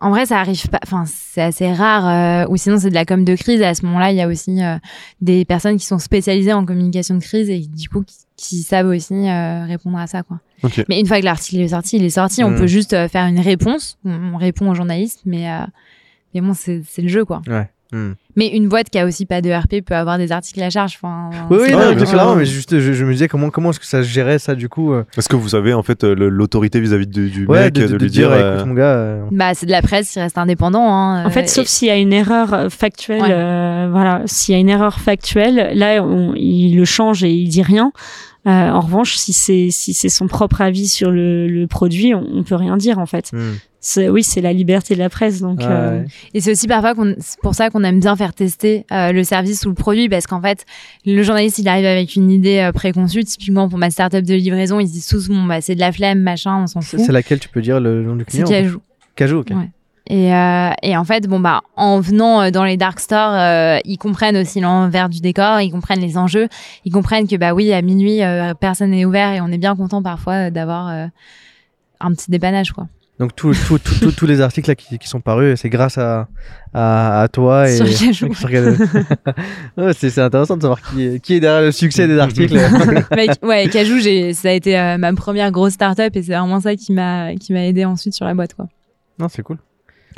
En 0.01 0.11
vrai, 0.11 0.27
ça 0.27 0.41
arrive 0.41 0.69
pas. 0.69 0.81
Enfin, 0.83 1.05
c'est 1.07 1.43
assez 1.43 1.73
rare. 1.73 2.45
euh, 2.45 2.51
ou 2.51 2.57
sinon, 2.57 2.77
c'est 2.79 2.89
de 2.91 2.95
la 2.95 3.05
com 3.05 3.25
de 3.25 3.37
crise. 3.37 3.61
Et 3.61 3.65
à 3.65 3.75
ce 3.75 3.87
moment-là, 3.87 4.11
il 4.11 4.17
y 4.17 4.21
a 4.21 4.27
aussi 4.27 4.61
euh, 4.63 4.77
des 5.21 5.45
personnes 5.45 5.77
qui 5.77 5.87
sont 5.87 6.01
spécialisées 6.01 6.53
en 6.53 6.65
communication 6.67 7.15
de 7.15 7.21
crise 7.23 7.49
et 7.49 7.61
du 7.61 7.89
coup 7.89 8.03
qui, 8.03 8.17
qui 8.37 8.63
savent 8.63 8.89
aussi 8.89 9.15
euh, 9.15 9.65
répondre 9.65 9.99
à 9.99 10.09
ça, 10.09 10.25
quoi. 10.25 10.41
Mais 10.89 10.99
une 10.99 11.07
fois 11.07 11.21
que 11.21 11.25
l'article 11.25 11.63
est 11.63 11.69
sorti, 11.69 11.97
il 11.99 12.05
est 12.05 12.11
sorti. 12.11 12.43
On 12.43 12.51
Mm. 12.51 12.57
peut 12.57 12.67
juste 12.67 13.09
faire 13.09 13.27
une 13.27 13.39
réponse. 13.39 13.97
On, 14.05 14.35
on 14.35 14.37
répond 14.39 14.69
aux 14.71 14.75
journalistes, 14.75 15.21
mais 15.25 15.47
mais 16.35 16.41
bon, 16.41 16.53
c'est 16.55 16.83
le 16.99 17.09
jeu, 17.09 17.25
quoi. 17.25 17.41
Ouais. 17.47 17.71
Hmm. 17.93 18.13
Mais 18.37 18.49
une 18.49 18.69
boîte 18.69 18.89
qui 18.91 18.99
a 18.99 19.05
aussi 19.07 19.27
pas 19.27 19.41
de 19.43 19.51
RP 19.51 19.85
peut 19.85 19.95
avoir 19.95 20.17
des 20.19 20.33
articles 20.33 20.63
à 20.63 20.71
charge. 20.71 20.99
Enfin, 21.03 21.29
Oui, 21.51 21.59
oui, 21.63 21.73
non, 21.73 21.79
mais 21.91 21.95
bien 21.95 22.05
clairement, 22.07 22.31
sûr. 22.31 22.37
mais 22.37 22.45
juste, 22.47 22.79
je, 22.79 22.93
je 22.93 23.05
me 23.05 23.13
disais 23.13 23.29
comment, 23.29 23.51
comment 23.51 23.71
est-ce 23.71 23.81
que 23.81 23.87
ça 23.87 24.03
se 24.03 24.09
gérait 24.09 24.39
ça 24.39 24.55
du 24.55 24.69
coup 24.69 24.93
euh, 24.93 25.05
Est-ce 25.19 25.29
que 25.29 25.37
vous 25.37 25.55
avez 25.55 25.75
en 25.75 25.83
fait 25.83 26.03
euh, 26.05 26.15
l'autorité 26.15 26.81
vis-à-vis 26.81 27.07
du, 27.07 27.29
du 27.31 27.47
Ouais, 27.47 27.65
mec 27.65 27.75
de, 27.75 27.83
de, 27.83 27.87
de- 27.89 27.93
de 27.99 28.03
lui 28.05 28.11
dire. 28.11 28.31
euh, 28.33 28.55
écoute 28.57 28.67
mon 28.69 28.75
gars. 28.75 28.85
euh, 28.95 29.23
Bah, 29.31 29.55
c'est 29.55 29.67
de 29.67 29.71
la 29.71 29.83
presse 29.83 30.11
qui 30.13 30.19
reste 30.21 30.39
indépendant. 30.39 30.87
Hein, 30.95 31.27
En 31.27 31.31
fait, 31.31 31.45
euh, 31.45 31.47
sauf 31.47 31.65
et- 31.65 31.69
s'il 31.69 31.89
y 31.89 31.91
a 31.91 31.97
une 31.99 32.13
erreur 32.13 32.55
euh, 32.55 32.69
factuelle, 32.71 33.21
Ouais. 33.23 33.29
euh, 33.31 33.89
voilà, 33.93 34.23
s'il 34.27 34.55
y 34.55 34.57
a 34.57 34.61
une 34.61 34.69
erreur 34.71 34.99
factuelle, 34.99 35.73
là, 35.77 36.03
on- 36.03 36.35
il 36.35 36.77
le 36.77 36.85
change 36.85 37.23
et 37.25 37.31
il 37.33 37.49
dit 37.49 37.63
rien. 37.63 37.93
Euh, 38.47 38.51
en 38.71 38.81
revanche, 38.81 39.15
si 39.17 39.33
c'est 39.33 39.69
si 39.71 39.95
c'est 39.95 40.09
son 40.09 40.27
propre 40.27 40.63
avis 40.63 40.89
sur 40.89 41.11
le, 41.13 41.47
le 41.47 41.67
produit, 41.69 42.13
on, 42.15 42.25
on 42.35 42.43
peut 42.43 42.57
rien 42.57 42.77
dire 42.77 42.99
en 42.99 43.07
fait. 43.07 43.31
hmm. 43.33 43.53
C'est- 43.85 44.09
Oui, 44.09 44.23
c'est 44.23 44.41
la 44.41 44.53
liberté 44.53 44.95
de 44.95 45.01
la 45.01 45.09
presse, 45.11 45.41
donc. 45.41 45.59
Ouais, 45.59 45.67
euh. 45.69 46.05
Et 46.35 46.41
c'est 46.41 46.53
aussi 46.53 46.69
parfois 46.69 46.95
c'est 47.19 47.41
pour 47.41 47.55
ça 47.57 47.69
qu'on 47.69 47.83
aime 47.83 47.99
bien 47.99 48.15
faire 48.15 48.33
tester 48.33 48.87
euh, 48.93 49.11
le 49.11 49.25
service 49.25 49.67
ou 49.67 49.71
le 49.71 49.75
produit 49.75 50.09
parce 50.09 50.29
qu'en 50.29 50.41
fait, 50.41 50.65
le 51.05 51.21
journaliste 51.25 51.59
il 51.59 51.67
arrive 51.67 51.85
avec 51.87 52.15
une 52.15 52.31
idée 52.31 52.59
euh, 52.61 52.71
préconçue. 52.71 53.25
Typiquement 53.25 53.69
pour 53.69 53.79
ma 53.79 53.91
startup 53.91 54.25
de 54.25 54.35
livraison, 54.35 54.79
ils 54.79 54.87
se 54.87 54.93
disent 54.93 55.09
tous 55.09 55.29
bon 55.29 55.43
bah 55.45 55.61
c'est 55.61 55.75
de 55.75 55.81
la 55.81 55.91
flemme 55.91 56.21
machin, 56.21 56.63
on 56.63 56.67
s'en 56.69 56.81
C'est 56.81 56.97
fout. 56.97 57.07
c'est 57.07 57.13
laquelle 57.13 57.41
tu 57.41 57.49
peux 57.49 57.61
dire 57.61 57.81
le 57.81 58.05
nom 58.05 58.15
du 58.15 58.25
C'est 58.29 58.45
client 58.45 58.47
Cajou. 58.49 58.81
Cajou, 59.17 59.39
ok. 59.39 59.51
Ouais. 59.51 59.71
Et, 60.09 60.33
euh, 60.35 60.71
et 60.83 60.97
en 60.97 61.05
fait, 61.05 61.27
bon 61.29 61.41
bah, 61.41 61.63
en 61.77 61.99
venant 62.01 62.51
dans 62.53 62.65
les 62.65 62.77
dark 62.77 63.01
stores, 63.01 63.35
euh, 63.35 63.79
ils 63.85 63.99
comprennent 63.99 64.37
aussi 64.37 64.61
l'envers 64.61 65.09
du 65.09 65.21
décor, 65.21 65.61
ils 65.61 65.71
comprennent 65.73 66.01
les 66.01 66.19
enjeux, 66.19 66.49
ils 66.85 66.93
comprennent 66.93 67.27
que 67.29 67.37
bah 67.37 67.53
oui, 67.53 67.73
à 67.73 67.83
minuit, 67.83 68.23
euh, 68.23 68.53
personne 68.55 68.91
n'est 68.91 69.05
ouvert 69.05 69.33
et 69.33 69.41
on 69.41 69.49
est 69.49 69.59
bien 69.59 69.75
content 69.75 70.03
parfois 70.03 70.51
d'avoir 70.51 70.89
euh, 70.89 71.07
un 72.01 72.13
petit 72.13 72.31
dépannage 72.31 72.73
quoi. 72.73 72.87
Donc 73.19 73.37
tout- 73.37 73.53
tout- 73.55 73.79
tout- 73.79 73.95
tout- 74.01 74.13
tous 74.13 74.27
les 74.27 74.41
articles 74.41 74.69
là, 74.69 74.75
qui, 74.75 74.99
qui 74.99 75.07
sont 75.07 75.21
parus, 75.21 75.61
c'est 75.61 75.69
grâce 75.69 75.97
à, 75.99 76.29
à, 76.73 77.23
à 77.23 77.29
toi 77.29 77.69
et. 77.71 77.77
Ouais, 79.77 79.93
c'est 79.95 80.11
c'est 80.11 80.21
intéressant 80.23 80.57
de 80.57 80.63
savoir 80.63 80.81
qui 80.83 81.03
est, 81.07 81.21
qui 81.21 81.35
est 81.35 81.41
derrière 81.41 81.61
le 81.63 81.73
succès 81.73 82.09
des 82.09 82.19
articles. 82.19 82.55
Mec, 83.15 83.31
ouais, 83.43 83.69
Cajou, 83.69 83.99
j'ai, 84.01 84.33
ça 84.35 84.49
a 84.49 84.53
été 84.53 84.79
euh, 84.79 84.99
ma 84.99 85.13
première 85.13 85.51
grosse 85.53 85.75
startup 85.75 86.15
et 86.17 86.23
c'est 86.23 86.33
vraiment 86.33 86.61
ça 86.61 86.75
qui 86.75 86.93
m'a, 86.93 87.35
qui 87.37 87.53
m'a 87.53 87.65
aidé 87.67 87.85
ensuite 87.85 88.15
sur 88.15 88.25
la 88.25 88.35
boîte 88.35 88.55
quoi. 88.55 88.67
non, 89.19 89.29
c'est 89.29 89.43
cool. 89.43 89.59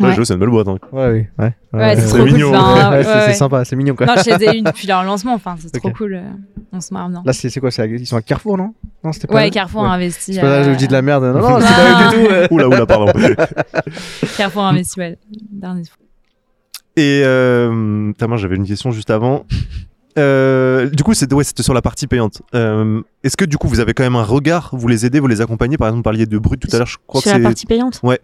Ouais, 0.01 0.07
Ouais. 0.09 0.15
je- 0.15 0.23
c'est 0.25 0.35
une 0.35 0.41
belle 0.41 0.49
boîte. 0.51 0.69
hein. 0.69 0.79
Ouais, 0.93 1.11
oui, 1.11 1.27
ouais. 1.45 1.55
Ouais, 1.73 1.97
c'est 1.97 2.23
mignon. 2.25 2.49
cool. 2.51 2.57
Enfin, 2.59 2.91
Ouais, 2.91 2.97
ouais, 2.99 3.05
c'est 3.05 3.11
ouais. 3.15 3.21
c'est 3.27 3.35
sympa, 3.35 3.65
c'est 3.65 3.77
mignon 3.77 3.95
quoi. 3.95 4.07
Non, 4.07 4.15
je 4.17 4.31
les 4.37 4.45
ai 4.45 4.57
eu 4.59 4.63
depuis 4.63 4.87
leur 4.87 5.03
lancement. 5.05 5.35
Enfin, 5.35 5.57
c'est 5.59 5.71
trop 5.79 5.91
cool. 5.91 6.15
euh, 6.15 6.23
On 6.73 6.81
se 6.81 6.93
marre 6.93 7.09
bien. 7.09 7.23
Là, 7.25 7.33
c'est 7.33 7.49
c'est 7.51 7.61
quoi 7.61 7.71
c'est 7.71 7.83
à- 7.83 7.87
Ils 7.87 8.07
sont 8.07 8.17
à 8.17 8.23
Carrefour, 8.23 8.59
non? 8.59 8.75
Non, 9.05 9.13
c'était 9.13 9.27
pas 9.29 9.35
Ouais, 9.35 9.51
Carrefour 9.51 9.83
Ouais. 9.83 9.89
a 9.89 9.93
investi. 9.93 10.35
C'est 10.35 10.41
pas 10.41 10.47
là, 10.49 10.57
euh, 10.67 10.73
je 10.73 10.79
dis 10.79 10.89
de 10.89 10.93
la 10.93 11.03
merde. 11.03 11.23
Non, 11.25 11.39
non, 11.41 11.61
c'est 11.61 11.67
pas 11.75 12.11
du 12.11 12.49
tout. 12.49 12.55
Oula, 12.55 12.69
oula, 12.69 12.87
pardon. 12.87 13.13
Carrefour 14.37 14.63
a 14.65 14.69
investi, 14.71 14.99
ouais. 15.01 15.19
Dernier 15.53 15.85
fois. 15.85 15.97
Et 16.97 17.23
euh, 17.25 18.09
putain, 18.13 18.27
moi, 18.29 18.37
j'avais 18.37 18.57
une 18.57 18.67
question 18.67 18.91
juste 18.93 19.11
avant. 19.11 19.45
Euh, 20.17 20.89
du 20.91 21.03
coup, 21.03 21.13
c'était 21.13 21.35
ouais, 21.35 21.43
c'était 21.43 21.65
sur 21.65 21.75
la 21.75 21.83
partie 21.83 22.07
payante. 22.07 22.41
Euh, 22.55 23.01
Est-ce 23.25 23.37
que 23.37 23.45
du 23.45 23.57
coup, 23.59 23.67
vous 23.67 23.81
avez 23.81 23.95
quand 23.95 24.05
même 24.05 24.15
un 24.17 24.23
regard? 24.23 24.71
Vous 24.73 24.87
les 24.87 25.05
aidez, 25.07 25.19
vous 25.19 25.27
les 25.27 25.41
accompagnez? 25.41 25.77
Par 25.77 25.89
exemple, 25.89 25.99
vous 25.99 26.03
parliez 26.05 26.27
de 26.27 26.39
brut 26.39 26.61
tout 26.61 26.69
à 26.73 26.79
l'heure. 26.79 26.87
Je 26.87 26.99
crois 27.07 27.21
sur 27.21 27.31
que 27.33 27.37
la 27.37 27.41
c'est. 27.41 27.43
partie 27.43 27.67
payante? 27.67 27.99
Ouais. 28.05 28.21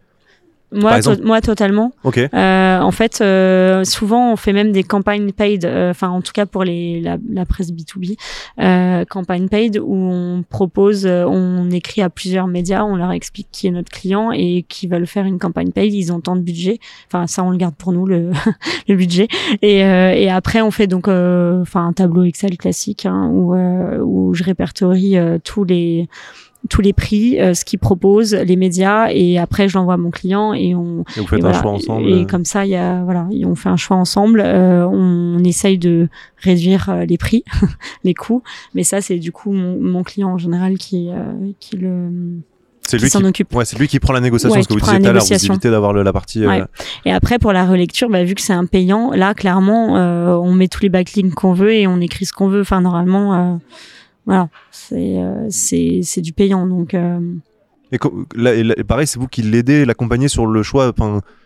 Moi, 0.72 0.90
to- 1.02 1.22
moi 1.24 1.40
totalement. 1.40 1.92
Ok. 2.04 2.18
Euh, 2.18 2.78
en 2.80 2.90
fait, 2.92 3.20
euh, 3.20 3.82
souvent, 3.84 4.32
on 4.32 4.36
fait 4.36 4.52
même 4.52 4.70
des 4.72 4.82
campagnes 4.84 5.32
paid, 5.32 5.64
euh, 5.64 5.90
enfin, 5.90 6.08
en 6.10 6.20
tout 6.20 6.32
cas 6.32 6.46
pour 6.46 6.62
les, 6.64 7.00
la, 7.00 7.16
la 7.32 7.44
presse 7.44 7.72
B2B, 7.72 8.16
euh, 8.60 9.04
campagne 9.04 9.48
paid 9.48 9.78
où 9.82 9.94
on 9.94 10.44
propose, 10.48 11.06
euh, 11.06 11.24
on 11.26 11.70
écrit 11.70 12.02
à 12.02 12.10
plusieurs 12.10 12.46
médias, 12.46 12.84
on 12.84 12.94
leur 12.96 13.10
explique 13.12 13.48
qui 13.50 13.66
est 13.66 13.70
notre 13.70 13.90
client 13.90 14.30
et 14.32 14.64
qui 14.68 14.86
veulent 14.86 15.06
faire 15.06 15.24
une 15.24 15.38
campagne 15.38 15.72
paid, 15.72 15.92
ils 15.92 16.12
ont 16.12 16.20
tant 16.20 16.36
de 16.36 16.42
budget. 16.42 16.78
Enfin, 17.08 17.26
ça, 17.26 17.42
on 17.42 17.50
le 17.50 17.56
garde 17.56 17.74
pour 17.74 17.92
nous, 17.92 18.06
le, 18.06 18.30
le 18.88 18.94
budget. 18.94 19.26
Et, 19.62 19.84
euh, 19.84 20.12
et 20.12 20.30
après, 20.30 20.60
on 20.62 20.70
fait 20.70 20.86
donc, 20.86 21.08
euh, 21.08 21.62
enfin, 21.62 21.86
un 21.86 21.92
tableau 21.92 22.22
Excel 22.24 22.56
classique 22.56 23.06
hein, 23.06 23.28
où, 23.32 23.54
euh, 23.54 23.98
où 23.98 24.34
je 24.34 24.44
répertorie 24.44 25.18
euh, 25.18 25.38
tous 25.42 25.64
les 25.64 26.08
tous 26.68 26.82
les 26.82 26.92
prix, 26.92 27.40
euh, 27.40 27.54
ce 27.54 27.64
qu'ils 27.64 27.78
proposent, 27.78 28.34
les 28.34 28.56
médias, 28.56 29.08
et 29.10 29.38
après 29.38 29.68
je 29.68 29.78
l'envoie 29.78 29.94
à 29.94 29.96
mon 29.96 30.10
client 30.10 30.52
et 30.52 30.74
on, 30.74 31.04
Et 31.16 31.20
vous 31.20 31.26
faites 31.26 31.40
et 31.42 31.46
un 31.46 31.52
choix 31.54 31.70
ensemble. 31.72 32.08
Et 32.08 32.12
euh. 32.22 32.24
comme 32.26 32.44
ça, 32.44 32.66
il 32.66 32.70
y 32.70 32.76
a 32.76 33.02
voilà, 33.02 33.26
on 33.46 33.54
fait 33.54 33.70
un 33.70 33.76
choix 33.78 33.96
ensemble. 33.96 34.42
euh, 34.44 34.86
on 34.86 35.42
essaye 35.44 35.78
de 35.78 36.08
réduire 36.38 36.94
les 37.08 37.16
prix, 37.18 37.44
les 38.04 38.14
coûts, 38.14 38.42
mais 38.74 38.82
ça 38.82 39.00
c'est 39.00 39.18
du 39.18 39.32
coup 39.32 39.52
mon, 39.52 39.80
mon 39.80 40.02
client 40.02 40.28
en 40.30 40.38
général 40.38 40.76
qui 40.76 41.08
euh, 41.10 41.32
qui 41.60 41.76
le 41.78 42.10
C'est 42.82 42.98
lui 42.98 43.08
s'en 43.08 43.20
qui. 43.20 43.26
occupe. 43.26 43.54
Ouais, 43.54 43.64
c'est 43.64 43.78
lui 43.78 43.88
qui 43.88 43.98
prend 44.00 44.12
la 44.12 44.20
négociation, 44.20 44.54
Ouais, 44.56 44.62
ce 44.62 44.68
que 44.68 44.74
vous 44.74 44.80
disiez 44.80 44.98
tout 45.00 45.06
à 45.06 45.12
l'heure. 45.12 45.22
Vous 45.24 45.32
évitez 45.46 45.70
d'avoir 45.70 45.92
la 45.92 46.12
partie. 46.12 46.44
euh, 46.44 46.48
Ouais. 46.48 46.62
Et 47.06 47.12
après 47.12 47.38
pour 47.38 47.52
la 47.52 47.64
relecture, 47.64 48.10
bah, 48.10 48.22
vu 48.24 48.34
que 48.34 48.40
c'est 48.42 48.52
un 48.52 48.66
payant, 48.66 49.12
là 49.12 49.32
clairement 49.34 49.96
euh, 49.96 50.34
on 50.34 50.52
met 50.52 50.68
tous 50.68 50.82
les 50.82 50.88
backlinks 50.90 51.34
qu'on 51.34 51.52
veut 51.54 51.72
et 51.72 51.86
on 51.86 52.00
écrit 52.00 52.26
ce 52.26 52.32
qu'on 52.34 52.48
veut. 52.48 52.60
Enfin 52.60 52.80
normalement, 52.82 53.34
euh, 53.34 53.56
voilà, 54.26 54.48
c'est 54.70 55.18
euh, 55.18 55.46
c'est 55.50 56.00
c'est 56.02 56.20
du 56.20 56.32
payant 56.32 56.66
donc. 56.66 56.94
euh, 56.94 57.20
Et, 57.92 57.98
pareil, 58.84 59.06
c'est 59.06 59.18
vous 59.18 59.26
qui 59.26 59.42
l'aidez, 59.42 59.84
l'accompagnez 59.84 60.28
sur 60.28 60.46
le 60.46 60.62
choix. 60.62 60.92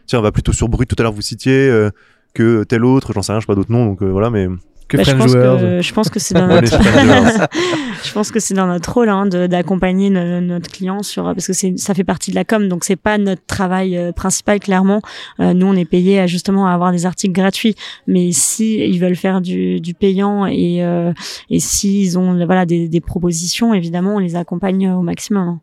Tiens, 0.07 0.18
on 0.18 0.22
va 0.22 0.33
plutôt 0.33 0.53
sur 0.53 0.68
Brut. 0.68 0.89
Tout 0.89 0.97
à 0.99 1.03
l'heure, 1.03 1.12
vous 1.12 1.22
citiez 1.22 1.68
euh, 1.68 1.91
que 2.35 2.64
tel 2.64 2.85
autre, 2.85 3.12
j'en 3.14 3.22
sais 3.22 3.33
rien, 3.33 3.41
je 3.41 3.45
sais 3.45 3.47
pas 3.47 3.55
d'autres 3.55 3.72
noms, 3.72 3.87
donc 3.87 4.03
voilà, 4.03 4.31
mais. 4.31 4.49
Que 4.87 4.99
bah, 4.99 5.03
je 5.03 5.11
French 5.11 5.22
pense 5.22 5.32
Joueurs. 5.32 5.59
que 5.61 5.80
je 5.82 5.93
pense 5.95 6.11
que 6.11 6.18
c'est 6.20 6.35
dans 6.39 6.47
notre 6.47 6.68
chez 6.70 6.82
French 6.82 7.49
je 8.05 8.12
pense 8.12 8.30
que 8.30 8.39
c'est 8.39 8.53
dans 8.55 8.66
notre 8.66 8.93
rôle 8.93 9.09
hein, 9.09 9.24
d'accompagner 9.26 10.11
no- 10.11 10.41
notre 10.43 10.70
client 10.70 11.03
sur 11.03 11.24
parce 11.24 11.47
que 11.47 11.53
c'est 11.55 11.78
ça 11.78 11.95
fait 11.95 12.05
partie 12.05 12.30
de 12.32 12.37
la 12.37 12.45
com 12.45 12.68
donc 12.68 12.85
c'est 12.85 12.97
pas 12.97 13.16
notre 13.16 13.45
travail 13.47 13.97
euh, 13.97 14.12
principal 14.12 14.61
clairement 14.61 15.01
Euh, 15.41 15.55
nous 15.55 15.66
on 15.66 15.74
est 15.74 15.87
payé 15.87 16.20
à 16.20 16.26
justement 16.26 16.66
à 16.66 16.72
avoir 16.74 16.93
des 16.93 17.07
articles 17.07 17.32
gratuits 17.32 17.74
mais 18.07 18.30
si 18.32 18.76
ils 18.76 19.01
veulent 19.01 19.16
faire 19.16 19.41
du, 19.41 19.80
du 19.80 19.95
payant 19.95 20.45
et 20.47 20.85
euh, 20.85 21.12
et 21.51 21.61
s'ils 21.61 22.18
ont 22.18 22.45
voilà 22.45 22.66
des, 22.66 22.89
des 22.89 23.01
propositions 23.01 23.72
évidemment 23.72 24.16
on 24.16 24.18
les 24.18 24.37
accompagne 24.37 24.91
au 24.91 25.01
maximum 25.01 25.49
hein. 25.49 25.61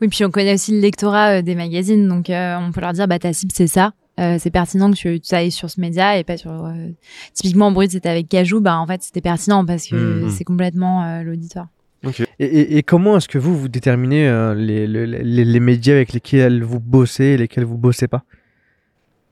Oui, 0.00 0.08
puis 0.08 0.24
on 0.24 0.30
connaît 0.30 0.54
aussi 0.54 0.72
le 0.72 0.80
lectorat 0.80 1.38
euh, 1.38 1.42
des 1.42 1.54
magazines, 1.54 2.08
donc 2.08 2.30
euh, 2.30 2.56
on 2.58 2.72
peut 2.72 2.80
leur 2.80 2.94
dire 2.94 3.06
bah 3.06 3.18
ta 3.18 3.34
cible 3.34 3.52
c'est 3.54 3.66
ça. 3.66 3.92
Euh, 4.18 4.36
c'est 4.38 4.50
pertinent 4.50 4.90
que 4.90 4.96
tu, 4.96 5.20
tu 5.20 5.34
ailles 5.34 5.50
sur 5.50 5.68
ce 5.70 5.80
média 5.80 6.16
et 6.18 6.24
pas 6.24 6.36
sur. 6.38 6.50
euh, 6.50 6.88
Typiquement, 7.34 7.70
Brut, 7.70 7.90
c'était 7.90 8.08
avec 8.08 8.28
Cajou, 8.28 8.60
bah 8.60 8.78
en 8.78 8.86
fait 8.86 9.02
c'était 9.02 9.20
pertinent 9.20 9.64
parce 9.66 9.86
que 9.86 10.22
Mhm. 10.24 10.30
c'est 10.30 10.44
complètement 10.44 11.04
euh, 11.04 11.22
l'auditoire. 11.22 11.68
Et, 12.38 12.44
et- 12.44 12.78
et 12.78 12.82
comment 12.82 13.16
est-ce 13.16 13.26
que 13.28 13.38
vous, 13.38 13.58
vous 13.58 13.68
déterminez 13.68 14.28
euh, 14.28 14.54
les, 14.54 14.86
les, 14.86 15.06
les- 15.06 15.44
les 15.44 15.60
médias 15.60 15.94
avec 15.94 16.12
lesquels 16.12 16.62
vous 16.62 16.78
bossez 16.78 17.24
et 17.24 17.36
lesquels 17.36 17.64
vous 17.64 17.78
bossez 17.78 18.06
pas? 18.08 18.22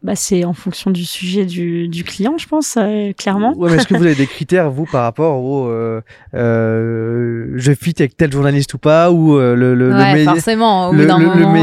Bah 0.05 0.15
c'est 0.17 0.45
en 0.45 0.53
fonction 0.53 0.91
du 0.91 1.05
sujet 1.05 1.47
du, 1.47 1.89
du 1.89 2.05
client 2.05 2.37
je 2.37 2.47
pense 2.47 2.77
euh, 2.79 3.13
clairement 3.15 3.55
Ouais, 3.57 3.71
mais 3.71 3.79
est-ce 3.79 3.87
que 3.89 3.95
vous 3.97 4.05
avez 4.05 4.15
des 4.15 4.27
critères, 4.27 4.71
vous, 4.71 4.85
par 4.85 5.03
rapport 5.05 5.43
au 5.43 5.67
euh, 5.69 6.03
euh, 6.35 7.47
je 7.57 7.73
fit 7.73 7.95
avec 7.99 8.17
tel 8.17 8.31
journaliste 8.33 8.75
ou 8.75 8.79
pas 8.79 9.11
Ou 9.11 9.37
euh, 9.39 9.55
le, 9.55 9.75
le, 9.75 9.89
le 9.91 9.95
ouais, 9.97 10.15
média- 10.15 10.33
forcément, 10.35 10.93
le, 10.93 10.99
le- 10.99 11.07
moment. 11.07 11.55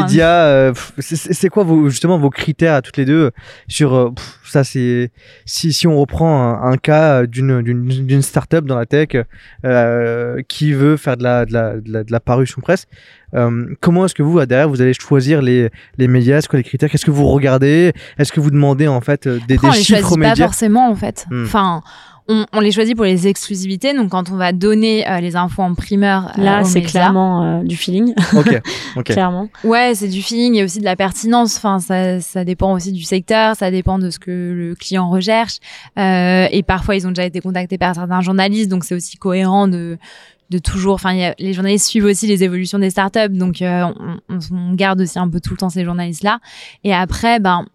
c'est- 1.33 1.49
quoi 1.49 1.63
vos, 1.63 1.89
justement 1.89 2.17
vos 2.17 2.29
critères 2.29 2.73
à 2.75 2.81
toutes 2.81 2.97
les 2.97 3.05
deux 3.05 3.31
sur 3.67 3.93
euh, 3.93 4.09
pff, 4.09 4.39
ça 4.45 4.63
c'est 4.63 5.11
si, 5.45 5.71
si 5.71 5.85
on 5.87 5.99
reprend 5.99 6.41
un, 6.63 6.71
un 6.71 6.77
cas 6.77 7.25
d'une 7.25 7.61
d'une 7.61 7.87
d'une 7.87 8.21
startup 8.21 8.65
dans 8.65 8.77
la 8.77 8.85
tech 8.85 9.09
euh, 9.65 10.41
qui 10.47 10.73
veut 10.73 10.97
faire 10.97 11.17
de 11.17 11.23
la 11.23 11.45
de 11.45 11.53
la, 11.53 11.73
de 11.75 11.91
la, 11.91 12.03
de 12.03 12.11
la 12.11 12.19
parution 12.19 12.61
presse, 12.61 12.85
Euh, 13.33 13.65
comment 13.79 14.05
est-ce 14.05 14.15
que 14.15 14.23
vous, 14.23 14.43
derrière, 14.45 14.69
vous 14.69 14.81
allez 14.81 14.93
choisir 14.93 15.41
les, 15.41 15.69
les 15.97 16.07
médias? 16.07 16.41
Que 16.41 16.57
les 16.57 16.63
critères? 16.63 16.89
Qu'est-ce 16.89 17.05
que 17.05 17.11
vous 17.11 17.27
regardez? 17.27 17.93
Est-ce 18.17 18.31
que 18.31 18.39
vous 18.39 18.51
demandez 18.51 18.87
en 18.87 19.01
fait 19.01 19.27
euh, 19.27 19.39
des, 19.47 19.55
Après, 19.55 19.67
on 19.67 19.71
des 19.71 19.77
les 19.77 19.83
chiffres 19.83 19.99
aux 19.99 20.15
choisit 20.15 20.21
pas 20.21 20.35
forcément 20.35 20.89
en 20.89 20.95
fait. 20.95 21.25
Hmm. 21.29 21.45
Enfin, 21.45 21.83
on, 22.27 22.45
on 22.53 22.59
les 22.59 22.71
choisit 22.71 22.95
pour 22.95 23.05
les 23.05 23.27
exclusivités. 23.27 23.93
Donc 23.93 24.09
quand 24.09 24.31
on 24.31 24.35
va 24.35 24.51
donner 24.51 25.07
euh, 25.09 25.19
les 25.19 25.35
infos 25.35 25.61
en 25.61 25.73
primeur 25.75 26.31
euh, 26.37 26.43
Là, 26.43 26.63
c'est 26.63 26.81
clairement 26.81 27.59
euh, 27.59 27.63
du 27.63 27.75
feeling, 27.75 28.13
Ok, 28.35 28.61
ok. 28.95 29.05
clairement. 29.05 29.49
Ouais, 29.63 29.93
c'est 29.95 30.07
du 30.07 30.21
feeling 30.21 30.55
et 30.55 30.63
aussi 30.63 30.79
de 30.79 30.85
la 30.85 30.95
pertinence. 30.95 31.57
Enfin, 31.57 31.79
ça, 31.79 32.19
ça 32.19 32.43
dépend 32.43 32.73
aussi 32.73 32.91
du 32.91 33.03
secteur, 33.03 33.55
ça 33.55 33.71
dépend 33.71 33.99
de 33.99 34.09
ce 34.09 34.19
que 34.19 34.31
le 34.31 34.75
client 34.75 35.09
recherche. 35.09 35.57
Euh, 35.97 36.47
et 36.51 36.63
parfois, 36.63 36.95
ils 36.95 37.05
ont 37.07 37.11
déjà 37.11 37.25
été 37.25 37.41
contactés 37.41 37.77
par 37.77 37.95
certains 37.95 38.21
journalistes, 38.21 38.69
donc 38.69 38.83
c'est 38.83 38.95
aussi 38.95 39.17
cohérent 39.17 39.67
de 39.67 39.97
de 40.51 40.59
toujours. 40.59 40.93
Enfin, 40.93 41.33
les 41.39 41.53
journalistes 41.53 41.87
suivent 41.87 42.05
aussi 42.05 42.27
les 42.27 42.43
évolutions 42.43 42.77
des 42.77 42.91
startups, 42.91 43.29
donc 43.29 43.61
euh, 43.61 43.83
on, 43.99 44.17
on- 44.29 44.39
on 44.55 44.73
garde 44.75 45.01
aussi 45.01 45.17
un 45.17 45.27
peu 45.29 45.39
tout 45.39 45.51
le 45.51 45.57
temps 45.57 45.69
ces 45.69 45.83
journalistes-là. 45.85 46.39
Et 46.83 46.93
après, 46.93 47.39
ben. 47.39 47.65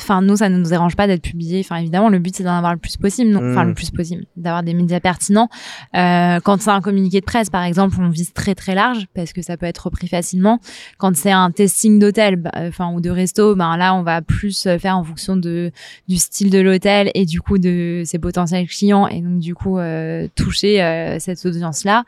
Enfin, 0.00 0.22
nous, 0.22 0.36
ça 0.36 0.48
ne 0.48 0.58
nous 0.58 0.68
dérange 0.70 0.96
pas 0.96 1.06
d'être 1.06 1.22
publié. 1.22 1.60
Enfin, 1.60 1.76
évidemment, 1.76 2.08
le 2.08 2.18
but, 2.18 2.34
c'est 2.34 2.42
d'en 2.42 2.56
avoir 2.56 2.72
le 2.72 2.78
plus 2.80 2.96
possible. 2.96 3.30
non 3.30 3.38
Enfin, 3.52 3.64
Mm. 3.64 3.68
le 3.68 3.74
plus 3.74 3.90
possible. 3.90 4.24
D'avoir 4.36 4.62
des 4.64 4.74
médias 4.74 4.98
pertinents. 5.00 5.48
Euh, 5.94 6.40
quand 6.42 6.60
c'est 6.60 6.70
un 6.70 6.80
communiqué 6.80 7.20
de 7.20 7.24
presse, 7.24 7.48
par 7.50 7.62
exemple, 7.62 7.96
on 8.00 8.08
vise 8.08 8.32
très, 8.32 8.54
très 8.56 8.74
large 8.74 9.06
parce 9.14 9.32
que 9.32 9.40
ça 9.42 9.56
peut 9.56 9.66
être 9.66 9.78
repris 9.84 10.08
facilement. 10.08 10.58
Quand 10.98 11.14
c'est 11.16 11.30
un 11.30 11.50
testing 11.52 11.98
d'hôtel, 12.00 12.36
bah, 12.36 12.50
enfin, 12.56 12.90
ou 12.92 13.00
de 13.00 13.08
resto, 13.10 13.54
ben 13.54 13.76
là, 13.76 13.94
on 13.94 14.02
va 14.02 14.20
plus 14.22 14.66
euh, 14.66 14.78
faire 14.78 14.96
en 14.98 15.04
fonction 15.04 15.36
de, 15.36 15.70
du 16.08 16.16
style 16.16 16.50
de 16.50 16.58
l'hôtel 16.58 17.10
et 17.14 17.24
du 17.24 17.40
coup 17.40 17.58
de 17.58 18.02
ses 18.04 18.18
potentiels 18.18 18.66
clients 18.66 19.06
et 19.06 19.20
donc, 19.20 19.38
du 19.38 19.54
coup, 19.54 19.78
euh, 19.78 20.26
toucher 20.34 20.82
euh, 20.82 21.18
cette 21.20 21.44
audience-là. 21.46 22.04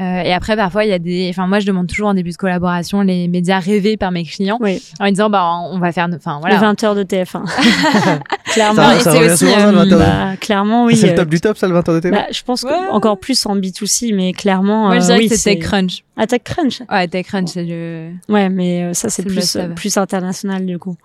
Euh, 0.00 0.22
et 0.22 0.32
après, 0.32 0.56
parfois, 0.56 0.84
il 0.84 0.90
y 0.90 0.92
a 0.92 0.98
des, 0.98 1.28
enfin, 1.30 1.46
moi, 1.46 1.60
je 1.60 1.66
demande 1.66 1.86
toujours 1.86 2.08
en 2.08 2.14
début 2.14 2.30
de 2.30 2.36
collaboration 2.36 3.02
les 3.02 3.28
médias 3.28 3.60
rêvés 3.60 3.96
par 3.96 4.10
mes 4.10 4.24
clients 4.24 4.58
Oui, 4.60 4.82
en 4.98 5.08
disant, 5.08 5.30
bah, 5.30 5.44
on 5.70 5.78
va 5.78 5.92
faire, 5.92 6.08
enfin, 6.14 6.38
voilà. 6.40 6.56
les 6.56 6.60
20 6.60 6.82
heures 6.84 6.94
de 6.96 7.04
TF1. 7.32 8.20
clairement, 8.52 8.74
Ça, 8.82 8.96
et 8.96 9.00
ça 9.00 9.10
c'est 9.12 9.18
revient 9.18 9.30
aussi, 9.32 9.44
souvent 9.46 9.56
dans 9.56 9.70
le 9.72 9.78
euh, 9.78 9.84
20 9.84 9.92
heures 9.92 9.98
de- 9.98 10.04
bah, 10.30 10.36
clairement, 10.40 10.84
oui. 10.86 10.96
c'est 10.96 11.06
le 11.08 11.12
euh, 11.12 11.16
top 11.16 11.28
du 11.28 11.40
top, 11.40 11.56
ça, 11.58 11.66
le 11.68 11.74
20 11.74 11.88
heures 11.88 11.94
de 11.94 12.00
télé 12.00 12.16
bah, 12.16 12.26
je 12.30 12.42
pense 12.42 12.62
que 12.62 12.68
Ouais. 12.68 12.88
encore 12.90 13.18
plus 13.18 13.44
en 13.46 13.56
B2C, 13.56 14.14
mais 14.14 14.32
clairement. 14.32 14.86
Moi, 14.86 14.98
je 14.98 15.04
euh, 15.04 15.06
dirais 15.06 15.18
oui, 15.18 15.28
que 15.28 15.36
c'est 15.36 15.54
TechCrunch. 15.56 16.04
Ah, 16.16 16.26
TechCrunch. 16.26 16.82
Ouais, 16.90 17.06
TechCrunch, 17.08 17.48
c'est 17.52 17.64
le. 17.64 18.10
Ouais, 18.28 18.48
mais 18.48 18.84
euh, 18.84 18.94
ça, 18.94 19.08
c'est 19.10 19.22
plus, 19.22 19.36
must-have. 19.36 19.74
plus 19.74 19.96
international 19.96 20.64
du 20.66 20.78
coup. 20.78 20.96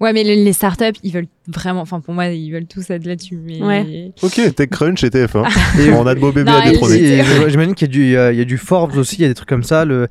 Ouais, 0.00 0.12
mais 0.12 0.22
les, 0.22 0.52
startups, 0.52 0.96
ils 1.02 1.12
veulent 1.12 1.26
vraiment, 1.48 1.80
enfin, 1.80 1.98
pour 2.00 2.14
moi, 2.14 2.26
ils 2.28 2.52
veulent 2.52 2.66
tous 2.66 2.88
être 2.90 3.04
là-dessus. 3.04 3.36
Mais... 3.44 3.60
Ouais. 3.60 4.12
Ok, 4.22 4.40
TechCrunch 4.54 5.02
et 5.02 5.08
TF1. 5.08 5.44
Et- 5.80 5.92
On 5.92 6.06
a 6.06 6.14
de 6.14 6.20
beaux 6.20 6.30
bébés 6.30 6.50
Non, 6.50 6.58
à 6.58 6.70
détrôner. 6.70 6.96
Et 6.98 7.22
J'imagine 7.48 7.74
qu'il 7.74 7.88
y, 7.88 7.90
a 7.90 7.92
du- 7.92 8.04
il 8.34 8.38
y 8.38 8.40
a- 8.42 8.44
du 8.44 8.58
Forbes 8.58 8.96
aussi, 8.96 9.16
il 9.16 9.22
y 9.22 9.24
a 9.24 9.28
des 9.28 9.34
trucs 9.34 9.48
comme 9.48 9.64
ça. 9.64 9.84
Le... 9.84 10.06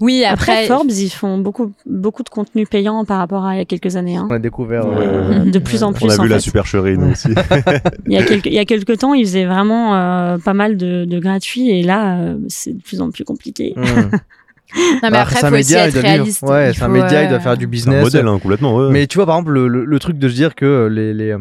Oui, 0.00 0.24
Après, 0.24 0.52
après. 0.52 0.66
Forbes, 0.66 0.90
ils 0.90 1.10
font 1.10 1.38
beaucoup, 1.38 1.72
beaucoup 1.86 2.22
de 2.22 2.28
contenu 2.28 2.66
payant 2.66 3.04
par 3.04 3.18
rapport 3.18 3.44
à 3.44 3.54
il 3.54 3.58
y 3.58 3.62
a 3.62 3.64
quelques 3.64 3.96
années. 3.96 4.16
Hein. 4.16 4.28
On 4.30 4.34
a 4.34 4.38
découvert. 4.38 4.86
Ouais, 4.86 4.96
euh, 5.06 5.28
ouais, 5.30 5.38
ouais. 5.44 5.50
De 5.50 5.58
plus 5.58 5.82
en 5.82 5.92
plus. 5.92 6.04
On 6.06 6.10
a 6.10 6.18
en 6.18 6.22
vu 6.22 6.28
la 6.28 6.36
fait. 6.36 6.42
supercherie, 6.42 6.96
nous 6.98 7.12
aussi. 7.12 7.28
Il 8.06 8.12
y 8.12 8.16
a 8.16 8.22
quelques, 8.22 8.46
il 8.46 8.54
y 8.54 8.58
a 8.58 8.64
quelques 8.64 8.98
temps, 8.98 9.14
ils 9.14 9.24
faisaient 9.24 9.44
vraiment 9.46 9.94
euh, 9.96 10.38
pas 10.38 10.54
mal 10.54 10.76
de, 10.76 11.04
de 11.04 11.18
gratuits 11.18 11.70
et 11.70 11.82
là, 11.82 12.18
euh, 12.18 12.36
c'est 12.48 12.76
de 12.76 12.82
plus 12.82 13.00
en 13.00 13.10
plus 13.10 13.24
compliqué. 13.24 13.74
hmm. 13.76 14.16
Non, 14.74 14.98
mais 15.02 15.10
Bah, 15.10 15.20
après, 15.22 15.36
c'est 15.40 15.44
un 15.46 15.48
faut 15.50 15.54
aussi 15.56 15.72
média, 15.72 15.86
il 15.86 15.92
doit 15.92 16.00
vivre. 16.02 16.12
réaliste. 16.14 16.42
Ouais, 16.42 16.70
Il 16.70 16.74
c'est 16.74 16.82
un 16.82 16.86
faut, 16.86 16.92
média, 16.92 17.22
il 17.22 17.28
doit 17.28 17.36
euh, 17.38 17.40
faire 17.40 17.56
du 17.56 17.64
C'est 17.64 17.66
un 17.66 17.70
business. 17.70 18.02
modèle, 18.04 18.26
hein, 18.26 18.38
complètement. 18.38 18.74
ouais. 18.76 18.90
Mais 18.90 19.06
tu 19.06 19.18
vois, 19.18 19.26
par 19.26 19.36
exemple, 19.36 19.52
le, 19.52 19.68
le, 19.68 19.84
le 19.84 19.98
truc 19.98 20.18
de 20.18 20.28
se 20.28 20.34
dire 20.34 20.54
que 20.54 20.88
les, 20.90 21.12
les, 21.12 21.30
euh, 21.32 21.38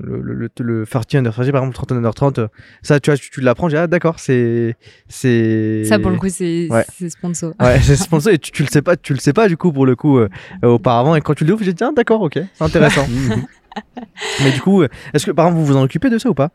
le, 0.00 0.20
le, 0.20 0.34
le, 0.34 0.48
le 0.60 0.86
30 0.86 1.14
under 1.14 1.32
30, 1.32 1.50
par 1.52 1.62
exemple, 1.62 1.74
30 1.74 1.92
under 1.92 2.14
30, 2.14 2.38
euh, 2.40 2.48
ça, 2.82 2.98
tu 3.00 3.10
vois, 3.10 3.16
tu, 3.18 3.30
tu 3.30 3.40
l'apprends, 3.40 3.68
je 3.68 3.76
dis, 3.76 3.80
ah, 3.82 3.86
d'accord, 3.86 4.16
c'est, 4.18 4.76
c'est. 5.08 5.84
Ça, 5.84 5.98
pour 5.98 6.10
le 6.10 6.16
coup, 6.16 6.28
c'est 6.28 6.66
Ouais. 6.70 6.84
c'est 6.98 7.10
sponsor. 7.10 7.52
Ouais, 7.60 7.78
c'est 7.80 7.96
sponsor 7.96 8.32
et 8.32 8.38
tu, 8.38 8.50
tu 8.50 8.62
le 8.62 8.68
sais 8.68 8.82
pas, 8.82 8.96
tu 8.96 9.12
le 9.12 9.18
sais 9.20 9.32
pas, 9.32 9.46
du 9.48 9.56
coup, 9.56 9.72
pour 9.72 9.86
le 9.86 9.94
coup, 9.96 10.18
euh, 10.18 10.28
euh, 10.64 10.68
auparavant. 10.68 11.14
Et 11.14 11.20
quand 11.20 11.34
tu 11.34 11.44
le 11.44 11.48
découvres, 11.48 11.64
j'ai 11.64 11.72
dit, 11.74 11.84
ah, 11.84 11.90
d'accord, 11.94 12.20
ok, 12.22 12.38
c'est 12.54 12.64
intéressant. 12.64 13.06
Mhm. 13.08 13.44
Mais 14.44 14.52
du 14.52 14.60
coup, 14.60 14.82
euh, 14.82 14.88
est-ce 15.14 15.26
que, 15.26 15.30
par 15.30 15.46
exemple, 15.46 15.60
vous 15.64 15.72
vous 15.72 15.76
en 15.78 15.82
occupez 15.84 16.10
de 16.10 16.18
ça 16.18 16.28
ou 16.28 16.34
pas? 16.34 16.50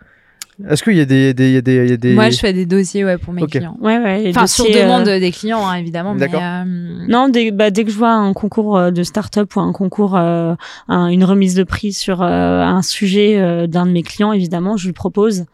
Est-ce 0.70 0.82
qu'il 0.84 0.96
y 0.96 1.02
a 1.02 1.06
des, 1.06 1.34
des, 1.34 1.50
il 1.50 1.54
y 1.54 1.58
a 1.58 1.62
des, 1.62 1.76
il 1.84 1.90
y 1.90 1.94
a 1.94 1.98
des... 1.98 2.14
Moi, 2.16 2.30
je 2.32 2.38
fais 2.40 2.52
des 2.54 2.66
dossiers 2.66 3.06
ouais, 3.06 3.18
pour 3.18 3.32
mes 3.34 3.46
clients. 3.46 3.78
Ouais, 3.80 3.98
ouais. 4.00 4.26
Enfin, 4.30 4.48
sur 4.48 4.64
dossiers, 4.66 4.82
euh, 4.82 4.86
demande 4.86 5.04
des 5.06 5.32
clients, 5.32 5.68
hein, 5.68 5.76
évidemment. 5.76 6.14
mais, 6.16 6.22
D'accord. 6.22 6.42
euh, 6.44 6.64
Non, 7.08 7.30
dès, 7.30 7.52
bah, 7.52 7.70
dès 7.70 7.84
que 7.84 7.92
je 7.92 7.98
vois 7.98 8.12
un 8.14 8.34
concours 8.34 8.76
euh, 8.78 8.90
de 8.92 9.04
start-up 9.04 9.56
ou 9.56 9.60
un 9.60 9.72
concours, 9.72 10.16
euh, 10.18 10.56
un- 10.88 11.08
une 11.10 11.24
remise 11.26 11.54
de 11.54 11.64
prix 11.64 11.94
sur 11.94 12.24
euh, 12.24 12.62
un 12.64 12.82
sujet 12.82 13.38
euh, 13.38 13.68
d'un 13.68 13.86
de 13.86 13.92
mes 13.92 14.02
clients, 14.04 14.32
évidemment, 14.34 14.78
je 14.78 14.88
lui 14.88 14.94
propose. 14.94 15.46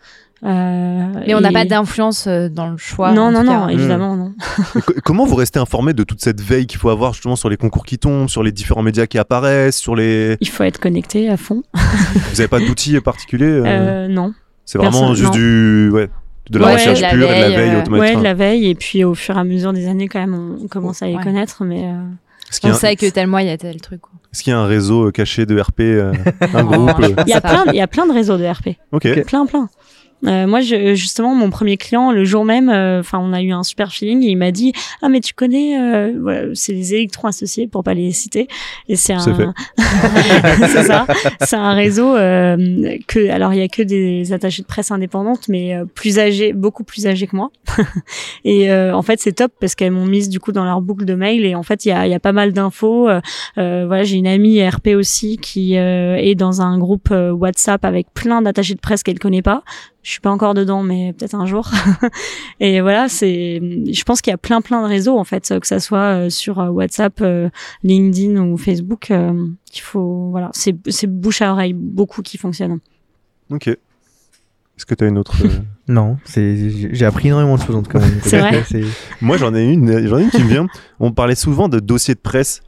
Euh, 0.45 1.05
Mais 1.25 1.33
on 1.35 1.39
n'a 1.39 1.51
et- 1.51 1.53
pas 1.53 1.63
d'influence 1.65 2.27
dans 2.27 2.69
le 2.69 2.75
choix. 2.77 3.13
Non, 3.13 3.31
non, 3.31 3.43
non, 3.45 3.67
cas. 3.67 3.69
évidemment, 3.73 4.17
non. 4.17 4.33
Et 4.75 4.81
co- 4.81 4.93
Comment 5.03 5.25
vous 5.25 5.35
restez 5.35 5.57
informé 5.59 5.93
de 5.93 6.03
toute 6.03 6.21
cette 6.21 6.41
veille 6.41 6.65
qu'il 6.65 6.79
faut 6.79 6.89
avoir 6.89 7.13
justement 7.13 7.37
sur 7.37 7.49
les 7.49 7.55
concours 7.55 7.85
qui 7.85 7.97
tombent, 7.97 8.27
sur 8.27 8.43
les 8.43 8.51
différents 8.51 8.83
médias 8.83 9.05
qui 9.05 9.17
apparaissent, 9.17 9.77
sur 9.77 9.95
les. 9.95 10.35
Il 10.41 10.49
faut 10.49 10.63
être 10.63 10.79
connecté 10.79 11.29
à 11.29 11.37
fond. 11.37 11.63
Vous 11.73 12.41
avez 12.41 12.49
pas 12.49 12.59
d'outils 12.59 12.99
particuliers 12.99 13.45
euh, 13.45 13.63
Euh, 13.65 14.07
non. 14.09 14.33
C'est 14.65 14.77
vraiment 14.77 14.99
personne- 14.99 15.15
juste 15.15 15.33
non. 15.33 15.37
du. 15.39 15.89
Ouais. 15.91 16.09
De 16.49 16.59
la 16.59 16.65
Ouais, 16.67 16.73
recherche 16.73 16.97
de 16.99 17.03
la 17.03 17.09
pure 17.11 17.31
et 17.31 17.35
de 17.37 17.41
la 17.41 17.49
veille, 17.49 17.69
euh, 17.75 17.81
automatique. 17.81 18.01
Ouais, 18.15 18.15
de 18.17 18.23
la 18.23 18.33
veille, 18.33 18.69
et 18.69 18.75
puis 18.75 19.03
au 19.05 19.13
fur 19.15 19.35
et 19.37 19.39
à 19.39 19.43
mesure 19.45 19.71
des 19.71 19.87
années, 19.87 20.07
quand 20.09 20.19
même, 20.19 20.33
on, 20.33 20.63
on 20.63 20.67
commence 20.67 21.01
à 21.01 21.07
les 21.07 21.15
Ouais. 21.15 21.23
connaître, 21.23 21.63
mais 21.63 21.85
euh, 21.85 22.01
On 22.65 22.69
un- 22.69 22.73
sait 22.73 22.95
que 22.97 23.09
tel 23.09 23.27
mois, 23.27 23.41
il 23.43 23.47
y 23.47 23.51
a 23.51 23.57
tel 23.57 23.79
truc. 23.79 24.01
quoi. 24.01 24.11
est-ce 24.33 24.43
qu'il 24.43 24.51
y 24.51 24.53
a 24.53 24.59
un 24.59 24.65
réseau 24.65 25.07
euh, 25.07 25.11
caché 25.11 25.45
de 25.45 25.57
RP, 25.59 25.79
euh, 25.81 26.11
un 26.53 26.63
Non, 26.63 26.85
groupe 26.85 27.01
je 27.01 27.11
pense 27.13 27.23
il 27.27 27.29
y 27.29 27.33
a 27.33 27.39
pas. 27.41 27.49
plein, 27.49 27.63
il 27.71 27.77
y 27.77 27.81
a 27.81 27.87
plein 27.87 28.05
de 28.07 28.11
réseaux 28.13 28.37
de 28.37 28.43
RP. 28.45 28.77
Ok. 28.91 29.23
Plein, 29.25 29.45
plein. 29.45 29.69
Euh, 30.25 30.47
moi, 30.47 30.61
je, 30.61 30.95
justement, 30.95 31.35
mon 31.35 31.49
premier 31.49 31.77
client, 31.77 32.11
le 32.11 32.23
jour 32.25 32.45
même, 32.45 32.69
euh, 32.69 32.99
enfin, 32.99 33.19
on 33.19 33.33
a 33.33 33.41
eu 33.41 33.51
un 33.51 33.63
super 33.63 33.91
feeling. 33.91 34.23
Et 34.23 34.29
il 34.29 34.37
m'a 34.37 34.51
dit, 34.51 34.73
ah 35.01 35.09
mais 35.09 35.19
tu 35.19 35.33
connais, 35.33 35.79
euh, 35.79 36.13
voilà, 36.19 36.47
c'est 36.53 36.73
les 36.73 36.93
électrons 36.93 37.27
associés 37.27 37.67
pour 37.67 37.83
pas 37.83 37.93
les 37.93 38.11
citer. 38.11 38.47
Et 38.87 38.95
c'est 38.95 39.13
un, 39.13 39.19
C'est 40.67 40.83
ça. 40.83 41.05
C'est 41.41 41.55
un 41.55 41.73
réseau 41.73 42.15
euh, 42.15 42.97
que, 43.07 43.29
alors 43.29 43.53
il 43.53 43.59
y 43.59 43.63
a 43.63 43.67
que 43.67 43.81
des 43.81 44.33
attachés 44.33 44.61
de 44.61 44.67
presse 44.67 44.91
indépendantes, 44.91 45.47
mais 45.47 45.75
euh, 45.75 45.85
plus 45.85 46.19
âgés, 46.19 46.53
beaucoup 46.53 46.83
plus 46.83 47.07
âgés 47.07 47.27
que 47.27 47.35
moi. 47.35 47.51
et 48.45 48.71
euh, 48.71 48.95
en 48.95 49.01
fait, 49.01 49.19
c'est 49.19 49.33
top 49.33 49.51
parce 49.59 49.75
qu'elles 49.75 49.91
m'ont 49.91 50.05
mise 50.05 50.29
du 50.29 50.39
coup 50.39 50.51
dans 50.51 50.65
leur 50.65 50.81
boucle 50.81 51.05
de 51.05 51.15
mail. 51.15 51.45
Et 51.45 51.55
en 51.55 51.63
fait, 51.63 51.85
il 51.85 51.89
y 51.89 51.91
a, 51.91 52.07
y 52.07 52.13
a 52.13 52.19
pas 52.19 52.33
mal 52.33 52.53
d'infos. 52.53 53.09
Voilà, 53.55 54.03
j'ai 54.03 54.17
une 54.17 54.27
amie 54.27 54.65
RP 54.67 54.89
aussi 54.95 55.37
qui 55.37 55.77
euh, 55.77 56.15
est 56.15 56.35
dans 56.35 56.61
un 56.61 56.77
groupe 56.77 57.11
WhatsApp 57.11 57.83
avec 57.85 58.07
plein 58.13 58.41
d'attachés 58.41 58.75
de 58.75 58.79
presse 58.79 59.03
qu'elle 59.03 59.19
connaît 59.19 59.41
pas. 59.41 59.63
Je 60.03 60.11
suis 60.11 60.19
pas 60.19 60.29
encore 60.29 60.53
dedans, 60.53 60.83
mais 60.83 61.13
peut-être 61.13 61.33
un 61.33 61.45
jour. 61.45 61.71
et 62.59 62.81
voilà, 62.81 63.07
c'est. 63.07 63.61
Je 63.61 64.03
pense 64.03 64.21
qu'il 64.21 64.31
y 64.31 64.33
a 64.33 64.37
plein 64.37 64.61
plein 64.61 64.81
de 64.83 64.87
réseaux 64.87 65.17
en 65.17 65.23
fait, 65.23 65.57
que 65.59 65.65
ça 65.65 65.79
soit 65.79 66.25
euh, 66.25 66.29
sur 66.29 66.59
euh, 66.59 66.67
WhatsApp, 66.67 67.21
euh, 67.21 67.49
LinkedIn 67.83 68.35
ou 68.41 68.57
Facebook. 68.57 69.11
qu'il 69.71 69.81
faut 69.81 70.29
voilà, 70.29 70.49
c'est 70.53 70.75
c'est 70.89 71.07
bouche 71.07 71.41
à 71.41 71.53
oreille 71.53 71.73
beaucoup 71.73 72.21
qui 72.21 72.37
fonctionne. 72.37 72.79
Ok. 73.49 73.67
Est-ce 73.67 74.85
que 74.85 74.95
tu 74.95 75.03
as 75.03 75.07
une 75.07 75.17
autre. 75.17 75.35
Non, 75.89 76.17
c'est, 76.23 76.69
j'ai 76.93 77.05
appris 77.05 77.27
énormément 77.27 77.57
de 77.57 77.61
choses 77.61 77.75
en 77.75 77.83
tout 77.83 77.91
cas. 77.91 77.99
Moi, 79.21 79.35
j'en 79.35 79.53
ai 79.53 79.65
une, 79.65 80.07
j'en 80.07 80.17
ai 80.17 80.23
une 80.23 80.29
qui 80.29 80.41
me 80.41 80.47
vient. 80.47 80.67
On 81.01 81.11
parlait 81.11 81.35
souvent 81.35 81.67
de 81.67 81.81
dossiers 81.81 82.15
de 82.15 82.21
presse. 82.21 82.61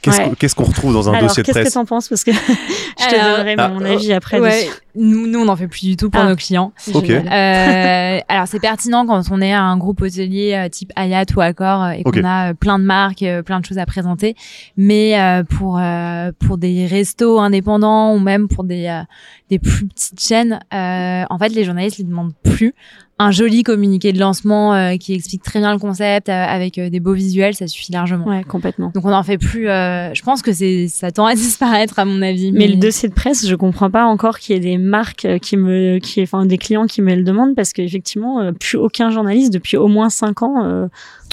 Qu'est-ce 0.00 0.18
Ouais. 0.18 0.28
qu'on 0.28 0.34
qu'est-ce 0.36 0.54
qu'on 0.54 0.64
retrouve 0.64 0.92
dans 0.92 1.08
un 1.08 1.14
Alors, 1.14 1.28
dossier 1.28 1.42
de 1.42 1.46
qu'est-ce 1.46 1.58
que 1.58 1.62
presse 1.62 1.74
t'en 1.74 1.84
penses? 1.84 2.08
Parce 2.08 2.22
que 2.22 2.30
je 2.32 3.08
te 3.08 3.14
Alors, 3.16 3.38
donnerai 3.38 3.54
ah, 3.58 3.68
mon 3.68 3.84
avis 3.84 4.12
après. 4.12 4.38
Ouais, 4.38 4.68
nous, 4.94 5.26
nous, 5.26 5.40
on 5.40 5.46
n'en 5.46 5.56
fait 5.56 5.66
plus 5.66 5.82
du 5.82 5.96
tout 5.96 6.08
pour 6.08 6.20
Ah. 6.20 6.28
nos 6.28 6.36
clients. 6.36 6.72
Ok. 6.94 7.06
Génial. 7.06 7.26
Euh, 7.26 8.20
alors 8.28 8.46
c'est 8.46 8.60
pertinent 8.60 9.06
quand 9.06 9.20
on 9.32 9.40
est 9.40 9.52
un 9.52 9.76
groupe 9.76 10.00
hôtelier 10.02 10.54
euh, 10.54 10.68
type 10.68 10.92
Hayat 10.94 11.24
ou 11.36 11.40
Accor 11.40 11.82
euh, 11.82 11.90
et 11.90 12.02
qu'on 12.04 12.22
a 12.24 12.50
euh, 12.50 12.54
plein 12.54 12.78
de 12.78 12.84
marques, 12.84 13.22
euh, 13.22 13.42
plein 13.42 13.58
de 13.60 13.64
choses 13.66 13.78
à 13.78 13.86
présenter. 13.86 14.36
Mais 14.76 15.20
euh, 15.20 15.42
pour 15.42 15.78
euh, 15.80 16.30
pour 16.46 16.58
des 16.58 16.86
restos 16.86 17.40
indépendants 17.40 18.14
ou 18.14 18.20
même 18.20 18.46
pour 18.48 18.62
des 18.64 18.86
euh, 18.86 19.02
des 19.50 19.58
plus 19.58 19.86
petites 19.86 20.20
chaînes, 20.20 20.60
euh, 20.74 21.24
en 21.28 21.38
fait 21.38 21.48
les 21.50 21.64
journalistes 21.64 21.98
ne 22.00 22.04
demandent 22.04 22.34
plus 22.42 22.74
un 23.20 23.32
joli 23.32 23.64
communiqué 23.64 24.12
de 24.12 24.20
lancement 24.20 24.74
euh, 24.74 24.96
qui 24.96 25.12
explique 25.12 25.42
très 25.42 25.58
bien 25.58 25.72
le 25.72 25.80
concept 25.80 26.28
euh, 26.28 26.32
avec 26.32 26.78
euh, 26.78 26.88
des 26.88 27.00
beaux 27.00 27.14
visuels, 27.14 27.54
ça 27.54 27.66
suffit 27.66 27.90
largement. 27.90 28.26
Ouais, 28.26 28.44
complètement. 28.44 28.92
Donc 28.94 29.04
on 29.04 29.10
n'en 29.10 29.24
fait 29.24 29.38
plus. 29.38 29.68
euh, 29.68 30.14
je 30.14 30.22
pense 30.22 30.40
que 30.40 30.52
c'est 30.52 30.86
ça 30.86 31.10
tend 31.10 31.26
à 31.26 31.34
disparaître 31.34 31.98
à 31.98 32.04
mon 32.04 32.22
avis. 32.22 32.52
Mais 32.52 32.68
le 32.68 32.76
dossier 32.76 33.08
de 33.08 33.14
presse, 33.14 33.48
je 33.48 33.54
comprends 33.56 33.90
pas 33.90 34.04
encore 34.04 34.38
qu'il 34.38 34.54
y 34.54 34.58
ait 34.58 34.60
des 34.60 34.78
marques 34.78 35.26
qui 35.42 35.56
me, 35.56 35.98
qui, 35.98 36.22
enfin, 36.22 36.46
des 36.46 36.58
clients 36.58 36.86
qui 36.86 37.02
me 37.02 37.12
le 37.14 37.24
demandent 37.24 37.56
parce 37.56 37.72
qu'effectivement, 37.72 38.52
plus 38.52 38.78
aucun 38.78 39.10
journaliste 39.10 39.52
depuis 39.52 39.76
au 39.76 39.88
moins 39.88 40.10
cinq 40.10 40.42
ans. 40.42 40.88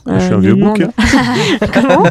Euh, 0.07 0.19
Je 0.19 0.23
suis 0.25 0.33
euh, 0.33 0.35
un 0.35 0.37
me 0.37 0.43
vieux 0.43 0.55
bouc, 0.55 0.83
Comment 1.73 2.03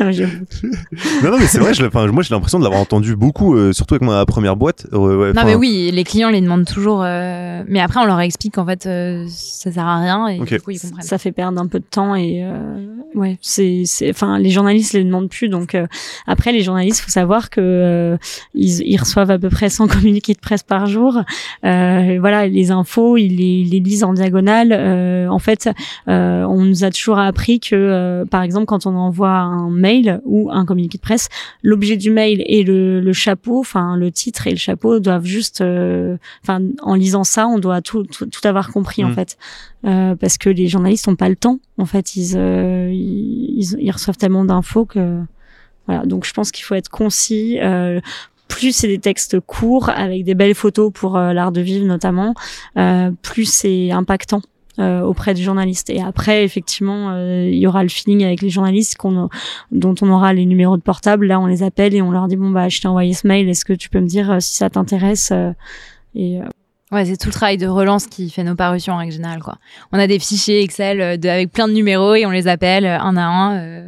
Un 0.00 0.10
vieux 0.10 0.26
bouc. 0.26 0.48
Non, 1.22 1.30
non, 1.32 1.38
mais 1.38 1.46
c'est 1.46 1.58
vrai, 1.58 1.74
je 1.74 1.82
l'ai- 1.82 1.88
enfin, 1.88 2.06
moi 2.08 2.22
j'ai 2.22 2.34
l'impression 2.34 2.58
de 2.58 2.64
l'avoir 2.64 2.80
entendu 2.80 3.16
beaucoup, 3.16 3.54
euh, 3.56 3.72
surtout 3.72 3.94
avec 3.94 4.06
ma 4.06 4.24
première 4.26 4.56
boîte. 4.56 4.86
Euh, 4.92 5.16
ouais, 5.16 5.32
Non 5.32 5.42
mais 5.44 5.54
oui, 5.54 5.90
les 5.92 6.04
clients 6.04 6.30
les 6.30 6.40
demandent 6.40 6.64
toujours, 6.66 7.02
euh, 7.04 7.62
mais 7.66 7.80
après 7.80 8.00
on 8.00 8.04
leur 8.04 8.20
explique 8.20 8.54
qu'en 8.54 8.66
fait 8.66 8.86
euh, 8.86 9.26
ça 9.28 9.72
sert 9.72 9.86
à 9.86 10.00
rien 10.00 10.28
et 10.28 10.40
Ok. 10.40 10.48
du 10.48 10.60
coup 10.60 10.70
ils 10.70 10.80
comprennent. 10.80 11.02
Ça 11.02 11.18
fait 11.18 11.32
perdre 11.32 11.60
un 11.60 11.66
peu 11.66 11.78
de 11.80 11.84
temps 11.84 12.14
et 12.14 12.42
euh, 12.44 12.86
ouais, 13.14 13.38
c'est, 13.40 13.84
enfin, 14.10 14.38
les 14.38 14.50
journalistes 14.50 14.92
les 14.92 15.04
demandent 15.04 15.28
plus. 15.30 15.48
Donc 15.48 15.74
euh, 15.74 15.86
après, 16.26 16.52
les 16.52 16.62
journalistes, 16.62 17.00
faut 17.00 17.10
savoir 17.10 17.50
que 17.50 17.60
euh, 17.60 18.16
ils, 18.54 18.82
ils 18.86 18.96
reçoivent 18.98 19.30
à 19.30 19.38
peu 19.38 19.48
près 19.50 19.68
100 19.68 19.86
communiqué 19.88 20.34
de 20.34 20.38
presse 20.40 20.62
par 20.62 20.86
jour. 20.86 21.20
Euh, 21.64 22.16
voilà, 22.20 22.46
les 22.46 22.70
infos, 22.70 23.16
ils 23.16 23.36
les, 23.36 23.44
ils 23.62 23.70
les 23.70 23.80
lisent 23.80 24.04
en 24.04 24.12
diagonale. 24.12 24.72
Euh, 24.72 25.28
en 25.28 25.38
fait, 25.38 25.68
euh, 26.08 26.41
on 26.48 26.62
nous 26.64 26.84
a 26.84 26.90
toujours 26.90 27.18
appris 27.18 27.60
que, 27.60 27.74
euh, 27.74 28.24
par 28.24 28.42
exemple, 28.42 28.66
quand 28.66 28.86
on 28.86 28.94
envoie 28.96 29.30
un 29.30 29.70
mail 29.70 30.20
ou 30.24 30.50
un 30.50 30.64
communiqué 30.64 30.98
de 30.98 31.02
presse, 31.02 31.28
l'objet 31.62 31.96
du 31.96 32.10
mail 32.10 32.42
et 32.46 32.62
le, 32.62 33.00
le 33.00 33.12
chapeau, 33.12 33.60
enfin 33.60 33.96
le 33.96 34.10
titre 34.10 34.46
et 34.46 34.50
le 34.50 34.56
chapeau 34.56 35.00
doivent 35.00 35.24
juste, 35.24 35.60
euh, 35.60 36.16
enfin 36.42 36.60
en 36.82 36.94
lisant 36.94 37.24
ça, 37.24 37.46
on 37.46 37.58
doit 37.58 37.80
tout, 37.82 38.04
tout, 38.04 38.26
tout 38.26 38.46
avoir 38.48 38.70
compris 38.72 39.04
en 39.04 39.08
Mm. 39.08 39.14
fait, 39.14 39.36
Euh, 39.84 40.14
parce 40.14 40.38
que 40.38 40.48
les 40.48 40.68
journalistes 40.68 41.08
n'ont 41.08 41.16
pas 41.16 41.28
le 41.28 41.34
temps. 41.34 41.58
En 41.76 41.86
fait, 41.86 42.14
ils, 42.14 42.34
euh, 42.36 42.88
ils, 42.92 43.58
ils- 43.58 43.76
ils 43.80 43.90
reçoivent 43.90 44.16
tellement 44.16 44.44
d'infos 44.44 44.84
que 44.86 45.18
voilà. 45.88 46.06
Donc 46.06 46.24
je 46.24 46.32
pense 46.32 46.52
qu'il 46.52 46.64
faut 46.64 46.76
être 46.76 46.88
concis. 46.88 47.58
Euh, 47.60 48.00
plus 48.46 48.76
c'est 48.76 48.86
des 48.86 48.98
textes 49.00 49.40
courts 49.40 49.88
avec 49.88 50.24
des 50.24 50.34
belles 50.34 50.54
photos 50.54 50.92
pour 50.92 51.16
euh, 51.16 51.32
l'art 51.32 51.50
de 51.52 51.60
vivre 51.60 51.86
notamment, 51.86 52.34
euh, 52.76 53.10
plus 53.22 53.46
c'est 53.50 53.90
impactant. 53.90 54.42
Euh, 54.78 55.02
auprès 55.02 55.34
du 55.34 55.42
journaliste. 55.42 55.90
Et 55.90 56.00
après 56.00 56.44
effectivement 56.44 57.10
euh, 57.10 57.48
il 57.50 57.58
y 57.58 57.66
aura 57.66 57.82
le 57.82 57.88
feeling 57.88 58.24
avec 58.24 58.40
les 58.40 58.48
journalistes 58.48 58.96
qu'on 58.96 59.28
dont 59.70 59.94
on 60.00 60.10
aura 60.10 60.32
les 60.32 60.46
numéros 60.46 60.76
de 60.76 60.82
portable. 60.82 61.26
Là 61.26 61.40
on 61.40 61.46
les 61.46 61.62
appelle 61.62 61.94
et 61.94 62.02
on 62.02 62.10
leur 62.10 62.28
dit 62.28 62.36
bon 62.36 62.50
bah 62.50 62.68
je 62.68 62.80
t'ai 62.80 62.88
envoyé 62.88 63.12
ce 63.12 63.26
mail. 63.26 63.48
Est-ce 63.48 63.64
que 63.64 63.72
tu 63.72 63.88
peux 63.88 64.00
me 64.00 64.06
dire 64.06 64.30
euh, 64.30 64.40
si 64.40 64.54
ça 64.54 64.70
t'intéresse 64.70 65.30
euh, 65.32 65.52
et 66.14 66.40
euh, 66.40 66.46
Ouais, 66.90 67.06
c'est 67.06 67.16
tout 67.16 67.28
le 67.28 67.32
travail 67.32 67.56
de 67.56 67.66
relance 67.66 68.06
qui 68.06 68.28
fait 68.28 68.44
nos 68.44 68.54
parutions 68.54 68.92
en 68.92 68.98
règle 68.98 69.12
générale, 69.12 69.42
quoi. 69.42 69.56
On 69.92 69.98
a 69.98 70.06
des 70.06 70.18
fichiers 70.18 70.62
Excel 70.62 71.18
de, 71.18 71.26
avec 71.26 71.50
plein 71.50 71.66
de 71.66 71.72
numéros 71.72 72.14
et 72.14 72.26
on 72.26 72.30
les 72.30 72.48
appelle 72.48 72.84
un 72.84 73.16
à 73.16 73.22
un, 73.22 73.84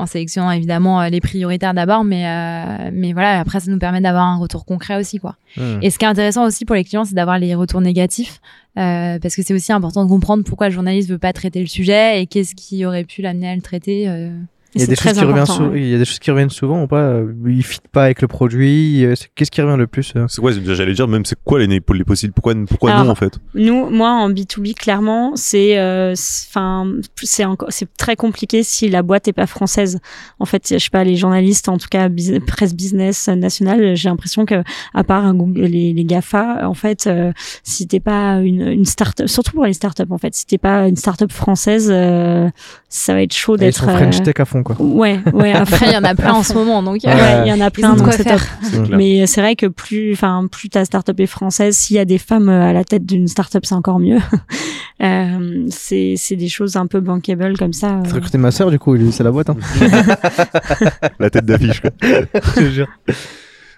en 0.00 0.06
sélectionnant 0.06 0.50
évidemment 0.50 1.00
euh, 1.00 1.08
les 1.08 1.20
prioritaires 1.20 1.74
d'abord, 1.74 2.04
mais 2.04 2.26
euh, 2.26 2.90
mais 2.92 3.12
voilà, 3.12 3.38
après 3.38 3.60
ça 3.60 3.70
nous 3.70 3.78
permet 3.78 4.00
d'avoir 4.00 4.24
un 4.24 4.38
retour 4.38 4.64
concret 4.64 4.98
aussi, 4.98 5.18
quoi. 5.18 5.36
Hmm. 5.56 5.78
Et 5.82 5.90
ce 5.90 5.98
qui 5.98 6.04
est 6.04 6.08
intéressant 6.08 6.44
aussi 6.44 6.64
pour 6.64 6.74
les 6.74 6.84
clients, 6.84 7.04
c'est 7.04 7.14
d'avoir 7.14 7.38
les 7.38 7.54
retours 7.54 7.80
négatifs, 7.80 8.40
euh, 8.78 9.18
parce 9.18 9.36
que 9.36 9.42
c'est 9.42 9.54
aussi 9.54 9.72
important 9.72 10.04
de 10.04 10.08
comprendre 10.08 10.42
pourquoi 10.44 10.68
le 10.68 10.74
journaliste 10.74 11.08
veut 11.10 11.18
pas 11.18 11.32
traiter 11.32 11.60
le 11.60 11.66
sujet 11.66 12.22
et 12.22 12.26
qu'est-ce 12.26 12.54
qui 12.54 12.84
aurait 12.84 13.04
pu 13.04 13.22
l'amener 13.22 13.48
à 13.48 13.54
le 13.54 13.62
traiter. 13.62 14.08
euh. 14.08 14.30
Il 14.74 14.80
y, 14.80 14.82
a 14.82 14.86
c'est 14.86 14.90
des 14.90 14.96
choses 14.96 15.12
qui 15.14 15.18
reviennent 15.20 15.38
important, 15.38 15.54
sou- 15.54 15.70
ouais. 15.72 15.80
il 15.82 15.88
y 15.88 15.94
a 15.94 15.98
des 15.98 16.04
choses 16.04 16.18
qui 16.20 16.30
reviennent 16.30 16.50
souvent 16.50 16.82
ou 16.82 16.86
pas 16.86 17.00
euh, 17.02 17.32
Il 17.46 17.64
fit 17.64 17.78
pas 17.90 18.04
avec 18.04 18.22
le 18.22 18.28
produit. 18.28 19.04
euh, 19.04 19.14
c'est- 19.16 19.28
Qu'est-ce 19.34 19.50
qui 19.50 19.60
revient 19.62 19.76
le 19.76 19.86
plus 19.88 20.12
euh 20.16 20.26
C'est 20.28 20.40
quoi, 20.40 20.52
j'allais 20.52 20.92
dire, 20.92 21.08
même 21.08 21.24
c'est 21.24 21.36
quoi 21.44 21.58
les, 21.58 21.66
les 21.66 22.04
possibles 22.04 22.32
Pourquoi, 22.32 22.54
pourquoi 22.68 22.92
Alors, 22.92 23.04
non 23.06 23.10
en 23.10 23.14
fait? 23.16 23.38
Nous, 23.54 23.90
moi, 23.90 24.10
en 24.10 24.30
B2B, 24.30 24.74
clairement, 24.74 25.32
c'est, 25.34 25.78
euh, 25.78 26.12
enfin, 26.48 26.86
c'est 27.22 27.44
encore, 27.44 27.68
c'est 27.72 27.88
très 27.96 28.14
compliqué 28.16 28.62
si 28.62 28.88
la 28.88 29.02
boîte 29.02 29.26
est 29.28 29.32
pas 29.32 29.46
française. 29.46 29.98
En 30.38 30.44
fait, 30.44 30.62
je 30.70 30.78
sais 30.78 30.90
pas, 30.90 31.02
les 31.04 31.16
journalistes, 31.16 31.68
en 31.68 31.76
tout 31.78 31.88
cas, 31.90 32.08
presse 32.46 32.74
business 32.74 33.28
nationale, 33.28 33.96
j'ai 33.96 34.08
l'impression 34.08 34.46
que, 34.46 34.62
à 34.94 35.02
part 35.04 35.34
Google- 35.34 35.62
les, 35.62 35.92
les 35.92 36.04
Gafa, 36.04 36.68
en 36.68 36.74
fait, 36.74 37.06
euh, 37.06 37.32
si 37.64 37.86
t'es 37.88 38.00
pas 38.00 38.36
une, 38.40 38.62
une 38.68 38.84
start 38.84 39.26
surtout 39.26 39.52
pour 39.52 39.64
les 39.66 39.72
startups, 39.72 40.02
en 40.10 40.18
fait, 40.18 40.34
si 40.34 40.46
t'es 40.46 40.58
pas 40.58 40.86
une 40.86 40.96
startup 40.96 41.32
française, 41.32 41.88
euh, 41.92 42.48
ça 42.88 43.14
va 43.14 43.22
être 43.22 43.34
chaud 43.34 43.56
d'être. 43.56 43.76
sont 43.78 43.88
French 43.88 44.20
euh, 44.20 44.24
Tech 44.24 44.34
à 44.38 44.44
fond 44.44 44.59
quoi. 44.62 44.76
Ouais, 44.80 45.20
ouais, 45.32 45.52
Après, 45.52 45.86
il 45.86 45.92
y 45.92 45.96
en 45.96 46.04
a 46.04 46.14
plein 46.14 46.32
en 46.32 46.42
ce 46.42 46.52
moment, 46.54 46.82
donc. 46.82 47.04
euh, 47.04 47.08
Ouais, 47.14 47.42
il 47.46 47.48
y 47.48 47.52
en 47.52 47.60
a 47.60 47.70
plein, 47.70 47.92
de 47.92 47.98
donc 47.98 48.04
quoi 48.08 48.12
c'est 48.16 48.22
faire. 48.22 48.44
top. 48.72 48.88
Mais 48.90 49.26
c'est 49.26 49.40
vrai 49.40 49.56
que 49.56 49.66
plus, 49.66 50.12
enfin, 50.12 50.46
plus 50.50 50.68
ta 50.68 50.84
startup 50.84 51.18
est 51.20 51.26
française, 51.26 51.76
s'il 51.76 51.96
y 51.96 51.98
a 51.98 52.04
des 52.04 52.18
femmes 52.18 52.48
euh, 52.48 52.68
à 52.68 52.72
la 52.72 52.84
tête 52.84 53.04
d'une 53.06 53.28
startup, 53.28 53.64
c'est 53.66 53.74
encore 53.74 53.98
mieux. 54.00 54.18
euh, 55.02 55.64
c'est, 55.70 56.14
c'est 56.16 56.36
des 56.36 56.48
choses 56.48 56.76
un 56.76 56.86
peu 56.86 57.00
bankable 57.00 57.56
comme 57.58 57.72
ça. 57.72 57.98
euh. 57.98 58.02
T'as 58.06 58.14
recruté 58.14 58.38
ma 58.38 58.50
sœur 58.50 58.70
du 58.70 58.78
coup, 58.78 58.94
lui, 58.94 59.12
c'est 59.12 59.24
la 59.24 59.30
boîte. 59.30 59.50
Hein. 59.50 59.56
La 61.18 61.30
tête 61.30 61.44
d'affiche 61.46 61.80
quoi. 61.80 61.90
Je 62.02 62.60
te 62.60 62.70
jure. 62.70 62.88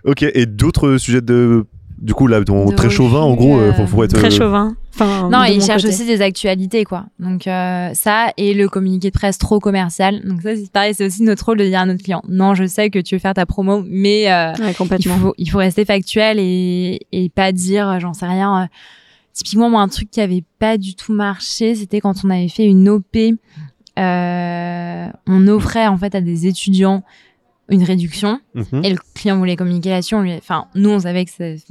Ok, 0.05 0.23
et 0.23 0.47
d'autres 0.47 0.97
sujets 0.99 1.21
de. 1.21 1.65
Du 2.03 2.15
coup, 2.15 2.27
là, 2.27 2.43
ton 2.43 2.67
De 2.67 2.75
très 2.75 2.91
chauvin, 2.91 3.21
en 3.21 3.35
gros, 3.35 3.57
euh, 3.57 3.73
faut, 3.73 3.87
faut 3.87 4.03
être. 4.05 4.13
Très 4.15 4.27
euh, 4.27 4.37
chauvin. 4.37 4.77
Enfin, 4.93 5.31
Non, 5.31 5.45
il 5.45 5.63
cherche 5.63 5.83
côté. 5.83 5.95
aussi 5.95 6.05
des 6.05 6.21
actualités, 6.21 6.85
quoi. 6.85 7.05
Donc 7.21 7.47
euh, 7.47 7.91
ça 7.95 8.33
et 8.37 8.55
le 8.55 8.69
communiqué 8.69 9.09
de 9.11 9.15
presse 9.15 9.39
trop 9.39 9.61
commercial. 9.61 10.21
Donc 10.27 10.43
ça, 10.43 10.57
c'est 10.57 10.71
pareil, 10.71 10.95
c'est 10.95 11.07
aussi 11.07 11.23
notre 11.23 11.47
rôle 11.47 11.59
de 11.59 11.65
dire 11.65 11.79
à 11.81 11.87
notre 11.87 12.03
client. 12.03 12.23
Non, 12.29 12.55
je 12.55 12.67
sais 12.67 12.91
que 12.91 12.99
tu 12.99 13.15
veux 13.15 13.19
faire 13.21 13.35
ta 13.35 13.47
promo, 13.47 13.85
mais 13.87 14.31
euh, 14.31 14.53
Ouais, 14.59 14.75
il 14.99 15.09
faut 15.09 15.35
il 15.39 15.49
faut 15.51 15.59
rester 15.59 15.85
factuel 15.85 16.39
et 16.41 17.01
et 17.13 17.29
pas 17.31 17.53
dire, 17.53 18.01
j'en 18.01 18.13
sais 18.15 18.27
rien. 18.27 18.65
euh, 18.65 18.67
Typiquement, 19.33 19.71
moi, 19.71 19.81
un 19.81 19.89
truc 19.89 20.11
qui 20.11 20.21
avait 20.21 20.45
pas 20.59 20.77
du 20.77 20.95
tout 20.95 21.13
marché, 21.15 21.75
c'était 21.75 22.01
quand 22.01 22.17
on 22.25 22.29
avait 22.31 22.49
fait 22.49 22.67
une 22.67 22.89
OP. 22.91 23.17
Euh, 23.99 25.07
on 25.27 25.49
offrait 25.49 25.87
en 25.87 25.97
fait 25.99 26.15
à 26.15 26.21
des 26.21 26.47
étudiants 26.47 27.03
une 27.69 27.85
réduction 27.85 28.41
mhm. 28.55 28.85
et 28.85 28.91
le 28.91 28.99
client 29.15 29.39
voulait 29.39 29.57
communiquer 29.57 29.91
là-dessus. 29.91 30.15
Enfin, 30.15 30.67
nous, 30.75 30.91
on 30.91 31.01
savait 31.01 31.25
que 31.25 31.31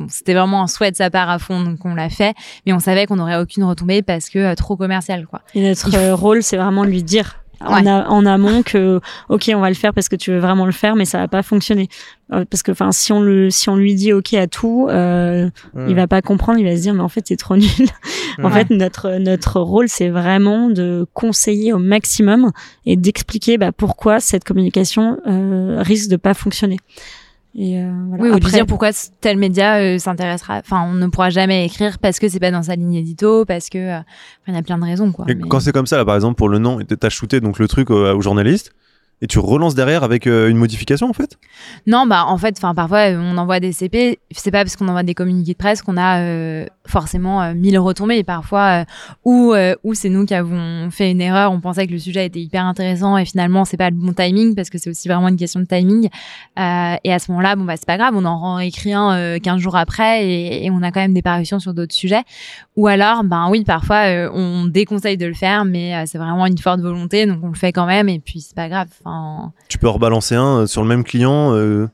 c'était 0.10 0.34
vraiment 0.34 0.64
un 0.64 0.68
souhait 0.68 0.92
de 0.92 0.96
sa 0.96 1.10
part 1.10 1.30
à 1.30 1.38
fond, 1.38 1.62
donc 1.62 1.84
on 1.86 1.94
l'a 1.94 2.10
fait. 2.10 2.34
Mais 2.66 2.74
on 2.74 2.80
savait 2.80 3.06
qu'on 3.06 3.18
n'aurait 3.18 3.38
aucune 3.38 3.64
retombée 3.64 4.02
parce 4.02 4.30
que 4.30 4.40
euh, 4.40 4.56
trop 4.56 4.76
commercial, 4.76 5.28
quoi. 5.28 5.42
Et 5.54 5.68
notre 5.68 5.92
faut- 5.92 6.16
rôle, 6.16 6.44
c'est 6.44 6.58
vraiment 6.58 6.86
de 6.86 6.90
lui 6.90 7.04
dire 7.04 7.41
en, 7.66 7.82
Ouais. 7.84 7.90
a- 7.90 8.10
en 8.10 8.26
amont 8.26 8.64
que, 8.64 9.00
ok, 9.30 9.52
on 9.56 9.60
va 9.60 9.70
le 9.70 9.76
faire 9.76 9.94
parce 9.94 10.10
que 10.10 10.16
tu 10.16 10.32
veux 10.32 10.40
vraiment 10.40 10.66
le 10.66 10.72
faire, 10.72 10.96
mais 10.96 11.06
ça 11.06 11.18
va 11.20 11.28
pas 11.28 11.44
fonctionner. 11.44 11.88
Euh, 12.34 12.46
parce 12.50 12.64
que, 12.64 12.72
enfin, 12.72 12.92
si 12.94 13.12
on 13.12 13.22
le, 13.22 13.50
si 13.50 13.68
on 13.70 13.76
lui 13.76 13.94
dit 13.96 14.14
ok 14.14 14.34
à 14.36 14.48
tout, 14.48 14.88
euh, 14.90 15.50
Hmm. 15.74 15.88
il 15.90 15.96
va 15.96 16.08
pas 16.08 16.22
comprendre, 16.22 16.60
il 16.60 16.66
va 16.66 16.76
se 16.78 16.82
dire 16.82 16.94
mais 16.94 17.02
en 17.02 17.10
fait 17.10 17.26
c'est 17.28 17.36
trop 17.38 17.58
nul. 17.58 17.68
en 18.40 18.46
Ouais. 18.46 18.52
fait, 18.52 18.70
notre 18.70 19.18
notre 19.20 19.60
rôle 19.60 19.88
c'est 19.90 20.10
vraiment 20.10 20.70
de 20.70 21.06
conseiller 21.14 21.74
au 21.74 21.78
maximum 21.80 22.52
et 22.86 22.96
d'expliquer 22.96 23.58
bah, 23.58 23.72
pourquoi 23.72 24.20
cette 24.22 24.44
communication 24.46 25.18
euh, 25.28 25.82
risque 25.82 26.10
de 26.10 26.16
pas 26.16 26.34
fonctionner. 26.34 26.78
Et 27.54 27.80
euh, 27.80 27.92
voilà. 28.08 28.24
Oui, 28.24 28.30
ou 28.30 28.40
de 28.40 28.46
Après- 28.46 28.52
dire 28.58 28.66
pourquoi 28.66 28.92
tel 29.20 29.38
média 29.38 29.76
euh, 29.80 29.98
s'intéressera. 30.00 30.60
Enfin, 30.60 30.84
on 30.88 30.94
ne 30.94 31.08
pourra 31.08 31.30
jamais 31.30 31.66
écrire 31.66 32.00
parce 32.00 32.18
que 32.20 32.30
c'est 32.30 32.40
pas 32.40 32.52
dans 32.52 32.64
sa 32.64 32.76
ligne 32.76 32.94
édito, 32.94 33.44
parce 33.46 33.70
que 33.70 33.78
euh, 33.78 34.00
il 34.48 34.54
y 34.54 34.58
a 34.58 34.62
plein 34.62 34.78
de 34.78 34.86
raisons, 34.86 35.12
quoi. 35.12 35.26
Et 35.28 35.36
Mais- 35.36 35.48
quand 35.50 35.60
c'est 35.60 35.74
comme 35.74 35.86
ça, 35.88 35.98
là, 35.98 36.06
par 36.06 36.16
exemple, 36.16 36.36
pour 36.36 36.48
le 36.50 36.60
nom, 36.60 36.80
t'as 36.82 37.10
shooté 37.10 37.42
donc 37.42 37.60
le 37.60 37.68
truc 37.68 37.92
euh, 37.92 38.16
au 38.16 38.22
journaliste 38.22 38.74
et 39.22 39.28
tu 39.28 39.40
relances 39.40 39.76
derrière 39.76 40.04
avec 40.04 40.28
euh, 40.28 40.50
une 40.50 40.58
modification 40.58 41.10
en 41.10 41.14
fait? 41.14 41.38
Non, 41.86 42.06
bah 42.08 42.26
en 42.26 42.38
fait, 42.38 42.56
enfin 42.58 42.74
parfois 42.74 43.10
on 43.12 43.38
envoie 43.38 43.60
des 43.60 43.72
CP. 43.72 44.20
C'est 44.32 44.52
pas 44.52 44.64
parce 44.64 44.76
qu'on 44.76 44.88
envoie 44.88 45.04
des 45.04 45.14
communiqués 45.14 45.54
de 45.54 45.58
presse 45.58 45.82
qu'on 45.82 45.98
a 45.98 46.22
euh, 46.22 46.66
forcément 46.88 47.42
euh, 47.42 47.54
mille 47.54 47.78
retombées. 47.80 48.24
Parfois, 48.24 48.82
euh, 48.82 48.86
ou 49.26 49.54
euh, 49.54 49.76
ou 49.84 49.94
c'est 49.94 50.10
nous 50.10 50.26
qui 50.26 50.34
avons 50.34 50.90
fait 50.92 51.12
une 51.12 51.22
erreur. 51.22 51.52
On 51.52 51.60
pensait 51.60 51.88
que 51.88 51.92
le 51.92 52.00
sujet 52.00 52.26
était 52.26 52.40
hyper 52.40 52.66
intéressant 52.66 53.18
et 53.18 53.26
finalement 53.26 53.66
c'est 53.66 53.78
pas 53.78 53.90
le 53.90 53.96
bon 53.96 54.14
timing 54.14 54.56
parce 54.56 54.70
que 54.70 54.78
c'est 54.78 54.90
aussi 54.90 55.08
vraiment 55.08 55.30
une 55.30 55.38
question 55.38 55.60
de 55.60 55.66
timing. 55.66 56.10
Et 56.58 57.14
à 57.14 57.20
ce 57.20 57.32
moment-là, 57.32 57.56
bon 57.56 57.64
bah 57.64 57.78
c'est 57.78 57.88
pas 57.88 57.98
grave, 57.98 58.14
on 58.16 58.26
en 58.26 58.38
rend 58.38 58.60
écrit 58.60 58.94
un 58.94 59.14
euh, 59.14 59.40
15 59.40 59.60
jours 59.60 59.76
après 59.76 60.28
et, 60.28 60.70
on 60.72 60.84
a 60.84 60.92
quand 60.92 61.02
même 61.02 61.14
des 61.14 61.22
parutions 61.22 61.60
sur 61.60 61.74
d'autres 61.74 61.94
sujets. 61.94 62.24
Ou 62.78 62.88
alors, 62.88 63.24
ben 63.24 63.50
oui, 63.50 63.64
parfois 63.64 64.30
on 64.34 64.66
déconseille 64.68 65.18
de 65.18 65.26
le 65.26 65.34
faire, 65.34 65.66
mais 65.66 66.06
c'est 66.06 66.18
vraiment 66.18 66.46
une 66.46 66.58
forte 66.58 66.80
volonté, 66.80 67.26
donc 67.26 67.40
on 67.44 67.50
le 67.50 67.56
fait 67.56 67.74
quand 67.74 67.86
même 67.86 68.08
et 68.08 68.20
puis 68.20 68.42
c'est 68.42 68.56
pas 68.56 68.70
grave. 68.70 68.88
Tu 69.70 69.78
peux 69.78 69.90
rebalancer 69.90 70.36
un 70.36 70.60
euh, 70.62 70.66
sur 70.68 70.82
le 70.82 70.88
même 70.88 71.04
client 71.04 71.54
euh, 71.54 71.88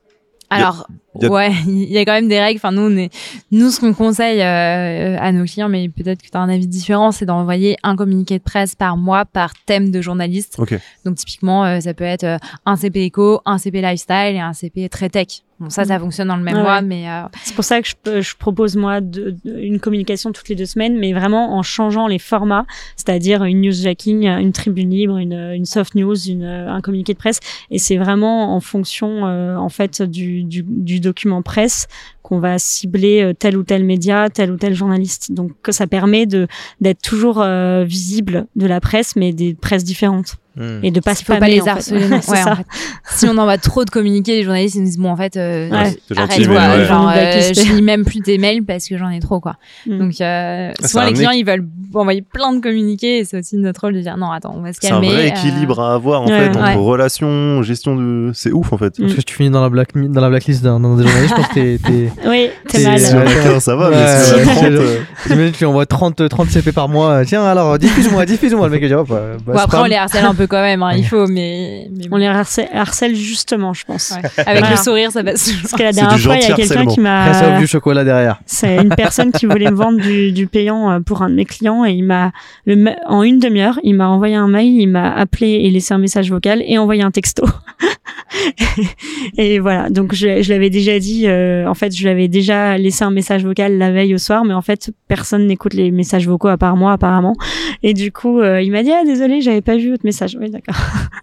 alors, 0.50 0.88
y 1.22 1.26
a- 1.26 1.30
ouais, 1.30 1.52
il 1.68 1.92
y 1.92 1.98
a 1.98 2.06
quand 2.06 2.14
même 2.14 2.30
des 2.30 2.40
règles. 2.40 2.58
Enfin, 2.58 2.72
nous, 2.72 2.84
on 2.84 2.96
est, 2.96 3.10
nous, 3.52 3.70
ce 3.70 3.82
qu'on 3.82 3.94
conseille 3.94 4.42
euh, 4.42 5.18
à 5.20 5.32
nos 5.34 5.44
clients, 5.44 5.68
mais 5.68 5.90
peut-être 5.90 6.22
que 6.22 6.30
tu 6.30 6.38
as 6.38 6.40
un 6.40 6.48
avis 6.48 6.68
différent, 6.68 7.12
c'est 7.12 7.26
d'envoyer 7.26 7.76
un 7.84 7.98
communiqué 7.98 8.38
de 8.38 8.44
presse 8.44 8.74
par 8.74 8.96
mois 8.96 9.26
par 9.26 9.52
thème 9.66 9.92
de 9.92 10.00
journaliste. 10.02 10.58
Donc, 11.04 11.16
typiquement, 11.16 11.66
euh, 11.66 11.82
ça 11.82 11.94
peut 11.94 12.06
être 12.06 12.38
un 12.66 12.76
CP 12.78 13.04
éco, 13.04 13.42
un 13.46 13.58
CP 13.58 13.82
lifestyle 13.82 14.36
et 14.36 14.40
un 14.40 14.54
CP 14.54 14.88
très 14.88 15.10
tech. 15.10 15.28
Bon, 15.60 15.72
ça, 15.72 15.86
ça 15.86 15.98
fonctionne 16.00 16.28
dans 16.28 16.36
le 16.38 16.44
même 16.44 16.58
mois, 16.62 16.76
ouais. 16.76 16.82
mais 16.84 17.10
euh, 17.10 17.24
C'est 17.44 17.56
pour 17.56 17.64
ça 17.64 17.82
que 17.82 17.88
je, 18.22 18.36
propose 18.38 18.76
moi 18.76 19.02
de, 19.02 19.36
de- 19.44 19.60
une 19.60 19.80
communication 19.80 20.32
toutes 20.32 20.50
les 20.50 20.56
deux 20.56 20.68
semaines, 20.68 20.98
mais 21.00 21.14
vraiment 21.14 21.58
en 21.58 21.64
changeant 21.64 22.06
les 22.06 22.20
formats, 22.20 22.68
c'est-à-dire 22.96 23.44
une 23.44 23.62
newsjacking, 23.62 24.28
une 24.28 24.52
tribune 24.52 24.92
libre, 24.92 25.18
une, 25.18 25.34
une 25.34 25.66
soft 25.66 25.96
news, 25.96 26.16
une, 26.28 26.44
un 26.44 26.80
communiqué 26.82 27.14
de 27.14 27.18
presse, 27.18 27.40
et 27.72 27.80
c'est 27.80 27.98
vraiment 27.98 28.56
en 28.56 28.60
fonction 28.60 29.26
euh, 29.26 29.56
en 29.58 29.70
fait 29.70 30.04
du, 30.04 30.44
du, 30.44 30.64
du 30.68 31.00
document 31.00 31.42
presse 31.42 31.88
qu'on 32.28 32.40
va 32.40 32.60
cibler 32.60 33.22
euh, 33.24 33.34
tel 33.34 33.56
ou 33.58 33.64
tel 33.64 33.86
média, 33.86 34.28
tel 34.30 34.52
ou 34.52 34.58
tel 34.58 34.74
journaliste. 34.74 35.32
Donc 35.32 35.52
que 35.64 35.72
ça 35.72 35.88
permet 35.88 36.26
de 36.26 36.48
d'être 36.82 37.02
toujours 37.02 37.42
euh, 37.42 37.86
visible 37.86 38.48
de 38.58 38.68
la 38.68 38.82
presse, 38.82 39.16
mais 39.16 39.32
des 39.32 39.54
presses 39.54 39.86
différentes 39.86 40.36
Hmm. 40.60 40.80
et 40.82 40.90
de 40.90 41.00
pas 41.00 41.12
il 41.12 41.18
faut 41.18 41.34
spammer, 41.36 41.40
pas 41.40 41.48
les 41.50 41.62
en 41.62 41.66
fait. 41.66 41.70
harceler. 41.70 42.08
Ouais, 42.10 42.44
en 42.44 42.56
fait. 42.56 42.66
Si 43.12 43.28
on 43.28 43.38
envoie 43.38 43.60
trop 43.60 43.86
de 43.86 43.92
communiqués, 43.92 44.38
les 44.38 44.44
journalistes 44.44 44.74
ils 44.74 44.80
nous 44.80 44.86
disent 44.86 44.98
bon 44.98 45.12
en 45.12 45.16
fait 45.16 45.38
euh, 45.38 45.70
Ouais, 45.70 45.96
c'est 46.08 46.16
gentil, 46.16 46.34
arrête 46.34 46.48
quoi, 46.48 46.78
ouais. 46.80 46.86
genre 46.86 47.04
nous 47.04 47.10
euh, 47.10 47.54
je 47.54 47.74
lis 47.76 47.82
même 47.84 48.04
plus 48.04 48.22
tes 48.22 48.40
mails 48.40 48.64
parce 48.66 48.88
que 48.88 48.98
j'en 48.98 49.10
ai 49.12 49.20
trop 49.20 49.40
quoi. 49.40 49.58
Mm. 49.86 49.98
Donc 50.00 50.20
euh, 50.20 50.72
c'est 50.80 50.88
souvent 50.88 51.06
les 51.06 51.14
clients 51.14 51.30
ils 51.30 51.46
veulent 51.46 51.68
envoyer 51.94 52.24
plein 52.24 52.54
de 52.54 52.60
communiqués 52.60 53.20
et 53.20 53.24
c'est 53.24 53.38
aussi 53.38 53.56
notre 53.58 53.82
rôle 53.82 53.94
de 53.94 54.02
dire 54.02 54.18
non 54.18 54.32
attends 54.32 54.56
on 54.58 54.62
va 54.62 54.74
se 54.74 54.80
C'est 54.82 54.88
un 54.88 55.00
calmer. 55.00 55.10
vrai 55.14 55.26
euh, 55.26 55.28
équilibre 55.28 55.80
à 55.80 55.94
avoir 55.94 56.24
en 56.24 56.28
ouais, 56.28 56.40
fait 56.40 56.50
entre 56.50 56.60
ouais. 56.64 56.74
relations, 56.74 57.62
gestion 57.62 57.96
de. 57.96 58.32
C'est 58.34 58.52
ouf 58.52 58.74
en 58.74 58.80
fait. 58.80 58.98
Mm. 58.98 59.04
Parce 59.04 59.14
que 59.14 59.20
si 59.20 59.26
tu 59.26 59.36
finis 59.36 59.52
dans 59.52 59.62
la, 59.62 59.70
black, 59.70 59.90
dans 59.96 60.22
la 60.22 60.30
blacklist 60.30 60.64
d'un 60.64 60.80
journalistes, 60.82 61.30
je 61.30 61.36
pense 61.36 61.48
que 61.50 61.54
t'es. 61.78 62.12
Oui, 62.26 62.50
t'es 62.68 62.80
C'est- 62.80 62.84
mal. 62.86 63.00
Sur 63.00 63.18
Ouais. 63.18 63.26
la 63.26 63.44
15, 63.44 63.64
ça 63.64 63.76
va, 63.76 63.90
mais 63.90 63.96
Ouais, 63.96 64.24
sur 64.24 64.38
la 64.38 64.44
ouais, 64.44 64.44
30. 64.46 64.58
c'est 64.60 64.72
euh, 64.72 65.00
T'imagines, 65.28 65.52
tu 65.52 65.60
lui 65.60 65.66
envoies 65.66 65.86
30, 65.86 66.30
30 66.30 66.50
CP 66.50 66.72
par 66.72 66.90
mois. 66.90 67.24
Tiens, 67.26 67.44
alors, 67.46 67.78
diffuse-moi, 67.78 68.26
diffuse-moi. 68.26 68.68
Le 68.68 68.72
mec, 68.74 68.82
il 68.82 68.88
dit, 68.88 68.94
hop, 68.96 69.08
bah, 69.10 69.22
Bon, 69.46 69.54
après, 69.58 69.78
on 69.78 69.84
les 69.86 69.96
harcèle 69.96 70.26
un 70.26 70.34
peu 70.34 70.48
quand 70.48 70.62
même, 70.62 70.82
hein, 70.84 70.92
il 70.96 71.06
faut, 71.06 71.28
mais, 71.28 71.88
mais 71.96 72.06
On 72.12 72.18
les 72.18 72.26
harcèle, 72.26 72.68
harcèle 72.74 73.16
justement, 73.16 73.74
je 73.74 73.86
pense. 73.86 74.12
Ouais. 74.16 74.30
Avec 74.46 74.60
Voilà. 74.62 74.72
le 74.72 74.82
sourire, 74.82 75.12
ça 75.12 75.24
passe. 75.24 75.52
Parce 75.62 75.74
que 75.74 75.84
la 75.84 75.92
dernière 75.92 76.20
fois, 76.20 76.36
il 76.36 76.42
y 76.42 76.52
a 76.52 76.56
quelqu'un 76.56 76.86
qui 76.86 76.96
ça, 76.96 77.02
m'a. 77.02 77.60
du 77.60 77.68
chocolat 77.68 78.04
derrière. 78.04 78.40
C'est 78.46 78.78
une 78.78 78.90
personne 78.96 79.32
qui 79.32 79.46
voulait 79.46 79.70
me 79.72 79.76
vendre 79.76 80.00
du, 80.00 80.32
du 80.32 80.48
payant 80.48 80.92
euh, 80.92 81.00
pour 81.00 81.22
un 81.22 81.30
de 81.30 81.36
mes 81.36 81.46
clients 81.46 81.86
et 81.86 81.92
il 81.92 82.04
m'a, 82.04 82.32
le 82.66 82.76
ma- 82.76 82.96
en 83.08 83.22
une 83.24 83.40
demi-heure, 83.40 83.80
il 83.84 83.96
m'a 83.96 84.08
envoyé 84.08 84.36
un 84.36 84.48
mail, 84.48 84.74
il 84.80 84.88
m'a 84.88 85.12
appelé 85.14 85.48
et 85.64 85.70
laissé 85.72 85.94
un 85.94 85.98
message 86.00 86.30
vocal 86.32 86.64
et 86.66 86.78
envoyé 86.78 87.04
un 87.04 87.12
texto. 87.12 87.46
et 89.38 89.60
voilà, 89.60 89.90
donc 89.90 90.14
je, 90.14 90.42
je 90.42 90.52
l'avais 90.54 90.70
déjà 90.70 91.00
dit, 91.00 91.28
euh, 91.28 91.68
en 91.68 91.74
fait, 91.74 91.96
je 91.96 92.06
lui 92.08 92.12
avais 92.14 92.28
déjà 92.28 92.78
laissé 92.78 93.04
un 93.04 93.12
message 93.12 93.46
vocal 93.46 93.78
la 93.78 93.92
veille 93.92 94.14
au 94.16 94.18
soir, 94.18 94.44
mais 94.46 94.54
en 94.54 94.62
fait, 94.62 94.92
personne 95.08 95.46
n'écoute 95.48 95.74
les 95.74 95.92
messages 95.92 96.28
vocaux 96.28 96.48
à 96.48 96.58
part 96.58 96.76
moi, 96.78 96.92
apparemment. 96.94 97.36
Et 97.84 97.94
du 97.94 98.12
coup, 98.12 98.40
euh, 98.40 98.62
il 98.62 98.72
m'a 98.72 98.84
dit, 98.84 98.92
ah, 98.92 99.04
désolé, 99.06 99.42
j'avais 99.42 99.62
pas 99.62 99.78
vu 99.78 99.92
votre 99.92 100.06
message. 100.06 100.38
Oui, 100.40 100.50
d'accord. 100.50 100.76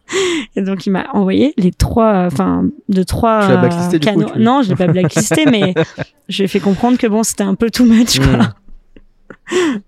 et 0.57 0.63
donc, 0.63 0.87
il 0.87 0.91
m'a 0.91 1.07
envoyé 1.13 1.55
les 1.57 1.73
trois, 1.73 2.13
euh, 2.13 2.27
enfin, 2.27 2.65
de 2.89 3.03
trois 3.03 3.41
Tu 3.47 3.49
l'as 3.53 3.57
blacklisté, 3.59 3.99
du 3.99 4.07
coup, 4.09 4.15
canaux. 4.15 4.31
tu- 4.35 4.39
Non, 4.41 4.63
je 4.63 4.69
l'ai 4.71 4.77
pas 4.77 4.87
blacklisté, 4.87 5.45
mais 5.51 5.75
je 6.29 6.39
lui 6.39 6.45
ai 6.45 6.49
fait 6.49 6.61
comprendre 6.61 6.99
que 6.99 7.07
bon, 7.07 7.23
c'était 7.23 7.45
un 7.45 7.55
peu 7.55 7.71
too 7.71 7.85
much, 7.85 8.19
quoi. 8.21 8.39
Mm. 9.53 9.81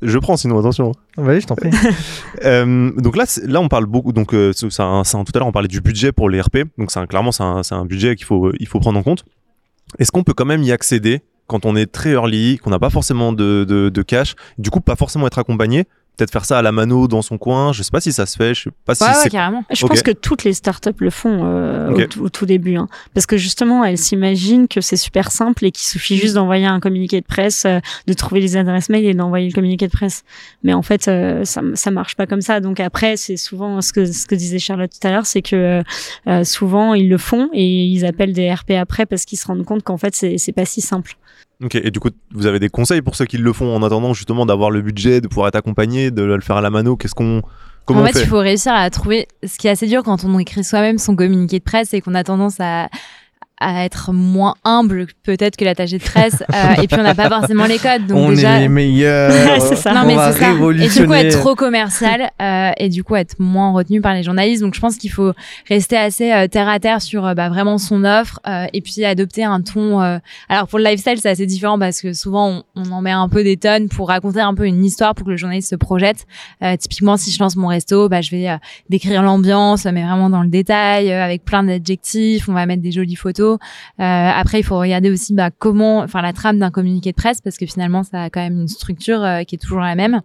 Je 0.00 0.16
prends 0.18 0.36
sinon, 0.36 0.58
attention. 0.60 0.92
Vas-y, 1.16 1.40
je 1.40 1.46
t'en 1.46 1.56
prie. 1.56 1.70
Euh, 2.44 2.92
donc 2.96 3.16
là, 3.16 3.24
là, 3.46 3.60
on 3.60 3.66
parle 3.68 3.86
beaucoup. 3.86 4.12
Donc, 4.12 4.32
euh, 4.32 4.52
un- 4.78 5.02
tout 5.02 5.32
à 5.34 5.38
l'heure, 5.38 5.48
on 5.48 5.52
parlait 5.52 5.66
du 5.66 5.80
budget 5.80 6.12
pour 6.12 6.30
les 6.30 6.40
RP. 6.40 6.58
Donc, 6.78 6.92
clairement, 7.08 7.32
c'est 7.32 7.42
un, 7.42 7.64
c'est 7.64 7.74
un 7.74 7.84
budget 7.84 8.14
qu'il 8.14 8.26
faut, 8.26 8.52
il 8.60 8.68
faut 8.68 8.78
prendre 8.78 8.96
en 8.98 9.02
compte. 9.02 9.24
Est-ce 9.98 10.12
qu'on 10.12 10.24
peut 10.24 10.34
quand 10.34 10.44
même 10.44 10.62
y 10.62 10.72
accéder 10.72 11.22
quand 11.46 11.64
on 11.64 11.74
est 11.74 11.90
très 11.90 12.10
early, 12.10 12.58
qu'on 12.58 12.70
n'a 12.70 12.78
pas 12.78 12.90
forcément 12.90 13.32
de, 13.32 13.64
de, 13.64 14.02
cash, 14.02 14.34
du 14.58 14.70
coup, 14.70 14.80
pas 14.80 14.96
forcément 14.96 15.26
être 15.26 15.38
accompagné 15.38 15.86
Peut-être 16.18 16.32
faire 16.32 16.44
ça 16.44 16.58
à 16.58 16.62
la 16.62 16.72
mano 16.72 17.08
dans 17.08 17.22
son 17.22 17.38
coin. 17.38 17.72
Je 17.72 17.82
sais 17.82 17.90
pas 17.90 18.00
si 18.00 18.12
ça 18.12 18.26
se 18.26 18.36
fait. 18.36 18.52
Je 18.54 18.64
sais 18.64 18.70
pas 18.84 18.94
si 18.94 19.04
Ouais, 19.04 19.10
ouais, 19.24 19.30
carrément. 19.30 19.64
Je 19.70 19.86
pense 19.86 19.98
que 20.02 20.10
toutes 20.10 20.44
les 20.44 20.52
startups 20.52 20.90
le 20.98 21.10
font 21.10 21.44
euh, 21.44 21.90
au, 21.90 22.06
tout- 22.08 22.22
au 22.24 22.28
tout 22.28 22.44
début, 22.44 22.76
hein. 22.76 22.88
parce 23.14 23.24
que 23.24 23.36
justement, 23.36 23.84
elles 23.84 23.96
s'imaginent 23.98 24.68
que 24.68 24.80
c'est 24.80 24.96
super 24.96 25.30
simple 25.30 25.64
et 25.64 25.70
qu'il 25.70 25.86
suffit 25.86 26.16
juste 26.16 26.34
d'envoyer 26.34 26.66
un 26.66 26.80
communiqué 26.80 27.20
de 27.20 27.26
presse, 27.26 27.64
euh, 27.66 27.78
de 28.06 28.12
trouver 28.12 28.40
les 28.40 28.56
adresses 28.56 28.88
mail 28.90 29.04
et 29.06 29.14
d'envoyer 29.14 29.46
le 29.48 29.54
communiqué 29.54 29.86
de 29.86 29.92
presse. 29.92 30.24
Mais 30.64 30.74
en 30.74 30.82
fait, 30.82 31.08
euh, 31.08 31.44
ça 31.44 31.62
ça 31.74 31.90
marche 31.90 32.16
pas 32.16 32.26
comme 32.26 32.40
ça. 32.42 32.60
Donc 32.60 32.80
après, 32.80 33.16
c'est 33.16 33.36
souvent 33.36 33.80
ce 33.80 33.92
que 33.92 34.04
ce 34.04 34.26
que 34.26 34.34
disait 34.34 34.58
Charlotte 34.58 34.90
tout 34.90 35.06
à 35.06 35.12
l'heure, 35.12 35.26
c'est 35.26 35.42
que 35.42 35.82
euh, 36.26 36.44
souvent 36.44 36.94
ils 36.94 37.08
le 37.08 37.18
font 37.18 37.48
et 37.52 37.64
ils 37.84 38.04
appellent 38.04 38.32
des 38.32 38.52
RP 38.52 38.72
après 38.72 39.06
parce 39.06 39.24
qu'ils 39.24 39.38
se 39.38 39.46
rendent 39.46 39.64
compte 39.64 39.82
qu'en 39.84 39.98
fait 39.98 40.14
c'est 40.16 40.36
c'est 40.38 40.52
pas 40.52 40.64
si 40.64 40.80
simple. 40.80 41.14
Ok. 41.62 41.74
Et 41.74 41.90
du 41.90 41.98
coup, 42.00 42.10
vous 42.32 42.46
avez 42.46 42.58
des 42.58 42.68
conseils 42.68 43.02
pour 43.02 43.16
ceux 43.16 43.24
qui 43.24 43.38
le 43.38 43.52
font 43.52 43.74
en 43.74 43.82
attendant 43.82 44.14
justement 44.14 44.46
d'avoir 44.46 44.70
le 44.70 44.80
budget, 44.80 45.20
de 45.20 45.28
pouvoir 45.28 45.48
être 45.48 45.56
accompagné, 45.56 46.10
de 46.10 46.22
le 46.22 46.40
faire 46.40 46.56
à 46.56 46.60
la 46.60 46.70
mano? 46.70 46.96
Qu'est-ce 46.96 47.14
qu'on 47.14 47.42
comment 47.84 48.02
en 48.02 48.06
fait, 48.06 48.12
fait? 48.12 48.22
il 48.22 48.26
faut 48.26 48.38
réussir 48.38 48.72
à 48.72 48.88
trouver. 48.90 49.26
Ce 49.44 49.58
qui 49.58 49.66
est 49.66 49.70
assez 49.70 49.86
dur 49.86 50.02
quand 50.04 50.24
on 50.24 50.38
écrit 50.38 50.62
soi-même 50.62 50.98
son 50.98 51.16
communiqué 51.16 51.58
de 51.58 51.64
presse, 51.64 51.88
c'est 51.90 52.00
qu'on 52.00 52.14
a 52.14 52.22
tendance 52.22 52.60
à 52.60 52.88
à 53.60 53.84
être 53.84 54.12
moins 54.12 54.54
humble 54.64 55.06
peut-être 55.24 55.56
que 55.56 55.64
l'attaché 55.64 55.98
de 55.98 56.02
presse 56.02 56.42
euh, 56.54 56.82
et 56.82 56.86
puis 56.86 56.96
on 56.98 57.02
n'a 57.02 57.14
pas 57.14 57.28
forcément 57.28 57.66
les 57.66 57.78
codes 57.78 58.06
donc 58.06 58.18
on 58.18 58.28
déjà 58.30 58.56
est 58.58 58.60
les 58.60 58.68
meilleurs. 58.68 59.32
C'est 59.60 59.76
ça. 59.76 59.92
non 59.92 60.00
on 60.02 60.06
mais 60.06 60.16
c'est 60.32 60.38
ça. 60.38 60.50
Et 60.52 60.88
du 61.00 61.06
coup 61.06 61.14
être 61.14 61.38
trop 61.38 61.54
commercial 61.54 62.30
euh, 62.40 62.70
et 62.76 62.88
du 62.88 63.04
coup 63.04 63.16
être 63.16 63.36
moins 63.38 63.72
retenu 63.72 64.00
par 64.00 64.14
les 64.14 64.22
journalistes. 64.22 64.62
Donc 64.62 64.74
je 64.74 64.80
pense 64.80 64.96
qu'il 64.96 65.10
faut 65.10 65.32
rester 65.68 65.96
assez 65.96 66.32
euh, 66.32 66.46
terre 66.46 66.68
à 66.68 66.78
terre 66.80 67.02
sur 67.02 67.26
euh, 67.26 67.34
bah, 67.34 67.48
vraiment 67.48 67.78
son 67.78 68.04
offre 68.04 68.40
euh, 68.46 68.66
et 68.72 68.80
puis 68.80 69.04
adopter 69.04 69.44
un 69.44 69.60
ton 69.60 70.00
euh, 70.00 70.18
alors 70.48 70.68
pour 70.68 70.78
le 70.78 70.84
lifestyle 70.84 71.18
c'est 71.20 71.30
assez 71.30 71.46
différent 71.46 71.78
parce 71.78 72.00
que 72.00 72.12
souvent 72.12 72.48
on, 72.48 72.62
on 72.76 72.92
en 72.92 73.00
met 73.02 73.10
un 73.10 73.28
peu 73.28 73.42
des 73.42 73.56
tonnes 73.56 73.88
pour 73.88 74.08
raconter 74.08 74.40
un 74.40 74.54
peu 74.54 74.66
une 74.66 74.84
histoire 74.84 75.14
pour 75.14 75.26
que 75.26 75.30
le 75.30 75.36
journaliste 75.36 75.70
se 75.70 75.76
projette. 75.76 76.26
Euh, 76.62 76.76
typiquement 76.76 77.16
si 77.16 77.30
je 77.30 77.38
lance 77.38 77.56
mon 77.56 77.68
resto 77.68 78.08
bah 78.08 78.20
je 78.20 78.30
vais 78.30 78.48
euh, 78.48 78.56
décrire 78.88 79.22
l'ambiance 79.22 79.84
mais 79.86 80.02
vraiment 80.02 80.30
dans 80.30 80.42
le 80.42 80.48
détail 80.48 81.10
euh, 81.10 81.24
avec 81.24 81.44
plein 81.44 81.62
d'adjectifs. 81.62 82.48
On 82.48 82.52
va 82.52 82.66
mettre 82.66 82.82
des 82.82 82.92
jolies 82.92 83.16
photos 83.16 83.47
euh, 83.54 83.58
après 83.98 84.60
il 84.60 84.62
faut 84.62 84.78
regarder 84.78 85.10
aussi 85.10 85.34
bah, 85.34 85.50
comment 85.56 86.00
enfin 86.00 86.22
la 86.22 86.32
trame 86.32 86.58
d'un 86.58 86.70
communiqué 86.70 87.10
de 87.10 87.16
presse 87.16 87.40
parce 87.40 87.56
que 87.56 87.66
finalement 87.66 88.02
ça 88.02 88.24
a 88.24 88.30
quand 88.30 88.40
même 88.40 88.60
une 88.60 88.68
structure 88.68 89.22
euh, 89.22 89.42
qui 89.42 89.54
est 89.54 89.58
toujours 89.58 89.80
la 89.80 89.94
même 89.94 90.20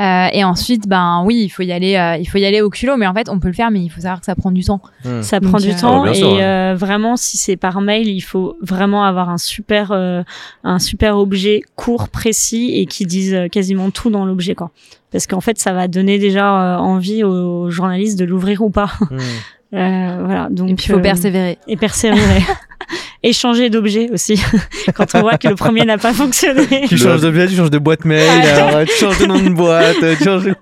euh, 0.00 0.26
et 0.32 0.42
ensuite, 0.42 0.88
ben 0.88 1.22
oui, 1.24 1.42
il 1.44 1.48
faut 1.48 1.62
y 1.62 1.70
aller, 1.70 1.94
euh, 1.94 2.16
il 2.16 2.24
faut 2.26 2.38
y 2.38 2.44
aller 2.44 2.60
au 2.60 2.68
culot. 2.68 2.96
Mais 2.96 3.06
en 3.06 3.14
fait, 3.14 3.28
on 3.28 3.38
peut 3.38 3.46
le 3.46 3.54
faire, 3.54 3.70
mais 3.70 3.80
il 3.80 3.88
faut 3.88 4.00
savoir 4.00 4.18
que 4.18 4.26
ça 4.26 4.34
prend 4.34 4.50
du 4.50 4.64
temps. 4.64 4.80
Hmm. 5.04 5.22
Ça 5.22 5.38
Donc, 5.38 5.50
prend 5.50 5.60
du 5.60 5.70
euh, 5.70 5.80
temps 5.80 6.04
Ah, 6.04 6.10
et 6.10 6.14
sûr, 6.14 6.32
ouais. 6.32 6.74
vraiment 6.74 7.16
si 7.16 7.36
c'est 7.36 7.56
par 7.56 7.80
mail, 7.80 8.08
il 8.08 8.20
faut 8.20 8.56
vraiment 8.60 9.04
avoir 9.04 9.30
un 9.30 9.38
super 9.38 9.92
euh, 9.92 10.22
un 10.64 10.80
super 10.80 11.16
objet 11.16 11.62
court, 11.76 12.08
précis 12.08 12.72
et 12.74 12.86
qui 12.86 13.06
dise 13.06 13.36
quasiment 13.52 13.90
tout 13.90 14.10
dans 14.10 14.24
l'objet 14.24 14.56
quoi. 14.56 14.72
Parce 15.14 15.28
qu'en 15.28 15.40
fait, 15.40 15.60
ça 15.60 15.72
va 15.72 15.86
donner 15.86 16.18
déjà 16.18 16.74
euh, 16.74 16.78
envie 16.78 17.22
aux 17.22 17.70
journalistes 17.70 18.18
de 18.18 18.24
l'ouvrir 18.24 18.62
ou 18.62 18.70
pas. 18.70 18.90
Hmm. 19.12 19.18
Euh, 19.74 20.22
voilà, 20.24 20.48
donc 20.50 20.70
Et 20.70 20.74
puis 20.74 20.86
il 20.88 20.92
faut 20.92 20.98
euh, 20.98 21.02
persévérer. 21.02 21.58
et 21.66 21.76
persévérer. 21.76 22.42
et 23.22 23.32
changer 23.32 23.70
d'objet 23.70 24.08
aussi 24.12 24.40
quand 24.94 25.14
on 25.14 25.22
voit 25.22 25.36
que 25.38 25.48
le 25.48 25.54
premier 25.56 25.84
n'a 25.84 25.98
pas 25.98 26.12
fonctionné. 26.12 26.86
Tu 26.88 26.96
changes 26.96 27.22
d'objet, 27.22 27.48
tu 27.48 27.56
changes 27.56 27.70
de 27.70 27.78
boîte 27.78 28.04
mail, 28.04 28.28
alors, 28.44 28.84
tu 28.86 28.94
changes 28.94 29.18
de 29.18 29.26
nom 29.26 29.38
de 29.40 29.48
boîte, 29.50 29.96
tu 30.18 30.24
changes 30.24 30.44
de... 30.44 30.54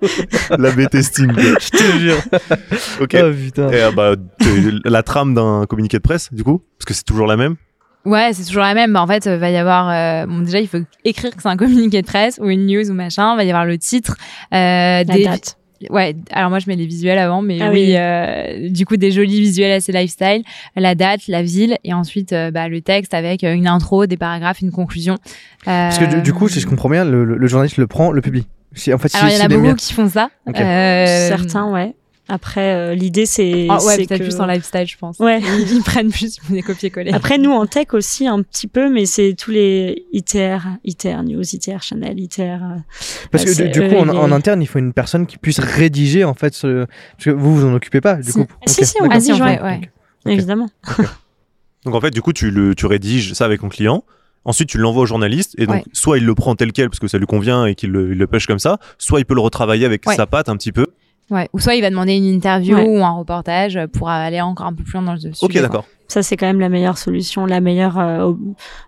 La 0.58 0.70
B 0.70 0.88
testing. 0.88 1.32
quoi. 1.32 1.42
Je 1.42 1.68
te 1.70 1.98
jure. 1.98 2.16
ok. 3.00 3.16
Oh 3.22 3.30
putain. 3.32 3.68
Et, 3.70 3.82
euh, 3.82 3.90
bah, 3.92 4.14
la 4.84 5.02
trame 5.02 5.34
d'un 5.34 5.66
communiqué 5.68 5.98
de 5.98 6.02
presse, 6.02 6.32
du 6.32 6.44
coup, 6.44 6.62
parce 6.78 6.86
que 6.86 6.94
c'est 6.94 7.04
toujours 7.04 7.26
la 7.26 7.36
même? 7.36 7.56
Ouais, 8.04 8.30
c'est 8.32 8.44
toujours 8.44 8.62
la 8.62 8.74
même. 8.74 8.92
Bah, 8.92 9.02
en 9.02 9.06
fait, 9.06 9.26
euh, 9.26 9.38
va 9.38 9.50
y 9.50 9.56
avoir. 9.56 9.88
euh, 9.88 10.26
bon, 10.26 10.40
déjà, 10.40 10.58
il 10.60 10.66
faut 10.68 10.78
écrire 11.04 11.30
que 11.34 11.40
c'est 11.42 11.48
un 11.48 11.56
communiqué 11.56 12.02
de 12.02 12.06
presse 12.06 12.38
ou 12.42 12.48
une 12.48 12.66
news 12.66 12.90
ou 12.90 12.94
machin. 12.94 13.36
Va 13.36 13.44
y 13.44 13.50
avoir 13.50 13.64
le 13.64 13.78
titre, 13.78 14.16
euh, 14.52 14.56
La 14.56 15.04
des 15.04 15.24
date. 15.24 15.56
Ouais, 15.90 16.14
alors 16.32 16.50
moi 16.50 16.58
je 16.58 16.68
mets 16.68 16.76
les 16.76 16.86
visuels 16.86 17.18
avant, 17.18 17.42
mais 17.42 17.58
Ah 17.60 17.70
oui, 17.70 17.86
oui. 17.88 17.94
euh, 17.96 18.68
du 18.70 18.86
coup 18.86 18.96
des 18.96 19.10
jolis 19.10 19.40
visuels 19.40 19.72
assez 19.72 19.92
lifestyle, 19.92 20.42
la 20.76 20.94
date, 20.94 21.22
la 21.28 21.42
ville, 21.42 21.76
et 21.84 21.92
ensuite 21.94 22.32
euh, 22.32 22.50
bah, 22.50 22.68
le 22.68 22.80
texte 22.80 23.14
avec 23.14 23.44
euh, 23.44 23.52
une 23.54 23.66
intro, 23.66 24.06
des 24.06 24.16
paragraphes, 24.16 24.60
une 24.60 24.70
conclusion. 24.72 25.16
Parce 25.64 25.98
que 25.98 26.04
du, 26.04 26.22
du 26.22 26.32
coup, 26.32 26.48
si 26.48 26.60
je 26.60 26.66
comprends 26.66 26.88
bien, 26.90 27.04
le, 27.04 27.24
le- 27.24 27.36
le 27.36 27.46
journaliste 27.46 27.76
le 27.78 27.86
prend, 27.86 28.10
le 28.12 28.20
publie. 28.20 28.46
Si, 28.74 28.92
en 28.92 28.98
fait, 28.98 29.08
si, 29.08 29.16
alors 29.16 29.28
il 29.30 29.34
y 29.36 29.40
en 29.40 29.44
a 29.44 29.48
beaucoup 29.48 29.74
qui 29.76 29.92
font 29.92 30.08
ça. 30.08 30.30
Euh, 30.56 31.28
Certains, 31.28 31.70
ouais. 31.72 31.94
Après, 32.28 32.74
euh, 32.74 32.94
l'idée 32.94 33.26
c'est 33.26 33.66
ah 33.68 33.82
ouais, 33.84 33.96
c'est 33.96 34.06
peut-être 34.06 34.20
que- 34.20 34.24
plus 34.28 34.40
en 34.40 34.46
lifestyle, 34.46 34.86
je 34.86 34.96
pense. 34.96 35.18
Ouais. 35.18 35.40
Ils, 35.40 35.72
ils 35.76 35.82
prennent 35.82 36.10
plus 36.10 36.36
des 36.50 36.62
copier-coller. 36.62 37.12
Après, 37.12 37.36
nous, 37.36 37.50
en 37.50 37.66
tech 37.66 37.88
aussi, 37.94 38.26
un 38.28 38.42
petit 38.42 38.68
peu, 38.68 38.88
mais 38.90 39.06
c'est 39.06 39.34
tous 39.34 39.50
les 39.50 40.06
ITR, 40.12 40.60
ITR 40.84 41.22
News, 41.24 41.42
ITR 41.42 41.82
Channel, 41.82 42.18
ITR. 42.18 42.40
euh, 42.42 42.76
Parce 43.32 43.44
que 43.44 43.52
c'est 43.52 43.68
du, 43.68 43.80
coup, 43.80 43.96
en, 43.96 44.04
les- 44.04 44.10
en 44.12 44.30
interne, 44.32 44.62
il 44.62 44.66
faut 44.66 44.78
une 44.78 44.92
personne 44.92 45.26
qui 45.26 45.36
puisse 45.36 45.58
rédiger 45.58 46.22
en 46.24 46.34
fait 46.34 46.54
ce... 46.54 46.86
Parce 47.16 47.24
que 47.24 47.30
vous, 47.30 47.56
vous 47.56 47.66
en 47.66 47.74
occupez 47.74 48.00
pas, 48.00 48.14
du 48.16 48.30
Si. 48.30 48.32
coup. 48.34 48.46
Si, 48.66 48.80
Ok, 48.80 48.86
si, 48.86 48.94
on. 49.02 49.08
Ah 49.10 49.20
si, 49.20 49.32
on 49.32 49.40
ouais. 49.44 49.60
ouais. 49.60 49.80
Évidemment. 50.26 50.70
Donc 51.84 51.94
en 51.96 52.00
fait, 52.00 52.10
du 52.12 52.22
coup, 52.22 52.32
tu, 52.32 52.50
le, 52.50 52.74
tu 52.74 52.86
rédiges 52.86 53.32
ça 53.34 53.44
avec 53.44 53.60
ton 53.60 53.68
client. 53.68 54.04
Ensuite, 54.44 54.68
tu 54.68 54.78
l'envoies 54.78 55.02
au 55.02 55.06
journaliste 55.06 55.54
et 55.58 55.66
donc 55.66 55.76
Ouais. 55.76 55.84
soit 55.92 56.18
il 56.18 56.24
le 56.24 56.34
prend 56.34 56.54
tel 56.56 56.72
quel 56.72 56.88
parce 56.88 56.98
que 56.98 57.06
ça 57.08 57.18
lui 57.18 57.26
convient 57.26 57.64
et 57.66 57.74
qu'il 57.76 57.90
le, 57.90 58.26
pêche 58.26 58.46
comme 58.46 58.58
ça, 58.58 58.78
soit 58.98 59.20
il 59.20 59.24
peut 59.24 59.34
le 59.34 59.40
retravailler 59.40 59.86
avec 59.86 60.04
Ouais. 60.06 60.16
sa 60.16 60.26
patte 60.26 60.48
un 60.48 60.56
petit 60.56 60.72
peu. 60.72 60.86
Ouais. 61.32 61.48
Ou 61.52 61.58
soit 61.58 61.74
il 61.74 61.80
va 61.80 61.90
demander 61.90 62.14
une 62.16 62.24
interview 62.26 62.76
Ouais. 62.76 62.86
ou 62.86 63.02
un 63.02 63.10
reportage 63.10 63.78
pour 63.92 64.08
aller 64.10 64.40
encore 64.40 64.66
un 64.66 64.74
peu 64.74 64.84
plus 64.84 64.92
loin 64.92 65.02
dans 65.02 65.12
le 65.14 65.18
sujet. 65.18 65.36
Ok, 65.40 65.54
d'accord. 65.54 65.84
Ça, 66.08 66.22
c'est 66.22 66.36
quand 66.36 66.46
même 66.46 66.60
la 66.60 66.68
meilleure 66.68 66.98
solution. 66.98 67.46
La 67.46 67.60
meilleure, 67.60 67.98
euh, 67.98 68.32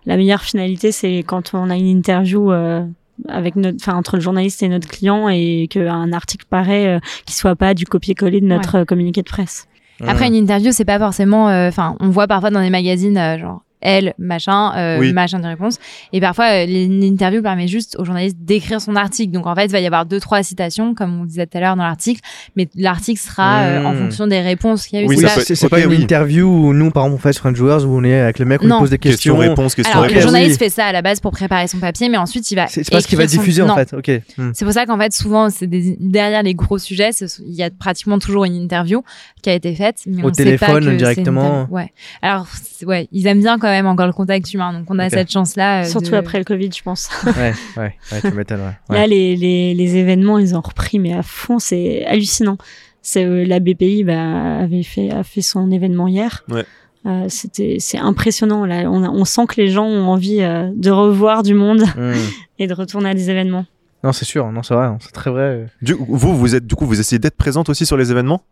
la 0.05 0.17
meilleure 0.19 0.43
finalité, 0.43 0.93
c'est 0.93 1.19
quand 1.27 1.53
on 1.55 1.71
a 1.71 1.77
une 1.77 1.87
interview 1.87 2.53
euh, 2.53 2.85
avec 3.29 3.57
notre, 3.57 3.79
enfin 3.81 3.97
entre 3.97 4.17
le 4.17 4.21
journaliste 4.23 4.63
et 4.63 4.69
notre 4.69 4.89
client 4.89 5.29
et 5.31 5.67
qu'un 5.71 6.13
article 6.13 6.45
paraît 6.51 6.87
euh, 6.87 6.99
qui 7.25 7.35
soit 7.35 7.57
pas 7.57 7.73
du 7.73 7.87
copier-coller 7.87 8.41
de 8.43 8.47
notre 8.47 8.81
euh, 8.81 8.85
communiqué 8.85 9.23
de 9.23 9.29
presse. 9.29 9.67
Après, 10.07 10.27
une 10.27 10.35
interview, 10.35 10.71
c'est 10.73 10.85
pas 10.85 10.99
forcément. 10.99 11.49
euh, 11.49 11.69
Enfin, 11.69 11.97
on 12.01 12.11
voit 12.11 12.27
parfois 12.27 12.51
dans 12.51 12.61
les 12.61 12.69
magazines, 12.69 13.17
euh, 13.17 13.39
genre 13.39 13.63
elle, 13.85 14.15
machin, 14.19 14.73
euh, 14.77 14.99
Oui. 14.99 15.13
machin 15.13 15.39
de 15.39 15.47
réponse. 15.47 15.79
Et 16.13 16.21
parfois, 16.21 16.47
euh, 16.47 16.67
l'interview 16.67 17.43
permet 17.43 17.69
juste 17.69 17.97
au 17.99 18.05
journaliste 18.05 18.37
d'écrire 18.41 18.81
son 18.81 18.97
article. 18.97 19.31
Donc, 19.33 19.47
en 19.47 19.55
fait, 19.55 19.67
il 19.67 19.71
va 19.73 19.81
y 19.81 19.87
avoir 19.87 20.07
deux, 20.07 20.19
trois 20.19 20.43
citations, 20.43 20.95
comme 20.95 21.21
on 21.21 21.25
disait 21.25 21.47
tout 21.47 21.57
à 21.59 21.61
l'heure 21.61 21.77
dans 21.77 21.85
l'article. 21.85 22.21
Mais 22.57 22.69
l'article 22.75 23.21
sera 23.21 23.61
euh, 23.61 23.85
en 23.85 23.93
Mmh. 23.95 23.99
fonction 23.99 24.27
des 24.27 24.41
réponses 24.41 24.87
qu'il 24.87 24.99
y 24.99 25.03
a 25.03 25.05
eu. 25.05 25.09
Oui, 25.09 25.17
C'est 25.19 25.69
pas- 25.69 25.81
une 25.81 25.87
oui. 25.91 26.01
interview 26.03 26.47
où 26.49 26.73
nous, 26.73 26.91
par 26.91 27.05
exemple, 27.05 27.21
on 27.21 27.23
fait 27.23 27.33
sur 27.35 27.43
Friend 27.43 27.55
Joueurs 27.57 27.85
où 27.85 27.97
on 27.99 28.03
est 28.05 28.19
avec 28.19 28.39
le 28.39 28.47
mec, 28.47 28.61
on 28.63 28.65
lui 28.65 28.71
Non. 28.71 28.81
pose 28.81 28.91
des 28.91 28.99
questions. 28.99 29.35
Question-réponse, 29.35 29.75
question 29.75 29.93
Alors, 30.01 30.07
Ok, 30.11 30.15
le 30.15 30.21
journaliste 30.23 30.61
oui. 30.61 30.67
fait 30.67 30.71
ça 30.71 30.87
à 30.87 30.93
la 30.93 31.03
base 31.03 31.21
pour 31.21 31.31
préparer 31.33 31.69
son 31.69 31.79
papier, 31.79 32.09
mais 32.09 32.17
ensuite, 32.17 32.51
il 32.51 32.55
va. 32.55 32.67
C'est 32.69 32.89
pas 32.91 33.01
ce 33.01 33.07
qui 33.07 33.17
va 33.17 33.29
son- 33.29 33.37
diffuser 33.39 33.63
en 33.63 33.75
fait. 33.75 33.93
Ok. 33.93 34.11
Hmm. 34.39 34.51
C'est 34.55 34.65
pour 34.65 34.73
ça 34.75 34.87
qu'en 34.87 34.99
fait, 34.99 35.13
souvent, 35.13 35.51
c'est 35.51 35.67
des- 35.67 35.97
derrière 36.01 36.43
les 36.43 36.55
gros 36.55 36.79
sujets, 36.79 37.11
il 37.47 37.55
y 37.55 37.63
a 37.63 37.71
pratiquement 37.71 38.19
toujours 38.19 38.45
une 38.47 38.55
interview 38.55 39.03
qui 39.43 39.51
a 39.51 39.55
été 39.55 39.75
faite. 39.75 39.97
Mais 40.07 40.23
Au 40.23 40.29
on 40.29 40.33
sait 40.33 40.45
téléphone, 40.45 40.69
pas 40.69 40.79
que 40.79 40.85
c'est 40.85 40.91
une 40.93 40.97
directement. 40.97 41.41
interview. 41.43 41.75
Ouais. 41.75 41.93
Alors, 42.23 42.47
ouais, 42.87 43.09
ils 43.13 43.27
aiment 43.27 43.41
bien 43.41 43.59
quand 43.59 43.69
même 43.69 43.74
encore 43.83 44.07
le 44.07 44.13
contact 44.13 44.53
humain, 44.55 44.73
donc 44.73 44.87
on 44.89 44.99
a 44.99 45.11
cette 45.11 45.31
chance-là. 45.31 45.83
euh, 45.83 45.85
Surtout 45.89 46.13
de- 46.13 46.17
après 46.17 46.39
le 46.39 46.45
Covid, 46.45 46.71
je 46.77 46.83
pense. 46.83 47.09
Ouais, 47.27 47.53
ouais, 47.77 47.95
ouais, 48.13 48.21
tu 48.21 48.31
m'étonnes. 48.33 48.61
Ouais. 48.61 48.73
Ouais. 48.91 48.97
Là, 48.99 49.07
les, 49.07 49.37
les, 49.37 49.75
les 49.75 49.97
événements, 49.97 50.39
ils 50.39 50.55
ont 50.57 50.61
repris, 50.61 50.99
mais 50.99 51.13
à 51.13 51.23
fond, 51.23 51.59
c'est 51.59 52.05
hallucinant. 52.07 52.57
C'est 53.03 53.25
euh, 53.25 53.45
la 53.45 53.61
BPI 53.61 54.05
bah, 54.05 54.59
avait 54.61 54.83
fait 54.83 55.11
a 55.11 55.23
fait 55.25 55.43
son 55.43 55.71
événement 55.71 56.09
hier. 56.09 56.45
Ouais. 56.49 56.65
Euh, 57.07 57.27
c'était 57.29 57.77
c'est 57.81 57.99
impressionnant 57.99 58.65
là. 58.65 58.91
On, 58.91 59.05
a- 59.05 59.11
on 59.11 59.27
sent 59.27 59.43
que 59.47 59.61
les 59.61 59.69
gens 59.69 59.85
ont 59.85 60.07
envie 60.09 60.41
euh, 60.41 60.71
de 60.75 60.91
revoir 60.91 61.43
du 61.43 61.53
monde 61.55 61.83
Hmm. 61.97 62.13
et 62.59 62.67
de 62.67 62.73
retourner 62.73 63.11
à 63.11 63.15
des 63.15 63.29
événements. 63.31 63.67
Non, 64.03 64.13
c'est 64.13 64.25
sûr, 64.25 64.51
non, 64.53 64.63
c'est 64.63 64.75
vrai, 64.75 64.89
c'est 65.01 65.13
très 65.13 65.31
vrai. 65.31 65.67
Du, 65.83 65.95
vous, 65.99 66.37
vous 66.37 66.55
êtes, 66.55 66.67
du 66.67 66.75
coup, 66.75 66.87
vous 66.87 67.01
essayez 67.01 67.19
d'être 67.19 67.37
présente 67.37 67.69
aussi 67.71 67.85
sur 67.87 67.97
les 67.97 68.11
événements? 68.11 68.43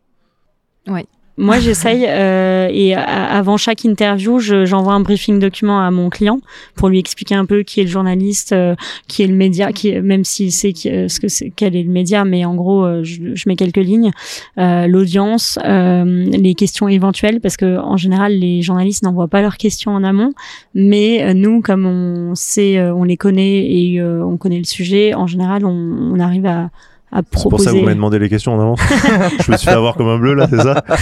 Moi, 1.38 1.58
j'essaye 1.60 2.04
euh, 2.06 2.68
et 2.70 2.94
avant 2.94 3.56
chaque 3.56 3.84
interview, 3.84 4.38
je- 4.38 4.66
j'envoie 4.66 4.92
un 4.92 5.00
briefing 5.00 5.38
document 5.38 5.80
à 5.80 5.90
mon 5.90 6.10
client 6.10 6.40
pour 6.74 6.90
lui 6.90 6.98
expliquer 6.98 7.34
un 7.34 7.46
peu 7.46 7.62
qui 7.62 7.80
est 7.80 7.84
le 7.84 7.88
journaliste, 7.88 8.52
euh, 8.52 8.74
qui 9.08 9.22
est 9.22 9.26
le 9.26 9.34
média, 9.34 9.72
qui 9.72 9.88
est- 9.88 10.02
même 10.02 10.24
s'il 10.24 10.52
sait 10.52 10.74
euh, 10.86 11.08
ce 11.08 11.20
que 11.20 11.28
c'est, 11.28 11.50
quel 11.56 11.74
est 11.74 11.82
le 11.84 11.90
média, 11.90 12.26
mais 12.26 12.44
en 12.44 12.54
gros, 12.54 12.84
euh, 12.84 13.02
je, 13.02 13.34
je 13.34 13.44
mets 13.48 13.56
quelques 13.56 13.78
lignes, 13.78 14.10
euh, 14.58 14.86
l'audience, 14.86 15.58
les 15.64 16.54
questions 16.54 16.86
éventuelles, 16.88 17.40
parce 17.40 17.56
que 17.56 17.78
en 17.78 17.96
général, 17.96 18.34
les 18.38 18.60
journalistes 18.60 19.02
n'envoient 19.02 19.28
pas 19.28 19.40
leurs 19.40 19.56
questions 19.56 19.92
en 19.92 20.04
amont, 20.04 20.32
mais 20.74 21.32
nous, 21.34 21.62
comme 21.62 21.86
on 21.86 22.34
sait, 22.34 22.78
on 22.90 23.04
les 23.04 23.16
connaît 23.16 23.64
et 23.72 24.02
on 24.02 24.36
connaît 24.36 24.58
le 24.58 24.64
sujet, 24.64 25.14
en 25.14 25.26
général, 25.26 25.64
on, 25.64 25.70
on 26.14 26.20
arrive 26.20 26.44
à 26.46 26.70
à 27.12 27.20
C'est 27.30 27.48
pour 27.48 27.60
ça 27.60 27.70
que 27.70 27.76
vous 27.76 27.82
m'avez 27.82 27.94
demandé 27.94 28.18
les 28.18 28.28
questions 28.28 28.54
en 28.54 28.60
avance. 28.60 28.80
je 29.44 29.52
me 29.52 29.56
suis 29.56 29.66
fait 29.66 29.74
avoir 29.74 29.94
comme 29.94 30.08
un 30.08 30.18
bleu 30.18 30.34
là, 30.34 30.46
c'est 30.48 30.62
ça 30.62 30.82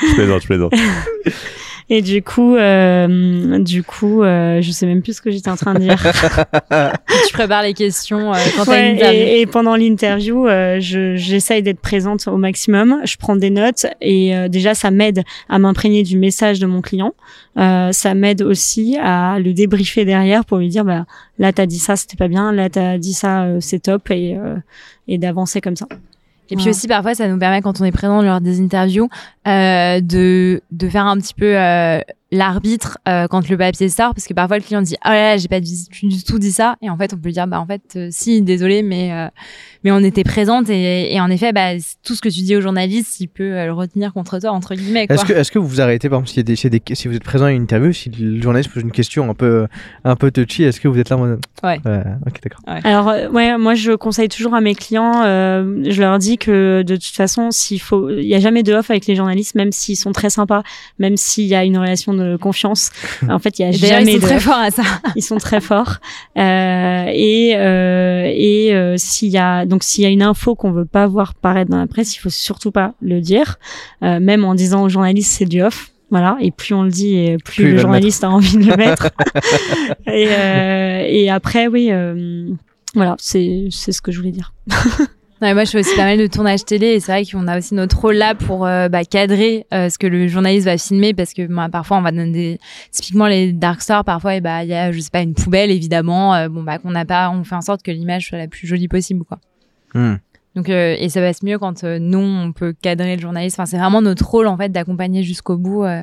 Je 0.00 0.14
plaisante, 0.14 0.42
je 0.42 0.46
plaisante. 0.46 0.72
Et 1.92 2.02
du 2.02 2.22
coup, 2.22 2.54
euh, 2.56 3.58
du 3.58 3.82
coup, 3.82 4.22
euh, 4.22 4.62
je 4.62 4.70
sais 4.70 4.86
même 4.86 5.02
plus 5.02 5.16
ce 5.16 5.20
que 5.20 5.30
j'étais 5.32 5.50
en 5.50 5.56
train 5.56 5.74
de 5.74 5.80
dire. 5.80 5.96
tu 7.26 7.32
prépares 7.32 7.64
les 7.64 7.74
questions 7.74 8.32
euh, 8.32 8.36
quand 8.56 8.64
t'as 8.64 8.70
Ouais, 8.70 8.90
une 8.90 8.94
interview. 8.96 9.20
et, 9.20 9.40
et 9.40 9.46
pendant 9.46 9.74
l'interview, 9.74 10.46
euh, 10.46 10.78
je- 10.80 11.16
j'essaye 11.16 11.62
d'être 11.64 11.80
présente 11.80 12.28
au 12.28 12.36
maximum. 12.36 13.00
Je 13.04 13.16
prends 13.16 13.34
des 13.34 13.50
notes 13.50 13.86
et 14.00 14.36
euh, 14.36 14.46
déjà, 14.48 14.74
ça 14.74 14.92
m'aide 14.92 15.24
à 15.48 15.58
m'imprégner 15.58 16.04
du 16.04 16.16
message 16.16 16.60
de 16.60 16.66
mon 16.66 16.80
client. 16.80 17.12
Euh, 17.58 17.90
ça 17.90 18.14
m'aide 18.14 18.42
aussi 18.42 18.96
à 19.02 19.38
le 19.40 19.52
débriefer 19.52 20.04
derrière 20.04 20.44
pour 20.44 20.58
lui 20.58 20.68
dire, 20.68 20.84
bah 20.84 21.06
là, 21.40 21.52
t'as 21.52 21.66
dit 21.66 21.80
ça, 21.80 21.96
c'était 21.96 22.16
pas 22.16 22.28
bien. 22.28 22.52
Là, 22.52 22.70
t'as 22.70 22.98
dit 22.98 23.12
ça, 23.14 23.42
euh, 23.42 23.58
c'est 23.60 23.80
top 23.80 24.10
et 24.12 24.36
euh, 24.36 24.54
et 25.08 25.18
d'avancer 25.18 25.60
comme 25.60 25.74
ça. 25.74 25.86
Et 26.50 26.56
puis 26.56 26.68
aussi, 26.68 26.88
parfois, 26.88 27.14
ça 27.14 27.28
nous 27.28 27.38
permet, 27.38 27.62
quand 27.62 27.80
on 27.80 27.84
est 27.84 27.92
présent 27.92 28.22
lors 28.22 28.40
des 28.40 28.60
interviews, 28.60 29.08
euh, 29.46 30.00
de, 30.00 30.60
de 30.70 30.88
faire 30.88 31.06
un 31.06 31.16
petit 31.16 31.34
peu 31.34 31.56
euh, 31.56 32.00
l'arbitre 32.32 32.98
euh, 33.08 33.26
quand 33.28 33.48
le 33.48 33.56
papier 33.56 33.88
sort, 33.88 34.14
parce 34.14 34.26
que 34.26 34.34
parfois 34.34 34.58
le 34.58 34.62
client 34.62 34.82
dit 34.82 34.96
ah 35.02 35.14
là 35.14 35.22
là 35.30 35.36
j'ai 35.36 35.48
pas 35.48 35.60
du, 35.60 35.72
du 36.02 36.22
tout 36.22 36.38
dit 36.38 36.52
ça, 36.52 36.76
et 36.82 36.90
en 36.90 36.96
fait 36.96 37.12
on 37.12 37.16
peut 37.16 37.26
lui 37.26 37.32
dire 37.32 37.46
bah 37.46 37.60
en 37.60 37.66
fait 37.66 37.82
euh, 37.96 38.08
si 38.10 38.40
désolé 38.42 38.82
mais 38.82 39.12
euh, 39.12 39.28
mais 39.84 39.90
on 39.92 39.98
était 40.00 40.24
présente 40.24 40.68
et, 40.68 41.14
et 41.14 41.20
en 41.20 41.30
effet 41.30 41.52
bah 41.52 41.70
tout 42.04 42.14
ce 42.14 42.20
que 42.20 42.28
tu 42.28 42.40
dis 42.40 42.56
au 42.56 42.60
journaliste 42.60 43.20
il 43.20 43.28
peut 43.28 43.52
euh, 43.52 43.66
le 43.66 43.72
retenir 43.72 44.12
contre 44.12 44.38
toi 44.38 44.50
entre 44.50 44.74
guillemets. 44.74 45.06
Est-ce 45.08 45.50
que, 45.50 45.58
vous 45.58 45.66
vous 45.66 45.80
arrêtez, 45.80 46.08
par 46.08 46.18
exemple, 46.18 46.28
s'il 46.28 46.38
y 46.38 46.40
a 46.40 46.42
des, 46.44 46.56
s'il 46.56 46.72
y 46.72 46.76
a 46.76 46.78
des- 46.78 46.94
si 46.94 47.08
vous 47.08 47.14
êtes 47.14 47.24
présent 47.24 47.46
à 47.46 47.52
une 47.52 47.62
interview, 47.62 47.92
si 47.92 48.10
le 48.10 48.40
journaliste 48.40 48.72
pose 48.72 48.82
une 48.82 48.92
question 48.92 49.28
un 49.30 49.34
peu, 49.34 49.66
un 50.04 50.16
peu 50.16 50.30
touchy, 50.30 50.64
est-ce 50.64 50.80
que 50.80 50.88
vous 50.88 50.98
êtes 50.98 51.08
là 51.10 51.16
mode... 51.16 51.40
Ouais. 51.62 51.76
ok, 51.76 52.34
d'accord. 52.42 52.60
Alors 52.66 53.08
euh, 53.08 53.28
ouais, 53.28 53.56
moi 53.58 53.74
je 53.74 53.92
conseille 53.92 54.28
toujours 54.28 54.54
à 54.54 54.60
mes 54.60 54.74
clients, 54.74 55.22
euh, 55.24 55.82
je 55.88 56.00
leur 56.00 56.18
dis 56.18 56.38
que 56.38 56.82
de 56.82 56.96
toute 56.96 57.14
façon, 57.16 57.50
s'il 57.50 57.80
faut, 57.80 58.10
il 58.10 58.26
y 58.26 58.34
a 58.34 58.40
jamais 58.40 58.62
de 58.62 58.72
off 58.74 58.90
avec 58.90 59.06
les 59.06 59.14
journalistes, 59.16 59.54
même 59.54 59.72
s'ils 59.72 59.96
sont 59.96 60.12
très 60.12 60.30
sympas, 60.30 60.62
même 60.98 61.16
s'il 61.16 61.46
y 61.46 61.54
a 61.54 61.64
une 61.64 61.78
relation 61.78 62.14
de 62.14 62.36
confiance. 62.36 62.90
En 63.28 63.38
fait, 63.38 63.58
il 63.58 63.62
y 63.62 63.64
a 63.64 63.70
jamais 63.70 64.14
ils 64.14 64.20
sont 64.20 64.26
de 64.26 64.26
très 64.26 64.36
off. 64.36 64.42
forts 64.42 64.58
à 64.58 64.70
ça. 64.70 64.82
Ils 65.14 65.22
sont 65.22 65.36
très 65.38 65.60
forts. 65.60 65.98
Euh, 66.36 67.04
et 67.12 67.52
euh, 67.56 68.24
et 68.34 68.74
euh, 68.74 68.96
s'il 68.96 69.28
y 69.28 69.38
a 69.38 69.64
donc 69.70 69.84
s'il 69.84 70.02
y 70.02 70.06
a 70.06 70.10
une 70.10 70.22
info 70.22 70.54
qu'on 70.54 70.72
veut 70.72 70.84
pas 70.84 71.06
voir 71.06 71.34
paraître 71.34 71.70
dans 71.70 71.78
la 71.78 71.86
presse, 71.86 72.14
il 72.16 72.18
faut 72.18 72.28
surtout 72.28 72.72
pas 72.72 72.92
le 73.00 73.20
dire, 73.20 73.58
euh, 74.02 74.20
même 74.20 74.44
en 74.44 74.54
disant 74.54 74.82
aux 74.82 74.88
journalistes 74.88 75.32
c'est 75.38 75.46
du 75.46 75.62
off. 75.62 75.92
Voilà, 76.10 76.36
et 76.40 76.50
plus 76.50 76.74
on 76.74 76.82
le 76.82 76.90
dit, 76.90 77.14
et 77.14 77.36
plus, 77.38 77.70
le 77.70 77.78
journaliste 77.78 78.24
a 78.24 78.30
envie 78.30 78.56
de 78.56 78.64
le 78.64 78.76
mettre. 78.76 79.10
et, 80.08 80.26
euh, 80.28 81.04
et 81.06 81.30
après, 81.30 81.68
oui, 81.68 81.90
euh, 81.92 82.50
voilà, 82.96 83.14
c'est 83.20 83.68
c'est 83.70 83.92
ce 83.92 84.02
que 84.02 84.10
je 84.10 84.18
voulais 84.18 84.32
dire. 84.32 84.52
Ouais, 85.42 85.54
moi, 85.54 85.64
je 85.64 85.70
fais 85.70 85.78
aussi 85.78 85.96
pas 85.96 86.04
mal 86.04 86.18
de 86.18 86.26
tournages 86.26 86.66
télé 86.66 86.88
et 86.88 87.00
c'est 87.00 87.12
vrai 87.12 87.24
qu'on 87.24 87.48
a 87.48 87.56
aussi 87.56 87.74
notre 87.74 87.98
rôle 87.98 88.16
là 88.16 88.34
pour 88.34 88.66
euh, 88.66 88.90
bah, 88.90 89.04
cadrer 89.04 89.66
euh, 89.72 89.88
ce 89.88 89.96
que 89.96 90.06
le 90.06 90.28
journaliste 90.28 90.66
va 90.66 90.76
filmer 90.76 91.14
parce 91.14 91.32
que 91.32 91.46
bah, 91.46 91.70
parfois 91.72 91.96
on 91.96 92.02
va 92.02 92.10
donner 92.10 92.30
des... 92.30 92.58
typiquement 92.92 93.26
les 93.26 93.54
dark 93.54 93.80
stores 93.80 94.04
parfois 94.04 94.34
et 94.34 94.42
bah 94.42 94.64
il 94.64 94.68
y 94.68 94.74
a 94.74 94.92
je 94.92 95.00
sais 95.00 95.08
pas 95.10 95.22
une 95.22 95.32
poubelle 95.32 95.70
évidemment 95.70 96.34
euh, 96.34 96.50
bon 96.50 96.62
bah 96.62 96.76
qu'on 96.76 96.90
n'a 96.90 97.06
pas 97.06 97.30
on 97.30 97.42
fait 97.42 97.54
en 97.54 97.62
sorte 97.62 97.82
que 97.82 97.90
l'image 97.90 98.28
soit 98.28 98.36
la 98.36 98.48
plus 98.48 98.66
jolie 98.66 98.88
possible 98.88 99.24
quoi. 99.24 99.38
Hmm. 99.94 100.16
Donc 100.56 100.68
euh, 100.68 100.96
et 100.98 101.08
ça 101.08 101.20
passe 101.20 101.42
mieux 101.42 101.58
quand 101.58 101.84
euh, 101.84 101.98
nous 102.00 102.18
on 102.18 102.52
peut 102.52 102.72
cadrer 102.72 103.16
le 103.16 103.22
journaliste. 103.22 103.58
Enfin 103.58 103.66
c'est 103.66 103.78
vraiment 103.78 104.02
notre 104.02 104.28
rôle 104.28 104.46
en 104.46 104.56
fait 104.56 104.70
d'accompagner 104.70 105.22
jusqu'au 105.22 105.56
bout 105.56 105.84
euh, 105.84 106.02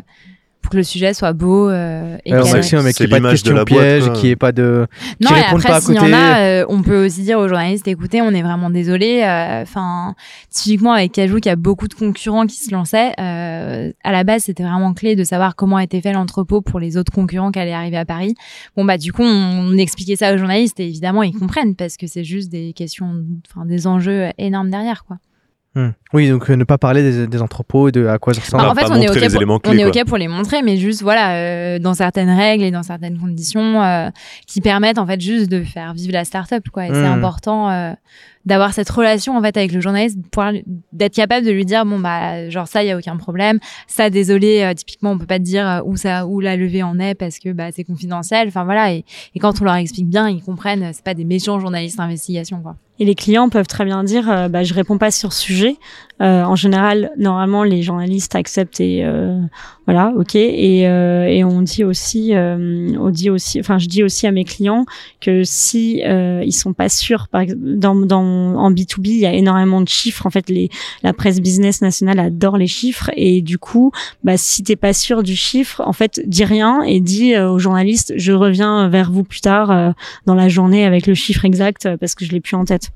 pour 0.62 0.72
que 0.72 0.78
le 0.78 0.84
sujet 0.84 1.14
soit 1.14 1.32
beau 1.34 1.70
euh, 1.70 2.18
et 2.26 2.32
cadré. 2.32 2.52
maximum, 2.54 2.84
mais 2.84 2.92
C'est 2.92 3.06
qu'il 3.06 3.08
n'y 3.08 3.16
ait 3.16 3.22
pas 3.22 3.28
de 3.28 3.32
questions 3.32 3.66
pièges, 3.66 4.12
qu'il 4.14 4.24
n'y 4.26 4.30
ait 4.32 4.36
pas 4.36 4.52
de... 4.52 4.86
Non, 5.22 5.30
et 5.36 5.40
après, 5.40 5.80
s'il 5.82 5.96
y 5.96 6.00
en 6.00 6.12
a, 6.12 6.40
euh, 6.40 6.66
on 6.68 6.82
peut 6.82 7.06
aussi 7.06 7.22
dire 7.22 7.40
aux 7.40 7.48
journalistes, 7.48 7.88
écoutez, 7.88 8.22
on 8.22 8.32
est 8.32 8.42
vraiment 8.42 8.70
désolé. 8.70 9.22
euh, 9.24 9.62
Enfin, 9.62 10.14
typiquement 10.50 10.92
avec 10.94 11.14
Cajou, 11.14 11.40
qui 11.40 11.50
a 11.50 11.56
beaucoup 11.56 11.88
de 11.88 11.94
concurrents 11.94 12.46
qui 12.48 12.58
se 12.58 12.72
lançaient. 12.72 13.14
euh, 13.20 13.92
à 14.04 14.12
la 14.12 14.24
base, 14.24 14.44
c'était 14.44 14.64
vraiment 14.64 14.94
clé 14.94 15.16
de 15.16 15.24
savoir 15.24 15.56
comment 15.56 15.80
était 15.80 16.02
fait 16.02 16.12
l'entrepôt 16.14 16.62
pour 16.62 16.80
les 16.80 16.98
autres 16.98 17.12
concurrents 17.14 17.52
qui 17.52 17.60
allaient 17.60 17.72
arriver 17.74 17.98
à 17.98 18.06
Paris. 18.06 18.36
Bon, 18.76 18.84
bah, 18.84 18.98
du 18.98 19.14
coup, 19.14 19.24
on, 19.24 19.70
on 19.74 19.78
expliquait 19.78 20.16
ça 20.18 20.34
aux 20.34 20.38
journalistes 20.38 20.80
et 20.80 20.88
évidemment, 20.88 21.24
ils 21.24 21.34
comprennent 21.38 21.76
parce 21.76 21.96
que 21.98 22.08
c'est 22.08 22.24
juste 22.26 22.50
des 22.52 22.74
questions, 22.74 23.24
enfin, 23.50 23.66
des 23.66 23.88
enjeux 23.88 24.32
énormes 24.38 24.70
derrière, 24.70 25.06
quoi. 25.06 25.18
Hmm. 25.80 25.92
Oui, 26.12 26.28
donc 26.28 26.50
euh, 26.50 26.56
ne 26.56 26.64
pas 26.64 26.80
parler 26.80 27.04
des, 27.04 27.28
des 27.28 27.42
entrepôts, 27.44 27.92
de 27.92 28.08
à 28.08 28.18
quoi 28.18 28.34
ça 28.34 28.42
ressemble. 28.42 28.64
Bah, 28.64 28.72
en 28.72 28.74
pas 28.74 28.82
fait, 28.82 28.92
on 28.92 28.96
est, 28.96 29.06
montrer 29.06 29.10
ok 29.20 29.22
les 29.22 29.28
pour, 29.28 29.36
éléments 29.36 29.56
on 29.56 29.60
clés, 29.60 29.80
est 29.80 29.86
ok 29.86 30.06
pour 30.08 30.18
les 30.18 30.28
montrer, 30.28 30.64
mais 30.64 30.78
juste 30.78 31.04
voilà, 31.04 31.36
euh, 31.36 31.78
dans 31.78 31.94
certaines 31.94 32.32
règles 32.36 32.64
et 32.64 32.72
dans 32.72 32.82
certaines 32.82 33.20
conditions 33.20 33.84
euh, 33.84 34.10
qui 34.48 34.60
permettent 34.62 34.98
en 34.98 35.06
fait 35.06 35.22
juste 35.22 35.52
de 35.52 35.64
faire 35.64 35.94
vivre 35.94 36.14
la 36.14 36.26
start-up, 36.26 36.64
quoi. 36.74 36.86
Et 36.88 36.90
c'est 36.94 37.02
Mm. 37.02 37.06
important 37.06 37.70
euh, 37.70 37.92
d'avoir 38.46 38.74
cette 38.74 38.90
relation 38.90 39.38
en 39.38 39.42
fait 39.44 39.56
avec 39.56 39.72
le 39.72 39.80
journaliste, 39.80 40.18
d'être 40.94 41.14
capable 41.14 41.46
de 41.46 41.52
lui 41.52 41.66
dire 41.66 41.86
bon 41.86 42.00
bah 42.00 42.50
genre 42.50 42.68
ça 42.68 42.82
il 42.84 42.88
y 42.88 42.92
a 42.92 42.98
aucun 42.98 43.18
problème, 43.18 43.60
ça 43.86 44.10
désolé, 44.10 44.64
euh, 44.64 44.74
typiquement 44.74 45.12
on 45.12 45.18
peut 45.20 45.28
pas 45.28 45.38
te 45.38 45.44
dire 45.44 45.84
où 45.86 45.96
ça 45.96 46.26
où 46.26 46.40
la 46.40 46.56
levée 46.56 46.82
en 46.82 46.98
est 46.98 47.14
parce 47.14 47.38
que 47.38 47.52
bah 47.52 47.68
c'est 47.76 47.84
confidentiel. 47.84 48.48
Enfin 48.48 48.64
voilà 48.64 48.94
et, 48.94 49.06
et 49.36 49.40
quand 49.40 49.62
on 49.62 49.66
leur 49.66 49.76
explique 49.76 50.08
bien, 50.08 50.28
ils 50.28 50.42
comprennent. 50.42 50.90
C'est 50.94 51.04
pas 51.04 51.14
des 51.14 51.26
méchants 51.26 51.60
journalistes 51.60 51.98
d'investigation, 51.98 52.62
quoi. 52.62 52.78
Et 53.00 53.06
les 53.06 53.16
clients 53.16 53.50
peuvent 53.50 53.68
très 53.68 53.86
bien 53.86 54.04
dire, 54.04 54.30
euh, 54.30 54.48
bah, 54.48 54.64
je 54.64 54.74
réponds 54.74 54.98
pas 54.98 55.12
sur 55.12 55.34
ce 55.34 55.42
sujet. 55.42 55.76
Euh, 56.20 56.44
en 56.44 56.56
général, 56.56 57.12
normalement, 57.18 57.64
les 57.64 57.84
journalistes 57.84 58.34
acceptent 58.34 58.80
et 58.80 59.06
euh, 59.06 59.40
voilà, 59.86 60.14
ok. 60.18 60.36
Et, 60.36 60.88
euh, 60.88 61.28
et 61.28 61.44
on 61.44 61.62
dit 61.62 61.84
aussi, 61.84 62.34
euh, 62.34 62.92
on 63.00 63.10
dit 63.12 63.30
aussi, 63.30 63.60
enfin, 63.60 63.78
je 63.78 63.88
dis 63.88 64.04
aussi 64.04 64.26
à 64.26 64.32
mes 64.32 64.44
clients 64.44 64.86
que 65.22 65.44
si 65.44 66.02
euh, 66.04 66.42
ils 66.44 66.54
sont 66.54 66.74
pas 66.74 66.90
sûrs, 66.90 67.28
par 67.28 67.42
exemple, 67.42 67.62
dans, 67.78 67.96
dans 67.96 68.56
en 68.56 68.72
B 68.72 68.78
2 68.78 68.84
B, 68.98 69.08
il 69.08 69.20
y 69.20 69.28
a 69.28 69.34
énormément 69.34 69.80
de 69.80 69.88
chiffres. 69.88 70.26
En 70.26 70.32
fait, 70.32 70.50
les 70.50 70.70
la 71.04 71.14
presse 71.14 71.40
business 71.40 71.82
nationale 71.82 72.20
adore 72.20 72.58
les 72.58 72.68
chiffres 72.68 73.12
et 73.16 73.42
du 73.42 73.60
coup, 73.60 73.92
bah, 74.24 74.38
si 74.38 74.64
t'es 74.64 74.76
pas 74.76 74.94
sûr 74.94 75.22
du 75.22 75.36
chiffre, 75.36 75.82
en 75.86 75.94
fait, 75.94 76.20
dis 76.26 76.46
rien 76.46 76.82
et 76.82 77.00
dis 77.00 77.38
aux 77.38 77.60
journalistes, 77.60 78.14
je 78.18 78.32
reviens 78.32 78.90
vers 78.90 79.12
vous 79.12 79.24
plus 79.24 79.42
tard 79.42 79.94
dans 80.26 80.36
la 80.36 80.50
journée 80.50 80.86
avec 80.86 81.06
le 81.06 81.14
chiffre 81.14 81.46
exact 81.46 81.88
parce 82.00 82.16
que 82.16 82.26
je 82.26 82.32
l'ai 82.32 82.42
plus 82.42 82.56
en 82.56 82.66
tête. 82.66 82.87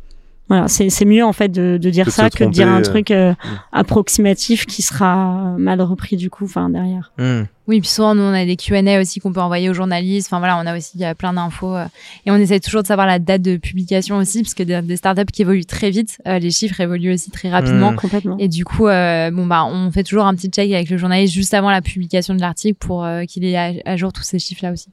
Voilà, 0.52 0.68
c'est 0.68 0.90
c'est 0.90 1.06
mieux 1.06 1.24
en 1.24 1.32
fait 1.32 1.48
de, 1.48 1.78
de 1.78 1.90
dire 1.90 2.04
Que 2.04 2.12
ça 2.12 2.30
que 2.30 2.44
de 2.44 2.50
dire 2.50 2.68
un 2.68 2.82
tromper, 2.82 3.06
truc 3.06 3.12
euh, 3.12 3.34
approximatif 3.72 4.66
qui 4.66 4.82
sera 4.82 5.56
mal 5.58 5.80
repris 5.82 6.18
du 6.18 6.30
coup, 6.30 6.44
enfin 6.44 6.70
derrière. 6.70 7.14
Hmm. 7.18 7.44
Oui, 7.70 7.80
puis 7.80 7.88
souvent, 7.88 8.16
nous, 8.16 8.24
on 8.24 8.34
a 8.34 8.44
des 8.44 8.58
Q&A 8.58 9.00
aussi 9.00 9.22
qu'on 9.22 9.32
peut 9.32 9.40
envoyer 9.40 9.70
aux 9.70 9.74
journalistes. 9.74 10.28
Enfin, 10.28 10.40
voilà, 10.40 10.58
on 10.58 10.66
a 10.66 10.76
aussi 10.76 11.06
euh, 11.06 11.14
plein 11.14 11.32
d'infos. 11.32 11.74
euh, 11.74 11.86
et 12.26 12.32
on 12.32 12.36
essaie 12.36 12.60
toujours 12.60 12.82
de 12.82 12.88
savoir 12.88 13.08
la 13.08 13.18
date 13.18 13.44
de 13.44 13.56
publication 13.56 14.18
aussi, 14.18 14.42
parce 14.42 14.54
que 14.54 14.64
des, 14.64 14.82
des 14.82 14.98
startups 14.98 15.32
qui 15.32 15.44
évoluent 15.44 15.64
très 15.64 15.90
vite, 15.90 16.18
euh, 16.28 16.38
les 16.38 16.52
chiffres 16.52 16.82
évoluent 16.82 17.14
aussi 17.14 17.32
très 17.32 17.50
rapidement. 17.50 17.94
Mm. 17.94 17.96
Complètement. 17.96 18.36
Et 18.40 18.50
du 18.50 18.66
coup, 18.66 18.88
euh, 18.88 19.32
bon, 19.32 19.46
bah, 19.46 19.64
on 19.64 19.90
fait 19.90 20.04
toujours 20.04 20.26
un 20.26 20.36
petit 20.36 20.50
check 20.50 20.70
avec 20.74 20.90
le 20.90 20.98
journaliste 20.98 21.34
juste 21.34 21.54
avant 21.54 21.70
la 21.72 21.82
publication 21.82 22.36
de 22.36 22.42
l'article 22.42 22.78
pour 22.78 23.06
euh, 23.06 23.24
qu'il 23.24 23.46
ait 23.46 23.56
à, 23.56 23.72
à 23.86 23.96
jour 23.96 24.12
tous 24.12 24.24
ces 24.24 24.38
chiffres-là 24.38 24.74
aussi. 24.74 24.90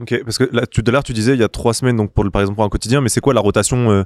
Ok, 0.00 0.20
parce 0.24 0.38
que 0.38 0.48
là, 0.52 0.66
tout 0.66 0.82
à 0.86 0.90
l'heure, 0.90 1.04
tu 1.04 1.12
disais 1.12 1.34
il 1.34 1.40
y 1.40 1.44
a 1.44 1.48
trois 1.48 1.74
semaines, 1.74 1.96
donc 1.96 2.12
pour 2.12 2.24
le, 2.24 2.30
par 2.30 2.40
exemple 2.42 2.56
pour 2.56 2.64
un 2.64 2.68
quotidien, 2.68 3.00
mais 3.00 3.08
c'est 3.08 3.20
quoi 3.20 3.34
la 3.34 3.40
rotation 3.40 3.90
euh, 3.90 4.02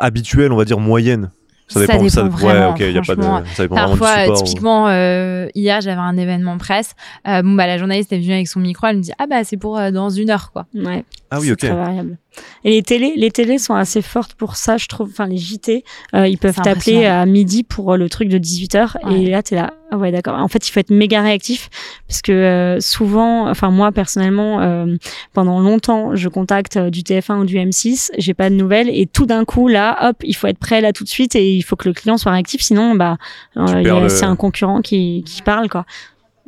habituelle, 0.00 0.52
on 0.52 0.56
va 0.56 0.64
dire 0.64 0.78
moyenne 0.80 1.30
Ça 1.68 1.80
dépend 1.80 2.00
ouais, 2.02 2.08
vraiment, 2.08 2.70
ok, 2.70 2.80
il 2.80 2.92
y 2.92 2.98
a 2.98 3.02
pas 3.02 3.14
de, 3.14 3.22
ça 3.54 3.62
dépend 3.62 3.76
Parfois, 3.76 3.96
vraiment 3.96 4.16
du 4.16 4.24
support. 4.24 4.40
ou- 4.40 4.44
typiquement, 4.44 4.88
euh, 4.88 5.48
hier, 5.54 5.80
j'avais 5.80 6.00
un 6.00 6.16
événement 6.16 6.58
presse. 6.58 6.94
Euh, 7.28 7.42
bon, 7.42 7.52
bah, 7.52 7.66
la 7.66 7.78
journaliste 7.78 8.12
est 8.12 8.18
venue 8.18 8.32
avec 8.32 8.48
son 8.48 8.58
micro. 8.60 8.86
Elle 8.88 8.96
me 8.96 9.02
dit, 9.02 9.12
ah, 9.18 9.26
bah, 9.28 9.44
c'est 9.44 9.56
pour 9.56 9.78
euh, 9.78 9.90
dans 9.92 10.10
une 10.10 10.30
heure, 10.30 10.50
quoi. 10.52 10.66
Ouais. 10.74 11.04
Ah 11.32 11.38
oui, 11.40 11.46
c'est 11.46 11.52
ok. 11.52 11.58
Très 11.58 11.74
variable. 11.74 12.18
Et 12.64 12.70
les 12.70 12.82
télés, 12.82 13.12
les 13.16 13.30
télés 13.30 13.58
sont 13.58 13.74
assez 13.74 14.02
fortes 14.02 14.34
pour 14.34 14.56
ça, 14.56 14.76
je 14.76 14.86
trouve. 14.86 15.08
Enfin, 15.10 15.26
les 15.26 15.36
JT, 15.36 15.84
euh, 16.14 16.26
ils 16.28 16.38
peuvent 16.38 16.54
C'est 16.56 16.62
t'appeler 16.62 17.04
à 17.06 17.26
midi 17.26 17.62
pour 17.64 17.92
euh, 17.92 17.96
le 17.96 18.08
truc 18.08 18.28
de 18.28 18.38
18h. 18.38 18.96
Ouais. 19.04 19.20
Et 19.22 19.30
là, 19.30 19.42
t'es 19.42 19.56
là. 19.56 19.72
Ah 19.92 19.98
ouais, 19.98 20.12
d'accord. 20.12 20.34
En 20.38 20.46
fait, 20.48 20.66
il 20.68 20.70
faut 20.70 20.78
être 20.80 20.90
méga 20.90 21.20
réactif 21.22 21.68
parce 22.08 22.22
que 22.22 22.30
euh, 22.32 22.80
souvent, 22.80 23.48
enfin 23.50 23.70
moi 23.70 23.90
personnellement, 23.90 24.60
euh, 24.60 24.96
pendant 25.32 25.58
longtemps, 25.60 26.14
je 26.14 26.28
contacte 26.28 26.78
du 26.78 27.00
TF1 27.02 27.40
ou 27.40 27.44
du 27.44 27.56
M6, 27.56 28.10
j'ai 28.16 28.34
pas 28.34 28.50
de 28.50 28.54
nouvelles 28.54 28.88
et 28.88 29.06
tout 29.06 29.26
d'un 29.26 29.44
coup 29.44 29.66
là, 29.66 30.08
hop, 30.08 30.16
il 30.22 30.34
faut 30.36 30.46
être 30.46 30.58
prêt 30.58 30.80
là 30.80 30.92
tout 30.92 31.02
de 31.02 31.08
suite 31.08 31.34
et 31.34 31.52
il 31.54 31.62
faut 31.62 31.74
que 31.74 31.88
le 31.88 31.94
client 31.94 32.18
soit 32.18 32.30
réactif, 32.30 32.60
sinon 32.60 32.94
bah 32.94 33.16
euh, 33.56 33.82
le- 34.02 34.08
c'est 34.08 34.26
un 34.26 34.36
concurrent 34.36 34.80
qui 34.80 35.24
qui 35.26 35.42
parle 35.42 35.68
quoi. 35.68 35.84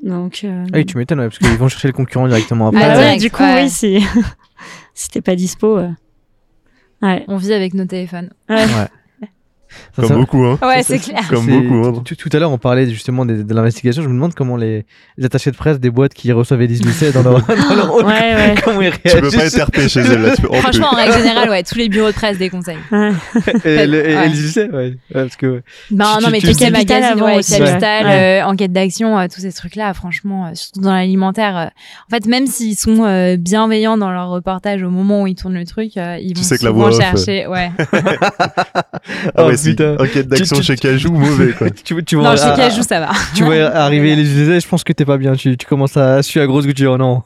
Donc 0.04 0.40
euh, 0.44 0.64
Ah 0.72 0.76
oui, 0.76 0.86
tu 0.86 0.96
m'étonnes, 0.96 1.18
ouais, 1.20 1.26
parce 1.28 1.38
qu'ils 1.38 1.48
vont 1.58 1.68
chercher 1.68 1.88
le 1.88 1.94
concurrent 1.94 2.28
directement 2.28 2.70
bah 2.70 2.78
après. 2.78 2.92
Ah, 2.94 2.98
ouais, 3.12 3.16
du 3.18 3.30
coup 3.30 3.42
ouais. 3.42 3.62
oui, 3.64 3.70
si 3.70 3.98
si 4.94 5.08
t'es 5.08 5.20
pas 5.20 5.34
dispo. 5.36 5.78
euh, 5.78 5.90
Ouais. 7.02 7.24
On 7.28 7.36
vit 7.36 7.52
avec 7.52 7.74
nos 7.74 7.84
téléphones. 7.84 8.30
Ouais. 8.48 8.66
Ça, 9.94 10.02
Comme 10.02 10.08
ça- 10.08 10.14
beaucoup, 10.16 10.44
hein. 10.44 10.58
Ouais, 10.62 10.82
c'est 10.82 10.98
clair. 10.98 11.22
Comme 11.28 11.46
beaucoup, 11.46 11.86
hein. 11.98 12.02
Tout, 12.04 12.14
tout 12.14 12.28
à 12.32 12.38
l'heure, 12.38 12.50
on 12.50 12.58
parlait 12.58 12.88
justement 12.88 13.24
des- 13.26 13.44
de, 13.44 13.54
l'investigation. 13.54 14.02
Je 14.02 14.08
me 14.08 14.14
demande 14.14 14.34
comment 14.34 14.56
les, 14.56 14.84
les 15.18 15.24
attachés 15.26 15.50
de 15.50 15.56
presse 15.56 15.78
des 15.80 15.90
boîtes 15.90 16.14
qui 16.14 16.30
reçoivent 16.32 16.62
Elise 16.62 16.84
Lucet 16.84 17.12
dans 17.12 17.22
leur, 17.22 17.40
dans 17.46 17.74
leur 17.74 17.94
Ouais, 17.96 18.04
ouais. 18.04 18.54
comment 18.64 18.80
ils 18.80 18.90
Tu 18.92 18.98
peux 19.00 19.28
réagissent. 19.28 19.36
pas 19.36 19.46
être 19.46 19.64
RP 19.68 19.88
chez 19.88 20.00
elle 20.00 20.22
là. 20.22 20.34
tu 20.36 20.42
peux- 20.42 20.52
Franchement, 20.54 20.88
en 20.92 20.96
règle 20.96 21.12
générale, 21.14 21.48
ouais, 21.50 21.62
tous 21.62 21.76
les 21.76 21.88
bureaux 21.88 22.08
de 22.08 22.14
presse 22.14 22.38
déconseillent. 22.38 22.76
Et, 23.64 23.86
le- 23.86 24.08
et 24.08 24.16
Ouais. 24.16 24.26
Elise 24.26 24.42
Lucet, 24.42 24.70
ouais. 24.70 24.76
Ouais, 24.78 24.96
parce 25.12 25.36
que 25.36 25.62
Ben 25.90 26.04
Tu- 26.16 26.22
non, 26.22 26.26
tu- 26.26 26.32
mais 26.32 26.38
tu- 26.40 26.46
tout 26.46 26.52
ce 26.52 26.58
qui 26.58 26.64
est 26.64 26.70
Capital 26.70 27.00
magazine, 27.00 27.22
avant 27.22 27.32
ouais, 27.32 27.38
aussi, 27.38 27.58
Capital, 27.58 28.06
ouais. 28.06 28.40
euh, 28.42 28.46
enquête 28.46 28.72
d'action, 28.72 29.18
euh, 29.18 29.26
tous 29.32 29.40
ces 29.40 29.52
trucs-là, 29.52 29.92
franchement, 29.94 30.46
euh, 30.46 30.50
surtout 30.54 30.80
dans 30.80 30.92
l'alimentaire. 30.92 31.56
euh, 31.56 31.64
en 31.66 32.10
fait, 32.14 32.26
même 32.26 32.46
s'ils 32.46 32.76
sont 32.76 33.04
euh, 33.04 33.36
bienveillants 33.36 33.96
dans 33.98 34.10
leur 34.10 34.28
reportage 34.30 34.82
au 34.82 34.90
moment 34.90 35.22
où 35.22 35.26
ils 35.26 35.34
tournent 35.34 35.54
le 35.54 35.64
truc, 35.64 35.96
euh, 35.96 36.18
ils 36.20 36.34
Tu 36.34 36.40
vont 36.42 36.56
souvent 36.56 36.90
chercher. 36.92 37.46
Ouais. 37.46 37.70
Ah 39.62 39.74
ouais, 39.74 39.78
Oh, 39.78 39.96
si. 39.96 39.96
putain. 39.96 39.96
Enquête 39.98 40.28
d'action 40.28 40.56
Tu- 40.56 40.62
tu- 40.62 40.66
chez 40.66 40.76
Cajou, 40.76 41.12
mauvais 41.12 41.52
quoi. 41.52 41.70
tu, 41.84 42.04
tu 42.04 42.16
vois, 42.16 42.30
non, 42.30 42.36
chez 42.36 42.42
ah, 42.44 42.54
Cajou, 42.56 42.82
ça 42.82 43.00
va. 43.00 43.10
tu 43.34 43.44
vois 43.44 43.54
arriver 43.66 44.12
Elise 44.12 44.36
Lucet, 44.36 44.60
je 44.60 44.68
pense 44.68 44.84
que 44.84 44.92
t'es 44.92 45.04
pas 45.04 45.16
bien. 45.18 45.34
Tu, 45.34 45.56
tu 45.56 45.66
commences 45.66 45.96
à 45.96 46.22
suer 46.22 46.40
à 46.40 46.46
grosse 46.46 46.66
goutte. 46.66 46.80
Oh 46.86 46.96
non. 46.96 47.22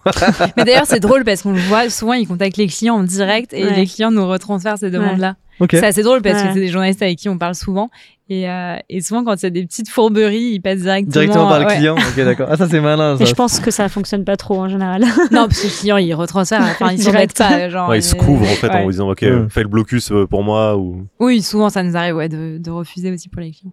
Mais 0.56 0.64
d'ailleurs, 0.64 0.86
c'est 0.86 1.00
drôle 1.00 1.24
parce 1.24 1.42
qu'on 1.42 1.52
le 1.52 1.60
voit 1.60 1.88
souvent, 1.90 2.12
ils 2.14 2.26
contactent 2.26 2.56
les 2.56 2.66
clients 2.68 2.96
en 2.96 3.02
direct 3.02 3.52
et 3.52 3.64
Ouais. 3.64 3.74
les 3.76 3.86
clients 3.86 4.10
nous 4.10 4.26
retransfèrent 4.26 4.78
ces 4.78 4.90
demandes-là. 4.90 5.34
Ok. 5.60 5.70
C'est 5.72 5.86
assez 5.86 6.02
drôle 6.02 6.22
parce 6.22 6.40
Ouais. 6.42 6.48
que 6.48 6.54
c'est 6.54 6.60
des 6.60 6.68
journalistes 6.68 7.02
avec 7.02 7.18
qui 7.18 7.28
on 7.28 7.38
parle 7.38 7.54
souvent. 7.54 7.90
Et, 8.28 8.48
euh, 8.50 8.76
et 8.88 9.00
souvent, 9.00 9.22
quand 9.24 9.34
il 9.40 9.42
y 9.44 9.46
a 9.46 9.50
des 9.50 9.64
petites 9.64 9.88
fourberies, 9.88 10.50
ils 10.54 10.60
passent 10.60 10.80
directement. 10.80 11.12
Directement 11.12 11.48
par 11.48 11.60
le 11.60 11.66
ouais. 11.66 11.76
client. 11.76 11.94
Ok, 11.96 12.16
d'accord. 12.24 12.48
Ah, 12.50 12.56
ça 12.56 12.68
c'est 12.68 12.80
malin. 12.80 13.16
Ça. 13.16 13.22
Mais 13.24 13.30
je 13.30 13.34
pense 13.34 13.60
que 13.60 13.70
ça 13.70 13.88
fonctionne 13.88 14.24
pas 14.24 14.36
trop 14.36 14.58
en 14.60 14.68
général. 14.68 15.02
Non, 15.30 15.46
parce 15.46 15.60
que 15.60 15.66
le 15.68 15.78
client, 15.78 15.96
il 15.96 16.12
retransfère. 16.14 16.60
Enfin, 16.62 16.92
mettent 17.12 17.36
pas. 17.38 17.68
Genre, 17.68 17.88
Ouais, 17.88 17.98
il 18.00 18.02
se 18.02 18.14
couvre 18.16 18.42
en 18.42 18.54
fait 18.56 18.68
en 18.70 18.88
disant 18.88 19.10
ok, 19.10 19.24
fais 19.48 19.62
le 19.62 19.68
blocus 19.68 20.10
euh, 20.12 20.26
pour 20.26 20.42
moi 20.42 20.76
ou. 20.76 21.06
Oui, 21.20 21.40
souvent, 21.42 21.70
ça 21.70 21.82
nous 21.82 21.96
arrive 21.96 22.16
ouais, 22.16 22.28
de, 22.28 22.58
de 22.58 22.70
refuser 22.70 23.12
aussi 23.12 23.28
pour 23.28 23.40
les 23.40 23.52
clients. 23.52 23.72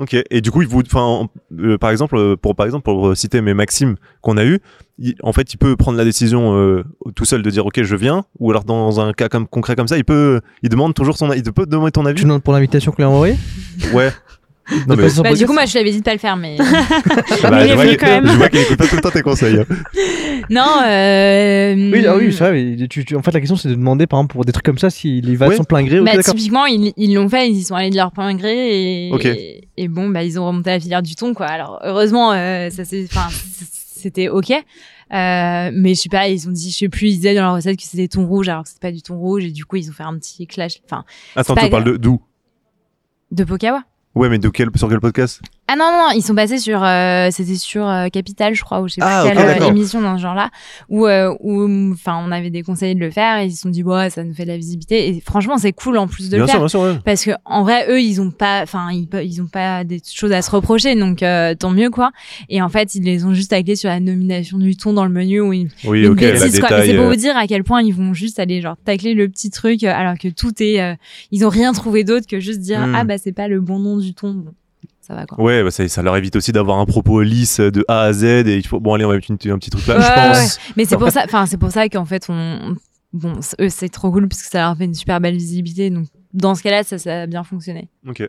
Ok. 0.00 0.16
Et 0.30 0.40
du 0.40 0.50
coup, 0.50 0.62
il 0.62 0.68
vous, 0.68 0.80
enfin, 0.80 1.28
euh, 1.58 1.76
par 1.76 1.90
exemple, 1.90 2.16
euh, 2.16 2.34
pour 2.34 2.56
par 2.56 2.64
exemple 2.66 2.84
pour 2.84 3.14
citer 3.16 3.40
mes 3.42 3.52
Maximes 3.54 3.96
qu'on 4.22 4.38
a 4.38 4.44
eu, 4.44 4.58
il- 4.98 5.14
en 5.22 5.32
fait, 5.34 5.52
il 5.52 5.58
peut 5.58 5.76
prendre 5.76 5.98
la 5.98 6.04
décision 6.04 6.54
euh, 6.56 6.82
tout 7.14 7.24
seul 7.26 7.42
de 7.42 7.50
dire 7.50 7.66
ok, 7.66 7.82
je 7.82 7.96
viens, 7.96 8.24
ou 8.38 8.50
alors 8.50 8.64
dans 8.64 8.98
un 9.00 9.12
cas 9.12 9.28
comme 9.28 9.46
concret 9.46 9.76
comme 9.76 9.88
ça, 9.88 9.98
il 9.98 10.04
peut, 10.04 10.40
il 10.62 10.70
demande 10.70 10.94
toujours 10.94 11.18
son, 11.18 11.30
il 11.34 11.42
peut 11.52 11.66
demander 11.66 11.90
ton 11.92 12.06
avis. 12.06 12.16
Tu 12.16 12.24
demandes 12.24 12.42
pour 12.42 12.54
l'invitation 12.54 12.92
qu'on 12.92 12.96
lui 13.02 13.04
a 13.04 13.10
envoyée 13.10 13.36
Ouais. 13.92 14.10
Non, 14.70 14.76
De 14.78 14.84
mais- 14.96 14.96
passer 15.02 15.14
sur 15.14 15.22
Bah, 15.24 15.34
du 15.34 15.46
coup, 15.46 15.52
moi, 15.52 15.64
je 15.66 15.72
lui 15.72 15.78
avais 15.80 15.90
dit 15.90 15.98
de 15.98 16.02
pas 16.04 16.12
le 16.12 16.18
faire, 16.18 16.36
mais. 16.36 16.56
Bah, 16.56 16.64
Mais 17.50 17.68
je 17.68 17.74
vois 17.74 17.96
quand 17.96 18.06
même. 18.06 18.26
Je 18.26 18.36
vois 18.36 18.48
qu'il 18.48 18.60
écoute 18.60 18.76
pas 18.76 18.86
tout 18.86 18.96
le 18.96 19.02
temps 19.02 19.10
tes 19.10 19.22
conseils. 19.22 19.58
hein. 19.58 19.64
non, 20.50 20.64
euh. 20.86 21.90
Oui, 21.92 22.06
ah 22.06 22.16
oui, 22.16 22.32
c'est 22.32 22.44
vrai. 22.44 22.52
mais 22.78 22.88
tu- 22.88 23.04
tu- 23.04 23.16
en 23.16 23.22
fait, 23.22 23.32
la 23.32 23.40
question 23.40 23.56
c'est 23.56 23.68
de 23.68 23.74
demander, 23.74 24.06
par 24.06 24.20
exemple, 24.20 24.32
pour 24.34 24.44
des 24.44 24.52
trucs 24.52 24.64
comme 24.64 24.78
ça, 24.78 24.90
s'il 24.90 25.28
y 25.28 25.36
va 25.36 25.48
de 25.48 25.54
son 25.54 25.64
plein 25.64 25.82
gré. 25.82 26.00
Bah, 26.00 26.22
typiquement, 26.22 26.66
ils 26.66 26.92
ils 26.96 27.14
l'ont 27.14 27.28
fait, 27.28 27.48
ils 27.48 27.56
y 27.56 27.62
sont 27.64 27.74
allés 27.74 27.90
de 27.90 27.96
leur 27.96 28.12
plein 28.12 28.34
gré 28.34 29.08
et, 29.08 29.12
Ok. 29.12 29.24
et, 29.24 29.68
et 29.76 29.88
bon, 29.88 30.08
bah, 30.08 30.22
ils 30.22 30.38
ont 30.38 30.46
remonté 30.46 30.70
la 30.70 30.80
filière 30.80 31.02
du 31.02 31.14
thon, 31.14 31.34
quoi. 31.34 31.46
Alors, 31.46 31.80
heureusement, 31.84 32.32
euh, 32.32 32.70
ça 32.70 32.84
c'est, 32.84 33.04
enfin, 33.04 33.28
c'était 33.96 34.28
ok. 34.28 34.50
Euh, 34.52 35.70
mais 35.74 35.94
je 35.94 36.00
sais 36.02 36.08
pas, 36.08 36.28
ils 36.28 36.48
ont 36.48 36.52
dit, 36.52 36.70
je 36.70 36.76
sais 36.76 36.88
plus, 36.88 37.08
ils 37.08 37.16
disaient 37.16 37.34
dans 37.34 37.42
leur 37.42 37.54
recette 37.54 37.76
que 37.76 37.82
c'était 37.82 38.06
thon 38.06 38.26
rouge 38.26 38.48
alors 38.48 38.62
que 38.62 38.68
c'était 38.68 38.80
pas 38.88 38.92
du 38.92 39.02
thon 39.02 39.18
rouge 39.18 39.44
et 39.44 39.50
du 39.50 39.64
coup, 39.64 39.74
ils 39.76 39.88
ont 39.90 39.92
fait 39.92 40.04
un 40.04 40.16
petit 40.16 40.46
clash, 40.46 40.74
enfin, 40.84 41.04
Attends, 41.34 41.56
tu 41.56 41.68
parles 41.68 41.82
de 41.84 41.96
d'où? 41.96 42.20
De 43.32 43.42
Pokawa. 43.44 43.82
Ouais, 44.14 44.28
mais 44.28 44.38
de 44.38 44.48
quel 44.48 44.68
sur 44.76 44.88
quel 44.88 45.00
podcast? 45.00 45.40
Ah 45.72 45.76
non, 45.76 45.84
non, 45.92 46.08
ils 46.16 46.22
sont 46.22 46.34
passés 46.34 46.58
sur, 46.58 46.82
euh, 46.82 47.28
c'était 47.30 47.54
sur 47.54 47.86
euh, 47.88 48.08
Capital, 48.08 48.54
je 48.56 48.64
crois, 48.64 48.80
ou 48.80 48.88
je 48.88 48.94
sais 48.94 49.00
Ah, 49.04 49.22
ok, 49.24 49.28
quelle 49.32 49.62
euh, 49.62 49.66
émission 49.68 50.00
dans 50.00 50.16
ce 50.16 50.22
genre-là, 50.22 50.50
où, 50.88 51.06
euh, 51.06 51.32
où, 51.38 51.92
enfin, 51.92 52.20
on 52.26 52.32
avait 52.32 52.50
déconseillé 52.50 52.96
de 52.96 53.00
le 53.00 53.10
faire 53.12 53.38
et 53.38 53.46
ils 53.46 53.52
se 53.52 53.60
sont 53.62 53.68
dit, 53.68 53.84
ouais, 53.84 54.10
ça 54.10 54.24
nous 54.24 54.34
fait 54.34 54.42
de 54.42 54.48
la 54.48 54.56
visibilité. 54.56 55.08
Et 55.10 55.20
franchement, 55.20 55.58
c'est 55.58 55.72
cool 55.72 55.96
en 55.98 56.08
plus 56.08 56.28
de 56.28 56.36
Bien 56.36 56.40
le 56.40 56.46
sûr, 56.46 56.52
faire. 56.52 56.60
bien 56.60 56.68
sûr. 56.68 56.80
Ouais. 56.80 56.98
Parce 57.04 57.24
que 57.24 57.30
en 57.44 57.62
vrai, 57.62 57.86
eux, 57.88 58.00
ils 58.00 58.20
ont 58.20 58.32
pas, 58.32 58.62
enfin, 58.62 58.88
ils, 58.90 59.08
ils 59.22 59.40
ont 59.40 59.46
pas 59.46 59.84
des 59.84 60.00
choses 60.12 60.32
à 60.32 60.42
se 60.42 60.50
reprocher, 60.50 60.96
donc 60.96 61.22
euh, 61.22 61.54
tant 61.54 61.70
mieux 61.70 61.90
quoi. 61.90 62.10
Et 62.48 62.60
en 62.60 62.68
fait, 62.68 62.96
ils 62.96 63.04
les 63.04 63.24
ont 63.24 63.32
juste 63.32 63.50
taclés 63.50 63.76
sur 63.76 63.90
la 63.90 64.00
nomination 64.00 64.58
du 64.58 64.76
ton 64.76 64.92
dans 64.92 65.04
le 65.04 65.10
menu 65.12 65.40
où 65.40 65.52
ils 65.52 65.68
Oui, 65.84 66.04
ok, 66.06 66.18
c'est 66.20 66.96
pour 66.96 67.06
vous 67.06 67.14
dire 67.16 67.36
à 67.36 67.46
quel 67.46 67.62
point 67.62 67.80
ils 67.82 67.94
vont 67.94 68.12
juste 68.12 68.40
aller 68.40 68.60
genre 68.60 68.76
tacler 68.84 69.14
le 69.14 69.28
petit 69.28 69.50
truc 69.50 69.84
alors 69.84 70.18
que 70.18 70.26
tout 70.26 70.52
est, 70.60 70.80
euh, 70.82 70.94
ils 71.30 71.46
ont 71.46 71.48
rien 71.48 71.72
trouvé 71.72 72.02
d'autre 72.02 72.26
que 72.26 72.40
juste 72.40 72.58
dire 72.60 72.80
Hmm. 72.80 72.94
ah 72.96 73.04
bah 73.04 73.18
c'est 73.18 73.32
pas 73.32 73.46
le 73.46 73.60
bon 73.60 73.78
nom 73.78 73.98
du 73.98 74.14
ton. 74.14 74.32
Bon, 74.32 74.52
ça 75.10 75.16
va 75.16 75.26
quoi. 75.26 75.42
Ouais, 75.42 75.62
bah, 75.64 75.70
ça, 75.70 75.86
ça 75.88 76.02
leur 76.02 76.16
évite 76.16 76.36
aussi 76.36 76.52
d'avoir 76.52 76.78
un 76.78 76.86
propos 76.86 77.20
lisse 77.22 77.58
de 77.60 77.84
A 77.88 78.02
à 78.02 78.12
Z 78.12 78.24
et 78.24 78.56
il 78.56 78.66
faut 78.66 78.78
bon 78.80 78.94
allez 78.94 79.04
on 79.04 79.08
va 79.08 79.14
mettre 79.16 79.28
une- 79.30 79.52
un 79.52 79.58
petit 79.58 79.70
truc 79.70 79.86
là, 79.88 79.96
Ouais, 79.98 80.02
je 80.34 80.40
pense. 80.40 80.58
Mais 80.76 80.84
c'est 80.84 80.96
pour 80.96 81.10
ça, 81.10 81.22
enfin 81.24 81.46
c'est 81.46 81.56
pour 81.58 81.70
ça 81.72 81.88
qu'en 81.88 82.04
fait 82.04 82.26
on, 82.28 82.76
bon, 83.12 83.32
eux 83.60 83.68
c'est 83.68 83.88
trop 83.88 84.10
cool 84.12 84.28
parce 84.28 84.42
que 84.42 84.48
ça 84.48 84.60
leur 84.60 84.76
fait 84.76 84.84
une 84.84 84.94
super 84.94 85.20
belle 85.20 85.34
visibilité. 85.36 85.90
Donc 85.90 86.06
dans 86.32 86.54
ce 86.54 86.62
cas-là, 86.62 86.84
ça, 86.84 86.96
ça 86.98 87.22
a 87.22 87.26
bien 87.26 87.42
fonctionné. 87.42 87.88
Ok. 88.08 88.20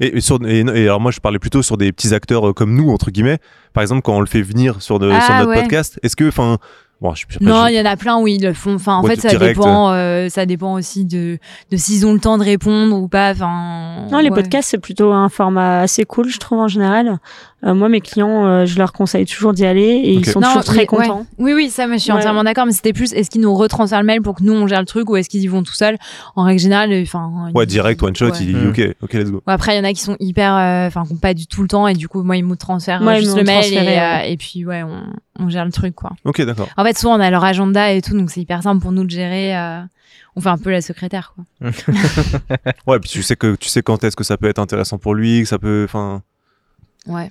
Et, 0.00 0.16
et 0.16 0.20
sur, 0.22 0.38
et, 0.46 0.60
et 0.60 0.82
alors 0.84 0.98
moi 1.00 1.10
je 1.10 1.20
parlais 1.20 1.38
plutôt 1.38 1.62
sur 1.62 1.76
des 1.76 1.92
petits 1.92 2.14
acteurs 2.14 2.48
euh, 2.48 2.52
comme 2.54 2.74
nous 2.74 2.88
entre 2.90 3.10
guillemets. 3.10 3.38
Par 3.74 3.82
exemple 3.82 4.00
quand 4.02 4.16
on 4.16 4.20
le 4.20 4.26
fait 4.26 4.40
venir 4.42 4.80
sur, 4.80 4.98
de, 4.98 5.10
Ah, 5.10 5.20
sur 5.20 5.34
notre 5.34 5.50
ouais. 5.50 5.60
podcast, 5.60 6.00
est-ce 6.02 6.16
que 6.16 6.26
enfin 6.26 6.58
bon, 7.04 7.14
je, 7.14 7.24
après, 7.24 7.44
Non, 7.44 7.66
je- 7.66 7.72
il 7.72 7.76
y 7.76 7.80
en 7.80 7.84
a 7.84 7.96
plein 7.96 8.18
où 8.18 8.26
ils 8.26 8.42
le 8.42 8.52
font. 8.54 8.74
Enfin, 8.74 8.96
en 8.96 9.02
Ouais, 9.04 9.14
fait, 9.14 9.20
ça 9.20 9.28
direct. 9.28 9.56
dépend. 9.56 9.92
euh, 9.92 10.28
ça 10.28 10.46
dépend 10.46 10.72
aussi 10.74 11.04
de, 11.04 11.38
de 11.70 11.76
s'ils 11.76 12.06
ont 12.06 12.12
le 12.14 12.18
temps 12.20 12.38
de 12.38 12.44
répondre 12.44 12.96
ou 12.96 13.06
pas. 13.08 13.30
Enfin. 13.32 14.06
Non, 14.10 14.18
les 14.18 14.30
ouais. 14.30 14.34
podcasts, 14.34 14.70
c'est 14.70 14.78
plutôt 14.78 15.12
un 15.12 15.28
format 15.28 15.80
assez 15.80 16.04
cool, 16.04 16.28
je 16.28 16.38
trouve, 16.38 16.58
en 16.60 16.68
général. 16.68 17.18
Euh, 17.66 17.72
moi, 17.72 17.88
mes 17.88 18.02
clients, 18.02 18.44
euh, 18.44 18.66
je 18.66 18.76
leur 18.76 18.92
conseille 18.92 19.24
toujours 19.24 19.54
d'y 19.54 19.64
aller 19.64 19.80
et 19.82 20.12
ils 20.12 20.26
sont 20.26 20.40
Non, 20.40 20.48
toujours 20.48 20.64
très 20.64 20.74
mais- 20.90 20.98
ouais. 20.98 21.06
contents. 21.06 21.26
Oui, 21.38 21.52
oui, 21.54 21.70
ça, 21.70 21.86
moi, 21.86 21.96
je 21.96 22.02
suis 22.02 22.12
Ouais. 22.12 22.18
entièrement 22.18 22.44
d'accord. 22.44 22.66
Mais 22.66 22.72
c'était 22.72 22.92
plus, 22.92 23.12
est-ce 23.14 23.30
qu'ils 23.30 23.40
nous 23.40 23.54
retransfèrent 23.54 24.00
le 24.00 24.06
mail 24.06 24.20
pour 24.20 24.34
que 24.34 24.42
nous 24.42 24.52
on 24.52 24.66
gère 24.66 24.80
le 24.80 24.86
truc 24.86 25.08
ou 25.08 25.16
est-ce 25.16 25.30
qu'ils 25.30 25.40
y 25.42 25.46
vont 25.46 25.62
tout 25.62 25.72
seuls? 25.72 25.96
En 26.36 26.42
règle 26.44 26.60
générale, 26.60 26.92
euh, 26.92 27.02
enfin. 27.02 27.50
ouais 27.54 27.64
direct 27.64 28.02
one 28.02 28.14
shot, 28.14 28.26
ouais. 28.26 28.32
il 28.40 28.46
dit 28.54 28.66
ok 28.68 28.96
ok 29.02 29.12
let's 29.14 29.30
go. 29.30 29.42
Après, 29.46 29.74
il 29.74 29.78
y 29.78 29.80
en 29.80 29.84
a 29.84 29.92
qui 29.94 30.00
sont 30.02 30.16
hyper, 30.20 30.52
enfin, 30.88 31.04
qui 31.06 31.14
ont 31.14 31.16
pas 31.16 31.32
du 31.32 31.46
tout 31.46 31.62
le 31.62 31.68
temps 31.68 31.88
et 31.88 31.94
du 31.94 32.06
coup, 32.06 32.22
moi, 32.22 32.36
ils 32.36 32.44
me 32.44 32.54
transfèrent 32.56 33.00
juste 33.16 33.36
le 33.36 33.44
mail 33.44 33.72
et, 33.72 33.98
euh, 33.98 34.30
et 34.30 34.36
puis, 34.36 34.66
ouais, 34.66 34.82
on, 34.82 35.33
on 35.38 35.48
gère 35.48 35.64
le 35.64 35.72
truc, 35.72 35.94
quoi. 35.94 36.12
Ok 36.24 36.40
d'accord. 36.42 36.68
En 36.76 36.84
fait, 36.84 36.96
souvent, 36.98 37.16
on 37.16 37.20
a 37.20 37.30
leur 37.30 37.44
agenda 37.44 37.92
et 37.92 38.00
tout, 38.02 38.16
donc 38.16 38.30
c'est 38.30 38.40
hyper 38.40 38.62
simple 38.62 38.80
pour 38.82 38.92
nous 38.92 39.04
de 39.04 39.10
gérer. 39.10 39.56
euh, 39.56 39.80
on 40.36 40.40
fait 40.40 40.48
un 40.48 40.58
peu 40.58 40.70
la 40.70 40.80
secrétaire, 40.80 41.34
quoi. 41.34 41.70
Ouais 42.86 42.98
puis 42.98 43.08
tu 43.10 43.22
sais 43.22 43.36
que 43.36 43.54
tu 43.56 43.68
sais 43.68 43.82
quand 43.82 44.02
est-ce 44.04 44.16
que 44.16 44.24
ça 44.24 44.36
peut 44.36 44.48
être 44.48 44.58
intéressant 44.58 44.98
pour 44.98 45.14
lui, 45.14 45.42
que 45.42 45.48
ça 45.48 45.58
peut 45.58 45.84
enfin 45.88 46.22
Ouais. 47.06 47.30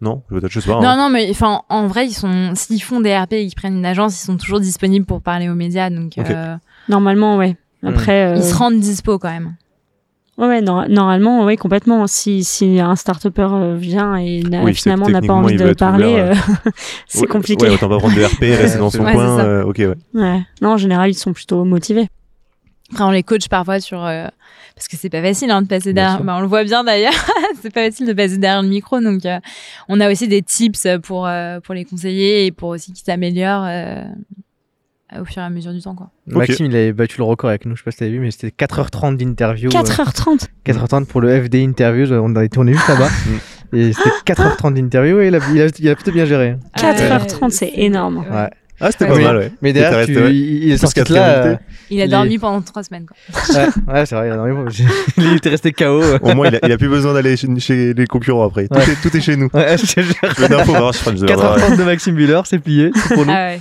non 0.00 0.22
peut-être 0.28 0.50
je 0.50 0.60
sais 0.60 0.68
pas. 0.70 0.80
Non, 0.80 0.88
hein. 0.88 0.96
non, 0.96 1.10
mais 1.10 1.28
enfin, 1.30 1.62
en 1.68 1.86
vrai, 1.86 2.06
ils 2.06 2.12
sont, 2.12 2.52
s'ils 2.54 2.82
font 2.82 3.00
des 3.00 3.16
RP 3.16 3.32
et 3.34 3.46
qu'ils 3.46 3.54
prennent 3.54 3.76
une 3.78 3.86
agence, 3.86 4.20
ils 4.20 4.24
sont 4.26 4.36
toujours 4.36 4.60
disponibles 4.60 5.06
pour 5.06 5.22
parler 5.22 5.48
aux 5.48 5.54
médias, 5.54 5.90
donc 5.90 6.12
Ok. 6.18 6.28
euh, 6.30 6.56
Normalement, 6.88 7.36
ouais. 7.36 7.56
Après, 7.84 8.26
euh, 8.32 8.36
ils 8.36 8.44
se 8.44 8.54
rendent 8.54 8.78
dispo 8.80 9.18
quand 9.18 9.30
même. 9.30 9.54
Ouais, 10.38 10.46
ouais, 10.46 10.60
nor- 10.62 10.88
normalement, 10.88 11.44
oui, 11.44 11.56
complètement. 11.56 12.06
Si, 12.06 12.44
si 12.44 12.80
un 12.80 12.96
start-upper 12.96 13.48
euh, 13.52 13.76
vient 13.76 14.16
et 14.16 14.42
Oui, 14.62 14.74
finalement 14.74 15.08
n'a 15.08 15.20
pas 15.20 15.32
envie 15.32 15.56
de 15.56 15.72
parler, 15.74 16.14
euh, 16.18 16.34
c'est 17.06 17.20
Ouais, 17.22 17.26
compliqué. 17.26 17.64
Ouais, 17.66 17.70
autant 17.74 17.88
pas 17.88 17.98
prendre 17.98 18.14
de 18.16 18.24
RP, 18.24 18.40
rester 18.58 18.78
dans 18.78 18.90
son 18.90 19.04
Ouais, 19.04 19.12
coin. 19.14 19.40
euh, 19.40 19.64
ok 19.64 19.78
ouais. 19.78 19.94
Ouais. 20.14 20.40
Non, 20.60 20.70
en 20.70 20.76
général, 20.76 21.10
ils 21.10 21.14
sont 21.14 21.32
plutôt 21.32 21.64
motivés. 21.64 22.08
Après, 22.92 23.04
on 23.04 23.10
les 23.10 23.22
coach 23.22 23.48
parfois 23.48 23.80
sur, 23.80 24.04
euh, 24.04 24.26
parce 24.74 24.86
que 24.86 24.96
c'est 24.98 25.08
pas 25.08 25.22
facile 25.22 25.50
hein, 25.50 25.62
de 25.62 25.66
passer 25.66 25.94
derrière. 25.94 26.22
Bah, 26.22 26.34
on 26.36 26.40
le 26.42 26.46
voit 26.46 26.62
bien 26.64 26.84
d'ailleurs. 26.84 27.14
c'est 27.62 27.72
pas 27.72 27.86
facile 27.86 28.06
de 28.06 28.12
passer 28.12 28.36
derrière 28.36 28.60
le 28.62 28.68
micro, 28.68 29.00
donc 29.00 29.24
euh, 29.24 29.38
on 29.88 29.98
a 30.00 30.10
aussi 30.10 30.28
des 30.28 30.42
tips 30.42 30.86
pour 31.02 31.26
euh, 31.26 31.58
pour 31.60 31.74
les 31.74 31.86
conseiller 31.86 32.44
et 32.46 32.52
pour 32.52 32.68
aussi 32.70 32.92
qu'ils 32.92 33.04
s'améliorent 33.04 33.64
euh, 33.66 34.02
au 35.20 35.24
fur 35.24 35.42
et 35.42 35.44
à 35.44 35.50
mesure 35.50 35.72
du 35.72 35.80
temps, 35.80 35.94
quoi. 35.94 36.10
Ok. 36.30 36.36
Maxime, 36.36 36.66
il 36.66 36.74
avait 36.76 36.92
battu 36.92 37.18
le 37.18 37.24
record 37.24 37.50
avec 37.50 37.66
nous. 37.66 37.74
Je 37.76 37.80
sais 37.80 37.84
pas 37.84 37.90
si 37.90 37.98
t'avais 37.98 38.10
vu, 38.12 38.20
mais 38.20 38.30
c'était 38.30 38.48
4h30 38.48 39.16
d'interview. 39.16 39.68
euh, 39.68 39.82
4h30. 39.82 40.46
4h30 40.66 41.06
pour 41.06 41.20
le 41.20 41.42
FD 41.44 41.56
interview. 41.62 42.06
On 42.12 42.34
a 42.36 42.44
on 42.56 42.66
est 42.66 42.72
juste 42.72 42.88
là-bas. 42.88 43.08
Mm. 43.72 43.76
et 43.78 43.92
c'était 43.94 44.10
4h30 44.34 44.74
d'interview 44.74 45.20
et 45.20 45.28
il 45.28 45.34
a, 45.34 45.38
il, 45.54 45.62
a, 45.62 45.66
il 45.78 45.88
a 45.88 45.94
plutôt 45.94 46.12
bien 46.12 46.26
géré. 46.26 46.56
4h30, 46.76 47.44
Euh, 47.44 47.48
c'est 47.50 47.72
énorme. 47.76 48.18
Ouais. 48.30 48.50
Ah 48.84 48.90
c'était 48.90 49.04
Ouais. 49.04 49.10
pas 49.22 49.28
mal 49.28 49.36
ouais. 49.38 49.52
Mais 49.62 49.72
derrière, 49.72 50.04
tu, 50.04 50.12
il, 50.12 50.64
il 50.64 50.72
est 50.72 50.76
sorti 50.76 51.00
de 51.02 51.14
là. 51.14 51.58
Il 51.88 52.00
a 52.02 52.06
dormi 52.08 52.36
pendant 52.38 52.60
trois 52.60 52.82
semaines, 52.82 53.06
quoi. 53.06 53.16
euh, 53.56 53.66
ouais, 53.86 53.92
ouais, 53.94 54.06
c'est 54.06 54.14
vrai, 54.16 54.28
il 54.28 54.32
a 54.32 54.36
dormi. 54.36 54.52
il 55.18 55.36
était 55.36 55.48
resté 55.50 55.72
KO. 55.72 55.84
euh. 56.02 56.18
Au 56.22 56.34
moins 56.34 56.48
il 56.48 56.56
a, 56.56 56.58
il 56.64 56.72
a 56.72 56.76
plus 56.76 56.88
besoin 56.88 57.14
d'aller 57.14 57.36
chez, 57.36 57.48
chez 57.60 57.94
les 57.94 58.06
concurrents 58.06 58.44
après. 58.46 58.66
Tout, 58.68 58.74
Ouais. 58.76 58.82
est, 58.90 59.00
tout 59.08 59.16
est 59.16 59.20
chez 59.22 59.36
nous. 59.36 59.48
Ouais, 59.54 59.78
je 59.78 59.86
te 59.94 60.00
jure. 60.00 60.14
Le 60.38 60.48
d'info, 60.48 60.74
alors, 60.74 60.92
je 60.92 60.98
crois 61.00 61.12
que 61.12 61.18
je 61.18 61.24
devrais- 61.24 61.58
4h30 61.60 61.78
de 61.78 61.84
Maxime 61.84 62.14
Buller, 62.16 62.40
c'est 62.44 62.58
plié, 62.58 62.90
c'est 62.94 63.14
pour 63.14 63.24
nous. 63.24 63.32
Ah 63.32 63.46
ouais. 63.54 63.60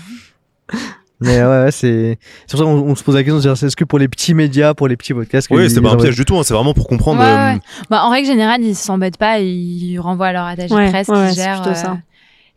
Mais 1.22 1.38
ouais, 1.44 1.64
ouais, 1.66 1.72
c'est 1.72 2.18
c'est 2.48 2.52
pour 2.58 2.60
ça 2.60 2.66
qu'on 2.66 2.72
on 2.82 2.96
se 2.96 3.04
pose 3.04 3.16
la 3.16 3.22
question 3.24 3.38
de 3.38 3.42
dire 3.42 3.52
est-ce 3.52 3.76
que 3.76 3.84
pour 3.86 4.00
les 4.00 4.08
petits 4.08 4.34
médias, 4.34 4.74
pour 4.74 4.88
les 4.88 4.98
petits 4.98 5.14
podcasts, 5.14 5.48
que 5.48 5.54
Oui, 5.54 5.70
c'était 5.70 5.82
pas 5.82 5.90
ils 5.90 5.94
un 5.94 5.98
piège 5.98 6.16
du 6.16 6.26
tout, 6.26 6.36
hein, 6.38 6.42
c'est 6.44 6.54
vraiment 6.54 6.74
pour 6.74 6.88
comprendre. 6.88 7.20
Ouais, 7.22 7.26
euh, 7.28 7.54
ouais. 7.54 7.60
Bah, 7.90 8.04
en 8.04 8.10
règle 8.10 8.28
générale, 8.28 8.62
ils 8.64 8.76
s'embêtent 8.76 9.18
pas, 9.18 9.40
et 9.40 9.46
ils 9.48 10.00
renvoient 10.00 10.28
à 10.28 10.34
leur 10.34 10.46
attaché 10.46 10.74
Ouais, 10.74 10.86
de 10.88 10.92
presse 10.92 11.08
ouais, 11.10 11.16
qui 11.16 11.22
ouais, 11.22 11.30
c'est 11.30 11.36
gère. 11.44 11.62
plutôt 11.62 11.76
ça. 11.76 11.98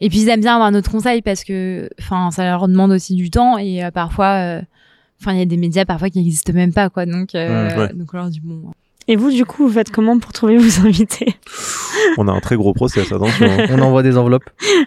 Et 0.01 0.09
puis 0.09 0.21
ils 0.23 0.29
aiment 0.29 0.41
bien 0.41 0.55
avoir 0.55 0.73
notre 0.73 0.91
conseil 0.91 1.23
parce 1.23 1.45
que, 1.45 1.89
enfin, 2.01 2.31
ça 2.31 2.45
leur 2.45 2.67
demande 2.69 2.91
aussi 2.91 3.15
du 3.15 3.31
temps 3.31 3.59
et 3.59 3.85
euh, 3.85 3.91
parfois, 3.91 4.59
euh, 4.59 4.61
enfin, 5.21 5.33
il 5.35 5.39
y 5.39 5.43
a 5.43 5.47
des 5.47 5.57
médias 5.57 5.85
parfois 5.85 6.11
qui 6.11 6.19
n'existent 6.19 6.53
même 6.53 6.73
pas, 6.73 6.91
quoi. 6.91 7.07
Donc, 7.07 7.35
euh, 7.35 7.77
Ouais. 7.87 7.93
donc 7.95 8.09
on 8.13 8.17
leur 8.17 8.29
dit 8.29 8.41
bon. 8.43 8.73
Et 9.07 9.17
vous, 9.17 9.31
du 9.31 9.45
coup, 9.45 9.67
vous 9.69 9.73
faites 9.75 9.91
comment 9.91 10.19
pour 10.19 10.33
trouver 10.33 10.57
vos 10.57 10.87
invités 10.87 11.35
On 12.17 12.27
a 12.27 12.33
un 12.33 12.41
très 12.41 12.57
gros 12.57 12.73
process, 12.73 13.13
attention. 13.13 13.47
hein. 13.47 13.67
On 13.71 13.79
envoie 13.83 14.03
des 14.03 14.17
enveloppes. 14.17 14.45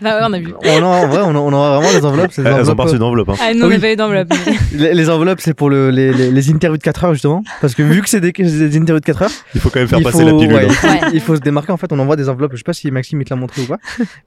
Bah 0.00 0.14
ouais, 0.20 0.26
on 0.28 0.32
a 0.32 0.38
vu. 0.38 0.54
On 0.64 0.82
en, 0.82 1.08
vrai, 1.08 1.22
on, 1.24 1.30
en- 1.30 1.36
on 1.36 1.52
envoie 1.52 1.78
vraiment 1.80 1.92
des 1.98 2.04
enveloppes. 2.06 2.30
des 2.36 2.42
Elles 2.42 2.46
ont 2.52 2.58
enveloppes, 2.60 2.76
pas 2.76 2.82
reçu 2.84 2.98
d'enveloppe. 2.98 3.28
Hein. 3.30 3.34
Ah, 3.40 3.52
nous, 3.54 3.64
on 3.64 3.68
Oui. 3.68 3.74
n'a 3.74 3.80
pas 3.80 3.92
eu 3.92 3.96
d'enveloppe. 3.96 4.28
mais- 4.46 4.56
Les, 4.78 4.94
les 4.94 5.10
enveloppes, 5.10 5.40
c'est 5.40 5.54
pour 5.54 5.70
le, 5.70 5.90
les, 5.90 6.12
les, 6.12 6.30
les 6.30 6.50
interviews 6.50 6.76
de 6.78 6.82
4 6.82 7.04
heures, 7.04 7.12
justement. 7.14 7.42
Parce 7.60 7.74
que 7.74 7.82
vu 7.82 8.00
que 8.02 8.08
c'est 8.08 8.20
des, 8.20 8.30
des 8.32 8.76
interviews 8.76 9.00
de 9.00 9.04
4 9.04 9.22
heures, 9.22 9.30
Il 9.56 9.60
faut 9.60 9.70
quand 9.70 9.80
même 9.80 9.88
faire 9.88 10.00
passer 10.02 10.18
faut, 10.20 10.24
la 10.26 10.32
pilule. 10.34 10.54
ouais, 10.54 10.64
hein. 10.64 10.68
il, 10.68 10.74
faut, 10.74 10.86
Ouais. 10.86 11.00
il 11.14 11.20
faut 11.20 11.34
se 11.36 11.40
démarquer. 11.40 11.72
En 11.72 11.76
fait, 11.78 11.92
on 11.92 11.98
envoie 11.98 12.14
des 12.16 12.28
enveloppes. 12.28 12.52
Je 12.52 12.58
sais 12.58 12.62
pas 12.62 12.72
si 12.74 12.90
Maxime 12.92 13.20
il 13.20 13.24
te 13.24 13.30
l'a 13.30 13.36
montré 13.40 13.62
ou 13.62 13.66
pas. 13.66 13.78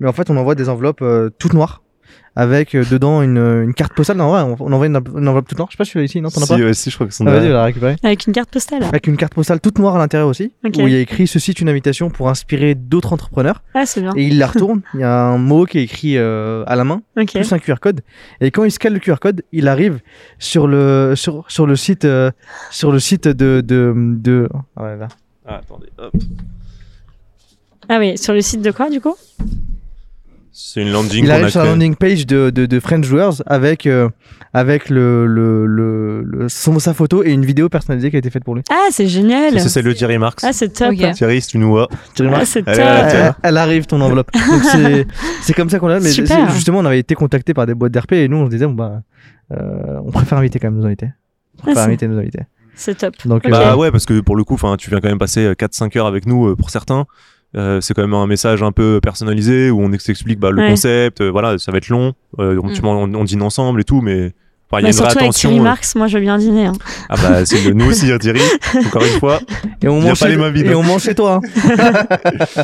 Mais 0.01 0.09
en 0.09 0.13
fait, 0.13 0.29
on 0.29 0.35
envoie 0.37 0.55
des 0.55 0.67
enveloppes 0.67 1.01
euh, 1.03 1.29
toutes 1.39 1.53
noires. 1.53 1.81
Avec 2.33 2.75
euh, 2.75 2.85
dedans 2.89 3.21
une, 3.21 3.37
une 3.37 3.73
carte 3.73 3.93
postale. 3.93 4.15
Non, 4.15 4.31
ouais, 4.33 4.39
on, 4.39 4.55
on 4.59 4.71
envoie 4.71 4.85
une, 4.87 4.97
une 5.17 5.27
enveloppe 5.27 5.49
toute 5.49 5.57
noire. 5.57 5.67
Je 5.69 5.73
sais 5.73 5.77
pas 5.77 5.83
si 5.83 5.91
tu 5.91 5.97
l'as 5.97 6.05
ici, 6.05 6.21
non 6.21 6.29
T'en 6.29 6.41
as 6.41 6.45
Si, 6.45 6.53
pas 6.53 6.59
ouais, 6.59 6.73
si, 6.73 6.89
je 6.89 6.95
crois 6.95 7.07
que 7.07 7.13
sont 7.13 7.27
Ah, 7.27 7.31
Vas-y, 7.31 7.49
on 7.49 7.53
l'a 7.53 7.63
récupéré. 7.65 7.95
Avec 8.03 8.25
une 8.25 8.31
carte 8.33 8.49
postale 8.49 8.83
Avec 8.83 9.07
une 9.07 9.17
carte 9.17 9.33
postale 9.33 9.59
toute 9.59 9.79
noire 9.79 9.95
à 9.95 9.99
l'intérieur 9.99 10.29
aussi. 10.29 10.53
Où 10.63 10.69
il 10.87 10.93
y 10.93 10.95
a 10.95 10.99
écrit 10.99 11.27
Ceci 11.27 11.51
est 11.51 11.59
une 11.59 11.67
invitation 11.67 12.09
pour 12.09 12.29
inspirer 12.29 12.73
d'autres 12.73 13.11
entrepreneurs. 13.11 13.63
Ah, 13.73 13.85
c'est 13.85 13.99
bien. 14.01 14.13
Et 14.15 14.27
il 14.27 14.37
la 14.37 14.47
retourne. 14.47 14.81
Il 14.93 15.01
y 15.01 15.03
a 15.03 15.23
un 15.25 15.37
mot 15.37 15.65
qui 15.65 15.79
est 15.79 15.83
écrit 15.83 16.17
euh, 16.17 16.63
à 16.67 16.77
la 16.77 16.85
main. 16.85 17.01
Plus 17.15 17.51
un 17.51 17.59
QR 17.59 17.75
code. 17.81 17.99
Et 18.39 18.49
quand 18.49 18.63
il 18.63 18.71
scanne 18.71 18.93
le 18.93 18.99
QR 18.99 19.17
code, 19.19 19.43
il 19.51 19.67
arrive 19.67 19.99
sur 20.39 20.67
le 20.67 21.15
sur, 21.17 21.43
sur 21.49 21.67
le 21.67 21.75
site 21.75 22.05
euh, 22.05 22.31
sur 22.69 22.91
le 22.93 22.99
site 22.99 23.27
de 23.27 23.61
de, 23.61 23.93
de... 23.95 24.47
Ah 24.77 24.83
ouais, 24.83 24.95
là. 24.97 25.07
Ah, 25.45 25.57
attendez, 25.57 25.87
hop. 25.97 26.13
Ah 27.89 27.97
oui, 27.99 28.17
sur 28.17 28.33
le 28.33 28.39
site 28.41 28.61
de 28.61 28.71
quoi, 28.71 28.89
du 28.89 29.01
coup? 29.01 29.15
C'est 30.53 30.81
une 30.81 30.91
landing 30.91 31.23
Il 31.23 31.31
arrive 31.31 31.45
a 31.45 31.49
sur 31.49 31.61
la 31.63 31.67
landing 31.71 31.95
page 31.95 32.27
de, 32.27 32.49
de, 32.49 32.65
de 32.65 32.79
French 32.81 33.05
Joueurs 33.05 33.41
avec 33.45 33.85
euh, 33.87 34.09
avec 34.53 34.89
le, 34.89 35.25
le, 35.25 35.65
le, 35.65 36.23
le- 36.23 36.49
son, 36.49 36.77
sa 36.79 36.93
photo 36.93 37.23
et 37.23 37.31
une 37.31 37.45
vidéo 37.45 37.69
personnalisée 37.69 38.09
qui 38.09 38.17
a 38.17 38.19
été 38.19 38.29
faite 38.29 38.43
pour 38.43 38.55
lui. 38.55 38.63
Ah, 38.69 38.87
c'est 38.91 39.07
génial. 39.07 39.57
Ça, 39.61 39.69
c'est 39.69 39.81
le 39.81 39.93
Thierry 39.93 40.17
Marx. 40.17 40.43
Ah, 40.43 40.51
c'est 40.51 40.69
top. 40.73 40.93
Thierry, 41.13 41.41
si 41.41 41.47
tu 41.47 41.57
nous 41.57 41.69
vois. 41.69 41.87
Remarques 42.19 42.41
Ah, 42.41 42.45
c'est 42.45 42.63
Elle 42.67 42.75
top. 42.75 42.83
elle, 43.13 43.33
elle 43.43 43.57
arrive 43.57 43.85
ton 43.85 44.01
enveloppe. 44.01 44.29
C'est 45.41 45.53
comme 45.53 45.69
ça 45.69 45.79
qu'on 45.79 45.87
a. 45.89 45.99
Mais 45.99 46.11
justement, 46.11 46.79
on 46.79 46.85
avait 46.85 46.99
été 46.99 47.15
contacté 47.15 47.53
par 47.53 47.65
des 47.65 47.73
boîtes 47.73 47.91
d'RP 47.93 48.13
et 48.13 48.27
nous 48.27 48.37
on 48.37 48.45
se 48.45 48.51
disait 48.51 48.65
bon 48.65 48.73
bah 48.73 49.01
euh, 49.53 49.99
on 50.05 50.11
préfère 50.11 50.37
inviter 50.37 50.59
quand 50.59 50.69
même 50.71 50.79
nos 50.79 50.85
invités. 50.85 51.09
On 51.59 51.61
préfère 51.63 51.81
Ah, 51.83 51.85
c'est- 51.85 51.89
inviter 51.89 52.07
nos 52.07 52.17
invités. 52.17 52.41
C'est 52.75 52.97
top. 52.97 53.13
Donc 53.25 53.45
euh, 53.45 53.49
Bah 53.49 53.75
ouais, 53.77 53.91
parce 53.91 54.05
que 54.05 54.21
pour 54.21 54.35
le 54.35 54.43
coup, 54.43 54.55
enfin, 54.55 54.75
tu 54.77 54.89
viens 54.89 54.99
quand 55.01 55.09
même 55.09 55.19
passer 55.19 55.51
4-5 55.53 55.97
heures 55.97 56.07
avec 56.07 56.25
nous 56.25 56.47
euh, 56.49 56.55
pour 56.55 56.69
certains. 56.71 57.05
Euh, 57.57 57.81
c'est 57.81 57.93
quand 57.93 58.01
même 58.01 58.13
un 58.13 58.27
message 58.27 58.63
un 58.63 58.71
peu 58.71 58.99
personnalisé 59.03 59.69
où 59.71 59.81
on 59.81 59.91
explique 59.91 60.39
bah, 60.39 60.51
le 60.51 60.61
Ouais. 60.61 60.69
concept. 60.69 61.19
euh, 61.21 61.29
voilà, 61.29 61.57
ça 61.57 61.71
va 61.71 61.79
être 61.79 61.89
long. 61.89 62.13
euh, 62.39 62.57
on, 62.63 62.69
Mm. 62.69 62.73
tu- 62.73 62.81
on, 62.85 63.13
on 63.13 63.23
dîne 63.25 63.41
ensemble 63.41 63.81
et 63.81 63.83
tout, 63.83 63.99
mais 64.01 64.31
enfin, 64.71 64.81
il 64.81 64.83
y 64.83 64.85
a 64.85 64.87
Bah, 64.87 64.87
une 64.87 64.87
vraie 64.87 64.91
surtout 64.93 65.03
avec 65.03 65.17
attention. 65.23 65.49
Thierry 65.49 65.59
euh. 65.59 65.63
Marx, 65.63 65.95
moi 65.95 66.07
je 66.07 66.17
veux 66.17 66.21
bien 66.23 66.37
dîner. 66.37 66.65
hein. 66.67 66.73
Ah 67.09 67.15
bah 67.21 67.45
c'est 67.45 67.73
nous 67.73 67.87
aussi, 67.89 68.09
hein, 68.09 68.17
Thierry. 68.19 68.39
Encore 68.85 69.03
une 69.03 69.19
fois. 69.19 69.41
et 69.83 69.87
on 69.89 69.99
mange 69.99 70.17
pas 70.19 70.27
chez- 70.27 70.31
les 70.31 70.37
mains 70.37 70.49
vides. 70.49 70.67
et 70.67 70.75
on 70.75 70.83
mange 70.83 71.01
chez 71.03 71.13
toi. 71.15 71.41
hein. 71.43 72.63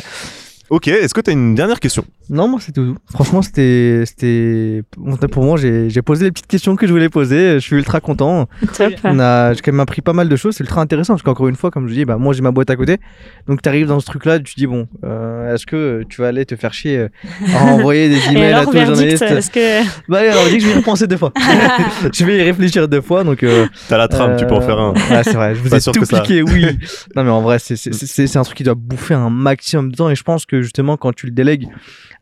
Ok, 0.70 0.88
est-ce 0.88 1.14
que 1.14 1.20
tu 1.22 1.30
as 1.30 1.32
une 1.32 1.54
dernière 1.54 1.80
question? 1.80 2.04
Non, 2.30 2.46
moi 2.48 2.60
c'est 2.62 2.72
tout. 2.72 2.96
Franchement, 3.10 3.40
c'était, 3.40 4.02
c'était, 4.06 4.82
pour 5.30 5.44
moi, 5.44 5.56
j'ai, 5.56 5.88
j'ai 5.88 6.02
posé 6.02 6.24
les 6.26 6.30
petites 6.30 6.46
questions 6.46 6.76
que 6.76 6.86
je 6.86 6.92
voulais 6.92 7.08
poser. 7.08 7.54
Je 7.54 7.58
suis 7.60 7.76
ultra 7.76 8.00
content. 8.00 8.48
Top. 8.76 8.92
On 9.04 9.18
a, 9.18 9.54
j'ai 9.54 9.60
quand 9.62 9.72
même 9.72 9.80
appris 9.80 10.02
pas 10.02 10.12
mal 10.12 10.28
de 10.28 10.36
choses. 10.36 10.54
C'est 10.56 10.64
ultra 10.64 10.80
intéressant 10.82 11.14
parce 11.14 11.22
qu'encore 11.22 11.48
une 11.48 11.56
fois, 11.56 11.70
comme 11.70 11.88
je 11.88 11.94
dis, 11.94 12.04
bah 12.04 12.18
moi 12.18 12.34
j'ai 12.34 12.42
ma 12.42 12.50
boîte 12.50 12.68
à 12.70 12.76
côté. 12.76 12.98
Donc 13.46 13.62
t'arrives 13.62 13.86
dans 13.86 14.00
ce 14.00 14.06
truc-là, 14.06 14.38
tu 14.40 14.54
dis 14.56 14.66
bon, 14.66 14.86
euh, 15.04 15.54
est-ce 15.54 15.64
que 15.66 16.02
tu 16.08 16.20
vas 16.20 16.28
aller 16.28 16.44
te 16.44 16.54
faire 16.56 16.72
chier 16.74 16.98
euh, 16.98 17.08
à 17.56 17.64
envoyer 17.72 18.08
des 18.10 18.18
emails 18.30 18.52
à 18.52 18.64
tous 18.66 18.72
les 18.72 18.84
journalistes? 18.86 19.22
est-ce 19.22 19.50
que. 19.50 19.84
Bah 20.10 20.18
alors, 20.18 20.42
on 20.46 20.48
dit 20.50 20.58
que 20.58 20.62
je 20.64 20.68
vais 20.68 20.74
y 20.74 20.76
repenser 20.78 21.06
deux 21.06 21.16
fois. 21.16 21.32
je 22.12 22.24
vais 22.24 22.38
y 22.38 22.42
réfléchir 22.42 22.88
deux 22.88 23.00
fois. 23.00 23.24
Donc 23.24 23.42
euh, 23.42 23.66
T'as 23.88 23.96
la 23.96 24.08
trame, 24.08 24.36
tu 24.36 24.46
peux 24.46 24.54
en 24.54 24.60
faire 24.60 24.78
un. 24.78 24.92
Ouais, 24.92 25.22
c'est 25.24 25.32
vrai. 25.34 25.54
Je 25.54 25.60
vous 25.62 25.70
Pas 25.70 25.76
ai 25.78 25.80
sûr 25.80 25.92
tout 25.92 26.00
que 26.00 26.06
ça- 26.06 26.20
piqué, 26.20 26.42
oui. 26.42 26.66
non, 27.16 27.24
mais 27.24 27.30
en 27.30 27.40
vrai, 27.40 27.58
c'est, 27.58 27.76
c'est, 27.76 27.94
c'est, 27.94 28.26
c'est 28.26 28.38
un 28.38 28.42
truc 28.42 28.56
qui 28.58 28.64
doit 28.64 28.74
bouffer 28.74 29.14
un 29.14 29.30
maximum 29.30 29.90
de 29.90 29.96
temps. 29.96 30.10
Et 30.10 30.14
je 30.16 30.22
pense 30.22 30.44
que 30.44 30.60
justement, 30.62 30.96
quand 30.96 31.14
tu 31.14 31.26
le 31.26 31.32
délègues 31.32 31.68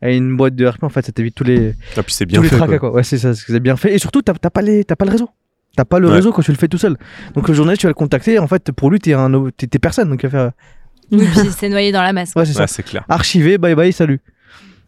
à 0.01 0.09
une 0.11 0.35
boîte 0.37 0.55
de 0.55 0.65
RP, 0.65 0.83
en 0.83 0.89
fait, 0.89 1.05
ça 1.05 1.11
t'évite 1.11 1.35
tous 1.35 1.43
les, 1.43 1.73
Ah, 1.97 2.03
puis 2.03 2.13
c'est 2.13 2.25
bien 2.25 2.37
tous 2.39 2.43
les 2.43 2.49
fait. 2.49 2.57
tracas, 2.57 2.77
quoi. 2.79 2.89
quoi. 2.89 2.97
Ouais, 2.97 3.03
c'est 3.03 3.17
ça, 3.17 3.33
c'est 3.33 3.59
bien 3.59 3.75
fait. 3.75 3.93
Et 3.93 3.97
surtout, 3.99 4.21
t'as, 4.21 4.33
t'as 4.33 4.49
pas 4.49 4.61
les, 4.61 4.83
t'as 4.83 4.95
pas 4.95 5.05
le 5.05 5.11
réseau. 5.11 5.29
T'as 5.75 5.85
pas 5.85 5.99
le 5.99 6.07
Ouais. 6.07 6.13
réseau 6.15 6.31
quand 6.31 6.41
tu 6.41 6.51
le 6.51 6.57
fais 6.57 6.67
tout 6.67 6.77
seul. 6.79 6.97
Donc 7.35 7.47
le 7.47 7.53
journaliste, 7.53 7.81
tu 7.81 7.85
vas 7.87 7.91
le 7.91 7.93
contacter. 7.95 8.39
En 8.39 8.47
fait, 8.47 8.71
pour 8.71 8.89
lui, 8.89 8.99
t'es 8.99 9.13
un, 9.13 9.31
t'es, 9.55 9.67
t'es 9.67 9.79
personne. 9.79 10.09
Donc 10.09 10.23
il 10.23 10.29
va 10.29 10.31
faire, 10.31 10.51
Oui, 11.11 11.25
puis 11.31 11.49
c'est 11.57 11.69
noyé 11.69 11.91
dans 11.91 12.01
la 12.01 12.13
masse. 12.13 12.33
ouais, 12.35 12.45
c'est. 12.45 12.57
Ouais, 12.59 12.67
c'est 12.67 12.83
clair. 12.83 13.03
Archivé, 13.09 13.57
bye 13.57 13.75
bye, 13.75 13.93
salut. 13.93 14.19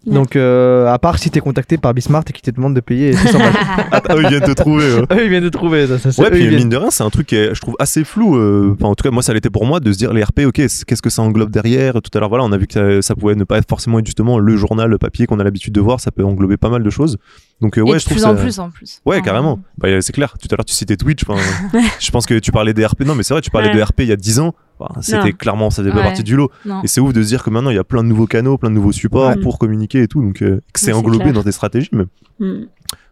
Ouais. 0.06 0.14
Donc, 0.14 0.38
euh, 0.38 0.88
à 0.88 0.98
part 0.98 1.20
si 1.20 1.30
t'es 1.30 1.42
contacté 1.42 1.78
par 1.78 1.94
Bismart 1.94 2.24
et 2.30 2.32
qui 2.32 2.42
te 2.42 2.50
demande 2.52 2.74
de 2.74 2.80
payer 2.80 3.12
600 3.12 3.38
balles. 3.38 3.54
Ah, 3.92 4.16
eux, 4.16 4.22
ils 4.24 4.30
viennent 4.30 4.42
te 4.44 4.52
trouver. 4.54 4.86
hein. 4.98 5.06
Eux, 5.12 5.26
ils 5.26 5.30
viennent 5.30 5.44
de 5.44 5.50
trouver 5.50 5.88
ça. 5.88 6.00
ça 6.00 6.22
Ouais, 6.24 6.32
puis 6.32 6.40
viennent. 6.48 6.56
mine 6.56 6.70
de 6.70 6.78
rien, 6.78 6.90
c'est 6.90 7.04
un 7.04 7.10
truc 7.10 7.28
qui 7.28 7.36
est, 7.36 7.54
je 7.54 7.60
trouve 7.60 7.76
assez 7.80 8.06
flou. 8.06 8.38
euh, 8.38 8.76
Enfin, 8.80 8.88
en 8.88 8.96
tout 8.96 9.04
cas, 9.04 9.12
moi, 9.12 9.22
ça 9.22 9.34
l'était 9.34 9.50
pour 9.50 9.66
moi 9.66 9.82
de 9.82 9.92
se 9.92 9.98
dire 9.98 10.14
les 10.14 10.24
RP, 10.24 10.46
ok, 10.46 10.62
c'est- 10.70 10.86
qu'est-ce 10.86 11.02
que 11.02 11.10
ça 11.10 11.22
englobe 11.22 11.52
derrière 11.52 11.96
Tout 12.02 12.18
à 12.18 12.20
l'heure, 12.22 12.30
voilà, 12.30 12.46
on 12.46 12.52
a 12.54 12.58
vu 12.58 12.66
que 12.66 12.74
ça, 12.74 13.02
ça 13.02 13.16
pouvait 13.16 13.36
ne 13.36 13.44
pas 13.44 13.58
être 13.58 13.68
forcément 13.68 14.00
être 14.00 14.06
justement 14.06 14.40
le 14.40 14.56
journal, 14.56 14.90
le 14.90 14.98
papier 14.98 15.26
qu'on 15.28 15.40
a 15.40 15.44
l'habitude 15.44 15.74
de 15.74 15.82
voir. 15.82 16.00
Ça 16.00 16.12
peut 16.12 16.24
englober 16.24 16.56
pas 16.56 16.70
mal 16.70 16.82
de 16.82 16.90
choses. 16.90 17.18
Donc, 17.60 17.78
euh, 17.78 17.82
Et 17.82 17.84
ouais, 17.84 17.94
de 17.96 18.00
je 18.00 18.06
trouve 18.06 18.16
plus 18.18 18.24
ça. 18.24 18.32
en 18.32 18.36
plus 18.36 18.60
en 18.60 18.70
plus. 18.70 19.02
Ouais, 19.06 19.18
Enfin, 19.18 19.26
carrément. 19.26 19.60
Bah, 19.78 19.90
euh, 19.90 20.00
c'est 20.00 20.14
clair. 20.14 20.34
Tout 20.42 20.48
à 20.52 20.56
l'heure, 20.56 20.66
tu 20.66 20.74
citais 20.74 20.96
Twitch. 20.96 21.24
je 22.00 22.12
pense 22.12 22.26
que 22.26 22.40
tu 22.40 22.52
parlais 22.54 22.74
des 22.74 22.86
RP. 22.86 23.02
Non, 23.06 23.16
mais 23.16 23.24
c'est 23.24 23.34
vrai, 23.34 23.42
tu 23.42 23.50
parlais 23.50 23.68
Ouais. 23.68 23.76
de 23.76 23.82
RP 23.82 24.00
il 24.04 24.08
y 24.08 24.12
a 24.14 24.16
10 24.16 24.40
ans. 24.40 24.56
C'était 25.02 25.34
clairement, 25.34 25.70
ça 25.70 25.82
faisait 25.82 25.92
pas 25.92 25.98
Ouais. 26.00 26.04
partie 26.04 26.24
du 26.24 26.36
lot. 26.36 26.52
Non. 26.66 26.82
Et 26.84 26.88
c'est 26.88 27.02
ouf 27.02 27.14
de 27.14 27.22
se 27.22 27.28
dire 27.28 27.44
que 27.44 27.50
maintenant, 27.50 27.70
il 27.70 27.76
y 27.76 27.80
a 27.80 27.84
plein 27.84 28.04
de 28.04 28.08
nouveaux 28.10 28.28
canaux, 28.28 28.58
plein 28.58 28.70
de 28.70 28.76
nouveaux 28.76 28.92
supports 28.92 29.30
Ouais. 29.30 29.38
pour 29.42 29.60
communiquer 29.60 30.04
et 30.04 30.08
tout. 30.08 30.22
Donc, 30.22 30.42
euh, 30.42 30.62
que 30.74 30.80
c'est 30.80 30.88
Ouais, 30.88 30.92
c'est 30.94 30.98
englobé 30.98 31.20
clair. 31.24 31.34
dans 31.34 31.44
tes 31.44 31.52
stratégies. 31.52 31.90
Mais 31.92 32.06
Hmm, 32.40 32.66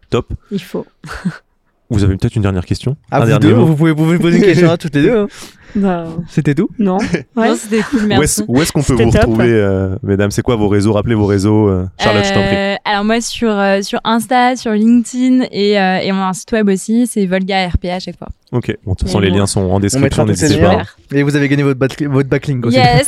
top. 0.10 0.31
Il 0.52 0.61
faut. 0.61 0.85
Vous 1.90 2.04
avez 2.04 2.18
peut-être 2.18 2.36
une 2.36 2.42
dernière 2.42 2.66
question 2.66 2.98
Un 3.12 3.24
vous 3.26 3.40
deux, 3.40 3.54
vous 3.54 3.76
pouvez 3.76 3.92
vous 3.92 4.04
pouvez 4.04 4.20
poser 4.20 4.38
une 4.38 4.44
question 4.44 4.70
à 4.70 4.78
toutes 4.78 4.96
les 4.96 5.04
deux. 5.04 5.18
hein. 5.18 5.28
C'était 6.30 6.56
tout? 6.56 6.70
non. 6.80 6.98
Ouais. 7.36 7.50
Non, 7.50 7.56
c'était 7.56 7.82
cool, 7.84 8.04
Où 8.04 8.08
merci. 8.08 8.24
est-ce 8.24 8.44
où 8.48 8.62
est-ce 8.62 8.72
qu'on 8.72 8.82
peut 8.82 8.94
vous 8.94 9.12
top. 9.12 9.22
retrouver, 9.22 9.52
euh, 9.52 9.96
mesdames? 10.02 10.32
C'est 10.32 10.42
quoi 10.42 10.56
vos 10.56 10.68
réseaux? 10.70 10.92
Rappelez 10.94 11.14
vos 11.14 11.26
réseaux. 11.28 11.68
euh, 11.70 11.86
Charlotte, 12.00 12.26
je 12.26 12.34
t'en 12.34 12.42
prie. 12.42 12.56
Euh, 12.56 12.76
alors 12.84 13.04
moi 13.06 13.22
sur 13.22 13.52
euh, 13.52 13.82
sur 13.84 14.00
Insta, 14.04 14.56
sur 14.56 14.72
LinkedIn 14.72 15.46
et, 15.52 15.80
euh, 15.80 16.00
et 16.00 16.12
mon 16.12 16.34
site 16.34 16.52
web 16.54 16.68
aussi, 16.70 17.06
c'est 17.06 17.26
Volga 17.28 17.68
RP 17.68 17.86
à 17.86 18.00
chaque 18.00 18.18
fois. 18.18 18.30
Ok, 18.52 18.76
bon, 18.86 18.94
de 18.94 18.98
toute 18.98 19.08
façon, 19.08 19.20
les 19.20 19.30
liens 19.30 19.46
sont 19.46 19.62
en 19.62 19.80
description, 19.80 20.26
n'hésitez 20.26 20.60
liens. 20.60 20.78
pas. 20.78 20.84
Super. 20.86 21.18
Et 21.20 21.24
vous 21.24 21.36
avez 21.36 21.48
gagné 21.50 21.64
votre, 21.64 21.80
back- 21.80 22.02
votre 22.04 22.30
backlink 22.30 22.66
aussi. 22.66 22.78
Yes. 22.78 23.06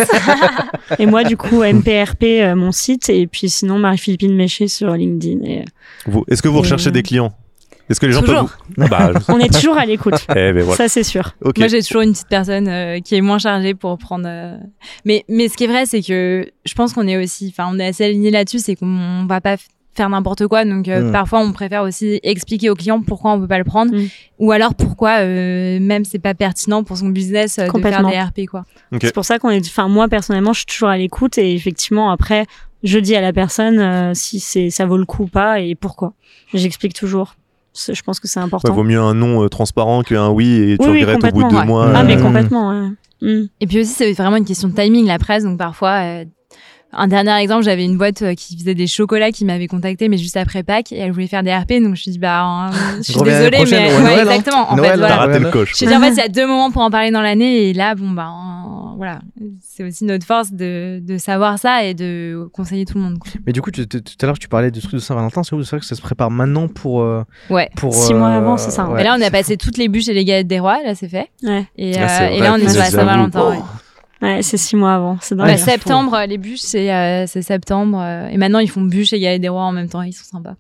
Et 1.00 1.06
moi, 1.06 1.24
du 1.24 1.38
coup, 1.38 1.64
MPRP, 1.64 2.24
euh, 2.42 2.56
mon 2.56 2.72
site. 2.74 3.10
Et 3.10 3.26
puis 3.26 3.50
sinon, 3.50 3.80
Marie-Philippine 3.80 4.36
Méché 4.36 4.68
sur 4.68 4.92
LinkedIn. 4.92 5.40
Euh, 6.10 6.22
Est-ce 6.28 6.42
que 6.42 6.50
vous 6.50 6.58
Et, 6.58 6.62
recherchez 6.62 6.90
euh, 6.90 6.92
des 6.92 7.04
clients? 7.04 7.32
Est-ce 7.90 8.00
que 8.00 8.06
les 8.06 8.12
gens 8.14 8.22
Toujours. 8.22 8.50
peuvent 8.50 8.60
vous... 8.78 8.84
Ah 8.84 8.88
bah, 8.88 9.12
je- 9.28 9.32
on 9.34 9.40
est 9.40 9.54
toujours 9.54 9.78
à 9.78 9.86
l'écoute. 9.86 10.14
Eh 10.30 10.54
ben 10.54 10.62
voilà. 10.64 10.76
Ça, 10.78 10.88
c'est 10.90 11.04
sûr. 11.04 11.34
Moi, 11.58 11.68
j'ai 11.68 11.82
toujours 11.82 12.02
une 12.02 12.12
petite 12.12 12.28
personne 12.30 12.68
euh, 12.68 13.00
qui 13.00 13.16
est 13.16 13.22
moins 13.22 13.40
chargée 13.40 13.74
pour 13.74 13.98
prendre. 13.98 14.26
euh, 14.28 14.58
Mais 15.06 15.26
mais 15.28 15.48
ce 15.48 15.58
qui 15.58 15.64
est 15.64 15.68
vrai, 15.68 15.86
c'est 15.86 16.02
que 16.02 16.48
je 16.66 16.74
pense 16.76 16.94
qu'on 16.94 17.08
est 17.08 17.18
aussi, 17.22 17.54
enfin, 17.58 17.70
on 17.74 17.80
est 17.80 17.88
assez 17.88 18.06
alignés 18.06 18.32
là-dessus, 18.32 18.60
c'est 18.60 18.76
qu'on 18.76 19.26
va 19.28 19.42
pas 19.42 19.56
faire 19.96 20.10
n'importe 20.10 20.48
quoi. 20.48 20.64
Donc 20.66 20.88
euh, 20.88 21.10
Mm. 21.10 21.12
parfois, 21.12 21.40
on 21.42 21.52
préfère 21.52 21.82
aussi 21.84 22.20
expliquer 22.24 22.70
au 22.70 22.76
client 22.76 23.02
pourquoi 23.02 23.32
on 23.34 23.40
peut 23.42 23.48
pas 23.48 23.58
le 23.58 23.64
prendre, 23.66 23.94
Mm. 23.94 24.08
ou 24.38 24.52
alors 24.52 24.76
pourquoi 24.76 25.20
euh, 25.22 25.80
même 25.82 26.06
c'est 26.06 26.20
pas 26.20 26.34
pertinent 26.36 26.84
pour 26.84 26.96
son 26.98 27.10
business 27.10 27.58
euh, 27.58 27.64
de 27.64 27.66
faire 27.66 27.72
Complètement. 27.74 28.10
des 28.10 28.20
RP 28.20 28.46
quoi. 28.50 28.66
C'est 29.02 29.14
pour 29.14 29.26
ça 29.26 29.40
qu'on 29.40 29.50
est. 29.50 29.66
Enfin, 29.66 29.88
moi, 29.88 30.08
personnellement, 30.08 30.54
je 30.54 30.60
suis 30.60 30.66
toujours 30.68 30.90
à 30.90 30.98
l'écoute. 30.98 31.38
Et 31.38 31.54
effectivement, 31.56 32.12
après, 32.12 32.46
je 32.84 32.98
dis 33.00 33.16
à 33.16 33.22
la 33.22 33.34
personne 33.34 33.80
euh, 33.80 34.14
si 34.14 34.40
c'est 34.40 34.70
ça 34.70 34.86
vaut 34.86 34.98
le 34.98 35.06
coup 35.06 35.24
ou 35.24 35.28
pas 35.28 35.60
et 35.60 35.76
pourquoi. 35.76 36.14
J'explique 36.54 36.94
toujours. 36.94 37.36
Je 37.76 38.02
pense 38.02 38.20
que 38.20 38.28
c'est 38.28 38.40
Ouais, 38.40 38.46
important. 38.46 38.74
vaut 38.74 38.84
mieux 38.84 39.00
un 39.00 39.14
non 39.14 39.44
euh, 39.44 39.48
transparent 39.50 40.02
qu'un 40.04 40.30
oui 40.30 40.72
et 40.72 40.78
tu 40.78 40.86
Oui, 40.86 40.92
oui, 40.94 41.04
regrettes 41.04 41.24
au 41.24 41.28
bout 41.36 41.44
de 41.44 41.50
deux 41.50 41.56
complètement, 41.56 41.66
mois. 41.66 41.92
Ah, 41.96 42.04
mais 42.04 42.18
euh, 42.18 42.22
complètement. 42.22 42.70
ouais. 42.70 42.90
Hmm. 43.22 43.48
Et 43.60 43.68
puis 43.68 43.80
aussi, 43.82 43.92
c'est 43.94 44.12
vraiment 44.14 44.38
une 44.38 44.46
question 44.46 44.70
de 44.70 44.74
timing, 44.74 45.06
la 45.06 45.20
presse. 45.20 45.44
Donc 45.44 45.58
parfois, 45.58 46.02
euh, 46.04 46.26
un 46.92 47.08
dernier 47.08 47.38
exemple, 47.42 47.64
j'avais 47.64 47.86
une 47.86 47.98
boîte 47.98 48.22
euh, 48.24 48.34
qui 48.34 48.58
faisait 48.58 48.74
des 48.76 48.88
chocolats 48.88 49.32
qui 49.32 49.46
m'avait 49.46 49.68
contacté, 49.68 50.10
mais 50.10 50.18
juste 50.18 50.38
après 50.38 50.64
Pâques, 50.64 50.92
et 50.92 50.98
elle 50.98 51.12
voulait 51.12 51.28
faire 51.28 51.44
des 51.44 51.54
RP. 51.56 51.70
Donc 51.74 51.84
je 51.84 51.88
me 51.90 51.96
suis 51.96 52.12
dit, 52.12 52.20
bah, 52.20 52.70
euh, 52.70 52.72
je 52.98 53.12
suis 53.12 53.22
désolée, 53.22 53.60
mais 53.66 53.94
ouais, 53.94 54.00
Noël, 54.02 54.20
hein. 54.20 54.22
exactement. 54.32 54.72
En 54.72 54.76
Noël, 54.76 54.92
fait. 54.94 54.98
T'as 55.00 55.08
voilà. 55.08 55.16
raté 55.18 55.40
le 55.40 55.46
Ouais, 55.46 55.52
coche. 55.52 55.70
Je 55.72 55.76
suis 55.76 55.86
dit, 55.88 55.96
en 55.96 56.00
fait, 56.02 56.10
il 56.12 56.18
y 56.18 56.22
a 56.22 56.28
deux 56.30 56.48
moments 56.48 56.72
pour 56.72 56.82
en 56.82 56.90
parler 56.90 57.12
dans 57.12 57.22
l'année, 57.22 57.70
et 57.70 57.74
là, 57.74 57.94
bon, 57.96 58.10
bah, 58.10 58.28
euh, 58.30 58.96
voilà. 58.98 59.20
C'est 59.62 59.84
aussi 59.84 60.04
notre 60.04 60.26
force 60.26 60.52
de, 60.52 61.00
de 61.02 61.18
savoir 61.18 61.58
ça 61.60 61.84
et 61.86 61.94
de 61.94 62.48
conseiller 62.54 62.86
tout 62.86 62.98
le 62.98 63.04
monde. 63.04 63.20
quoi. 63.20 63.32
Mais 63.46 63.54
du 63.54 63.62
coup, 63.62 63.72
tu- 63.72 63.88
tu- 63.88 64.02
tout 64.02 64.14
à 64.22 64.26
l'heure, 64.26 64.40
tu 64.40 64.48
parlais 64.50 64.72
de 64.72 64.80
trucs 64.82 64.94
de 64.96 65.00
Saint-Valentin. 65.00 65.44
C'est 65.44 65.56
où? 65.56 65.64
C'est 65.64 65.70
vrai 65.72 65.80
que 65.80 65.86
ça 65.86 65.96
se 65.96 66.02
prépare 66.02 66.32
maintenant 66.32 66.68
pour. 66.68 67.02
euh, 67.02 67.24
Ouais. 67.50 67.70
pour 67.76 67.94
Six 67.94 68.14
mois 68.14 68.30
avant, 68.32 68.58
c'est 68.58 68.72
ça, 68.72 68.84
hein. 68.84 68.90
ouais. 68.92 69.02
Et 69.02 69.04
là, 69.04 69.16
on 69.18 69.22
a 69.22 69.30
passé 69.32 69.56
toutes 69.58 69.78
les 69.78 69.88
bûches 69.88 70.10
et 70.10 70.14
les 70.14 70.26
galettes 70.26 70.48
des 70.48 70.60
rois, 70.60 70.80
là, 70.84 70.96
c'est 70.96 71.08
fait. 71.08 71.30
Ouais. 71.44 71.66
Et, 71.78 71.96
euh, 71.98 72.00
là, 72.40 72.54
on 72.54 72.58
est 72.58 72.68
sur 72.68 72.80
la. 72.80 72.86
Saint-Valentin. 72.90 73.64
Ouais. 74.22 74.42
C'est 74.42 74.58
six 74.58 74.76
mois 74.76 74.96
avant. 74.96 75.18
C'est 75.22 75.36
Ouais, 75.36 75.58
septembre, 75.58 76.18
les 76.28 76.38
bûches, 76.38 76.60
c'est 76.60 76.94
euh, 76.94 77.26
c'est 77.28 77.42
septembre. 77.42 78.00
euh, 78.02 78.28
et 78.28 78.38
maintenant, 78.38 78.60
ils 78.60 78.70
font 78.70 78.82
bûches 78.82 79.14
et 79.14 79.20
galets 79.20 79.40
des 79.42 79.50
rois 79.50 79.64
en 79.64 79.72
même 79.72 79.88
temps. 79.90 80.02
Ils 80.02 80.14
sont 80.14 80.26
sympas. 80.26 80.56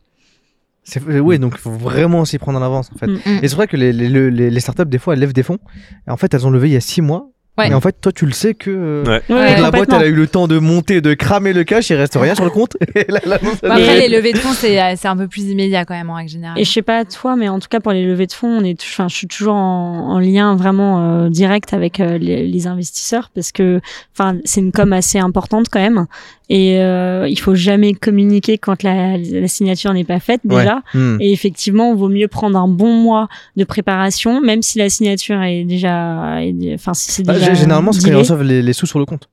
C'est- 0.84 1.03
Oui, 1.03 1.38
donc 1.40 1.53
il 1.56 1.60
faut 1.60 1.72
vraiment 1.72 2.26
s'y 2.26 2.38
prendre 2.40 2.57
en 2.60 2.64
avance 2.64 2.90
en 2.94 2.98
fait. 2.98 3.07
Mm. 3.07 3.19
Et 3.44 3.48
c'est 3.48 3.56
vrai 3.56 3.68
que 3.68 3.77
les, 3.77 3.91
les, 3.94 4.10
les, 4.31 4.49
les 4.49 4.60
startups, 4.60 4.86
des 4.86 4.98
fois, 4.98 5.14
elles 5.14 5.19
lèvent 5.19 5.34
des 5.34 5.44
fonds. 5.44 5.60
Et 6.07 6.11
en 6.11 6.18
fait, 6.18 6.34
elles 6.34 6.48
ont 6.48 6.49
levé 6.52 6.69
il 6.69 6.73
y 6.73 6.77
a 6.77 6.81
six 6.81 7.02
mois. 7.02 7.30
Ouais. 7.60 7.69
Mais 7.69 7.76
en 7.76 7.81
fait, 7.81 7.95
toi, 8.02 8.11
tu 8.11 8.26
le 8.26 8.31
sais 8.31 8.53
que. 8.53 8.69
euh, 8.72 9.19
Ouais. 9.30 9.60
La 9.61 9.72
boîte, 9.72 9.90
elle 9.94 10.02
a 10.03 10.07
eu 10.07 10.14
le 10.15 10.27
temps 10.27 10.48
de 10.48 10.57
monter, 10.60 11.02
de 11.02 11.14
cramer 11.14 11.53
le 11.53 11.64
cash, 11.64 11.90
il 11.90 11.95
reste 11.95 12.15
rien 12.19 12.36
sur 12.36 12.44
le 12.45 12.49
compte. 12.49 12.77
Et 12.95 13.06
là, 13.10 13.19
elle 13.23 13.40
Bon, 13.41 13.49
après, 13.69 13.99
les 13.99 14.10
levées 14.10 14.34
de 14.34 14.38
fonds, 14.38 14.53
c'est 14.53 14.81
euh, 14.81 14.94
c'est 14.95 15.07
un 15.07 15.18
peu 15.18 15.27
plus 15.27 15.44
immédiat 15.49 15.86
quand 15.86 15.94
même 15.94 16.10
en 16.10 16.15
règle 16.15 16.30
générale. 16.31 16.57
Et 16.60 16.64
je 16.64 16.72
sais 16.72 16.81
pas 16.81 17.06
toi, 17.06 17.36
mais 17.36 17.49
en 17.49 17.60
tout 17.60 17.68
cas 17.69 17.80
pour 17.80 17.91
les 17.91 18.03
levées 18.06 18.27
de 18.27 18.34
fonds, 18.34 18.60
on 18.60 18.64
est, 18.64 18.81
enfin, 18.81 19.07
je 19.07 19.15
suis 19.15 19.27
toujours 19.27 19.56
en, 19.56 20.11
en 20.11 20.19
lien 20.19 20.56
vraiment 20.56 21.26
euh, 21.26 21.30
direct 21.30 21.73
avec 21.73 21.99
euh, 21.99 22.18
les, 22.18 22.48
les 22.48 22.68
investisseurs 22.68 23.30
parce 23.34 23.52
que, 23.52 23.80
enfin, 24.18 24.38
c'est 24.45 24.61
une 24.61 24.72
com 24.72 24.94
assez 24.94 25.19
importante 25.19 25.68
quand 25.72 25.80
même. 25.81 26.06
Et 26.51 26.80
euh, 26.81 27.27
il 27.30 27.38
faut 27.39 27.53
jamais 27.53 27.93
communiquer 27.93 28.57
quand 28.57 28.81
la, 28.81 29.17
la 29.17 29.47
signature 29.47 29.93
n'est 29.93 30.03
pas 30.03 30.19
faite 30.19 30.41
Ouais. 30.45 30.61
déjà. 30.63 30.81
Hmm. 30.95 31.17
Et 31.19 31.31
effectivement, 31.31 31.91
il 31.93 31.97
vaut 31.99 32.09
mieux 32.09 32.27
prendre 32.27 32.57
un 32.57 32.67
bon 32.67 32.91
mois 32.91 33.27
de 33.55 33.63
préparation, 33.63 34.41
même 34.41 34.63
si 34.63 34.80
la 34.80 34.89
signature 34.89 35.41
est 35.43 35.63
déjà, 35.63 36.39
enfin, 36.73 36.93
si 36.95 37.11
c'est 37.11 37.23
Ah, 37.27 37.34
déjà. 37.34 37.51
gé- 37.53 37.55
généralement, 37.55 37.91
c'est 37.91 37.99
quand 37.99 38.07
ils 38.07 38.09
dealé. 38.11 38.19
reçoivent 38.21 38.41
les, 38.43 38.61
les 38.63 38.73
sous 38.73 38.88
sur 38.88 38.97
le 38.97 39.05
compte. 39.05 39.30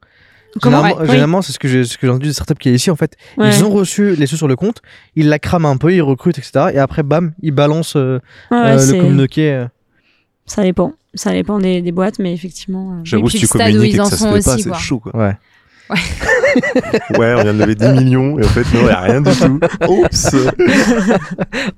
Comment 0.61 0.77
Généralement, 0.79 1.01
Ouais, 1.03 1.07
généralement, 1.09 1.43
c'est 1.43 1.53
ce 1.53 1.59
que 1.59 1.69
j'ai 1.69 1.85
ce 1.85 1.97
que 1.99 2.07
j'ai 2.07 2.11
entendu 2.11 2.27
des 2.29 2.33
startups 2.35 2.55
qui 2.55 2.69
est 2.71 2.75
ici. 2.75 2.91
En 2.91 2.97
fait, 2.97 3.17
Ouais. 3.39 3.49
ils 3.49 3.65
ont 3.65 3.71
reçu 3.71 4.15
les 4.17 4.27
sous 4.27 4.37
sur 4.37 4.49
le 4.49 4.57
compte, 4.57 4.81
ils 5.15 5.29
la 5.29 5.39
crament 5.39 5.67
un 5.67 5.77
peu, 5.79 5.95
ils 5.95 6.01
recrutent, 6.03 6.39
etc. 6.39 6.67
Et 6.75 6.79
après, 6.79 7.03
bam, 7.03 7.33
ils 7.43 7.51
balancent 7.51 7.97
euh, 7.97 8.21
Ouais, 8.51 8.59
euh, 8.59 8.93
le 8.93 9.01
communiqué. 9.01 9.53
euh. 9.53 9.67
Ça 10.47 10.63
dépend. 10.63 10.93
Ça 11.15 11.33
dépend 11.33 11.59
des, 11.59 11.81
des 11.81 11.93
boîtes, 11.93 12.19
mais 12.19 12.33
effectivement. 12.35 12.93
euh, 12.93 13.01
J'avoue, 13.05 13.29
si 13.31 13.39
tu 13.39 13.49
communiques 13.49 13.83
et 13.85 13.89
ils 13.89 13.97
que 13.97 14.03
en 14.03 14.05
ça 14.05 14.11
se 14.17 14.23
sont 14.23 14.33
fait 14.35 14.45
pas, 14.45 14.55
aussi, 14.55 14.63
c'est 14.65 14.69
quoi. 14.69 14.79
chaud, 14.79 14.99
quoi. 14.99 15.17
Ouais. 15.17 15.37
Ouais, 17.19 17.35
on 17.37 17.43
vient 17.43 17.55
de 17.55 17.61
lever 17.61 17.75
10 17.75 17.89
millions 17.89 18.39
et 18.39 18.45
en 18.45 18.49
fait, 18.49 18.65
non, 18.75 18.89
y 18.89 18.91
a 18.91 19.01
rien 19.01 19.21
du 19.21 19.31
tout. 19.31 19.61
Oups! 19.89 20.37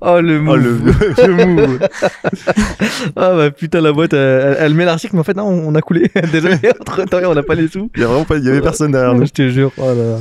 Oh 0.01 0.19
le 0.21 0.39
move. 0.39 0.53
Oh, 0.53 0.55
le, 0.57 1.27
le 1.27 1.45
move. 1.45 1.79
Ah 3.15 3.33
bah 3.35 3.51
putain, 3.51 3.81
la 3.81 3.91
boîte, 3.91 4.13
elle, 4.13 4.57
elle 4.59 4.73
met 4.73 4.85
l'article, 4.85 5.13
mais 5.15 5.19
en 5.21 5.23
fait, 5.23 5.35
non, 5.35 5.45
on 5.45 5.75
a 5.75 5.81
coulé. 5.81 6.09
Désolé, 6.31 6.55
entre 6.79 7.03
temps, 7.05 7.17
on 7.25 7.33
n'a 7.35 7.43
pas 7.43 7.55
les 7.55 7.67
sous. 7.67 7.89
Il 7.95 8.01
y 8.01 8.03
a 8.03 8.07
vraiment 8.07 8.23
pas, 8.25 8.37
il 8.37 8.45
y 8.45 8.49
avait 8.49 8.61
personne 8.61 8.91
derrière 8.91 9.13
nous. 9.13 9.25
Je 9.29 9.31
te 9.31 9.49
jure. 9.49 9.71
Oh 9.77 9.87
là 9.87 9.93
là. 9.93 10.17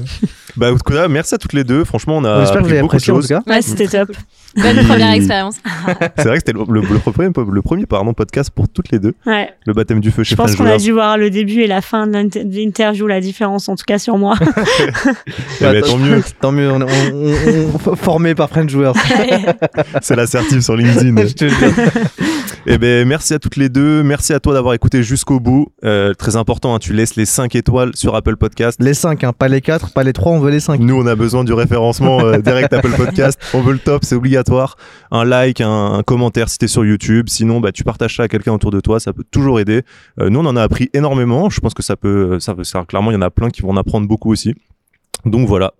Bah, 0.56 0.72
en 0.72 0.76
tout 0.76 0.92
cas, 0.92 1.08
merci 1.08 1.34
à 1.34 1.38
toutes 1.38 1.52
les 1.52 1.64
deux. 1.64 1.84
Franchement, 1.84 2.18
on 2.18 2.24
a 2.24 2.38
On 2.38 2.42
espère 2.42 2.58
que 2.58 2.66
vous 2.66 2.70
avez 2.72 2.80
beaucoup 2.82 2.96
de 2.96 3.02
apprécié 3.02 3.12
en 3.12 3.20
tout 3.20 3.44
cas. 3.44 3.52
Ouais, 3.52 3.62
c'était 3.62 3.86
top. 3.86 4.10
Bonne 4.56 4.86
première 4.86 5.12
expérience. 5.12 5.56
C'est 6.16 6.24
vrai 6.24 6.38
que 6.38 6.44
c'était 6.46 6.52
le, 6.52 6.64
le- 6.68 6.80
le 6.80 6.98
premier, 6.98 7.28
le 7.52 7.62
premier 7.62 7.86
pardon, 7.86 8.12
podcast 8.14 8.50
pour 8.50 8.68
toutes 8.68 8.90
les 8.90 8.98
deux. 8.98 9.14
Ouais. 9.26 9.50
Le 9.66 9.72
baptême 9.72 10.00
du 10.00 10.10
feu 10.10 10.24
chez 10.24 10.30
Je 10.30 10.36
pense 10.36 10.56
qu'on 10.56 10.66
a 10.66 10.78
dû 10.78 10.90
voir 10.92 11.16
le 11.18 11.30
début 11.30 11.60
et 11.60 11.66
la 11.66 11.80
fin 11.80 12.06
de 12.06 12.12
l'inter- 12.12 12.44
de 12.44 12.54
l'interview, 12.56 13.06
la 13.06 13.20
différence, 13.20 13.68
en 13.68 13.76
tout 13.76 13.84
cas 13.86 13.98
sur 13.98 14.16
moi. 14.18 14.34
Eh 15.60 15.64
ben, 15.64 15.82
tant 15.82 15.98
mieux. 15.98 16.22
Tant 16.40 16.52
mieux, 16.52 16.70
on 16.70 16.80
est 16.80 16.84
on, 17.12 17.26
on- 17.26 17.92
on- 17.92 17.96
formé 17.96 18.34
par 18.34 18.48
French 18.48 18.70
Joueurs. 18.70 18.94
C'est 20.02 20.16
l'assertif 20.16 20.60
sur 20.60 20.76
LinkedIn. 20.76 21.16
Je 21.26 21.32
te 21.34 21.48
jure. 21.48 21.72
Eh 22.66 22.76
ben, 22.78 23.06
merci 23.06 23.34
à 23.34 23.38
toutes 23.38 23.56
les 23.56 23.68
deux. 23.68 24.02
Merci 24.02 24.32
à 24.32 24.40
toi 24.40 24.52
d'avoir 24.52 24.74
écouté 24.74 25.02
jusqu'au 25.02 25.40
bout. 25.40 25.68
Euh, 25.84 26.12
très 26.14 26.36
important, 26.36 26.74
hein, 26.74 26.78
tu 26.78 26.92
laisses 26.92 27.16
les 27.16 27.24
5 27.24 27.54
étoiles 27.54 27.96
sur 27.96 28.14
Apple 28.14 28.36
Podcast. 28.36 28.78
Les 28.82 28.94
5, 28.94 29.24
hein, 29.24 29.32
pas 29.32 29.48
les 29.48 29.60
4, 29.60 29.92
pas 29.92 30.02
les 30.02 30.12
3, 30.12 30.32
on 30.32 30.40
veut 30.40 30.50
les 30.50 30.60
5. 30.60 30.80
Nous, 30.80 30.94
on 30.94 31.06
a 31.06 31.14
besoin 31.14 31.44
du 31.44 31.52
référencement 31.52 32.20
euh, 32.20 32.38
direct 32.38 32.72
Apple 32.72 32.92
Podcast. 32.96 33.40
On 33.54 33.62
veut 33.62 33.72
le 33.72 33.78
top, 33.78 34.04
c'est 34.04 34.14
obligatoire. 34.14 34.76
Un 35.10 35.24
like, 35.24 35.60
un, 35.60 35.94
un 35.94 36.02
commentaire 36.02 36.48
si 36.48 36.58
t'es 36.58 36.68
sur 36.68 36.84
YouTube. 36.84 37.28
Sinon, 37.28 37.60
bah, 37.60 37.72
tu 37.72 37.84
partages 37.84 38.16
ça 38.16 38.24
à 38.24 38.28
quelqu'un 38.28 38.52
autour 38.52 38.70
de 38.70 38.80
toi. 38.80 39.00
Ça 39.00 39.12
peut 39.12 39.24
toujours 39.30 39.60
aider. 39.60 39.82
Euh, 40.20 40.28
nous, 40.28 40.40
on 40.40 40.46
en 40.46 40.56
a 40.56 40.62
appris 40.62 40.90
énormément. 40.92 41.48
Je 41.50 41.60
pense 41.60 41.74
que 41.74 41.82
ça 41.82 41.96
peut, 41.96 42.38
ça 42.40 42.54
peut, 42.54 42.64
ça, 42.64 42.84
clairement, 42.86 43.10
il 43.10 43.14
y 43.14 43.18
en 43.18 43.22
a 43.22 43.30
plein 43.30 43.50
qui 43.50 43.62
vont 43.62 43.70
en 43.70 43.76
apprendre 43.76 44.06
beaucoup 44.06 44.30
aussi. 44.30 44.54
Donc 45.24 45.48
voilà. 45.48 45.72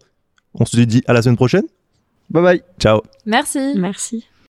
On 0.55 0.65
se 0.65 0.79
dit 0.81 1.03
à 1.07 1.13
la 1.13 1.23
semaine 1.23 1.37
prochaine. 1.37 1.65
Bye 2.31 2.43
bye. 2.43 2.63
Ciao. 2.79 3.03
Merci. 3.27 3.75
Merci. 3.77 4.25